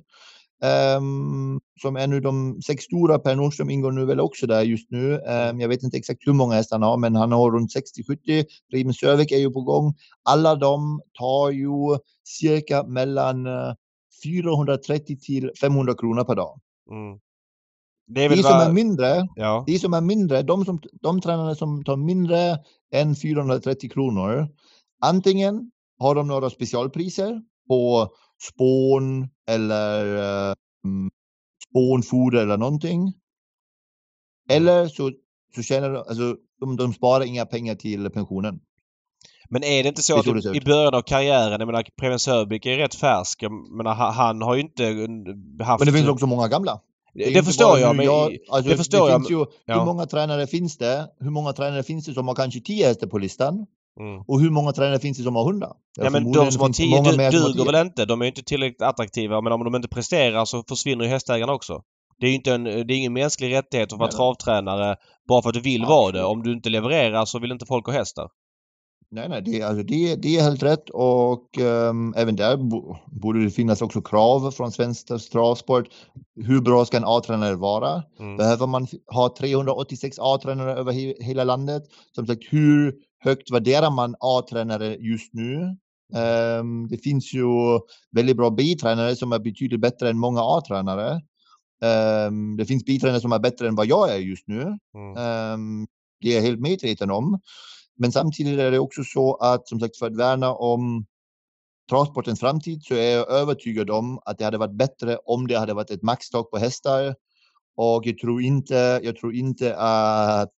Ehm, 0.63 1.59
som 1.81 1.95
är 1.95 2.07
nu 2.07 2.19
de 2.19 2.61
sex 2.61 2.83
stora. 2.83 3.19
Per 3.19 3.35
Nordström 3.35 3.69
ingår 3.69 3.91
nu 3.91 4.05
väl 4.05 4.19
också 4.19 4.47
där 4.47 4.61
just 4.61 4.91
nu. 4.91 5.21
Ehm, 5.21 5.59
jag 5.59 5.69
vet 5.69 5.83
inte 5.83 5.97
exakt 5.97 6.19
hur 6.27 6.33
många 6.33 6.55
hästar 6.55 6.75
han 6.75 6.83
har, 6.89 6.97
men 6.97 7.15
han 7.15 7.31
har 7.31 7.51
runt 7.51 7.71
60-70. 7.75 8.45
Preben 8.71 8.93
Sörvik 8.93 9.31
är 9.31 9.37
ju 9.37 9.51
på 9.51 9.61
gång. 9.61 9.95
Alla 10.29 10.55
de 10.55 11.01
tar 11.19 11.49
ju 11.51 11.97
cirka 12.23 12.83
mellan 12.83 13.45
eh, 13.45 13.73
430 14.23 15.17
till 15.19 15.51
500 15.61 15.93
kronor 15.93 16.23
per 16.23 16.35
dag. 16.35 16.59
Mm. 16.91 17.19
Det 18.07 18.25
är 18.25 18.29
De 18.29 18.35
som 18.35 18.51
är 18.51 18.65
vad... 18.65 18.73
mindre, 18.73 19.27
Ja. 19.35 19.63
de 19.67 19.79
som 19.79 19.93
är 19.93 20.01
mindre, 20.01 20.41
de, 20.41 20.65
som, 20.65 20.79
de 21.01 21.21
tränare 21.21 21.55
som 21.55 21.83
tar 21.83 21.95
mindre 21.95 22.57
än 22.93 23.15
430 23.15 23.89
kronor, 23.89 24.47
antingen 25.01 25.71
har 25.99 26.15
de 26.15 26.27
några 26.27 26.49
specialpriser 26.49 27.41
på 27.67 28.09
spån 28.41 29.29
eller 29.47 30.15
eh, 30.17 30.55
mm, 30.85 31.09
spånfoder 31.69 32.41
eller 32.41 32.57
någonting. 32.57 33.13
Eller 34.49 34.87
så, 34.87 35.11
så 35.55 35.61
tjänar 35.61 35.89
de, 35.89 35.97
alltså, 35.97 36.35
de, 36.59 36.75
de 36.75 36.93
sparar 36.93 37.25
inga 37.25 37.45
pengar 37.45 37.75
till 37.75 38.09
pensionen. 38.09 38.59
Men 39.49 39.63
är 39.63 39.83
det 39.83 39.89
inte 39.89 40.01
så 40.01 40.21
Det 40.21 40.37
att 40.37 40.43
det 40.43 40.53
i, 40.53 40.57
i 40.57 40.61
början 40.61 40.93
av 40.93 41.01
karriären, 41.01 41.59
jag 41.59 41.67
menar 41.67 41.85
Preben 42.01 42.19
Sörbeck 42.19 42.65
är 42.65 42.77
rätt 42.77 42.95
färsk. 42.95 43.43
Jag 43.43 43.51
menar, 43.77 43.93
han, 43.93 44.41
har 44.41 44.55
ju 44.55 44.61
inte 44.61 44.83
haft... 45.63 45.79
Men 45.79 45.93
det 45.93 45.99
finns 45.99 46.09
också 46.09 46.25
många 46.27 46.47
gamla. 46.47 46.81
Det, 47.13 47.23
är 47.23 47.27
inte 47.27 47.43
förstår 47.43 47.79
jag, 47.79 47.95
men... 47.95 48.05
jag, 48.05 48.37
alltså, 48.49 48.69
det 48.69 48.77
förstår 48.77 49.09
jag, 49.09 49.21
finns 49.21 49.31
ju, 49.31 49.45
ja. 49.65 49.79
Hur 49.79 49.85
många 49.85 50.05
tränare 50.05 50.47
finns 50.47 50.77
det? 50.77 51.09
Hur 51.19 51.29
många 51.29 51.53
tränare 51.53 51.83
finns 51.83 52.05
det 52.05 52.13
som 52.13 52.27
har 52.27 52.35
kanske 52.35 52.59
10 52.59 52.87
hästar 52.87 53.07
på 53.07 53.17
listan? 53.17 53.65
Mm. 53.99 54.23
Och 54.27 54.39
hur 54.39 54.49
många 54.49 54.71
tränare 54.71 54.99
finns 54.99 55.17
det 55.17 55.23
som 55.23 55.35
har 55.35 55.43
100? 55.43 55.67
Ja, 55.99 56.09
men 56.09 56.31
de 56.31 56.51
som 56.51 56.61
har 56.61 56.67
finns 56.67 56.77
det 56.77 56.83
10 56.83 56.95
många 56.95 57.31
du, 57.31 57.39
duger 57.39 57.63
10. 57.63 57.71
väl 57.71 57.87
inte? 57.87 58.05
De 58.05 58.21
är 58.21 58.25
inte 58.25 58.43
tillräckligt 58.43 58.81
attraktiva. 58.81 59.41
Men 59.41 59.53
om 59.53 59.63
de 59.63 59.75
inte 59.75 59.87
presterar 59.87 60.45
så 60.45 60.63
försvinner 60.69 61.05
ju 61.05 61.09
hästägarna 61.11 61.53
också. 61.53 61.81
Det 62.19 62.27
är 62.27 62.35
inte 62.35 62.53
en, 62.53 62.63
det 62.63 62.71
är 62.71 62.91
ingen 62.91 63.13
mänsklig 63.13 63.53
rättighet 63.53 63.93
att 63.93 63.99
vara 63.99 64.09
Nej, 64.09 64.17
travtränare 64.17 64.95
bara 65.27 65.41
för 65.41 65.49
att 65.49 65.55
du 65.55 65.61
vill 65.61 65.85
vara 65.85 66.11
det. 66.11 66.19
Absolut. 66.19 66.37
Om 66.37 66.43
du 66.43 66.53
inte 66.53 66.69
levererar 66.69 67.25
så 67.25 67.39
vill 67.39 67.51
inte 67.51 67.65
folk 67.65 67.85
ha 67.85 67.93
hästar. 67.93 68.27
Nej, 69.09 69.29
nej, 69.29 69.41
det, 69.41 69.61
alltså 69.61 69.83
det, 69.83 70.15
det 70.15 70.37
är 70.37 70.41
helt 70.41 70.63
rätt 70.63 70.89
och 70.89 71.57
ehm, 71.57 72.13
även 72.17 72.35
där 72.35 72.57
bo, 72.57 72.95
borde 73.05 73.43
det 73.43 73.49
finnas 73.49 73.81
också 73.81 74.01
krav 74.01 74.51
från 74.51 74.71
svensk 74.71 75.31
travsport. 75.31 75.87
Hur 76.35 76.61
bra 76.61 76.85
ska 76.85 76.97
en 76.97 77.05
A-tränare 77.05 77.55
vara? 77.55 78.03
Mm. 78.19 78.37
Behöver 78.37 78.67
man 78.67 78.87
ha 79.13 79.35
386 79.39 80.17
A-tränare 80.19 80.73
över 80.73 80.91
he, 80.91 81.13
hela 81.19 81.43
landet? 81.43 81.83
Som 82.15 82.27
sagt, 82.27 82.41
hur 82.49 82.93
högt 83.19 83.51
värderar 83.51 83.91
man 83.91 84.15
A-tränare 84.19 84.95
just 84.95 85.33
nu? 85.33 85.77
Ehm, 86.13 86.87
det 86.87 86.97
finns 86.97 87.33
ju 87.33 87.45
väldigt 88.11 88.37
bra 88.37 88.49
B-tränare 88.49 89.15
som 89.15 89.31
är 89.31 89.39
betydligt 89.39 89.81
bättre 89.81 90.09
än 90.09 90.17
många 90.17 90.41
A-tränare. 90.41 91.21
Ehm, 91.83 92.57
det 92.57 92.65
finns 92.65 92.85
B-tränare 92.85 93.21
som 93.21 93.31
är 93.31 93.39
bättre 93.39 93.67
än 93.67 93.75
vad 93.75 93.87
jag 93.87 94.11
är 94.15 94.17
just 94.17 94.47
nu. 94.47 94.61
Mm. 94.95 95.17
Ehm, 95.17 95.87
Det 96.21 96.31
är 96.31 96.35
jag 96.35 96.41
helt 96.41 96.59
medveten 96.59 97.11
om. 97.11 97.39
Men 97.97 98.11
samtidigt 98.11 98.59
är 98.59 98.71
det 98.71 98.79
också 98.79 99.03
så 99.03 99.35
att 99.35 99.67
som 99.67 99.79
sagt 99.79 99.97
för 99.97 100.07
att 100.07 100.17
värna 100.17 100.53
om 100.53 101.05
travsportens 101.89 102.39
framtid 102.39 102.83
så 102.83 102.93
är 102.95 103.15
jag 103.17 103.31
övertygad 103.31 103.89
om 103.89 104.19
att 104.25 104.37
det 104.37 104.45
hade 104.45 104.57
varit 104.57 104.77
bättre 104.77 105.17
om 105.25 105.47
det 105.47 105.59
hade 105.59 105.73
varit 105.73 105.91
ett 105.91 106.03
maxtak 106.03 106.51
på 106.51 106.57
hästar. 106.57 107.15
Och 107.75 108.05
jag 108.05 108.17
tror 108.17 108.41
inte, 108.41 108.99
jag 109.03 109.15
tror 109.15 109.35
inte 109.35 109.75
att 109.77 110.55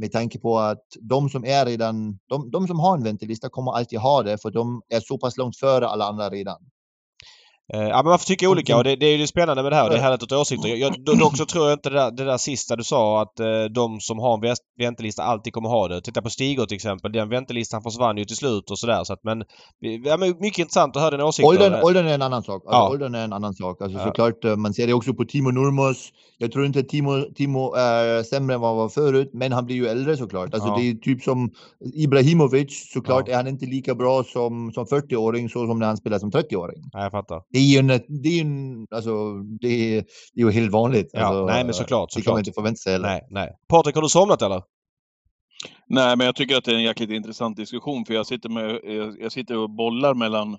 med 0.00 0.12
tanke 0.12 0.38
på 0.38 0.58
att 0.58 0.84
de 1.00 1.28
som 1.28 1.44
är 1.44 1.66
redan, 1.66 2.18
de, 2.26 2.50
de 2.50 2.66
som 2.66 2.80
har 2.80 2.96
en 2.96 3.04
väntelista 3.04 3.48
kommer 3.48 3.72
alltid 3.72 3.98
ha 3.98 4.22
det 4.22 4.38
för 4.42 4.50
de 4.50 4.82
är 4.88 5.00
så 5.00 5.18
pass 5.18 5.36
långt 5.36 5.56
före 5.56 5.86
alla 5.88 6.04
andra 6.04 6.30
redan. 6.30 6.62
Eh, 7.74 7.88
ja, 7.88 7.96
men 7.96 8.06
man 8.06 8.18
får 8.18 8.26
tycka 8.26 8.48
olika 8.48 8.76
och 8.76 8.84
det, 8.84 8.96
det 8.96 9.06
är 9.06 9.12
ju 9.12 9.18
det 9.18 9.26
spännande 9.26 9.62
med 9.62 9.72
det 9.72 9.76
här 9.76 9.84
och 9.84 9.90
det 9.90 9.96
är 9.96 10.02
härligt 10.02 10.22
att 10.22 10.30
ha 10.30 10.38
åsikter. 10.38 10.68
Jag, 10.68 11.04
dock 11.04 11.36
så 11.36 11.46
tror 11.46 11.64
jag 11.64 11.72
inte 11.72 11.90
det 11.90 11.96
där, 11.96 12.10
det 12.10 12.24
där 12.24 12.38
sista 12.38 12.76
du 12.76 12.84
sa 12.84 13.22
att 13.22 13.40
eh, 13.40 13.64
de 13.74 14.00
som 14.00 14.18
har 14.18 14.34
en 14.34 14.56
väntelista 14.78 15.22
alltid 15.22 15.52
kommer 15.52 15.68
ha 15.68 15.88
det. 15.88 16.00
Titta 16.00 16.22
på 16.22 16.30
Stigå 16.30 16.66
till 16.66 16.74
exempel. 16.74 17.12
Den 17.12 17.28
väntelistan 17.28 17.82
försvann 17.82 18.16
ju 18.16 18.24
till 18.24 18.36
slut 18.36 18.70
och 18.70 18.78
sådär. 18.78 19.04
Så 19.04 19.12
att, 19.12 19.24
men, 19.24 19.44
ja, 20.04 20.16
men 20.16 20.28
mycket 20.40 20.58
intressant 20.58 20.96
att 20.96 21.02
höra 21.02 21.10
dina 21.10 21.24
åsikter. 21.24 21.48
Åldern, 21.48 21.82
åldern 21.82 22.06
är 22.06 22.14
en 22.14 22.22
annan 22.22 22.42
sak. 22.42 22.62
Alltså, 22.66 22.76
ja. 22.76 22.90
Åldern 22.90 23.14
är 23.14 23.24
en 23.24 23.32
annan 23.32 23.54
sak. 23.54 23.82
Alltså, 23.82 23.98
ja. 23.98 24.04
Såklart, 24.04 24.44
eh, 24.44 24.56
man 24.56 24.74
ser 24.74 24.86
det 24.86 24.92
också 24.92 25.14
på 25.14 25.24
Timo 25.24 25.50
Nurmos. 25.50 26.12
Jag 26.38 26.52
tror 26.52 26.66
inte 26.66 26.82
Timo, 26.82 27.22
Timo 27.34 27.74
är 27.74 28.22
sämre 28.22 28.54
än 28.54 28.60
vad 28.60 28.70
han 28.70 28.78
var 28.78 28.88
förut, 28.88 29.30
men 29.32 29.52
han 29.52 29.66
blir 29.66 29.76
ju 29.76 29.86
äldre 29.86 30.16
såklart. 30.16 30.54
Alltså, 30.54 30.68
ja. 30.68 30.76
Det 30.76 30.90
är 30.90 30.94
typ 30.94 31.22
som 31.22 31.50
Ibrahimovic. 31.94 32.90
Såklart 32.92 33.28
är 33.28 33.36
han 33.36 33.48
inte 33.48 33.66
lika 33.66 33.94
bra 33.94 34.24
som, 34.24 34.72
som 34.72 34.86
40-åring 34.86 35.48
så 35.48 35.66
som 35.66 35.78
när 35.78 35.86
han 35.86 35.96
spelar 35.96 36.18
som 36.18 36.30
30-åring. 36.30 36.90
Ja, 36.92 37.02
jag 37.02 37.12
fattar. 37.12 37.42
Det 37.60 37.64
är 37.64 37.72
ju 37.72 37.78
en, 37.78 37.86
det 38.22 38.28
är 38.28 38.44
ju, 38.44 38.86
alltså, 38.90 39.34
det 39.60 39.68
är, 39.68 40.04
det 40.34 40.40
är 40.40 40.44
ju 40.44 40.50
helt 40.50 40.72
vanligt. 40.72 41.10
Ja, 41.12 41.20
alltså, 41.20 41.46
nej 41.46 41.64
men 41.64 41.74
såklart. 41.74 42.12
såklart. 42.12 42.14
Det 42.14 42.22
kan 42.22 42.32
man 42.32 42.40
inte 42.40 42.52
förvänta 42.52 42.76
sig 42.76 42.92
heller. 42.92 43.08
Nej, 43.08 43.26
nej. 43.30 43.50
Patrik, 43.68 43.94
har 43.94 44.02
du 44.02 44.08
somnat 44.08 44.42
eller? 44.42 44.62
Nej, 45.86 46.16
men 46.16 46.26
jag 46.26 46.36
tycker 46.36 46.56
att 46.56 46.64
det 46.64 46.70
är 46.70 46.76
en 46.76 46.82
jäkligt 46.82 47.10
intressant 47.10 47.56
diskussion 47.56 48.04
för 48.04 48.14
jag 48.14 48.26
sitter, 48.26 48.48
med, 48.48 48.80
jag 49.18 49.32
sitter 49.32 49.56
och 49.56 49.70
bollar 49.70 50.14
mellan, 50.14 50.58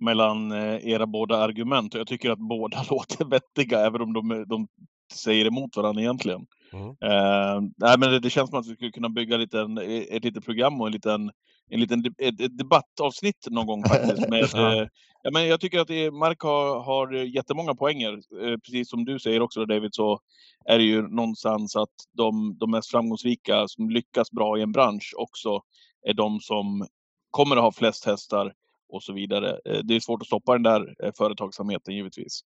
mellan 0.00 0.52
eh, 0.52 0.88
era 0.88 1.06
båda 1.06 1.36
argument 1.36 1.94
och 1.94 2.00
jag 2.00 2.06
tycker 2.06 2.30
att 2.30 2.38
båda 2.38 2.84
låter 2.90 3.24
vettiga 3.24 3.86
även 3.86 4.00
om 4.00 4.12
de, 4.12 4.44
de 4.48 4.66
säger 5.12 5.46
emot 5.46 5.76
varandra 5.76 6.02
egentligen. 6.02 6.46
Mm. 6.72 6.88
Uh, 6.88 7.70
nej, 7.76 7.98
men 7.98 8.10
det, 8.10 8.20
det, 8.20 8.30
känns 8.30 8.50
som 8.50 8.58
att 8.58 8.66
vi 8.66 8.74
skulle 8.74 8.90
kunna 8.90 9.08
bygga 9.08 9.36
lite 9.36 9.60
en, 9.60 9.78
ett 9.78 10.24
litet 10.24 10.44
program 10.44 10.80
och 10.80 10.86
en 10.86 10.92
liten, 10.92 11.30
en 11.70 11.80
liten 11.80 12.04
ett, 12.18 12.40
ett 12.40 12.58
debattavsnitt 12.58 13.46
någon 13.50 13.66
gång 13.66 13.84
faktiskt. 13.84 14.28
Med, 14.28 14.48
ja. 14.54 14.82
Eh, 14.82 14.88
ja, 15.22 15.30
men 15.32 15.46
jag 15.46 15.60
tycker 15.60 15.80
att 15.80 15.88
det, 15.88 16.10
Mark 16.10 16.40
har, 16.40 16.80
har 16.80 17.12
jättemånga 17.12 17.74
poänger. 17.74 18.12
Eh, 18.12 18.58
precis 18.58 18.90
som 18.90 19.04
du 19.04 19.18
säger 19.18 19.42
också 19.42 19.64
David, 19.64 19.94
så 19.94 20.20
är 20.64 20.78
det 20.78 20.84
ju 20.84 21.02
någonstans 21.02 21.76
att 21.76 21.94
de, 22.16 22.56
de 22.58 22.70
mest 22.70 22.90
framgångsrika 22.90 23.68
som 23.68 23.90
lyckas 23.90 24.30
bra 24.30 24.58
i 24.58 24.62
en 24.62 24.72
bransch 24.72 25.14
också 25.16 25.60
är 26.06 26.14
de 26.14 26.40
som 26.40 26.86
kommer 27.30 27.56
att 27.56 27.62
ha 27.62 27.72
flest 27.72 28.04
hästar 28.04 28.52
och 28.88 29.02
så 29.02 29.12
vidare. 29.12 29.60
Eh, 29.64 29.78
det 29.84 29.94
är 29.94 30.00
svårt 30.00 30.22
att 30.22 30.26
stoppa 30.26 30.52
den 30.52 30.62
där 30.62 31.12
företagsamheten 31.18 31.94
givetvis. 31.94 32.40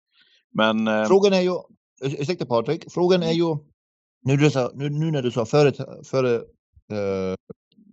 Men, 0.54 1.06
Frågan 1.06 1.32
är 1.32 1.40
ju, 1.40 1.52
ursäkta 2.00 2.46
Patrik, 2.46 2.84
frågan 2.90 3.22
är 3.22 3.32
ju 3.32 3.56
nu, 4.22 4.36
du 4.36 4.50
sa, 4.50 4.70
nu, 4.74 4.90
nu 4.90 5.10
när 5.10 5.22
du 5.22 5.30
sa 5.30 5.46
föret, 5.46 5.76
före, 6.06 6.36
uh, 6.36 7.34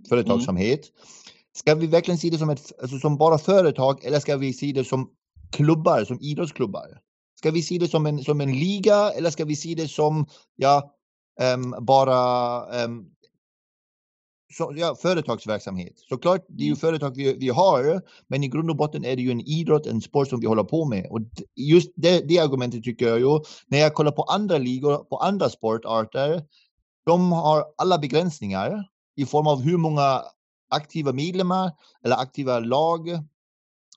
företagsamhet. 0.09 0.79
Mm. 0.79 1.07
Ska 1.55 1.75
vi 1.75 1.87
verkligen 1.87 2.17
se 2.17 2.29
det 2.29 2.37
som, 2.37 2.49
ett, 2.49 2.71
alltså 2.81 2.97
som 2.99 3.17
bara 3.17 3.37
företag 3.37 4.05
eller 4.05 4.19
ska 4.19 4.37
vi 4.37 4.53
se 4.53 4.71
det 4.71 4.83
som 4.83 5.09
klubbar, 5.51 6.03
som 6.05 6.19
idrottsklubbar? 6.21 6.99
Ska 7.39 7.51
vi 7.51 7.61
se 7.61 7.77
det 7.77 7.87
som 7.87 8.05
en, 8.05 8.23
som 8.23 8.41
en 8.41 8.51
liga 8.51 9.11
eller 9.11 9.29
ska 9.29 9.45
vi 9.45 9.55
se 9.55 9.75
det 9.75 9.87
som 9.87 10.25
ja, 10.55 10.93
um, 11.55 11.75
bara 11.85 12.85
um, 12.85 13.12
så, 14.53 14.73
ja, 14.75 14.95
företagsverksamhet? 14.95 15.93
Såklart, 16.09 16.45
det 16.47 16.63
är 16.63 16.65
ju 16.65 16.71
mm. 16.71 16.79
företag 16.79 17.15
vi, 17.15 17.33
vi 17.33 17.49
har, 17.49 18.01
men 18.27 18.43
i 18.43 18.47
grund 18.47 18.69
och 18.69 18.75
botten 18.75 19.05
är 19.05 19.15
det 19.15 19.21
ju 19.21 19.31
en 19.31 19.41
idrott, 19.41 19.85
en 19.85 20.01
sport 20.01 20.27
som 20.29 20.39
vi 20.39 20.47
håller 20.47 20.63
på 20.63 20.85
med. 20.85 21.07
Och 21.09 21.19
just 21.55 21.91
det, 21.95 22.27
det 22.27 22.39
argumentet 22.39 22.83
tycker 22.83 23.07
jag 23.07 23.19
ju, 23.19 23.39
när 23.67 23.79
jag 23.79 23.93
kollar 23.93 24.11
på 24.11 24.23
andra 24.23 24.57
ligor, 24.57 24.97
på 24.97 25.17
andra 25.17 25.49
sportarter, 25.49 26.43
de 27.05 27.31
har 27.31 27.65
alla 27.77 27.97
begränsningar 27.97 28.89
i 29.15 29.25
form 29.25 29.47
av 29.47 29.61
hur 29.61 29.77
många 29.77 30.21
aktiva 30.69 31.11
medlemmar 31.11 31.71
eller 32.05 32.15
aktiva 32.15 32.59
lag 32.59 33.09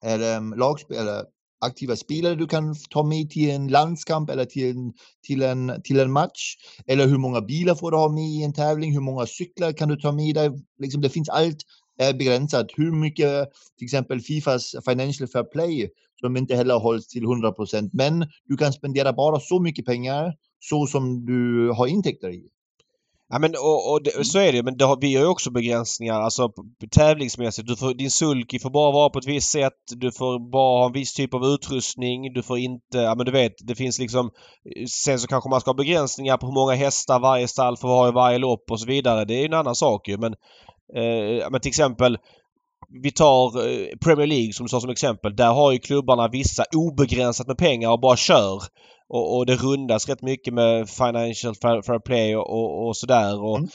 eller, 0.03 0.37
um, 0.37 0.55
lag, 0.55 0.81
eller 0.91 1.25
aktiva 1.61 1.97
spelare 1.97 2.35
du 2.35 2.47
kan 2.47 2.75
ta 2.91 3.03
med 3.03 3.31
till 3.31 3.51
en 3.51 3.69
landskamp 3.69 4.31
eller 4.31 4.45
till 4.45 4.71
en, 4.71 4.93
till 5.27 5.43
en, 5.43 5.83
till 5.85 6.01
en 6.01 6.13
match. 6.13 6.57
Eller 6.87 7.07
hur 7.07 7.19
många 7.19 7.41
bilar 7.41 7.75
får 7.75 7.91
du 7.91 7.97
ha 7.97 8.09
med 8.09 8.29
i 8.29 8.43
en 8.43 8.53
tävling? 8.53 8.93
Hur 8.93 9.01
många 9.01 9.27
cyklar 9.27 9.73
kan 9.73 9.89
du 9.89 9.97
ta 9.97 10.13
med 10.13 10.35
dig? 10.35 10.51
Liksom, 10.79 11.01
det 11.01 11.09
finns 11.09 11.29
allt 11.29 11.59
är 11.99 12.15
begränsat. 12.15 12.67
Hur 12.77 12.93
mycket 12.93 13.49
till 13.79 13.85
exempel 13.85 14.21
Fifas 14.21 14.75
Financial 14.85 15.29
Fair 15.29 15.45
Play 15.45 15.91
som 16.21 16.37
inte 16.37 16.57
heller 16.57 16.79
hålls 16.79 17.09
till 17.09 17.25
100 17.25 17.53
procent. 17.53 17.93
Men 17.93 18.27
du 18.45 18.57
kan 18.57 18.73
spendera 18.73 19.13
bara 19.13 19.41
så 19.41 19.61
mycket 19.61 19.87
pengar 19.87 20.35
så 20.61 20.87
som 20.87 21.27
du 21.27 21.71
har 21.71 21.87
intäkter 21.87 22.29
i. 22.29 22.49
Ja 23.29 23.39
men 23.39 23.51
och, 23.51 23.93
och 23.93 24.03
det, 24.03 24.25
så 24.25 24.39
är 24.39 24.53
det 24.53 24.63
men 24.63 24.77
det 24.77 24.85
har, 24.85 24.99
vi 25.01 25.15
har 25.15 25.23
ju 25.23 25.29
också 25.29 25.51
begränsningar 25.51 26.21
alltså 26.21 26.53
tävlingsmässigt. 26.91 27.69
Du 27.69 27.77
får, 27.77 27.95
din 27.95 28.11
sulky 28.11 28.59
får 28.59 28.71
bara 28.71 28.93
vara 28.93 29.11
på 29.11 29.19
ett 29.19 29.27
visst 29.27 29.51
sätt. 29.51 29.73
Du 29.97 30.13
får 30.13 30.51
bara 30.51 30.79
ha 30.79 30.87
en 30.87 30.93
viss 30.93 31.15
typ 31.15 31.35
av 31.35 31.45
utrustning. 31.45 32.33
Du 32.33 32.43
får 32.43 32.59
inte, 32.59 32.99
ja 32.99 33.15
men 33.15 33.27
du 33.27 33.33
vet 33.33 33.53
det 33.59 33.75
finns 33.75 33.99
liksom 33.99 34.27
eh, 34.77 34.87
Sen 34.87 35.19
så 35.19 35.29
kanske 35.29 35.51
man 35.51 35.61
ska 35.61 35.71
ha 35.71 35.77
begränsningar 35.77 36.37
på 36.37 36.47
hur 36.47 36.55
många 36.55 36.75
hästar 36.75 37.21
varje 37.21 37.49
stall 37.49 37.77
får 37.77 37.89
ha 37.89 38.09
i 38.09 38.13
varje 38.13 38.39
lopp 38.39 38.71
och 38.71 38.81
så 38.81 38.87
vidare. 38.87 39.25
Det 39.25 39.35
är 39.35 39.39
ju 39.39 39.47
en 39.47 39.55
annan 39.55 39.75
sak 39.75 40.09
ju 40.09 40.19
men 40.19 40.35
eh, 40.97 41.51
men 41.51 41.61
till 41.61 41.69
exempel 41.69 42.19
vi 43.03 43.13
tar 43.13 43.69
eh, 43.69 43.87
Premier 44.05 44.27
League 44.27 44.53
som 44.53 44.67
du 44.67 44.69
sa 44.69 44.81
som 44.81 44.91
exempel. 44.91 45.37
Där 45.37 45.53
har 45.53 45.73
ju 45.73 45.79
klubbarna 45.79 46.29
vissa 46.29 46.65
obegränsat 46.77 47.47
med 47.47 47.59
pengar 47.59 47.91
och 47.91 48.01
bara 48.01 48.17
kör. 48.17 48.63
Och, 49.09 49.37
och, 49.37 49.47
det 49.47 49.57
rundas 49.57 50.09
rätt 50.09 50.23
mycket 50.23 50.55
med 50.55 50.89
Financial 50.89 51.55
Fair 51.55 51.99
Play 51.99 52.37
och, 52.37 52.51
och, 52.51 52.89
och 52.89 52.97
sådär. 52.97 53.43
Och 53.43 53.59
mm. 53.59 53.69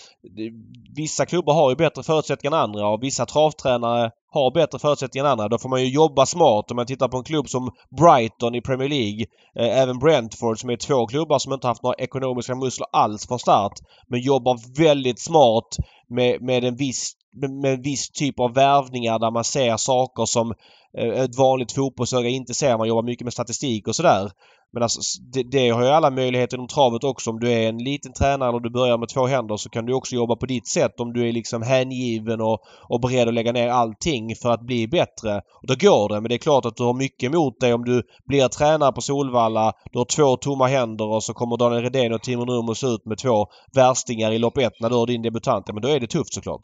Vissa 0.96 1.26
klubbar 1.26 1.54
har 1.54 1.70
ju 1.70 1.76
bättre 1.76 2.04
förutsättningar 2.04 2.58
än 2.58 2.64
andra 2.64 2.88
och 2.88 3.04
vissa 3.04 3.26
travtränare 3.26 4.12
har 4.32 4.52
bättre 4.52 4.80
förutsättningar 4.80 5.26
än 5.26 5.32
andra. 5.32 5.48
Då 5.48 5.58
får 5.58 5.70
man 5.70 5.82
ju 5.82 5.90
jobba 5.90 6.26
smart. 6.26 6.72
Om 6.72 6.76
man 6.76 6.86
tittar 6.86 7.08
på 7.08 7.18
en 7.18 7.24
klubb 7.24 7.50
som 7.50 7.72
Brighton 7.98 8.56
i 8.56 8.62
Premier 8.62 8.90
League, 8.90 9.26
eh, 9.56 9.82
även 9.82 10.00
Brentford 10.00 10.60
som 10.60 10.70
är 10.70 10.78
två 10.78 11.08
klubbar 11.08 11.40
som 11.40 11.54
inte 11.54 11.68
haft 11.68 11.84
några 11.84 11.96
ekonomiska 11.96 12.56
muskler 12.56 12.88
alls 12.92 13.28
från 13.28 13.40
start. 13.40 13.74
Men 14.08 14.20
jobbar 14.20 14.82
väldigt 14.84 15.20
smart 15.20 15.78
med, 16.10 16.42
med 16.42 16.64
en 16.64 16.76
viss 16.76 17.16
med 17.62 17.74
en 17.74 17.82
viss 17.82 18.10
typ 18.10 18.40
av 18.40 18.54
värvningar 18.54 19.20
där 19.20 19.32
man 19.32 19.44
ser 19.44 19.78
saker 19.78 20.26
som 20.26 20.54
eh, 20.98 21.10
ett 21.10 21.38
vanligt 21.38 21.72
fotbollsöga 21.72 22.30
inte 22.30 22.54
ser. 22.54 22.78
Man 22.78 22.88
jobbar 22.88 23.04
mycket 23.04 23.26
med 23.26 23.34
statistik 23.34 23.88
och 23.88 23.96
sådär. 23.96 24.32
Men 24.74 24.84
alltså, 24.84 25.22
det, 25.34 25.44
det, 25.44 25.70
har 25.70 25.84
ju 25.84 25.90
alla 25.90 26.12
möjligheter 26.12 26.58
inom 26.58 26.68
travet 26.68 27.04
också. 27.04 27.30
Om 27.30 27.40
du 27.40 27.52
är 27.52 27.70
en 27.70 27.78
liten 27.78 28.14
tränare 28.14 28.52
och 28.52 28.62
du 28.62 28.70
börjar 28.70 28.98
med 28.98 29.10
två 29.10 29.26
händer 29.28 29.58
så 29.58 29.70
kan 29.70 29.86
du 29.86 29.94
också 29.94 30.16
jobba 30.16 30.36
på 30.36 30.46
ditt 30.46 30.68
sätt 30.68 31.00
om 31.00 31.14
du 31.14 31.28
är 31.28 31.32
liksom 31.32 31.62
hängiven 31.62 32.42
och, 32.42 32.60
och 32.90 33.02
beredd 33.02 33.28
att 33.28 33.34
lägga 33.34 33.52
ner 33.52 33.68
allting 33.68 34.36
för 34.36 34.50
att 34.50 34.62
bli 34.62 34.88
bättre. 34.88 35.42
Och 35.62 35.68
då 35.68 35.76
går 35.76 36.10
det. 36.10 36.22
Men 36.22 36.30
det 36.30 36.36
är 36.36 36.38
klart 36.38 36.66
att 36.66 36.76
du 36.76 36.84
har 36.84 36.94
mycket 36.94 37.34
emot 37.34 37.60
dig 37.60 37.74
om 37.74 37.86
du 37.86 38.04
blir 38.28 38.48
tränare 38.48 38.92
på 38.92 39.02
Solvalla. 39.02 39.74
Du 39.92 39.98
har 39.98 40.06
två 40.06 40.38
tomma 40.38 40.68
händer 40.68 41.06
och 41.06 41.24
så 41.24 41.34
kommer 41.34 41.58
Daniel 41.58 41.84
Redén 41.84 42.14
och 42.14 42.22
Timo 42.22 42.46
Nurmos 42.46 42.84
ut 42.84 43.06
med 43.06 43.18
två 43.18 43.48
värstingar 43.74 44.32
i 44.32 44.40
lopp 44.40 44.58
ett 44.58 44.80
när 44.80 44.90
du 44.90 44.96
har 44.96 45.08
din 45.08 45.22
debutant. 45.22 45.68
Men 45.68 45.82
då 45.82 45.88
är 45.88 46.00
det 46.00 46.08
tufft 46.08 46.34
såklart. 46.34 46.62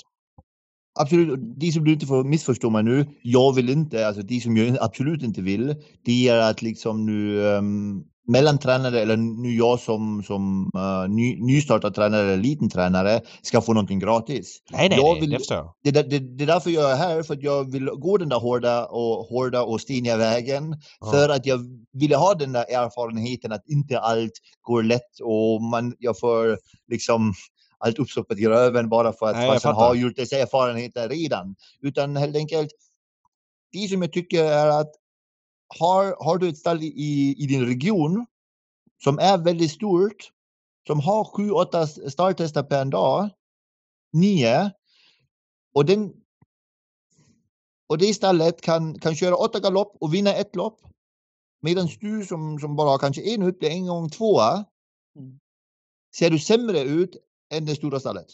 Absolut, 0.99 1.39
de 1.59 1.71
som 1.71 1.83
du 1.83 1.93
inte 1.93 2.05
får 2.05 2.23
missförstå 2.23 2.69
mig 2.69 2.83
nu, 2.83 3.05
jag 3.21 3.55
vill 3.55 3.69
inte, 3.69 4.07
alltså 4.07 4.21
de 4.21 4.39
som 4.39 4.57
jag 4.57 4.77
absolut 4.81 5.23
inte 5.23 5.41
vill, 5.41 5.75
det 6.05 6.29
är 6.29 6.49
att 6.49 6.61
liksom 6.61 7.05
nu 7.05 7.39
um, 7.39 8.03
mellantränare 8.27 9.01
eller 9.01 9.17
nu 9.17 9.55
jag 9.55 9.79
som, 9.79 10.23
som 10.23 10.71
uh, 10.75 11.15
ny, 11.15 11.45
nystartad 11.45 11.95
tränare 11.95 12.21
eller 12.21 12.43
liten 12.43 12.69
tränare 12.69 13.21
ska 13.41 13.61
få 13.61 13.73
någonting 13.73 13.99
gratis. 13.99 14.61
Nej, 14.71 14.89
nej, 14.89 14.99
jag 14.99 15.19
vill, 15.19 15.29
det 15.29 15.37
förstår 15.37 15.57
jag. 15.57 15.73
Det, 15.83 15.91
det, 15.91 16.19
det, 16.19 16.43
är 16.43 16.47
därför 16.47 16.69
jag 16.69 16.91
är 16.91 16.95
här, 16.95 17.23
för 17.23 17.33
att 17.33 17.43
jag 17.43 17.71
vill 17.71 17.85
gå 17.85 18.17
den 18.17 18.29
där 18.29 18.39
hårda 18.39 18.85
och, 18.85 19.25
hårda 19.25 19.63
och 19.63 19.81
steniga 19.81 20.17
vägen. 20.17 20.75
Ja. 20.99 21.11
För 21.11 21.29
att 21.29 21.45
jag 21.45 21.59
ville 21.93 22.15
ha 22.15 22.33
den 22.33 22.51
där 22.51 22.65
erfarenheten 22.71 23.51
att 23.51 23.63
inte 23.67 23.99
allt 23.99 24.33
går 24.61 24.83
lätt 24.83 25.19
och 25.23 25.61
man, 25.61 25.93
jag 25.99 26.19
får 26.19 26.57
liksom 26.91 27.33
allt 27.77 27.99
uppstoppat 27.99 28.39
i 28.39 28.47
röven 28.47 28.89
bara 28.89 29.13
för 29.13 29.25
att 29.25 29.35
Nej, 29.35 29.47
farsan 29.47 29.75
har 29.75 29.95
gjort 29.95 30.15
dessa 30.15 30.37
erfarenheter 30.37 31.09
redan. 31.09 31.55
Utan 31.81 32.15
helt 32.15 32.35
enkelt, 32.35 32.71
det 33.71 33.87
som 33.87 34.01
jag 34.01 34.13
tycker 34.13 34.43
är 34.43 34.67
att 34.67 34.91
har, 35.79 36.15
har 36.25 36.37
du 36.37 36.49
ett 36.49 36.57
stall 36.57 36.83
i, 36.83 37.35
i 37.37 37.45
din 37.47 37.65
region 37.65 38.25
som 39.03 39.19
är 39.19 39.37
väldigt 39.37 39.71
stort, 39.71 40.31
som 40.87 40.99
har 40.99 41.23
sju, 41.23 41.51
åtta 41.51 41.87
starthästar 41.87 42.63
per 42.63 42.85
dag, 42.85 43.29
nio, 44.13 44.71
och 45.73 45.85
den 45.85 46.13
och 47.87 47.97
det 47.97 48.13
stallet 48.13 48.61
kan, 48.61 48.99
kan 48.99 49.15
köra 49.15 49.35
åtta 49.35 49.59
galopp 49.59 49.97
och 49.99 50.13
vinna 50.13 50.33
ett 50.33 50.55
lopp. 50.55 50.81
Medan 51.61 51.87
du 51.99 52.25
som, 52.25 52.59
som 52.59 52.75
bara 52.75 52.89
har 52.89 52.97
kanske 52.97 53.21
en 53.21 53.43
ut 53.43 53.59
blir 53.59 53.69
en 53.69 53.87
gång 53.87 54.09
tvåa. 54.09 54.65
Mm. 55.15 55.39
Ser 56.15 56.29
du 56.29 56.39
sämre 56.39 56.81
ut 56.81 57.17
än 57.53 57.65
det 57.65 57.75
stora 57.75 57.99
stallet. 57.99 58.25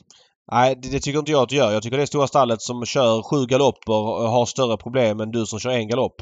Nej, 0.52 0.76
det, 0.76 0.90
det, 0.90 1.00
tycker 1.00 1.20
inte 1.20 1.32
jag 1.32 1.44
att 1.44 1.50
du 1.50 1.56
gör. 1.56 1.72
Jag 1.72 1.84
tycker 1.84 1.98
det 1.98 2.04
är 2.04 2.08
stora 2.08 2.28
stallet 2.28 2.62
som 2.62 2.86
kör 2.86 3.22
sju 3.22 3.46
galopper 3.46 4.28
har 4.28 4.46
större 4.46 4.78
problem 4.78 5.20
än 5.20 5.32
du 5.32 5.46
som 5.46 5.60
kör 5.60 5.72
en 5.72 5.88
galopp. 5.88 6.22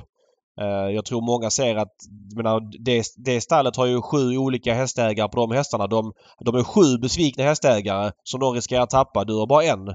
Uh, 0.61 0.93
jag 0.95 1.05
tror 1.05 1.22
många 1.22 1.49
ser 1.49 1.76
att 1.76 1.95
menar, 2.35 2.84
det, 2.85 3.03
det 3.18 3.41
stallet 3.41 3.76
har 3.76 3.85
ju 3.85 4.01
sju 4.01 4.38
olika 4.38 4.73
hästägare 4.73 5.30
på 5.30 5.38
de 5.38 5.51
hästarna. 5.51 5.88
De, 5.88 6.13
de 6.45 6.55
är 6.55 6.63
sju 6.63 6.97
besvikna 7.01 7.43
hästägare 7.43 8.11
som 8.23 8.39
de 8.39 8.53
riskerar 8.53 8.84
att 8.84 8.89
tappa. 8.89 9.23
Du 9.23 9.34
har 9.34 9.47
bara 9.47 9.63
en. 9.63 9.88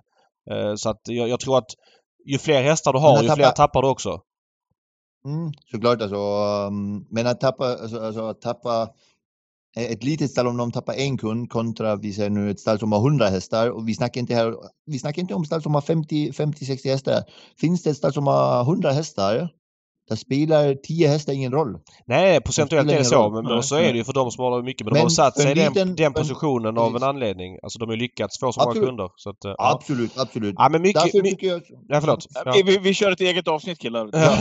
Uh, 0.52 0.74
så 0.76 0.90
att 0.90 1.00
jag, 1.04 1.28
jag, 1.28 1.40
tror 1.40 1.58
att 1.58 1.70
ju 2.26 2.38
fler 2.38 2.62
hästar 2.62 2.92
du 2.92 2.98
har, 2.98 3.22
ju 3.22 3.30
fler 3.30 3.50
tappar 3.50 3.82
du 3.82 3.88
också. 3.88 4.20
Mm, 5.24 5.52
såklart 5.70 6.02
alltså. 6.02 6.16
Um, 6.16 7.06
men 7.10 7.26
att 7.26 7.40
tappa, 7.40 7.66
alltså, 7.66 8.00
alltså 8.00 8.22
att 8.26 8.40
tappa 8.40 8.88
Eh, 9.76 9.92
ett 9.92 10.04
litet 10.04 10.30
stall 10.30 10.46
om 10.46 10.56
de 10.56 10.72
tappar 10.72 10.94
en 10.94 11.18
kund 11.18 11.50
kontra 11.50 11.96
vi 11.96 12.12
säger 12.12 12.30
nu 12.30 12.50
ett 12.50 12.60
stall 12.60 12.78
som 12.78 12.92
har 12.92 12.98
100 12.98 13.26
hästar 13.26 13.70
och 13.70 13.88
vi 13.88 13.94
snackar 13.94 14.20
inte 14.20 14.34
här, 14.34 14.54
vi 14.86 14.98
snackar 14.98 15.22
inte 15.22 15.34
om 15.34 15.44
stall 15.44 15.62
som 15.62 15.74
har 15.74 15.80
50, 15.80 16.32
50, 16.32 16.64
60 16.64 16.88
hästar. 16.88 17.24
Finns 17.60 17.82
det 17.82 17.90
ett 17.90 17.96
stall 17.96 18.12
som 18.12 18.26
har 18.26 18.62
100 18.62 18.90
hästar 18.92 19.48
där 20.08 20.16
spelar 20.16 20.74
10 20.74 21.08
hästar 21.08 21.32
ingen 21.32 21.52
roll. 21.52 21.78
Nej, 22.06 22.40
procentuellt 22.40 22.90
är 22.90 22.98
det 22.98 23.04
så. 23.04 23.30
Men, 23.30 23.44
men 23.44 23.62
så 23.62 23.76
är 23.76 23.92
det 23.92 23.98
ju 23.98 24.04
för 24.04 24.12
de 24.12 24.30
som 24.30 24.44
har 24.44 24.62
mycket. 24.62 24.84
Men, 24.84 24.92
men 24.92 25.00
de 25.00 25.02
har 25.02 25.08
satt 25.08 25.38
sig 25.38 25.50
i 25.50 25.68
den, 25.74 25.96
den 25.96 26.12
positionen 26.12 26.74
men, 26.74 26.78
av 26.82 26.96
en 26.96 27.02
anledning. 27.02 27.58
Alltså 27.62 27.78
de 27.78 27.88
har 27.88 27.96
lyckats 27.96 28.40
få 28.40 28.52
så 28.52 28.60
många 28.60 28.86
kunder. 28.86 29.10
Så 29.16 29.30
att, 29.30 29.36
ja. 29.40 29.54
Absolut, 29.58 30.18
absolut. 30.18 30.54
Ja, 30.58 30.68
men 30.68 30.82
mycket... 30.82 31.02
Därför 31.02 31.22
mycket 31.22 31.48
jag... 31.48 31.62
Ja, 31.88 32.00
förlåt. 32.00 32.26
Ja. 32.44 32.54
Vi, 32.66 32.78
vi, 32.78 32.94
kör 32.94 33.12
ett 33.12 33.20
eget 33.20 33.48
avsnitt 33.48 33.78
killar. 33.78 34.10
Ja. 34.12 34.38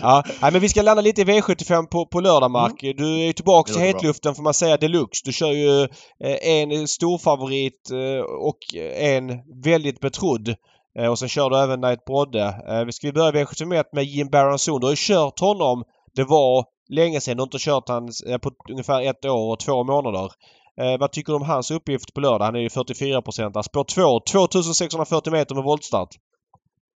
ja. 0.40 0.50
Men 0.52 0.60
vi 0.60 0.68
ska 0.68 0.82
landa 0.82 1.02
lite 1.02 1.20
i 1.20 1.24
V75 1.24 1.86
på, 1.86 2.06
på 2.06 2.20
lördag 2.20 2.50
Mark. 2.50 2.82
Mm. 2.82 2.96
Du 2.96 3.14
är 3.14 3.26
ju 3.26 3.32
tillbaka 3.32 3.72
till 3.72 3.82
hetluften 3.82 4.34
får 4.34 4.42
man 4.42 4.54
säga 4.54 4.76
deluxe. 4.76 5.22
Du 5.24 5.32
kör 5.32 5.52
ju 5.52 5.82
eh, 6.24 6.48
en 6.48 6.88
storfavorit 6.88 7.90
eh, 7.90 8.24
och 8.24 8.58
en 8.98 9.28
väldigt 9.64 10.00
betrodd. 10.00 10.54
Eh, 10.98 11.10
och 11.10 11.18
sen 11.18 11.28
kör 11.28 11.50
du 11.50 11.56
även 11.58 11.82
Knight 11.82 12.04
Brodde. 12.04 12.62
Eh, 12.68 12.84
vi 12.84 12.92
ska 12.92 13.12
börja 13.12 13.44
V71 13.44 13.84
med 13.92 14.04
Jim 14.04 14.28
Baranzon. 14.28 14.80
Du 14.80 14.86
har 14.86 14.92
ju 14.92 14.96
kört 14.98 15.40
honom. 15.40 15.84
Det 16.14 16.24
var 16.24 16.64
länge 16.88 17.20
sedan. 17.20 17.36
Du 17.36 17.40
har 17.40 17.46
inte 17.46 17.58
kört 17.58 17.88
han 17.88 18.08
eh, 18.26 18.38
på 18.38 18.50
ungefär 18.70 19.02
ett 19.02 19.24
år 19.24 19.52
och 19.52 19.60
två 19.60 19.84
månader. 19.84 20.32
Eh, 20.80 20.98
vad 21.00 21.12
tycker 21.12 21.32
du 21.32 21.36
om 21.36 21.42
hans 21.42 21.70
uppgift 21.70 22.14
på 22.14 22.20
lördag? 22.20 22.44
Han 22.44 22.56
är 22.56 22.60
ju 22.60 22.70
44 22.70 23.22
procent. 23.22 23.64
Spår 23.64 23.84
2. 23.84 24.20
2640 24.20 25.32
meter 25.32 25.54
med 25.54 25.64
voltstart. 25.64 26.08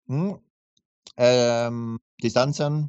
Mm. 0.09 0.35
Um, 1.69 1.99
distansen 2.23 2.89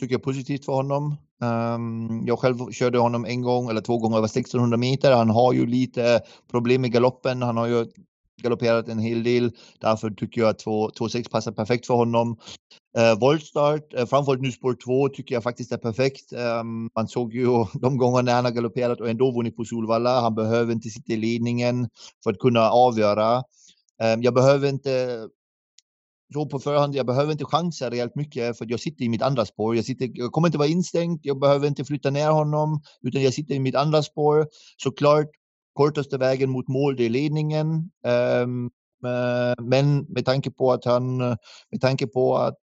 tycker 0.00 0.14
jag 0.14 0.20
är 0.20 0.24
positivt 0.24 0.64
för 0.64 0.72
honom. 0.72 1.16
Um, 1.42 2.26
jag 2.26 2.38
själv 2.38 2.72
körde 2.72 2.98
honom 2.98 3.24
en 3.24 3.42
gång 3.42 3.70
eller 3.70 3.80
två 3.80 3.98
gånger 3.98 4.16
över 4.16 4.26
1600 4.26 4.76
meter. 4.76 5.12
Han 5.12 5.30
har 5.30 5.52
ju 5.52 5.66
lite 5.66 6.20
problem 6.50 6.80
med 6.80 6.92
galoppen. 6.92 7.42
Han 7.42 7.56
har 7.56 7.66
ju 7.66 7.86
galopperat 8.42 8.88
en 8.88 8.98
hel 8.98 9.22
del. 9.22 9.52
Därför 9.80 10.10
tycker 10.10 10.40
jag 10.40 10.50
att 10.50 10.64
2,6 10.64 11.30
passar 11.30 11.52
perfekt 11.52 11.86
för 11.86 11.94
honom. 11.94 12.36
Eh, 12.98 13.18
voltstart, 13.18 13.94
eh, 13.94 14.06
framförallt 14.06 14.42
nu 14.42 14.52
spår 14.52 14.76
2 14.84 15.08
tycker 15.08 15.34
jag 15.34 15.42
faktiskt 15.42 15.72
är 15.72 15.76
perfekt. 15.76 16.32
Um, 16.32 16.90
man 16.96 17.08
såg 17.08 17.34
ju 17.34 17.46
de 17.80 17.96
gångerna 17.96 18.32
han 18.32 18.44
har 18.44 18.52
galopperat 18.52 19.00
och 19.00 19.08
ändå 19.08 19.30
vunnit 19.30 19.56
på 19.56 19.64
Solvalla. 19.64 20.20
Han 20.20 20.34
behöver 20.34 20.72
inte 20.72 20.88
sitta 20.88 21.12
i 21.12 21.16
ledningen 21.16 21.88
för 22.24 22.30
att 22.30 22.38
kunna 22.38 22.70
avgöra. 22.70 23.36
Um, 24.02 24.22
jag 24.22 24.34
behöver 24.34 24.68
inte 24.68 25.28
så 26.32 26.46
på 26.46 26.58
förhand, 26.58 26.94
jag 26.94 27.06
behöver 27.06 27.32
inte 27.32 27.44
chansa 27.44 27.90
rejält 27.90 28.14
mycket 28.14 28.58
för 28.58 28.66
jag 28.68 28.80
sitter 28.80 29.04
i 29.04 29.08
mitt 29.08 29.22
andra 29.22 29.44
spår. 29.44 29.76
Jag, 29.76 29.84
sitter, 29.84 30.10
jag 30.14 30.32
kommer 30.32 30.48
inte 30.48 30.58
vara 30.58 30.68
instängd, 30.68 31.20
jag 31.22 31.40
behöver 31.40 31.66
inte 31.66 31.84
flytta 31.84 32.10
ner 32.10 32.30
honom 32.30 32.82
utan 33.02 33.22
jag 33.22 33.34
sitter 33.34 33.54
i 33.54 33.58
mitt 33.58 33.74
andra 33.74 34.02
spår. 34.02 34.46
Såklart 34.76 35.30
kortaste 35.74 36.18
vägen 36.18 36.50
mot 36.50 36.68
mål, 36.68 36.96
det 36.96 37.04
är 37.04 37.10
ledningen. 37.10 37.90
Um, 38.46 38.70
men 39.60 40.06
med 40.08 40.24
tanke 40.24 40.50
på 40.50 40.72
att 40.72 40.84
han, 40.84 41.16
med 41.70 41.80
tanke 41.80 42.06
på 42.06 42.36
att 42.36 42.54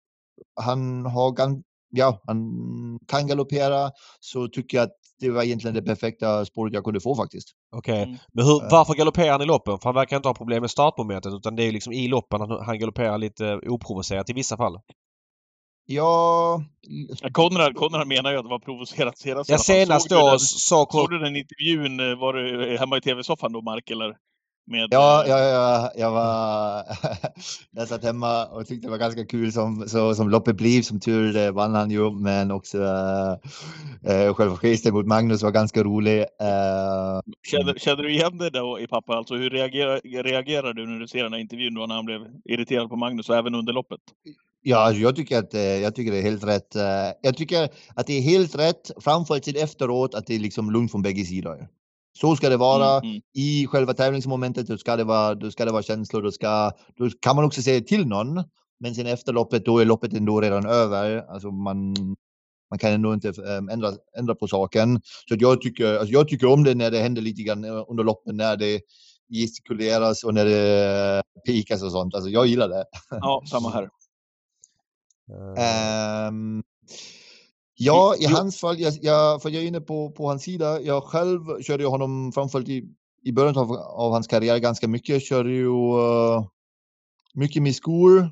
han 0.55 1.05
har 1.05 1.33
ja, 1.91 2.21
han 2.27 2.99
kan 3.07 3.27
galoppera 3.27 3.91
så 4.19 4.47
tycker 4.47 4.77
jag 4.77 4.83
att 4.83 4.95
det 5.19 5.29
var 5.29 5.43
egentligen 5.43 5.75
det 5.75 5.81
perfekta 5.81 6.45
spåret 6.45 6.73
jag 6.73 6.83
kunde 6.83 6.99
få 6.99 7.15
faktiskt. 7.15 7.49
Okej, 7.75 7.93
okay. 7.93 8.03
Mm. 8.03 8.17
men 8.33 8.45
hur, 8.45 8.71
varför 8.71 8.93
galopperar 8.93 9.31
han 9.31 9.41
i 9.41 9.45
loppen? 9.45 9.79
För 9.79 9.83
han 9.83 9.95
verkar 9.95 10.17
inte 10.17 10.29
ha 10.29 10.33
problem 10.33 10.61
med 10.61 10.71
startmomentet 10.71 11.33
utan 11.33 11.55
det 11.55 11.63
är 11.63 11.71
liksom 11.71 11.93
i 11.93 12.07
loppen 12.07 12.41
han, 12.41 12.65
han 12.65 12.79
galopperar 12.79 13.17
lite 13.17 13.59
oprovocerat 13.67 14.29
i 14.29 14.33
vissa 14.33 14.57
fall. 14.57 14.79
Ja... 15.85 16.63
Konrad, 17.31 17.75
Konrad 17.75 18.07
menar 18.07 18.31
ju 18.31 18.37
att 18.37 18.43
det 18.43 18.49
var 18.49 18.59
provocerat 18.59 19.17
senast. 19.17 19.49
Ja, 19.49 19.57
senast 19.57 20.09
då 20.09 20.39
sa... 20.39 20.87
Såg 20.91 21.09
du 21.09 21.19
den 21.19 21.35
intervjun? 21.35 21.99
Eh, 21.99 22.19
var 22.19 22.33
du 22.33 22.77
hemma 22.77 22.97
i 22.97 23.01
tv-soffan 23.01 23.53
då, 23.53 23.61
Mark? 23.61 23.89
Eller? 23.89 24.15
Med, 24.67 24.87
ja, 24.91 25.23
eh, 25.23 25.29
ja, 25.29 25.39
ja, 25.39 25.91
jag 25.95 26.11
var... 26.11 26.83
jag 27.71 27.87
satt 27.87 28.03
hemma 28.03 28.45
och 28.45 28.67
tyckte 28.67 28.87
det 28.87 28.91
var 28.91 28.97
ganska 28.97 29.25
kul 29.25 29.51
som, 29.51 29.87
så, 29.87 30.15
som 30.15 30.29
loppet 30.29 30.57
blev. 30.57 30.81
Som 30.81 30.99
tur 30.99 31.33
det 31.33 31.51
vann 31.51 31.75
han 31.75 31.91
ju, 31.91 32.11
men 32.11 32.51
också 32.51 32.77
äh, 34.07 34.33
själva 34.33 34.57
gesten 34.61 34.93
mot 34.93 35.05
Magnus 35.05 35.43
var 35.43 35.51
ganska 35.51 35.83
rolig. 35.83 36.19
Äh, 36.19 37.19
kände, 37.47 37.79
kände 37.79 38.03
du 38.03 38.11
igen 38.11 38.37
det 38.37 38.49
då 38.49 38.79
i 38.79 38.87
pappa? 38.87 39.13
Alltså 39.13 39.35
hur 39.35 39.49
reagerar, 39.49 40.23
reagerar 40.23 40.73
du 40.73 40.87
när 40.87 40.99
du 40.99 41.07
ser 41.07 41.23
den 41.23 41.33
här 41.33 41.39
intervjun 41.39 41.73
då 41.73 41.85
när 41.85 41.95
han 41.95 42.05
blev 42.05 42.21
irriterad 42.45 42.89
på 42.89 42.95
Magnus 42.95 43.29
och 43.29 43.35
även 43.35 43.55
under 43.55 43.73
loppet? 43.73 44.01
Ja, 44.61 44.77
alltså 44.77 45.01
jag 45.01 45.15
tycker 45.15 45.37
att 45.37 45.53
jag 45.53 45.95
tycker 45.95 46.11
det 46.11 46.17
är 46.17 46.21
helt 46.21 46.43
rätt. 46.43 46.75
Jag 47.21 47.37
tycker 47.37 47.69
att 47.95 48.07
det 48.07 48.13
är 48.13 48.21
helt 48.21 48.55
rätt, 48.55 48.91
framförallt 48.99 49.43
till 49.43 49.57
efteråt, 49.57 50.15
att 50.15 50.27
det 50.27 50.35
är 50.35 50.39
liksom 50.39 50.71
lugnt 50.71 50.91
från 50.91 51.01
bägge 51.01 51.25
sidor. 51.25 51.67
Så 52.19 52.35
ska 52.35 52.49
det 52.49 52.57
vara 52.57 52.97
mm, 52.97 53.09
mm. 53.09 53.21
i 53.33 53.67
själva 53.67 53.93
tävlingsmomentet. 53.93 54.67
Då 54.67 54.77
ska 54.77 54.95
det 54.95 55.03
vara, 55.03 55.35
då 55.35 55.51
ska 55.51 55.65
det 55.65 55.71
vara 55.71 55.83
känslor. 55.83 56.21
Då, 56.21 56.31
ska, 56.31 56.71
då 56.97 57.09
kan 57.21 57.35
man 57.35 57.45
också 57.45 57.61
säga 57.61 57.81
till 57.81 58.07
någon. 58.07 58.43
Men 58.79 58.95
sen 58.95 59.07
efter 59.07 59.33
loppet, 59.33 59.65
då 59.65 59.79
är 59.79 59.85
loppet 59.85 60.13
ändå 60.13 60.41
redan 60.41 60.65
över. 60.65 61.25
Alltså 61.29 61.51
man, 61.51 61.95
man 62.69 62.79
kan 62.79 62.91
ändå 62.91 63.13
inte 63.13 63.29
um, 63.29 63.69
ändra, 63.69 63.91
ändra 64.17 64.35
på 64.35 64.47
saken. 64.47 65.01
Så 65.29 65.35
jag 65.39 65.61
tycker, 65.61 65.97
alltså 65.97 66.13
jag 66.13 66.27
tycker 66.27 66.47
om 66.47 66.63
det 66.63 66.75
när 66.75 66.91
det 66.91 66.99
händer 66.99 67.21
lite 67.21 67.41
grann 67.41 67.65
under 67.65 68.03
loppen, 68.03 68.37
när 68.37 68.57
det 68.57 68.81
gestikuleras 69.33 70.23
och 70.23 70.33
när 70.33 70.45
det 70.45 71.23
pikas 71.45 71.83
och 71.83 71.91
sånt. 71.91 72.15
Alltså 72.15 72.29
jag 72.29 72.47
gillar 72.47 72.69
det. 72.69 72.85
Ja, 73.09 73.43
samma 73.45 73.69
här. 73.69 73.89
Um, 76.29 76.63
Ja, 77.83 78.15
i 78.19 78.25
hans 78.25 78.59
fall, 78.59 78.79
jag, 78.79 78.93
jag, 79.01 79.41
för 79.41 79.49
jag 79.49 79.63
är 79.63 79.67
inne 79.67 79.81
på, 79.81 80.11
på 80.11 80.27
hans 80.27 80.43
sida. 80.43 80.81
Jag 80.81 81.03
själv 81.03 81.61
körde 81.61 81.85
honom 81.85 82.31
framförallt 82.31 82.69
i, 82.69 82.83
i 83.23 83.31
början 83.31 83.57
av, 83.57 83.71
av 83.71 84.11
hans 84.11 84.27
karriär 84.27 84.57
ganska 84.57 84.87
mycket. 84.87 85.09
Jag 85.09 85.21
körde 85.21 85.49
ju 85.49 85.67
uh, 85.67 86.45
mycket 87.33 87.61
med 87.61 87.75
skor. 87.75 88.29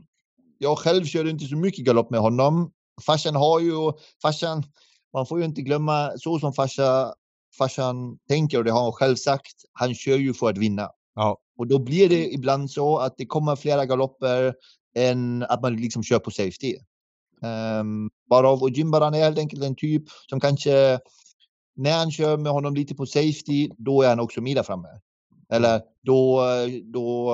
Jag 0.57 0.77
själv 0.77 1.05
körde 1.05 1.29
inte 1.29 1.45
så 1.45 1.55
mycket 1.55 1.85
galopp 1.85 2.09
med 2.09 2.19
honom. 2.19 2.71
Farsan 3.05 3.35
har 3.35 3.59
ju, 3.59 3.73
farsan, 4.21 4.63
man 5.13 5.25
får 5.25 5.39
ju 5.39 5.45
inte 5.45 5.61
glömma 5.61 6.11
så 6.17 6.39
som 6.39 6.53
farsa, 6.53 7.13
farsan 7.57 8.17
tänker 8.27 8.57
och 8.57 8.63
det 8.63 8.71
har 8.71 8.83
han 8.83 8.91
själv 8.91 9.15
sagt. 9.15 9.55
Han 9.73 9.95
kör 9.95 10.17
ju 10.17 10.33
för 10.33 10.49
att 10.49 10.57
vinna. 10.57 10.89
Ja. 11.15 11.37
Och 11.57 11.67
då 11.67 11.79
blir 11.79 12.09
det 12.09 12.33
ibland 12.33 12.71
så 12.71 12.97
att 12.97 13.17
det 13.17 13.25
kommer 13.25 13.55
flera 13.55 13.85
galopper 13.85 14.53
än 14.95 15.43
att 15.43 15.61
man 15.61 15.75
liksom 15.75 16.03
kör 16.03 16.19
på 16.19 16.31
safety. 16.31 16.75
Um, 17.41 18.09
varav 18.29 18.63
och 18.63 18.69
Jimbaran 18.69 19.13
är 19.13 19.19
helt 19.19 19.39
enkelt 19.39 19.63
en 19.63 19.75
typ 19.75 20.03
som 20.29 20.39
kanske 20.39 20.99
när 21.75 21.97
han 21.97 22.11
kör 22.11 22.37
med 22.37 22.51
honom 22.51 22.75
lite 22.75 22.95
på 22.95 23.05
safety, 23.05 23.69
då 23.77 24.01
är 24.01 24.09
han 24.09 24.19
också 24.19 24.41
där 24.41 24.63
framme. 24.63 24.87
Eller 25.53 25.81
då, 26.03 26.41
då 26.93 27.31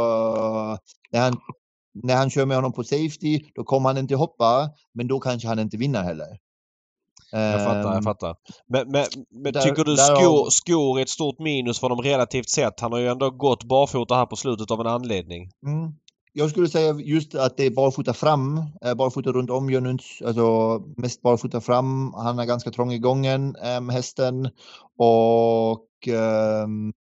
när, 1.12 1.20
han, 1.20 1.38
när 2.04 2.16
han 2.16 2.30
kör 2.30 2.46
med 2.46 2.58
honom 2.58 2.74
på 2.74 2.84
safety, 2.84 3.40
då 3.56 3.64
kommer 3.64 3.90
han 3.90 3.98
inte 3.98 4.16
hoppa, 4.16 4.70
men 4.94 5.08
då 5.08 5.20
kanske 5.20 5.48
han 5.48 5.60
inte 5.60 5.78
vinner 5.78 6.04
heller. 6.04 6.38
Jag 7.32 7.64
fattar, 7.64 7.82
jag 7.82 7.96
ehm, 7.96 8.04
fattar. 8.04 8.36
Men, 8.68 8.92
men, 8.92 9.06
men 9.30 9.54
där, 9.54 9.62
tycker 9.62 9.84
du 9.84 9.98
skor, 9.98 10.50
skor 10.50 11.00
är 11.00 11.04
ett 11.04 11.10
stort 11.10 11.40
minus 11.40 11.80
för 11.80 11.90
dem 11.90 12.02
relativt 12.02 12.50
sett? 12.50 12.80
Han 12.80 12.92
har 12.92 13.00
ju 13.00 13.08
ändå 13.08 13.30
gått 13.30 13.64
barfota 13.64 14.16
här 14.16 14.26
på 14.26 14.36
slutet 14.36 14.72
av 14.72 14.82
en 14.82 14.88
anledning. 14.88 15.50
Mm 15.68 15.94
jag 16.38 16.50
skulle 16.50 16.70
säga 16.70 16.94
just 16.94 17.36
att 17.36 17.58
det 17.58 17.66
är 17.66 17.72
barfota 17.72 18.14
fram, 18.14 18.58
eh, 18.86 18.94
barfota 18.94 19.32
runt 19.32 19.50
om 19.50 19.70
Jönuns, 19.70 20.22
alltså 20.26 20.80
mest 20.98 21.22
barfota 21.22 21.62
fram. 21.62 22.14
Han 22.14 22.40
är 22.40 22.46
ganska 22.46 22.72
trång 22.72 22.92
i 22.94 23.00
gången, 23.00 23.56
eh, 23.56 23.76
äm, 23.76 23.90
hästen. 23.90 24.50
Och 24.98 26.08
äm, 26.08 26.94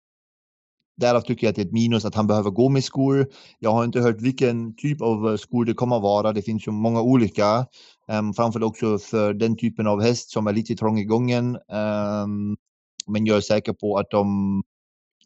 därav 0.96 1.20
tycker 1.20 1.46
jag 1.46 1.50
att 1.50 1.56
det 1.56 1.62
är 1.62 1.66
ett 1.66 1.72
minus 1.72 2.04
att 2.04 2.14
han 2.14 2.26
behöver 2.26 2.50
gå 2.50 2.68
med 2.68 2.84
skor. 2.84 3.26
Jag 3.58 3.72
har 3.72 3.84
inte 3.84 4.00
hört 4.00 4.20
vilken 4.20 4.76
typ 4.76 5.02
av 5.02 5.30
eh, 5.30 5.36
skor 5.36 5.64
det 5.64 5.74
kommer 5.74 5.96
att 5.96 6.02
vara. 6.02 6.32
Det 6.32 6.42
finns 6.42 6.66
ju 6.66 6.72
många 6.72 7.02
olika. 7.02 7.66
Äm, 8.08 8.34
framförallt 8.34 8.70
också 8.70 8.98
för 8.98 9.34
den 9.34 9.56
typen 9.56 9.86
av 9.86 10.02
häst 10.02 10.30
som 10.30 10.46
är 10.46 10.52
lite 10.52 10.74
trång 10.76 10.98
i 10.98 11.04
gången. 11.04 11.58
Äm, 11.72 12.56
men 13.06 13.26
jag 13.26 13.36
är 13.36 13.40
säker 13.40 13.72
på 13.72 13.98
att 13.98 14.10
de 14.10 14.62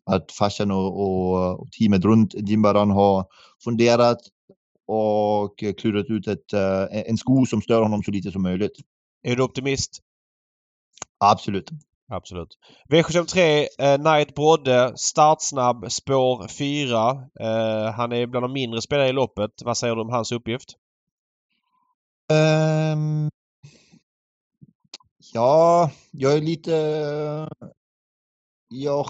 att 0.09 0.33
farsan 0.33 0.71
och, 0.71 1.01
och, 1.01 1.61
och 1.61 1.73
teamet 1.73 2.05
runt 2.05 2.35
Jimbaran 2.35 2.91
har 2.91 3.27
funderat 3.65 4.19
och 4.87 5.59
klurat 5.79 6.07
ut 6.09 6.29
ett, 6.29 6.53
eh, 6.53 6.87
en 6.91 7.19
sko 7.19 7.47
som 7.47 7.63
stör 7.63 7.83
honom 7.83 8.03
så 8.03 8.11
lite 8.11 8.31
som 8.31 8.43
möjligt. 8.43 8.73
Är 9.23 9.37
du 9.37 9.43
optimist? 9.43 10.03
Absolut. 11.19 11.71
Absolut. 12.11 12.59
V753 12.89 13.67
eh, 13.79 13.97
Knight 13.97 14.35
Brodde, 14.35 14.93
startsnabb, 14.97 15.93
spår 15.93 16.49
4. 16.49 17.11
Eh, 17.41 17.93
han 17.93 18.13
är 18.13 18.27
bland 18.27 18.45
de 18.45 18.53
mindre 18.53 18.83
spelarna 18.83 19.09
i 19.09 19.13
loppet. 19.13 19.51
Vad 19.65 19.77
säger 19.77 19.95
du 19.95 20.01
om 20.01 20.11
hans 20.11 20.33
uppgift? 20.33 20.77
Um, 22.33 23.31
ja, 25.33 25.91
jag 26.11 26.33
är 26.33 26.41
lite... 26.41 26.73
Jag 28.69 29.07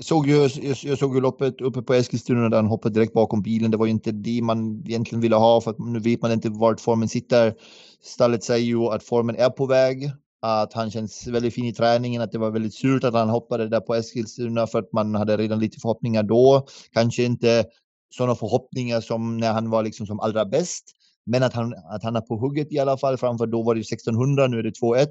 såg 0.00 0.26
ju, 0.26 0.36
jag, 0.36 0.76
jag 0.82 0.98
såg 0.98 1.14
ju 1.14 1.20
loppet 1.20 1.60
uppe 1.60 1.82
på 1.82 1.94
Eskilstuna 1.94 2.48
där 2.48 2.56
han 2.56 2.66
hoppade 2.66 2.94
direkt 2.94 3.12
bakom 3.12 3.42
bilen. 3.42 3.70
Det 3.70 3.76
var 3.76 3.86
ju 3.86 3.92
inte 3.92 4.12
det 4.12 4.42
man 4.42 4.82
egentligen 4.86 5.20
ville 5.20 5.36
ha 5.36 5.60
för 5.60 5.70
att 5.70 5.78
nu 5.78 5.98
vet 5.98 6.22
man 6.22 6.32
inte 6.32 6.50
vart 6.50 6.80
formen 6.80 7.08
sitter. 7.08 7.54
Stallet 8.02 8.44
säger 8.44 8.66
ju 8.66 8.80
att 8.80 9.02
formen 9.02 9.36
är 9.36 9.50
på 9.50 9.66
väg 9.66 10.10
att 10.40 10.72
han 10.72 10.90
känns 10.90 11.26
väldigt 11.26 11.54
fin 11.54 11.64
i 11.64 11.72
träningen, 11.72 12.22
att 12.22 12.32
det 12.32 12.38
var 12.38 12.50
väldigt 12.50 12.74
surt 12.74 13.04
att 13.04 13.14
han 13.14 13.28
hoppade 13.28 13.68
där 13.68 13.80
på 13.80 13.94
Eskilstuna 13.94 14.66
för 14.66 14.78
att 14.78 14.92
man 14.92 15.14
hade 15.14 15.36
redan 15.36 15.60
lite 15.60 15.80
förhoppningar 15.80 16.22
då. 16.22 16.66
Kanske 16.92 17.22
inte 17.22 17.64
sådana 18.10 18.34
förhoppningar 18.34 19.00
som 19.00 19.36
när 19.36 19.52
han 19.52 19.70
var 19.70 19.82
liksom 19.82 20.06
som 20.06 20.20
allra 20.20 20.44
bäst, 20.44 20.84
men 21.26 21.42
att 21.42 21.52
han, 21.52 21.74
att 21.74 22.02
han 22.02 22.16
är 22.16 22.20
på 22.20 22.36
hugget 22.36 22.72
i 22.72 22.78
alla 22.78 22.96
fall. 22.96 23.16
Framför 23.16 23.46
då 23.46 23.62
var 23.62 23.74
det 23.74 23.80
1600, 23.80 24.46
nu 24.46 24.58
är 24.58 24.62
det 24.62 24.70
2-1. 24.70 25.08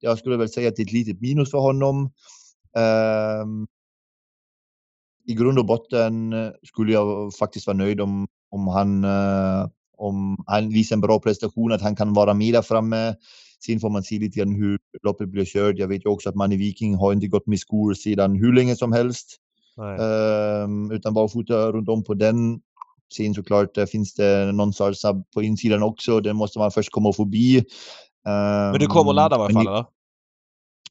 Jag 0.00 0.18
skulle 0.18 0.36
väl 0.36 0.48
säga 0.48 0.68
att 0.68 0.76
det 0.76 0.82
är 0.82 0.86
ett 0.86 0.92
litet 0.92 1.20
minus 1.20 1.50
för 1.50 1.58
honom. 1.58 2.10
Um, 3.42 3.66
i 5.26 5.34
grund 5.34 5.58
och 5.58 5.66
botten 5.66 6.34
skulle 6.62 6.92
jag 6.92 7.34
faktiskt 7.34 7.66
vara 7.66 7.76
nöjd 7.76 8.00
om, 8.00 8.26
om 8.50 8.68
han 8.68 9.04
uh, 9.04 9.68
om 9.96 10.44
han 10.46 10.68
visar 10.68 10.96
en 10.96 11.00
bra 11.00 11.20
prestation, 11.20 11.72
att 11.72 11.82
han 11.82 11.96
kan 11.96 12.14
vara 12.14 12.34
med 12.34 12.54
där 12.54 12.62
framme. 12.62 13.14
Sen 13.66 13.80
får 13.80 13.90
man 13.90 14.02
se 14.02 14.18
lite 14.18 14.38
grann 14.38 14.54
hur 14.54 14.78
loppet 15.02 15.28
blir 15.28 15.44
kört. 15.44 15.78
Jag 15.78 15.88
vet 15.88 16.04
ju 16.04 16.10
också 16.10 16.28
att 16.28 16.34
Manny 16.34 16.56
Viking 16.56 16.94
har 16.94 17.12
inte 17.12 17.26
gått 17.26 17.46
med 17.46 17.58
skor 17.58 17.94
sedan 17.94 18.36
hur 18.36 18.52
länge 18.52 18.76
som 18.76 18.92
helst. 18.92 19.36
Um, 20.64 20.90
utan 20.90 21.14
barfota 21.14 21.72
runt 21.72 21.88
om 21.88 22.04
på 22.04 22.14
den. 22.14 22.60
Sen 23.16 23.34
såklart 23.34 23.74
där 23.74 23.86
finns 23.86 24.14
det 24.14 24.52
någon 24.52 24.72
salsa 24.72 25.22
på 25.34 25.42
insidan 25.42 25.82
också. 25.82 26.20
Den 26.20 26.36
måste 26.36 26.58
man 26.58 26.70
först 26.70 26.90
komma 26.90 27.12
förbi. 27.12 27.58
Um, 27.58 27.64
Men 28.70 28.78
du 28.78 28.86
kommer 28.86 29.12
ladda 29.12 29.36
i 29.36 29.38
alla 29.38 29.50
fall 29.50 29.66
eller? 29.66 29.84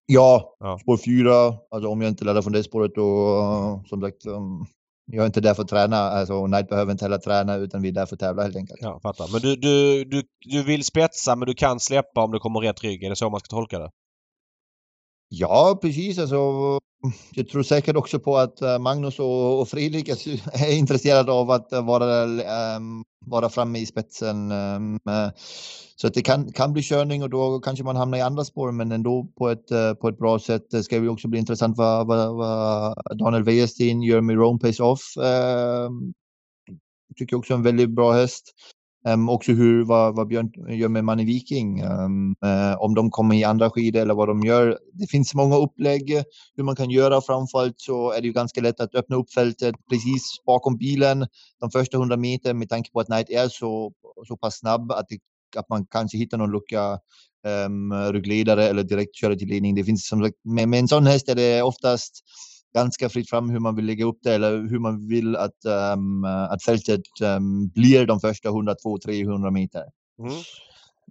Ja, 0.05 0.55
ja, 0.59 0.79
spår 0.79 0.97
fyra. 0.97 1.57
Alltså 1.71 1.89
om 1.89 2.01
jag 2.01 2.09
inte 2.09 2.25
laddar 2.25 2.41
från 2.41 2.53
det 2.53 2.63
spåret 2.63 2.95
då 2.95 3.83
som 3.87 4.01
sagt 4.01 4.25
um, 4.25 4.65
jag 5.05 5.21
är 5.21 5.25
inte 5.25 5.41
där 5.41 5.53
för 5.53 5.63
att 5.63 5.69
träna. 5.69 5.97
Alltså, 5.97 6.45
Knight 6.45 6.69
behöver 6.69 6.91
inte 6.91 7.05
heller 7.05 7.17
träna 7.17 7.55
utan 7.55 7.81
vi 7.81 7.89
är 7.89 7.93
där 7.93 8.05
för 8.05 8.15
att 8.15 8.19
tävla 8.19 8.43
helt 8.43 8.55
enkelt. 8.55 8.79
Ja, 8.81 8.99
fattar. 9.03 9.31
Men 9.31 9.41
du, 9.41 9.55
du, 9.55 10.03
du, 10.03 10.23
du 10.39 10.63
vill 10.63 10.83
spetsa 10.83 11.35
men 11.35 11.47
du 11.47 11.53
kan 11.53 11.79
släppa 11.79 12.23
om 12.23 12.31
det 12.31 12.39
kommer 12.39 12.59
rätt 12.59 12.83
rygg. 12.83 13.03
Är 13.03 13.09
det 13.09 13.15
så 13.15 13.29
man 13.29 13.39
ska 13.39 13.55
tolka 13.55 13.79
det? 13.79 13.89
Ja, 15.29 15.79
precis. 15.81 16.19
Alltså, 16.19 16.37
jag 17.33 17.49
tror 17.49 17.63
säkert 17.63 17.95
också 17.95 18.19
på 18.19 18.37
att 18.37 18.61
eh, 18.61 18.79
Magnus 18.79 19.19
och 19.19 19.69
Fredrik 19.69 20.09
är 20.53 20.77
intresserade 20.77 21.31
av 21.31 21.51
att 21.51 21.73
eh, 21.73 21.85
vara, 21.85 22.23
ehm, 22.43 23.03
vara 23.25 23.49
framme 23.49 23.79
i 23.79 23.85
spetsen. 23.85 24.51
Ehm, 24.51 24.95
eh, 24.95 25.29
så 25.95 26.07
att 26.07 26.13
det 26.13 26.21
kan, 26.21 26.51
kan 26.51 26.73
bli 26.73 26.81
körning 26.81 27.23
och 27.23 27.29
då 27.29 27.59
kanske 27.59 27.83
man 27.83 27.95
hamnar 27.95 28.17
i 28.17 28.21
andra 28.21 28.45
spår, 28.45 28.71
men 28.71 28.91
ändå 28.91 29.27
på 29.37 29.49
ett, 29.49 29.67
på 30.01 30.07
ett 30.07 30.17
bra 30.17 30.39
sätt. 30.39 30.65
Det 30.71 30.83
ska 30.83 30.97
ju 30.97 31.09
också 31.09 31.27
bli 31.27 31.39
intressant 31.39 31.77
vad, 31.77 32.07
vad, 32.07 32.35
vad 32.35 33.17
Daniel 33.17 33.43
Wäjersten 33.43 34.01
gör 34.01 34.21
med 34.21 34.35
Rome 34.35 34.59
Pace 34.59 34.83
Off. 34.83 35.17
Ehm, 35.17 36.13
jag 37.07 37.17
tycker 37.17 37.35
också 37.35 37.53
en 37.53 37.63
väldigt 37.63 37.89
bra 37.89 38.11
häst. 38.11 38.53
Um, 39.07 39.29
också 39.29 39.51
hur, 39.51 39.85
vad, 39.85 40.15
vad 40.15 40.27
Björn 40.27 40.51
gör 40.69 40.89
med 40.89 41.03
Manne 41.03 41.23
Viking. 41.23 41.83
Um, 41.83 42.35
uh, 42.45 42.81
om 42.81 42.95
de 42.95 43.11
kommer 43.11 43.35
i 43.35 43.43
andra 43.43 43.69
skidor 43.69 44.01
eller 44.01 44.13
vad 44.13 44.27
de 44.27 44.41
gör. 44.41 44.79
Det 44.93 45.07
finns 45.07 45.33
många 45.33 45.55
upplägg 45.55 46.23
hur 46.55 46.63
man 46.63 46.75
kan 46.75 46.89
göra. 46.89 47.21
Framförallt 47.21 47.75
så 47.77 48.11
är 48.11 48.21
det 48.21 48.27
ju 48.27 48.33
ganska 48.33 48.61
lätt 48.61 48.79
att 48.79 48.95
öppna 48.95 49.15
upp 49.15 49.33
fältet 49.33 49.75
precis 49.89 50.23
bakom 50.45 50.77
bilen. 50.77 51.27
De 51.59 51.71
första 51.71 51.97
100 51.97 52.17
meter 52.17 52.53
med 52.53 52.69
tanke 52.69 52.91
på 52.91 52.99
att 52.99 53.07
Knight 53.07 53.29
är 53.29 53.47
så, 53.47 53.91
så 54.27 54.37
pass 54.37 54.59
snabb 54.59 54.91
att, 54.91 55.05
det, 55.09 55.19
att 55.59 55.69
man 55.69 55.85
kanske 55.85 56.17
hittar 56.17 56.37
någon 56.37 56.51
lucka 56.51 56.99
um, 57.65 57.93
ryggledare 57.93 58.67
eller 58.67 58.83
direkt 58.83 59.15
köra 59.15 59.35
till 59.35 59.47
ledning. 59.47 59.75
Det 59.75 59.83
finns 59.83 60.07
som 60.07 60.23
sagt, 60.23 60.35
med, 60.43 60.69
med 60.69 60.79
en 60.79 60.87
sån 60.87 61.07
häst 61.07 61.29
är 61.29 61.35
det 61.35 61.61
oftast 61.61 62.23
ganska 62.73 63.09
fritt 63.09 63.29
fram 63.29 63.49
hur 63.49 63.59
man 63.59 63.75
vill 63.75 63.85
lägga 63.85 64.05
upp 64.05 64.19
det 64.23 64.35
eller 64.35 64.51
hur 64.51 64.79
man 64.79 65.07
vill 65.07 65.35
att, 65.35 65.65
um, 65.95 66.23
att 66.23 66.63
fältet 66.63 67.01
um, 67.21 67.69
blir 67.69 68.05
de 68.05 68.19
första 68.19 68.49
100, 68.49 68.75
200, 68.83 68.99
300 69.05 69.51
meter. 69.51 69.83
Mm. 70.19 70.33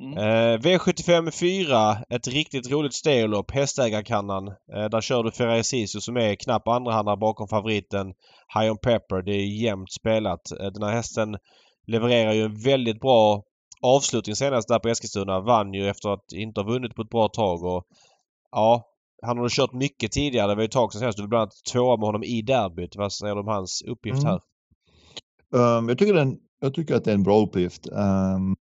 Mm. 0.00 0.18
Eh, 0.18 0.58
V75 0.58 1.30
4, 1.30 1.96
ett 2.10 2.28
riktigt 2.28 2.70
roligt 2.70 2.94
steglopp, 2.94 3.50
Hästägarkannan. 3.50 4.48
Eh, 4.48 4.84
där 4.90 5.00
kör 5.00 5.22
du 5.22 5.30
Ferrari 5.30 5.64
Sisu 5.64 6.00
som 6.00 6.16
är 6.16 6.34
knapp 6.34 6.68
andrahandare 6.68 7.16
bakom 7.16 7.48
favoriten 7.48 8.06
High 8.54 8.70
On 8.70 8.78
Pepper. 8.78 9.22
Det 9.22 9.32
är 9.32 9.62
jämnt 9.62 9.92
spelat. 9.92 10.52
Eh, 10.60 10.66
den 10.66 10.82
här 10.82 10.92
hästen 10.92 11.36
levererar 11.86 12.32
ju 12.32 12.42
en 12.42 12.62
väldigt 12.62 13.00
bra 13.00 13.42
avslutning 13.82 14.36
senast 14.36 14.68
där 14.68 14.78
på 14.78 14.88
Eskilstuna. 14.88 15.40
Vann 15.40 15.74
ju 15.74 15.88
efter 15.88 16.08
att 16.08 16.32
inte 16.32 16.60
ha 16.60 16.68
vunnit 16.68 16.94
på 16.94 17.02
ett 17.02 17.10
bra 17.10 17.28
tag. 17.28 17.64
Och, 17.64 17.84
ja, 18.50 18.84
han 19.22 19.38
har 19.38 19.48
kört 19.48 19.72
mycket 19.72 20.12
tidigare. 20.12 20.48
Det 20.48 20.54
var 20.54 20.62
ju 20.62 20.66
ett 20.66 20.72
tag 20.72 20.92
sedan 20.92 21.00
senast. 21.00 21.16
Du 21.16 21.22
var 21.22 21.28
bland 21.28 21.42
annat 21.42 21.64
tvåa 21.72 21.96
med 21.96 22.06
honom 22.06 22.24
i 22.24 22.42
derbyt. 22.42 22.96
Vad 22.96 23.12
säger 23.12 23.34
du 23.34 23.40
om 23.40 23.48
hans 23.48 23.82
uppgift 23.82 24.24
här? 24.24 24.40
Um, 25.54 25.88
jag, 25.88 25.98
tycker 25.98 26.14
den, 26.14 26.36
jag 26.60 26.74
tycker 26.74 26.94
att 26.94 27.04
det 27.04 27.10
är 27.10 27.14
en 27.14 27.22
bra 27.22 27.40
uppgift. 27.40 27.86
Um, 27.92 28.56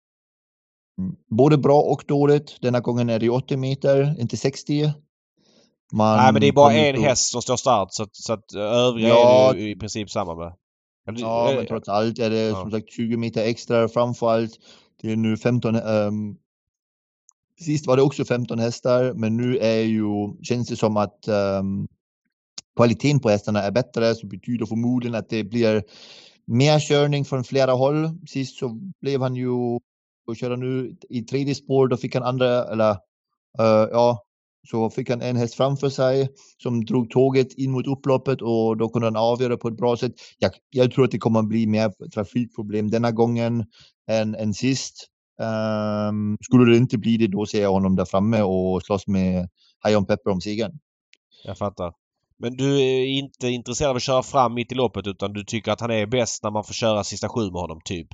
både 1.31 1.59
bra 1.59 1.81
och 1.81 2.05
dåligt. 2.09 2.57
Denna 2.61 2.81
gången 2.81 3.11
är 3.11 3.19
det 3.19 3.31
80 3.31 3.57
meter, 3.57 4.21
inte 4.21 4.37
60. 4.37 4.93
Man 5.93 6.17
Nej, 6.17 6.33
men 6.33 6.41
det 6.41 6.49
är 6.49 6.53
bara 6.53 6.73
en 6.73 6.95
ut... 6.95 7.01
häst 7.01 7.31
som 7.31 7.43
står 7.43 7.57
start 7.57 7.89
så 7.91 8.03
att, 8.03 8.17
så 8.17 8.33
att 8.33 8.55
övriga 8.55 9.09
ja, 9.09 9.51
är 9.51 9.55
du 9.55 9.71
i 9.71 9.77
princip 9.77 10.11
samma 10.11 10.35
med. 10.35 10.53
Ja, 11.17 11.53
men 11.57 11.67
trots 11.67 11.89
allt 11.89 12.19
är 12.19 12.31
det 12.31 12.41
ja. 12.41 12.61
som 12.61 12.71
sagt 12.71 12.93
20 12.93 13.17
meter 13.17 13.43
extra 13.43 13.89
framförallt. 13.89 14.53
Det 15.03 15.13
är 15.13 15.17
nu 15.17 15.37
15, 15.37 15.77
um, 15.77 16.37
Sist 17.61 17.87
var 17.87 17.97
det 17.97 18.03
också 18.03 18.25
15 18.25 18.59
hästar, 18.59 19.15
men 19.15 19.37
nu 19.37 19.59
är 19.59 19.81
ju, 19.81 20.03
känns 20.43 20.69
det 20.69 20.77
som 20.77 20.97
att 20.97 21.29
um, 21.29 21.89
kvaliteten 22.77 23.21
på 23.21 23.29
hästarna 23.29 23.63
är 23.63 23.71
bättre, 23.71 24.15
så 24.15 24.27
betyder 24.27 24.67
förmodligen 24.67 25.15
att 25.15 25.29
det 25.29 25.45
blir 25.45 25.83
mer 26.47 26.81
körning 26.81 27.25
från 27.25 27.45
flera 27.45 27.73
håll. 27.73 28.11
Sist 28.27 28.59
så 28.59 28.81
blev 29.01 29.21
han 29.21 29.37
ju 29.37 29.51
och 30.27 30.37
köra 30.37 30.57
nu 30.57 30.97
i 31.09 31.23
tredje 31.23 31.55
spår, 31.55 31.89
då 31.89 31.97
fick 31.97 32.15
han 32.15 32.25
andra, 32.25 32.65
eller 32.65 32.91
uh, 33.61 33.89
ja, 33.93 34.25
så 34.71 34.91
fick 34.91 35.11
han 35.11 35.23
en 35.23 35.37
häst 35.37 35.55
framför 35.55 35.89
sig 35.89 36.29
som 36.63 36.85
drog 36.85 37.11
tåget 37.11 37.53
in 37.53 37.71
mot 37.71 37.87
upploppet 37.87 38.43
och 38.43 38.77
då 38.77 38.89
kunde 38.89 39.07
han 39.07 39.17
avgöra 39.17 39.57
på 39.57 39.69
ett 39.69 39.77
bra 39.77 39.97
sätt. 39.97 40.13
Jag, 40.39 40.53
jag 40.71 40.93
tror 40.93 41.05
att 41.05 41.11
det 41.11 41.19
kommer 41.19 41.41
att 41.41 41.49
bli 41.49 41.67
mer 41.67 42.11
trafikproblem 42.15 42.91
denna 42.91 43.11
gången 43.11 43.65
än, 44.11 44.35
än 44.35 44.55
sist. 44.55 44.95
Um, 45.39 46.39
skulle 46.40 46.73
det 46.73 46.77
inte 46.77 46.98
bli 46.98 47.16
det, 47.16 47.27
då 47.27 47.47
ser 47.47 47.62
jag 47.62 47.73
honom 47.73 47.97
där 47.97 48.05
framme 48.05 48.43
och 48.43 48.82
slåss 48.82 49.06
med 49.06 49.48
High 49.86 49.98
On 49.98 50.06
Pepper 50.06 50.31
om 50.31 50.40
segern. 50.40 50.73
Jag 51.44 51.59
fattar. 51.59 51.93
Men 52.39 52.56
du 52.56 52.81
är 52.81 53.06
inte 53.06 53.48
intresserad 53.48 53.90
av 53.90 53.97
att 53.97 54.02
köra 54.02 54.23
fram 54.23 54.55
mitt 54.55 54.73
i 54.73 54.74
loppet 54.74 55.06
utan 55.06 55.32
du 55.32 55.44
tycker 55.44 55.73
att 55.73 55.81
han 55.81 55.90
är 55.90 56.06
bäst 56.06 56.43
när 56.43 56.51
man 56.51 56.65
får 56.65 56.74
köra 56.74 57.05
sista 57.05 57.28
sju 57.28 57.40
med 57.40 57.60
honom, 57.60 57.81
typ? 57.85 58.09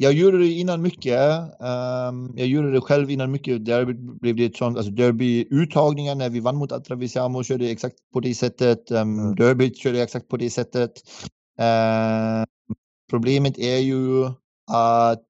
Jag 0.00 0.12
gjorde 0.12 0.38
det 0.38 0.52
innan 0.52 0.82
mycket. 0.82 1.20
Um, 1.60 2.34
jag 2.36 2.46
gjorde 2.46 2.72
det 2.72 2.80
själv 2.80 3.10
innan 3.10 3.30
mycket. 3.30 3.64
Derby 3.64 3.92
blev 3.94 4.36
det 4.36 4.44
ett 4.44 4.56
sånt, 4.56 4.76
alltså 4.76 4.92
derby-uttagningar 4.92 6.14
när 6.14 6.30
vi 6.30 6.40
vann 6.40 6.56
mot 6.56 6.72
Atravisiamo 6.72 7.42
körde 7.42 7.70
exakt 7.70 7.96
på 8.12 8.20
det 8.20 8.34
sättet. 8.34 8.90
Um, 8.90 9.18
mm. 9.18 9.34
Derby 9.34 9.74
körde 9.74 10.02
exakt 10.02 10.28
på 10.28 10.36
det 10.36 10.50
sättet. 10.50 10.90
Uh, 11.60 12.44
problemet 13.10 13.58
är 13.58 13.78
ju 13.78 14.24
att 14.70 15.24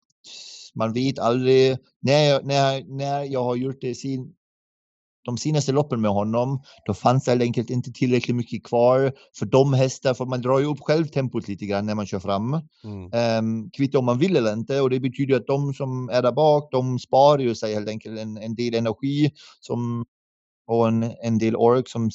man 0.79 0.93
vet 0.93 1.19
aldrig. 1.19 1.77
När 2.01 2.29
jag, 2.29 2.47
när, 2.47 2.85
när 2.97 3.25
jag 3.25 3.45
har 3.45 3.57
gjort 3.57 3.81
det 3.81 3.95
sin, 3.95 4.35
de 5.25 5.39
senaste 5.39 5.73
loppen 5.73 6.01
med 6.01 6.11
honom, 6.11 6.63
då 6.87 6.95
fanns 6.95 7.25
det 7.25 7.31
helt 7.31 7.43
enkelt 7.43 7.71
inte 7.71 7.93
tillräckligt 7.93 8.37
mycket 8.37 8.65
kvar 8.65 9.13
för 9.39 9.47
de 9.47 9.75
hästar, 9.75 10.15
för 10.15 10.25
man 10.25 10.43
drar 10.43 10.59
ju 10.59 10.67
upp 10.67 10.81
själv 10.81 11.07
tempot 11.07 11.49
lite 11.49 11.67
grann 11.67 11.87
när 11.87 11.95
man 11.95 12.07
kör 12.07 12.19
fram. 12.19 12.61
Mm. 12.85 13.39
Um, 13.39 13.71
kvittar 13.71 13.99
om 13.99 14.05
man 14.05 14.19
vill 14.19 14.37
eller 14.37 14.53
inte 14.53 14.81
och 14.81 14.91
det 14.91 15.01
betyder 15.01 15.37
att 15.37 15.47
de 15.47 15.75
som 15.75 16.09
är 16.09 16.23
där 16.23 16.33
bak, 16.33 16.69
de 16.73 16.99
sparar 16.99 17.39
ju 17.39 17.55
sig 17.55 17.75
helt 17.75 17.89
enkelt 17.89 18.19
en, 18.19 18.37
en 18.37 18.55
del 18.55 18.75
energi 18.75 19.31
som, 19.61 20.05
och 20.67 20.89
en, 20.89 21.03
en 21.23 21.39
del 21.39 21.57
ork 21.57 21.89
som 21.89 22.11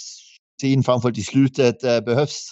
sen 0.61 0.83
framförallt 0.83 1.17
i 1.17 1.23
slutet 1.23 1.83
uh, 1.83 1.99
behövs 1.99 2.51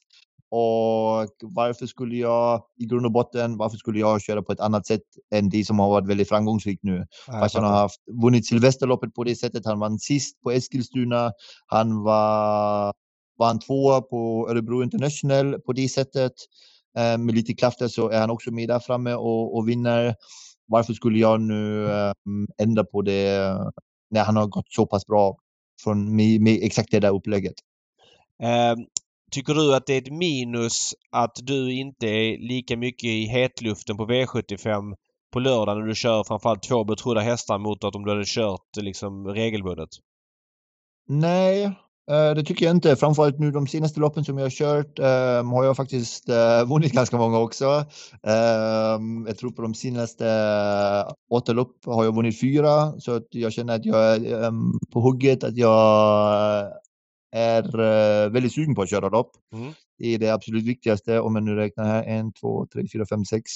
och 0.51 1.29
varför 1.41 1.85
skulle 1.85 2.15
jag 2.15 2.63
i 2.77 2.85
grund 2.85 3.05
och 3.05 3.11
botten, 3.11 3.57
varför 3.57 3.77
skulle 3.77 3.99
jag 3.99 4.21
köra 4.21 4.41
på 4.41 4.51
ett 4.51 4.59
annat 4.59 4.87
sätt 4.87 5.01
än 5.35 5.49
det 5.49 5.65
som 5.65 5.79
har 5.79 5.89
varit 5.89 6.07
väldigt 6.07 6.29
framgångsrikt 6.29 6.83
nu? 6.83 7.05
Fast 7.25 7.55
han 7.55 7.63
har 7.63 7.71
haft, 7.71 7.99
vunnit 8.23 8.47
Silvesterloppet 8.47 9.13
på 9.13 9.23
det 9.23 9.35
sättet. 9.35 9.65
Han 9.65 9.79
vann 9.79 9.99
sist 9.99 10.41
på 10.41 10.51
Eskilstuna. 10.51 11.31
Han 11.67 12.03
var, 12.03 12.93
vann 13.39 13.59
tvåa 13.59 14.01
på 14.01 14.47
Örebro 14.49 14.83
International 14.83 15.59
på 15.59 15.73
det 15.73 15.89
sättet. 15.89 16.33
Eh, 16.97 17.17
med 17.17 17.35
lite 17.35 17.53
krafter 17.53 17.87
så 17.87 18.09
är 18.09 18.19
han 18.19 18.29
också 18.29 18.51
med 18.51 18.69
där 18.69 18.79
framme 18.79 19.13
och, 19.13 19.57
och 19.57 19.69
vinner. 19.69 20.15
Varför 20.67 20.93
skulle 20.93 21.19
jag 21.19 21.41
nu 21.41 21.91
eh, 21.91 22.13
ändra 22.57 22.83
på 22.83 23.01
det 23.01 23.55
när 24.09 24.23
han 24.23 24.35
har 24.35 24.47
gått 24.47 24.73
så 24.73 24.85
pass 24.85 25.05
bra 25.05 25.37
från 25.83 26.15
med, 26.15 26.41
med 26.41 26.59
exakt 26.61 26.91
det 26.91 26.99
där 26.99 27.15
upplägget. 27.15 27.55
Eh, 28.43 28.75
tycker 29.31 29.53
du 29.53 29.75
att 29.75 29.85
det 29.85 29.93
är 29.93 30.01
ett 30.01 30.13
minus 30.13 30.93
att 31.11 31.35
du 31.43 31.73
inte 31.73 32.07
är 32.07 32.37
lika 32.37 32.77
mycket 32.77 33.09
i 33.09 33.25
hetluften 33.25 33.97
på 33.97 34.05
V75 34.05 34.95
på 35.33 35.39
lördag 35.39 35.77
när 35.77 35.85
du 35.85 35.95
kör 35.95 36.23
framförallt 36.23 36.63
två 36.63 36.83
betrodda 36.83 37.21
hästar 37.21 37.57
mot 37.57 37.83
att 37.83 37.95
om 37.95 38.05
du 38.05 38.11
hade 38.11 38.25
kört 38.25 38.77
liksom 38.77 39.27
regelbundet? 39.27 39.89
Nej, 41.07 41.63
eh, 42.11 42.31
det 42.35 42.43
tycker 42.43 42.65
jag 42.65 42.75
inte. 42.75 42.95
Framförallt 42.95 43.39
nu 43.39 43.51
de 43.51 43.67
senaste 43.67 43.99
loppen 43.99 44.25
som 44.25 44.37
jag 44.37 44.45
har 44.45 44.49
kört 44.49 44.99
um, 44.99 45.51
har 45.51 45.63
jag 45.63 45.77
faktiskt 45.77 46.29
uh, 46.29 46.69
vunnit 46.69 46.91
ganska 46.93 47.17
många 47.17 47.39
också. 47.39 47.65
Um, 48.23 49.25
jag 49.27 49.37
tror 49.37 49.51
på 49.51 49.61
de 49.61 49.73
senaste 49.73 50.27
eh, 50.27 51.13
åtta 51.31 51.53
lopp 51.53 51.85
har 51.85 52.03
jag 52.03 52.15
vunnit 52.15 52.41
fyra 52.41 52.99
så 52.99 53.15
att 53.15 53.27
jag 53.29 53.53
känner 53.53 53.75
att 53.75 53.85
jag 53.85 54.15
är 54.15 54.47
um, 54.47 54.79
på 54.93 54.99
hugget, 54.99 55.43
att 55.43 55.57
jag 55.57 56.71
är 57.31 57.79
uh, 57.79 58.31
väldigt 58.31 58.53
sugen 58.53 58.75
på 58.75 58.81
att 58.81 58.89
köra 58.89 59.09
lopp. 59.09 59.31
Mm. 59.53 59.73
Det 59.97 60.07
är 60.07 60.19
det 60.19 60.29
absolut 60.29 60.63
viktigaste 60.63 61.19
om 61.19 61.35
jag 61.35 61.43
nu 61.43 61.55
räknar 61.55 61.85
här. 61.85 62.03
En, 62.03 62.33
två, 62.33 62.67
tre, 62.73 62.87
fyra, 62.93 63.05
fem, 63.05 63.25
sex. 63.25 63.51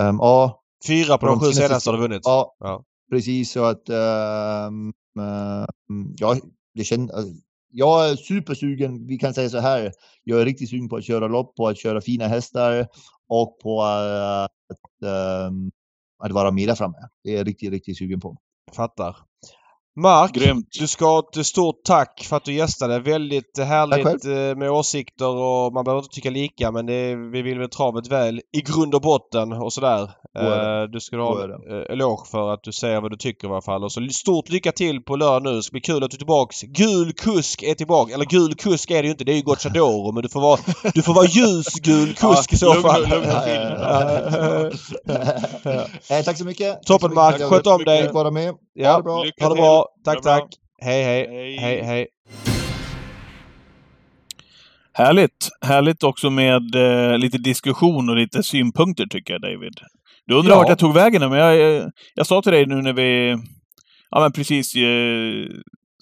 Um, 0.00 0.18
ja, 0.20 0.62
Fyra 0.86 1.18
på 1.18 1.26
de, 1.26 1.38
de 1.38 1.46
sju 1.46 1.52
senaste 1.52 1.90
har 1.90 1.96
du 1.96 2.02
vunnit? 2.02 2.20
Ja, 2.24 2.56
ja. 2.58 2.84
precis. 3.10 3.50
Så 3.50 3.64
att 3.64 3.88
um, 3.88 4.92
ja, 6.18 6.36
det 6.74 6.84
känns, 6.84 7.10
alltså, 7.10 7.32
jag 7.70 8.10
är 8.10 8.16
supersugen. 8.16 9.06
Vi 9.06 9.18
kan 9.18 9.34
säga 9.34 9.48
så 9.48 9.58
här. 9.58 9.92
Jag 10.24 10.40
är 10.40 10.44
riktigt 10.44 10.70
sugen 10.70 10.88
på 10.88 10.96
att 10.96 11.04
köra 11.04 11.28
lopp, 11.28 11.56
på 11.56 11.68
att 11.68 11.78
köra 11.78 12.00
fina 12.00 12.26
hästar 12.26 12.86
och 13.28 13.58
på 13.62 13.82
att, 13.82 14.50
um, 15.48 15.70
att 16.18 16.32
vara 16.32 16.50
med 16.50 16.68
där 16.68 16.74
framme. 16.74 16.98
Det 17.24 17.30
är 17.30 17.36
jag 17.36 17.46
riktigt, 17.46 17.70
riktigt 17.70 17.98
sugen 17.98 18.20
på. 18.20 18.36
Fattar. 18.72 19.16
Mark, 19.98 20.32
Grymt. 20.32 20.68
du 20.78 20.86
ska 20.86 21.06
ha 21.06 21.18
ett 21.18 21.46
stort 21.46 21.84
tack 21.84 22.26
för 22.28 22.36
att 22.36 22.44
du 22.44 22.54
gästade. 22.54 22.98
Väldigt 22.98 23.58
härligt 23.58 24.24
eh, 24.24 24.58
med 24.58 24.70
åsikter 24.70 25.28
och 25.28 25.72
man 25.72 25.84
behöver 25.84 26.02
inte 26.02 26.14
tycka 26.14 26.30
lika 26.30 26.72
men 26.72 26.86
det, 26.86 27.16
vi 27.16 27.42
vill 27.42 27.58
väl 27.58 27.68
travet 27.68 28.08
väl 28.08 28.40
i 28.52 28.60
grund 28.60 28.94
och 28.94 29.00
botten 29.00 29.52
och 29.52 29.72
sådär. 29.72 30.02
Uh, 30.38 30.90
du 30.92 31.00
ska 31.00 31.16
ha 31.16 31.44
en 31.44 31.50
uh, 31.50 31.92
eloge 31.92 32.30
för 32.30 32.52
att 32.52 32.62
du 32.62 32.72
säger 32.72 33.00
vad 33.00 33.10
du 33.10 33.16
tycker 33.16 33.48
i 33.48 33.50
alla 33.50 33.62
fall. 33.62 33.84
Och 33.84 33.92
så 33.92 34.08
stort 34.10 34.48
lycka 34.48 34.72
till 34.72 35.02
på 35.02 35.16
lördag 35.16 35.42
nu. 35.42 35.56
Det 35.56 35.62
ska 35.62 35.72
bli 35.72 35.80
kul 35.80 36.04
att 36.04 36.10
du 36.10 36.14
är 36.14 36.18
tillbaks. 36.18 36.62
Gul 36.62 37.12
kusk 37.12 37.62
är 37.62 37.74
tillbaka. 37.74 38.14
Eller 38.14 38.24
gul 38.24 38.54
kusk 38.54 38.90
är 38.90 39.02
det 39.02 39.06
ju 39.06 39.10
inte. 39.10 39.24
Det 39.24 39.32
är 39.32 39.36
ju 39.36 39.42
Gocciadoro. 39.42 40.12
men 40.12 40.22
du 40.22 40.28
får 40.28 40.40
vara, 40.40 40.60
du 40.94 41.02
får 41.02 41.14
vara 41.14 41.26
ljusgul 41.26 42.14
kusk 42.14 42.52
i 42.52 42.56
så 42.56 42.74
fall. 42.74 43.06
tack 46.24 46.38
så 46.38 46.44
mycket. 46.44 46.82
Toppen 46.82 47.14
Mark. 47.14 47.42
Sköt 47.42 47.66
om 47.66 47.84
dig. 47.84 48.12
Vara 48.12 48.30
med. 48.30 48.54
Ja. 48.78 48.90
Ha 48.90 48.96
det 48.96 49.02
bra. 49.02 49.24
Ha 49.40 49.48
det 49.48 49.54
bra. 49.54 49.86
Tack, 50.04 50.22
tack. 50.22 50.44
Hej, 50.82 51.02
hej. 51.04 51.26
Hej, 51.30 51.56
hej. 51.56 51.82
hej. 51.82 52.06
Härligt! 54.92 55.48
Härligt 55.60 56.02
också 56.02 56.30
med 56.30 56.74
eh, 56.74 57.18
lite 57.18 57.38
diskussion 57.38 58.10
och 58.10 58.16
lite 58.16 58.42
synpunkter 58.42 59.06
tycker 59.06 59.32
jag, 59.32 59.42
David. 59.42 59.72
Du 60.26 60.34
undrar 60.34 60.52
ja. 60.52 60.58
vart 60.58 60.68
jag 60.68 60.78
tog 60.78 60.94
vägen 60.94 61.30
men 61.30 61.38
jag, 61.38 61.56
jag, 61.56 61.90
jag 62.14 62.26
sa 62.26 62.42
till 62.42 62.52
dig 62.52 62.66
nu 62.66 62.82
när 62.82 62.92
vi 62.92 63.38
ja, 64.10 64.20
men 64.20 64.32
precis 64.32 64.74
eh, 64.74 65.46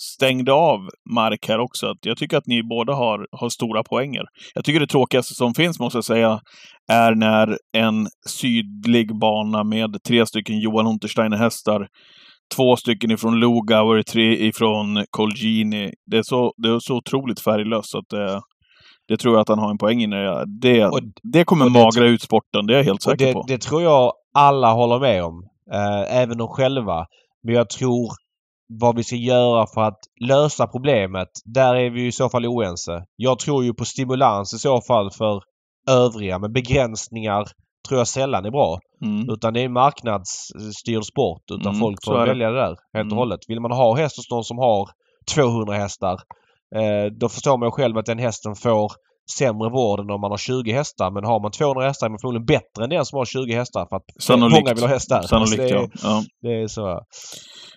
stängde 0.00 0.52
av 0.52 0.80
mark 1.14 1.48
här 1.48 1.58
också, 1.58 1.86
att 1.86 2.06
jag 2.06 2.16
tycker 2.16 2.36
att 2.36 2.46
ni 2.46 2.62
båda 2.62 2.92
har, 2.92 3.26
har 3.32 3.48
stora 3.48 3.82
poänger. 3.82 4.24
Jag 4.54 4.64
tycker 4.64 4.80
det 4.80 4.86
tråkigaste 4.86 5.34
som 5.34 5.54
finns, 5.54 5.80
måste 5.80 5.96
jag 5.96 6.04
säga, 6.04 6.40
är 6.88 7.14
när 7.14 7.58
en 7.72 8.08
sydlig 8.28 9.18
bana 9.18 9.64
med 9.64 10.02
tre 10.02 10.26
stycken 10.26 10.60
Johan 10.60 10.86
Untersteiner-hästar 10.86 11.86
två 12.56 12.76
stycken 12.76 13.10
ifrån 13.10 13.40
Lugauer, 13.40 14.02
tre 14.02 14.46
ifrån 14.46 15.04
Colgini. 15.10 15.92
Det 16.06 16.16
är 16.16 16.22
så, 16.22 16.52
det 16.56 16.68
är 16.68 16.78
så 16.78 16.96
otroligt 16.96 17.40
färglöst 17.40 17.94
att 17.94 18.08
det, 18.08 18.40
det 19.08 19.16
tror 19.16 19.34
jag 19.34 19.40
att 19.40 19.48
han 19.48 19.58
har 19.58 19.70
en 19.70 19.78
poäng 19.78 20.02
i. 20.02 20.06
Det, 20.06 20.44
det, 20.60 20.86
och, 20.86 21.00
det 21.22 21.44
kommer 21.44 21.68
magra 21.68 22.06
ut 22.06 22.22
sporten, 22.22 22.66
det 22.66 22.74
är 22.74 22.76
jag 22.76 22.84
helt 22.84 23.02
säker 23.02 23.26
det, 23.26 23.32
på. 23.32 23.44
Det 23.48 23.58
tror 23.58 23.82
jag 23.82 24.12
alla 24.34 24.72
håller 24.72 25.00
med 25.00 25.24
om. 25.24 25.48
Eh, 25.72 26.16
även 26.16 26.38
de 26.38 26.48
själva. 26.48 27.06
Men 27.42 27.54
jag 27.54 27.70
tror 27.70 28.08
vad 28.80 28.96
vi 28.96 29.04
ska 29.04 29.16
göra 29.16 29.66
för 29.66 29.80
att 29.80 29.98
lösa 30.20 30.66
problemet, 30.66 31.28
där 31.44 31.74
är 31.74 31.90
vi 31.90 32.06
i 32.06 32.12
så 32.12 32.28
fall 32.28 32.46
oense. 32.46 33.04
Jag 33.16 33.38
tror 33.38 33.64
ju 33.64 33.74
på 33.74 33.84
stimulans 33.84 34.54
i 34.54 34.58
så 34.58 34.80
fall 34.80 35.10
för 35.10 35.42
övriga, 35.88 36.38
men 36.38 36.52
begränsningar 36.52 37.44
tror 37.88 38.00
jag 38.00 38.08
sällan 38.08 38.44
är 38.44 38.50
bra. 38.50 38.78
Mm. 39.02 39.30
Utan 39.30 39.54
det 39.54 39.60
är 39.60 39.64
en 39.64 39.72
marknadsstyrd 39.72 41.04
sport. 41.04 41.42
Utan 41.50 41.74
mm, 41.74 41.80
folk 41.80 42.04
får 42.04 42.26
välja 42.26 42.50
det 42.50 42.56
där 42.56 42.66
helt 42.66 42.78
och 42.92 43.00
mm. 43.00 43.16
hållet. 43.16 43.40
Vill 43.48 43.60
man 43.60 43.70
ha 43.70 43.96
häst 43.96 44.16
hos 44.16 44.30
någon 44.30 44.44
som 44.44 44.58
har 44.58 44.88
200 45.34 45.74
hästar 45.74 46.18
eh, 46.74 47.12
då 47.12 47.28
förstår 47.28 47.58
man 47.58 47.70
själv 47.70 47.98
att 47.98 48.06
den 48.06 48.18
hästen 48.18 48.54
får 48.54 48.92
sämre 49.38 49.70
vård 49.70 50.00
än 50.00 50.10
om 50.10 50.20
man 50.20 50.30
har 50.30 50.38
20 50.38 50.72
hästar. 50.72 51.10
Men 51.10 51.24
har 51.24 51.40
man 51.40 51.50
200 51.50 51.86
hästar 51.86 52.06
är 52.06 52.10
man 52.10 52.18
förmodligen 52.18 52.46
bättre 52.46 52.84
än 52.84 52.90
den 52.90 53.04
som 53.04 53.16
har 53.16 53.24
20 53.24 53.54
hästar 53.54 53.86
för 53.88 53.96
att 53.96 54.04
Sannolikt. 54.18 54.60
många 54.60 54.74
vill 54.74 54.82
ha 54.82 54.88
hästar. 54.88 55.22
Sannolikt, 55.28 55.56
det, 55.56 55.70
är, 55.70 55.90
ja. 56.02 56.22
det 56.42 56.62
är 56.62 56.66
så. 56.66 57.00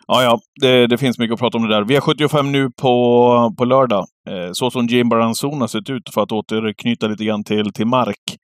Ja, 0.07 0.23
ja. 0.23 0.39
Det, 0.61 0.87
det, 0.87 0.97
finns 0.97 1.19
mycket 1.19 1.33
att 1.33 1.39
prata 1.39 1.57
om 1.57 1.67
det 1.67 1.75
där. 1.75 1.83
V75 1.83 2.43
nu 2.43 2.69
på, 2.81 3.55
på 3.57 3.65
lördag. 3.65 4.05
Eh, 4.29 4.49
så 4.51 4.71
som 4.71 4.87
Jim 4.87 5.09
Baranzon 5.09 5.69
sett 5.69 5.89
ut, 5.89 6.09
för 6.13 6.21
att 6.21 6.31
återknyta 6.31 7.07
lite 7.07 7.25
grann 7.25 7.43
till, 7.43 7.73
till 7.73 7.87
Mark. 7.87 8.37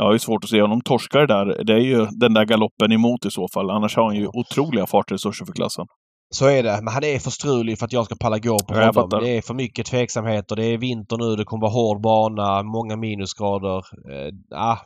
Jag 0.00 0.06
har 0.06 0.12
ju 0.12 0.18
svårt 0.18 0.44
att 0.44 0.50
se 0.50 0.62
honom 0.62 0.80
torska 0.80 1.18
det 1.18 1.26
där. 1.26 1.64
Det 1.64 1.72
är 1.72 1.78
ju 1.78 2.06
den 2.06 2.34
där 2.34 2.44
galoppen 2.44 2.92
emot 2.92 3.26
i 3.26 3.30
så 3.30 3.48
fall. 3.54 3.70
Annars 3.70 3.96
har 3.96 4.04
han 4.04 4.16
ju 4.16 4.26
otroliga 4.26 4.86
fartresurser 4.86 5.44
för 5.46 5.52
klassen. 5.52 5.86
Så 6.34 6.46
är 6.46 6.62
det. 6.62 6.80
Men 6.82 6.94
han 6.94 7.04
är 7.04 7.18
för 7.18 7.30
strulig 7.30 7.78
för 7.78 7.86
att 7.86 7.92
jag 7.92 8.04
ska 8.04 8.14
palla 8.20 8.38
gå 8.38 8.58
på 8.58 8.74
ja, 8.74 8.92
honom. 8.94 9.20
Det 9.22 9.36
är 9.36 9.42
för 9.42 9.54
mycket 9.54 9.86
tveksamheter. 9.86 10.56
Det 10.56 10.64
är 10.64 10.78
vinter 10.78 11.16
nu. 11.16 11.36
Det 11.36 11.44
kommer 11.44 11.60
vara 11.60 11.72
hård 11.72 12.02
bana. 12.02 12.62
Många 12.62 12.96
minusgrader. 12.96 13.76
Eh, 13.76 14.58
ah, 14.58 14.78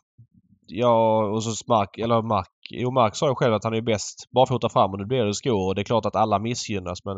ja, 0.66 1.24
och 1.24 1.42
så 1.42 1.50
Mark, 1.68 1.98
eller 1.98 2.22
Mark, 2.22 2.48
jo 2.70 2.90
Mark 2.90 3.16
sa 3.16 3.28
ju 3.28 3.34
själv 3.34 3.54
att 3.54 3.64
han 3.64 3.74
är 3.74 3.82
bäst 3.82 4.16
barfota 4.34 4.68
fram 4.68 4.90
och 4.92 4.98
nu 4.98 5.06
blir 5.06 5.24
det 5.24 5.34
skor 5.34 5.68
och 5.68 5.74
det 5.74 5.82
är 5.82 5.84
klart 5.84 6.06
att 6.06 6.16
alla 6.16 6.38
missgynnas 6.38 7.04
men 7.04 7.16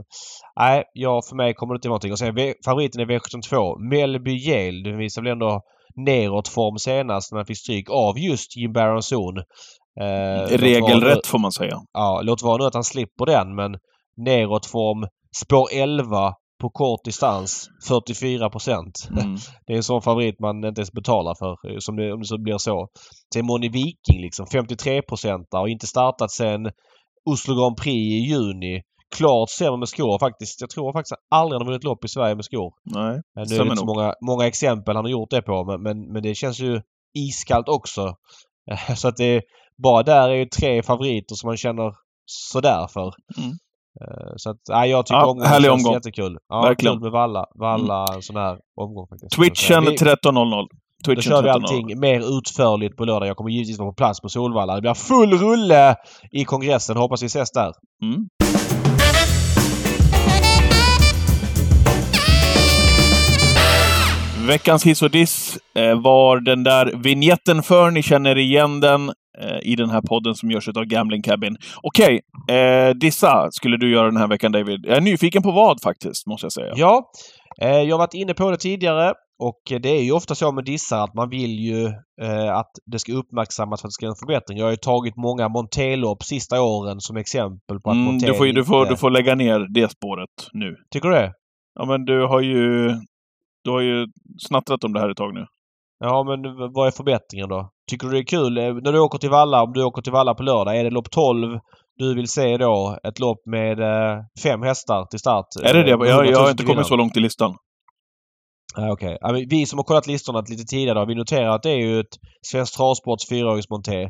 nej, 0.60 0.84
ja, 0.92 1.22
för 1.28 1.36
mig 1.36 1.54
kommer 1.54 1.74
det 1.74 1.76
inte 1.76 1.88
vara 1.88 1.92
någonting. 1.92 2.12
Och 2.12 2.18
sen 2.18 2.54
favoriten 2.64 3.00
är 3.00 3.06
V72. 3.06 3.78
Melby 3.90 4.34
Yale. 4.48 4.90
Den 4.90 4.98
visar 4.98 5.22
väl 5.22 5.32
ändå 5.32 5.62
neråtform 5.96 6.78
senast 6.78 7.32
när 7.32 7.38
han 7.38 7.46
fick 7.46 7.58
stryk 7.58 7.90
av 7.90 8.18
just 8.18 8.56
Jim 8.56 8.72
Baronzon. 8.72 9.38
Eh, 10.00 10.58
Regelrätt 10.58 11.26
får 11.26 11.38
man 11.38 11.52
säga. 11.52 11.80
Ja, 11.92 12.20
låt 12.22 12.42
vara 12.42 12.56
nu 12.56 12.64
att 12.64 12.74
han 12.74 12.84
slipper 12.84 13.26
den 13.26 13.54
men 13.54 13.76
neråtform 14.16 15.06
spår 15.42 15.68
11 15.72 16.34
på 16.60 16.70
kort 16.70 17.04
distans 17.04 17.68
44 17.88 18.50
procent. 18.50 19.08
Mm. 19.10 19.36
Det 19.66 19.72
är 19.72 19.76
en 19.76 19.82
sån 19.82 20.02
favorit 20.02 20.40
man 20.40 20.64
inte 20.64 20.80
ens 20.80 20.92
betalar 20.92 21.34
för 21.34 21.80
som 21.80 21.96
det, 21.96 22.12
om 22.12 22.20
det 22.20 22.26
så 22.26 22.42
blir 22.42 22.58
så. 22.58 22.88
Sen 23.34 23.46
Moni 23.46 23.68
Viking 23.68 24.20
liksom 24.20 24.46
53 24.46 25.02
procent 25.02 25.46
och 25.54 25.68
inte 25.68 25.86
startat 25.86 26.30
sen 26.30 26.70
Oslo 27.30 27.54
Grand 27.54 27.76
Prix 27.76 27.96
i 27.96 28.18
juni. 28.18 28.82
Klart 29.14 29.50
sämre 29.50 29.78
med 29.78 29.88
skor 29.88 30.18
faktiskt. 30.18 30.60
Jag 30.60 30.70
tror 30.70 30.92
faktiskt 30.92 31.14
aldrig 31.30 31.54
han 31.54 31.66
har 31.66 31.72
vunnit 31.72 31.84
lopp 31.84 32.04
i 32.04 32.08
Sverige 32.08 32.34
med 32.34 32.44
skor. 32.44 32.72
Nej, 32.84 33.22
nu 33.34 33.42
är 33.42 33.58
det 33.58 33.64
inte 33.64 33.76
så 33.76 33.86
många, 33.86 34.14
många 34.26 34.46
exempel 34.46 34.96
han 34.96 35.04
har 35.04 35.10
gjort 35.10 35.30
det 35.30 35.42
på 35.42 35.64
men, 35.64 35.82
men, 35.82 36.12
men 36.12 36.22
det 36.22 36.34
känns 36.34 36.60
ju 36.60 36.80
iskallt 37.14 37.68
också. 37.68 38.14
Så 38.96 39.08
att 39.08 39.16
det 39.16 39.42
bara 39.82 40.02
där 40.02 40.28
är 40.28 40.34
ju 40.34 40.46
tre 40.46 40.82
favoriter 40.82 41.34
som 41.34 41.48
man 41.48 41.56
känner 41.56 41.92
sådär 42.26 42.86
för. 42.92 43.12
Mm. 43.38 43.50
Eh, 44.00 44.32
så 44.36 44.50
att, 44.50 44.56
nej, 44.68 44.90
jag 44.90 45.06
tycker 45.06 45.18
ja, 45.18 45.26
omgången 45.26 45.48
härlig 45.48 45.70
känns 45.70 45.84
omgång. 45.84 45.94
jättekul. 45.94 46.38
Ja, 46.48 46.62
Verkligen. 46.62 46.94
Kul 46.94 47.02
med 47.02 47.12
Valla, 47.12 47.44
Valla 47.54 48.06
mm. 48.08 48.22
sån 48.22 48.36
här 48.36 48.58
omgång 48.80 49.08
faktiskt. 49.08 49.32
Twitchen 49.32 49.84
13.00. 49.84 50.66
Då 51.04 51.20
kör 51.20 51.42
vi 51.42 51.48
allting 51.48 52.00
mer 52.00 52.38
utförligt 52.38 52.96
på 52.96 53.04
lördag. 53.04 53.28
Jag 53.28 53.36
kommer 53.36 53.50
givetvis 53.50 53.78
vara 53.78 53.90
på 53.90 53.94
plats 53.94 54.20
på 54.20 54.28
Solvalla. 54.28 54.74
Det 54.74 54.80
blir 54.80 54.94
full 54.94 55.38
rulle 55.38 55.96
i 56.30 56.44
kongressen. 56.44 56.96
Hoppas 56.96 57.22
vi 57.22 57.26
ses 57.26 57.50
där. 57.50 57.72
Mm. 58.02 58.28
Veckans 64.46 64.86
hiss 64.86 65.02
och 65.02 65.10
diss 65.10 65.58
eh, 65.74 66.00
var 66.00 66.40
den 66.40 66.64
där 66.64 66.92
vignetten 66.96 67.62
för. 67.62 67.90
Ni 67.90 68.02
känner 68.02 68.38
igen 68.38 68.80
den 68.80 69.08
eh, 69.38 69.58
i 69.62 69.76
den 69.76 69.90
här 69.90 70.00
podden 70.00 70.34
som 70.34 70.50
görs 70.50 70.68
av 70.68 70.84
Gambling 70.84 71.22
Cabin. 71.22 71.56
Okej, 71.82 72.20
okay, 72.44 72.56
eh, 72.56 72.94
dissa 72.94 73.48
skulle 73.50 73.76
du 73.76 73.90
göra 73.90 74.06
den 74.06 74.16
här 74.16 74.28
veckan 74.28 74.52
David. 74.52 74.86
Jag 74.86 74.96
är 74.96 75.00
nyfiken 75.00 75.42
på 75.42 75.50
vad 75.50 75.82
faktiskt, 75.82 76.26
måste 76.26 76.44
jag 76.44 76.52
säga. 76.52 76.72
Ja, 76.76 77.10
jag 77.58 77.90
har 77.90 77.98
varit 77.98 78.14
inne 78.14 78.34
på 78.34 78.50
det 78.50 78.56
tidigare 78.56 79.12
och 79.38 79.60
det 79.80 79.88
är 79.88 80.02
ju 80.02 80.12
ofta 80.12 80.34
så 80.34 80.52
med 80.52 80.64
dissar 80.64 81.04
att 81.04 81.14
man 81.14 81.30
vill 81.30 81.58
ju 81.58 81.86
att 82.52 82.70
det 82.92 82.98
ska 82.98 83.12
uppmärksammas 83.12 83.80
för 83.80 83.88
att 83.88 83.90
det 83.90 83.92
ska 83.92 84.06
bli 84.06 84.08
en 84.08 84.16
förbättring. 84.26 84.58
Jag 84.58 84.66
har 84.66 84.70
ju 84.70 84.76
tagit 84.76 85.16
många 85.16 85.48
Montelopp 85.48 86.22
sista 86.22 86.62
åren 86.62 87.00
som 87.00 87.16
exempel 87.16 87.80
på 87.84 87.90
att 87.90 87.96
mm, 87.96 88.18
du, 88.18 88.34
får, 88.34 88.46
du, 88.46 88.64
får, 88.64 88.86
du 88.86 88.96
får 88.96 89.10
lägga 89.10 89.34
ner 89.34 89.66
det 89.74 89.90
spåret 89.90 90.30
nu. 90.52 90.76
Tycker 90.92 91.08
du 91.08 91.14
det? 91.14 91.32
Ja, 91.78 91.84
men 91.84 92.04
du 92.04 92.26
har 92.26 92.40
ju 92.40 92.90
du 93.66 93.72
har 93.72 93.80
ju 93.80 94.06
snattrat 94.48 94.84
om 94.84 94.92
det 94.92 95.00
här 95.00 95.10
ett 95.10 95.16
tag 95.16 95.34
nu. 95.34 95.44
Ja, 95.98 96.24
men 96.28 96.38
vad 96.72 96.86
är 96.86 96.90
förbättringen 96.90 97.48
då? 97.48 97.70
Tycker 97.90 98.06
du 98.06 98.12
det 98.12 98.18
är 98.20 98.24
kul 98.36 98.58
eh, 98.58 98.74
när 98.74 98.92
du 98.92 98.98
åker 99.00 99.18
till 99.18 99.30
Valla, 99.30 99.62
om 99.62 99.72
du 99.72 99.84
åker 99.84 100.02
till 100.02 100.12
Valla 100.12 100.34
på 100.34 100.42
lördag, 100.42 100.76
är 100.78 100.84
det 100.84 100.90
lopp 100.90 101.10
12 101.10 101.58
du 101.98 102.14
vill 102.14 102.28
se 102.28 102.56
då 102.56 102.98
ett 103.08 103.18
lopp 103.18 103.38
med 103.46 103.80
eh, 103.80 104.18
fem 104.42 104.62
hästar 104.62 105.06
till 105.10 105.18
start. 105.18 105.46
Är 105.64 105.74
det 105.74 105.82
det? 105.82 105.90
eh, 105.92 105.98
Jag, 105.98 106.08
100 106.08 106.22
000 106.24 106.30
jag 106.32 106.38
har 106.40 106.50
inte 106.50 106.64
kommit 106.64 106.86
så 106.86 106.96
långt 106.96 107.16
i 107.16 107.20
listan. 107.20 107.54
Ja, 108.76 108.92
okej. 108.92 109.18
Men 109.22 109.48
Vi 109.48 109.66
som 109.66 109.78
har 109.78 109.84
kollat 109.84 110.06
listorna 110.06 110.40
lite 110.40 110.64
tidigare, 110.64 111.06
vi 111.06 111.14
noterar 111.14 111.48
att 111.48 111.62
det 111.62 111.70
är 111.70 111.78
ju 111.86 112.00
ett 112.00 112.14
Svensk 112.46 112.76
Travsports 112.76 113.28
fyraåringsmonté 113.28 114.02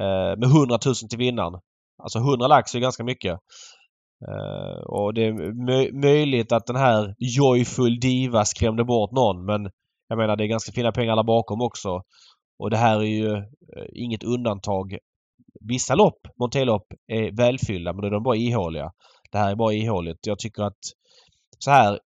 eh, 0.00 0.36
med 0.40 0.44
100 0.44 0.78
000 0.86 0.94
till 0.94 1.18
vinnaren. 1.18 1.60
Alltså 2.02 2.18
100 2.18 2.46
lax 2.46 2.74
är 2.74 2.78
ganska 2.80 3.04
mycket. 3.04 3.38
Uh, 4.28 4.80
och 4.86 5.14
det 5.14 5.24
är 5.26 5.32
mö- 5.52 5.92
möjligt 5.92 6.52
att 6.52 6.66
den 6.66 6.76
här 6.76 7.14
Joyful 7.18 8.00
Diva 8.00 8.44
skrämde 8.44 8.84
bort 8.84 9.12
någon 9.12 9.44
men 9.44 9.70
jag 10.08 10.18
menar 10.18 10.36
det 10.36 10.44
är 10.44 10.48
ganska 10.48 10.72
fina 10.72 10.92
pengar 10.92 11.16
där 11.16 11.22
bakom 11.22 11.60
också. 11.60 12.02
Och 12.58 12.70
det 12.70 12.76
här 12.76 12.98
är 12.98 13.04
ju 13.04 13.36
uh, 13.36 13.44
inget 13.92 14.24
undantag. 14.24 14.98
Vissa 15.60 15.94
lopp, 15.94 16.26
Montelopp, 16.38 16.86
är 17.06 17.36
välfyllda 17.36 17.92
men 17.92 18.00
då 18.00 18.06
är 18.06 18.10
de 18.10 18.22
bara 18.22 18.36
ihåliga. 18.36 18.92
Det 19.32 19.38
här 19.38 19.50
är 19.50 19.54
bara 19.54 19.72
ihåligt. 19.72 20.26
Jag 20.26 20.38
tycker 20.38 20.62
att 20.62 20.78
så 21.58 21.70
här 21.70 21.98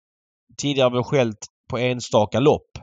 tidigare 0.58 0.90
har 0.90 0.98
vi 0.98 1.04
skällt 1.04 1.48
på 1.70 1.78
enstaka 1.78 2.40
lopp. 2.40 2.78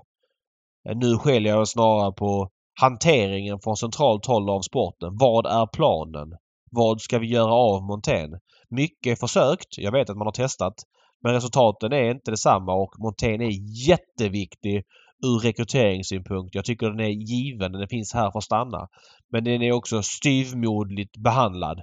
Eh, 0.88 0.96
nu 0.96 1.18
skäller 1.18 1.50
jag 1.50 1.68
snarare 1.68 2.12
på 2.12 2.50
hanteringen 2.80 3.60
från 3.60 3.76
centralt 3.76 4.26
håll 4.26 4.50
av 4.50 4.60
sporten. 4.60 5.16
Vad 5.16 5.46
är 5.46 5.66
planen? 5.66 6.36
Vad 6.70 7.00
ska 7.00 7.18
vi 7.18 7.26
göra 7.26 7.52
av 7.52 7.82
montén? 7.82 8.30
Mycket 8.70 9.12
är 9.12 9.16
försökt. 9.16 9.78
Jag 9.78 9.92
vet 9.92 10.10
att 10.10 10.16
man 10.16 10.26
har 10.26 10.32
testat. 10.32 10.74
Men 11.22 11.32
resultaten 11.32 11.92
är 11.92 12.10
inte 12.10 12.30
detsamma 12.30 12.74
och 12.74 12.94
montén 12.98 13.40
är 13.40 13.52
jätteviktig 13.88 14.82
ur 15.26 15.38
rekryteringssynpunkt. 15.38 16.54
Jag 16.54 16.64
tycker 16.64 16.90
den 16.90 17.00
är 17.00 17.08
given. 17.08 17.72
Den 17.72 17.88
finns 17.88 18.14
här 18.14 18.30
för 18.30 18.38
att 18.38 18.44
stanna. 18.44 18.88
Men 19.32 19.44
den 19.44 19.62
är 19.62 19.72
också 19.72 20.02
styvmoderligt 20.02 21.16
behandlad. 21.16 21.80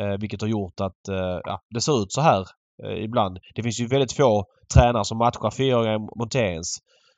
Eh, 0.00 0.20
vilket 0.20 0.40
har 0.40 0.48
gjort 0.48 0.80
att 0.80 1.08
eh, 1.08 1.40
ja, 1.44 1.60
det 1.70 1.80
ser 1.80 2.02
ut 2.02 2.12
så 2.12 2.20
här 2.20 2.46
eh, 2.84 3.04
ibland. 3.04 3.38
Det 3.54 3.62
finns 3.62 3.80
ju 3.80 3.86
väldigt 3.86 4.12
få 4.12 4.44
tränare 4.74 5.04
som 5.04 5.18
matchar 5.18 6.18
monté 6.18 6.38
ens. 6.38 6.76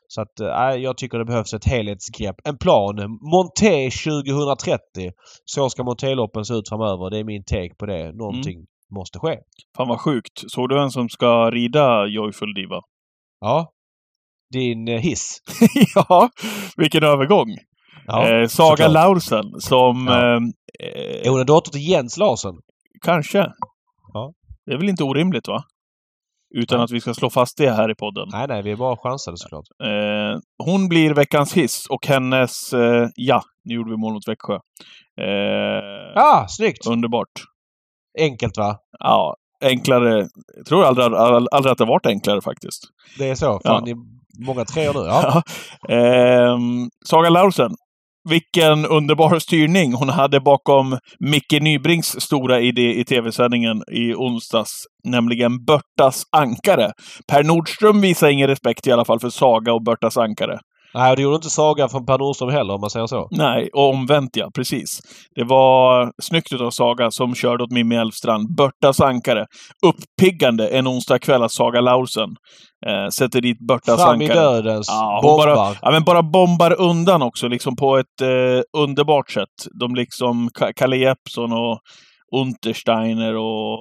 Så 0.08 0.22
att 0.22 0.40
eh, 0.40 0.82
jag 0.82 0.96
tycker 0.96 1.18
det 1.18 1.24
behövs 1.24 1.54
ett 1.54 1.64
helhetsgrepp. 1.64 2.36
En 2.44 2.58
plan. 2.58 3.18
Monté 3.32 3.90
2030. 3.90 5.12
Så 5.44 5.70
ska 5.70 5.84
montéloppen 5.84 6.44
se 6.44 6.54
ut 6.54 6.68
framöver. 6.68 7.10
Det 7.10 7.18
är 7.18 7.24
min 7.24 7.44
take 7.44 7.74
på 7.78 7.86
det. 7.86 8.12
Någonting 8.12 8.66
måste 8.94 9.18
ske. 9.18 9.38
Fan 9.76 9.88
vad 9.88 10.00
sjukt. 10.00 10.32
Såg 10.52 10.68
du 10.68 10.74
vem 10.74 10.90
som 10.90 11.08
ska 11.08 11.50
rida 11.50 12.06
Joyful 12.06 12.54
Diva? 12.54 12.80
Ja. 13.40 13.70
Din 14.52 14.88
eh, 14.88 15.00
hiss. 15.00 15.38
ja, 15.94 16.30
vilken 16.76 17.04
övergång! 17.04 17.48
Ja, 18.06 18.28
eh, 18.28 18.46
Saga 18.48 18.76
såklart. 18.76 18.92
Laursen 18.92 19.44
som... 19.60 20.06
Ja. 20.06 20.36
Eh, 20.36 21.26
Är 21.26 21.28
hon 21.30 21.40
en 21.40 21.46
dotter 21.46 21.70
till 21.70 21.88
Jens 21.88 22.16
Larsson? 22.16 22.54
kanske. 23.04 23.38
Ja. 24.12 24.32
Det 24.66 24.72
är 24.72 24.76
väl 24.78 24.88
inte 24.88 25.04
orimligt 25.04 25.48
va? 25.48 25.64
Utan 26.54 26.78
Nej. 26.78 26.84
att 26.84 26.90
vi 26.90 27.00
ska 27.00 27.14
slå 27.14 27.30
fast 27.30 27.56
det 27.58 27.70
här 27.70 27.90
i 27.90 27.94
podden. 27.94 28.28
Nej, 28.32 28.46
nej. 28.48 28.62
Vi 28.62 28.70
är 28.70 28.76
bara 28.76 28.96
chansade 28.96 29.36
såklart. 29.36 29.64
Eh, 29.84 30.38
hon 30.64 30.88
blir 30.88 31.14
veckans 31.14 31.52
hiss 31.54 31.86
och 31.90 32.06
hennes... 32.06 32.72
Eh, 32.72 33.08
ja, 33.14 33.42
nu 33.64 33.74
gjorde 33.74 33.90
vi 33.90 33.96
mål 33.96 34.12
mot 34.12 34.28
Växjö. 34.28 34.54
Eh, 35.20 36.22
Ah, 36.22 36.46
snyggt! 36.48 36.86
Underbart. 36.86 37.28
Enkelt 38.18 38.56
va? 38.56 38.76
Ja, 38.98 39.36
enklare. 39.64 40.28
Jag 40.56 40.66
tror 40.66 40.84
aldrig, 40.84 41.04
aldrig, 41.06 41.48
aldrig 41.52 41.72
att 41.72 41.78
det 41.78 41.84
varit 41.84 42.06
enklare 42.06 42.40
faktiskt. 42.40 42.82
Det 43.18 43.28
är 43.28 43.34
så. 43.34 43.60
Fan, 43.66 43.84
det 43.84 43.90
är 43.90 43.96
många 44.46 44.64
treor 44.64 44.94
nu. 44.94 45.00
Ja. 45.00 45.42
Ja. 45.88 45.94
Ehm, 45.94 46.88
Saga 47.08 47.30
Laursen. 47.30 47.70
Vilken 48.28 48.86
underbar 48.86 49.38
styrning 49.38 49.92
hon 49.94 50.08
hade 50.08 50.40
bakom 50.40 50.98
Micke 51.20 51.60
Nybrings 51.60 52.20
stora 52.20 52.60
idé 52.60 52.94
i 53.00 53.04
tv-sändningen 53.04 53.82
i 53.92 54.14
onsdags, 54.14 54.84
nämligen 55.04 55.64
Börtas 55.64 56.22
ankare. 56.36 56.92
Per 57.28 57.42
Nordström 57.42 58.00
visar 58.00 58.28
ingen 58.28 58.48
respekt 58.48 58.86
i 58.86 58.92
alla 58.92 59.04
fall 59.04 59.20
för 59.20 59.30
Saga 59.30 59.72
och 59.72 59.84
Börtas 59.84 60.16
ankare. 60.16 60.58
Nej, 60.94 61.10
och 61.10 61.16
det 61.16 61.22
gjorde 61.22 61.36
inte 61.36 61.50
Saga 61.50 61.88
från 61.88 62.06
Per 62.06 62.18
Nordström 62.18 62.50
heller 62.50 62.74
om 62.74 62.80
man 62.80 62.90
säger 62.90 63.06
så. 63.06 63.28
Nej, 63.30 63.68
och 63.72 63.88
omvänt 63.90 64.36
ja, 64.36 64.50
precis. 64.54 65.00
Det 65.34 65.44
var 65.44 66.12
snyggt 66.22 66.52
av 66.60 66.70
Saga 66.70 67.10
som 67.10 67.34
körde 67.34 67.64
åt 67.64 67.70
Mimmi 67.72 67.94
Elfstrand. 67.96 68.54
Börtas 68.56 69.00
ankare. 69.00 69.46
Uppiggande 69.86 70.68
en 70.68 70.88
onsdag 70.88 71.18
kväll 71.18 71.42
att 71.42 71.52
Saga 71.52 71.80
Laursen 71.80 72.28
eh, 72.86 73.08
sätter 73.08 73.40
dit 73.40 73.58
Börtas 73.68 74.02
Fram 74.02 74.22
i 74.22 74.24
ankare. 74.30 74.40
dödens 74.44 74.86
Ja, 74.88 75.20
bombar. 75.22 75.46
bara, 75.56 75.76
ja, 75.82 75.90
men 75.90 76.04
bara 76.04 76.22
bombar 76.22 76.80
undan 76.80 77.22
också, 77.22 77.48
liksom 77.48 77.76
på 77.76 77.98
ett 77.98 78.20
eh, 78.22 78.82
underbart 78.82 79.30
sätt. 79.30 79.48
De 79.80 79.94
liksom, 79.94 80.48
Ka- 80.60 80.72
Kalle 80.76 80.96
Jeppsson 80.96 81.52
och 81.52 81.78
Untersteiner 82.40 83.36
och 83.36 83.78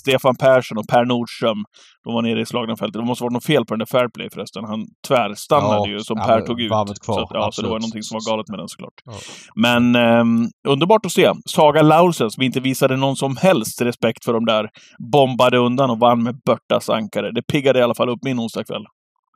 Stefan 0.00 0.36
Persson 0.36 0.78
och 0.78 0.86
Per 0.88 1.04
Nordström. 1.04 1.64
De 2.04 2.14
var 2.14 2.22
nere 2.22 2.40
i 2.40 2.46
slagna 2.46 2.76
fältet. 2.76 3.00
Det 3.02 3.06
måste 3.06 3.24
varit 3.24 3.32
något 3.32 3.44
fel 3.44 3.64
på 3.64 3.74
den 3.74 3.78
där 3.78 3.86
Fairplay 3.86 4.28
förresten. 4.34 4.64
Han 4.64 4.80
tvärstannade 5.08 5.74
Ja, 5.76 5.86
ju 5.88 6.00
som 6.00 6.16
ja, 6.18 6.24
Per 6.26 6.40
tog 6.40 6.60
ut. 6.60 6.68
kvar, 6.70 6.86
så, 7.02 7.20
att, 7.20 7.28
ja, 7.30 7.50
så 7.52 7.62
det 7.62 7.68
var 7.68 7.78
någonting 7.80 8.02
som 8.02 8.14
var 8.14 8.30
galet 8.32 8.48
med 8.48 8.58
den 8.58 8.68
såklart. 8.68 8.94
Ja. 9.04 9.12
Men 9.54 9.94
ehm, 9.94 10.46
underbart 10.68 11.06
att 11.06 11.12
se. 11.12 11.32
Saga 11.48 11.82
Laursen 11.82 12.30
som 12.30 12.42
inte 12.42 12.60
visade 12.60 12.96
någon 12.96 13.16
som 13.16 13.36
helst 13.36 13.82
respekt 13.82 14.24
för 14.24 14.32
de 14.32 14.44
där. 14.44 14.68
Bombade 15.12 15.58
undan 15.58 15.90
och 15.90 15.98
vann 15.98 16.22
med 16.22 16.34
Börtas 16.46 16.90
ankare. 16.90 17.32
Det 17.32 17.42
piggade 17.42 17.78
i 17.78 17.82
alla 17.82 17.94
fall 17.94 18.08
upp 18.08 18.20
min 18.24 18.38
onsdagkväll. 18.40 18.84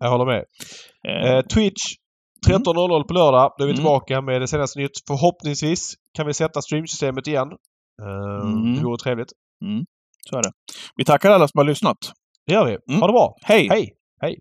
Jag 0.00 0.10
håller 0.10 0.24
med. 0.26 0.44
Eh, 1.08 1.32
Eh, 1.34 1.42
Twitch 1.42 1.82
13.00 2.46 3.02
på 3.08 3.14
lördag. 3.14 3.52
Då 3.58 3.64
är 3.64 3.66
vi 3.66 3.72
Mm. 3.72 3.76
tillbaka 3.76 4.20
med 4.20 4.40
det 4.40 4.48
senaste 4.48 4.78
nytt. 4.78 4.90
Förhoppningsvis 5.08 5.94
kan 6.16 6.26
vi 6.26 6.34
sätta 6.34 6.62
streamsystemet 6.62 7.26
igen. 7.26 7.48
Eh, 8.02 8.40
Mm. 8.46 8.74
Det 8.76 8.84
vore 8.84 8.98
trevligt. 8.98 9.32
så 10.30 10.36
är 10.38 10.42
det. 10.42 10.52
Vi 10.96 11.04
tackar 11.04 11.30
alla 11.30 11.48
som 11.48 11.58
har 11.58 11.64
lyssnat. 11.64 11.96
Det 12.46 12.52
gör 12.52 12.64
vi. 12.66 12.76
Mm. 12.88 13.00
Ha 13.00 13.06
det 13.06 13.12
bra. 13.12 13.36
Hej! 13.42 13.68
Hej! 13.68 13.92
Hej! 14.22 14.38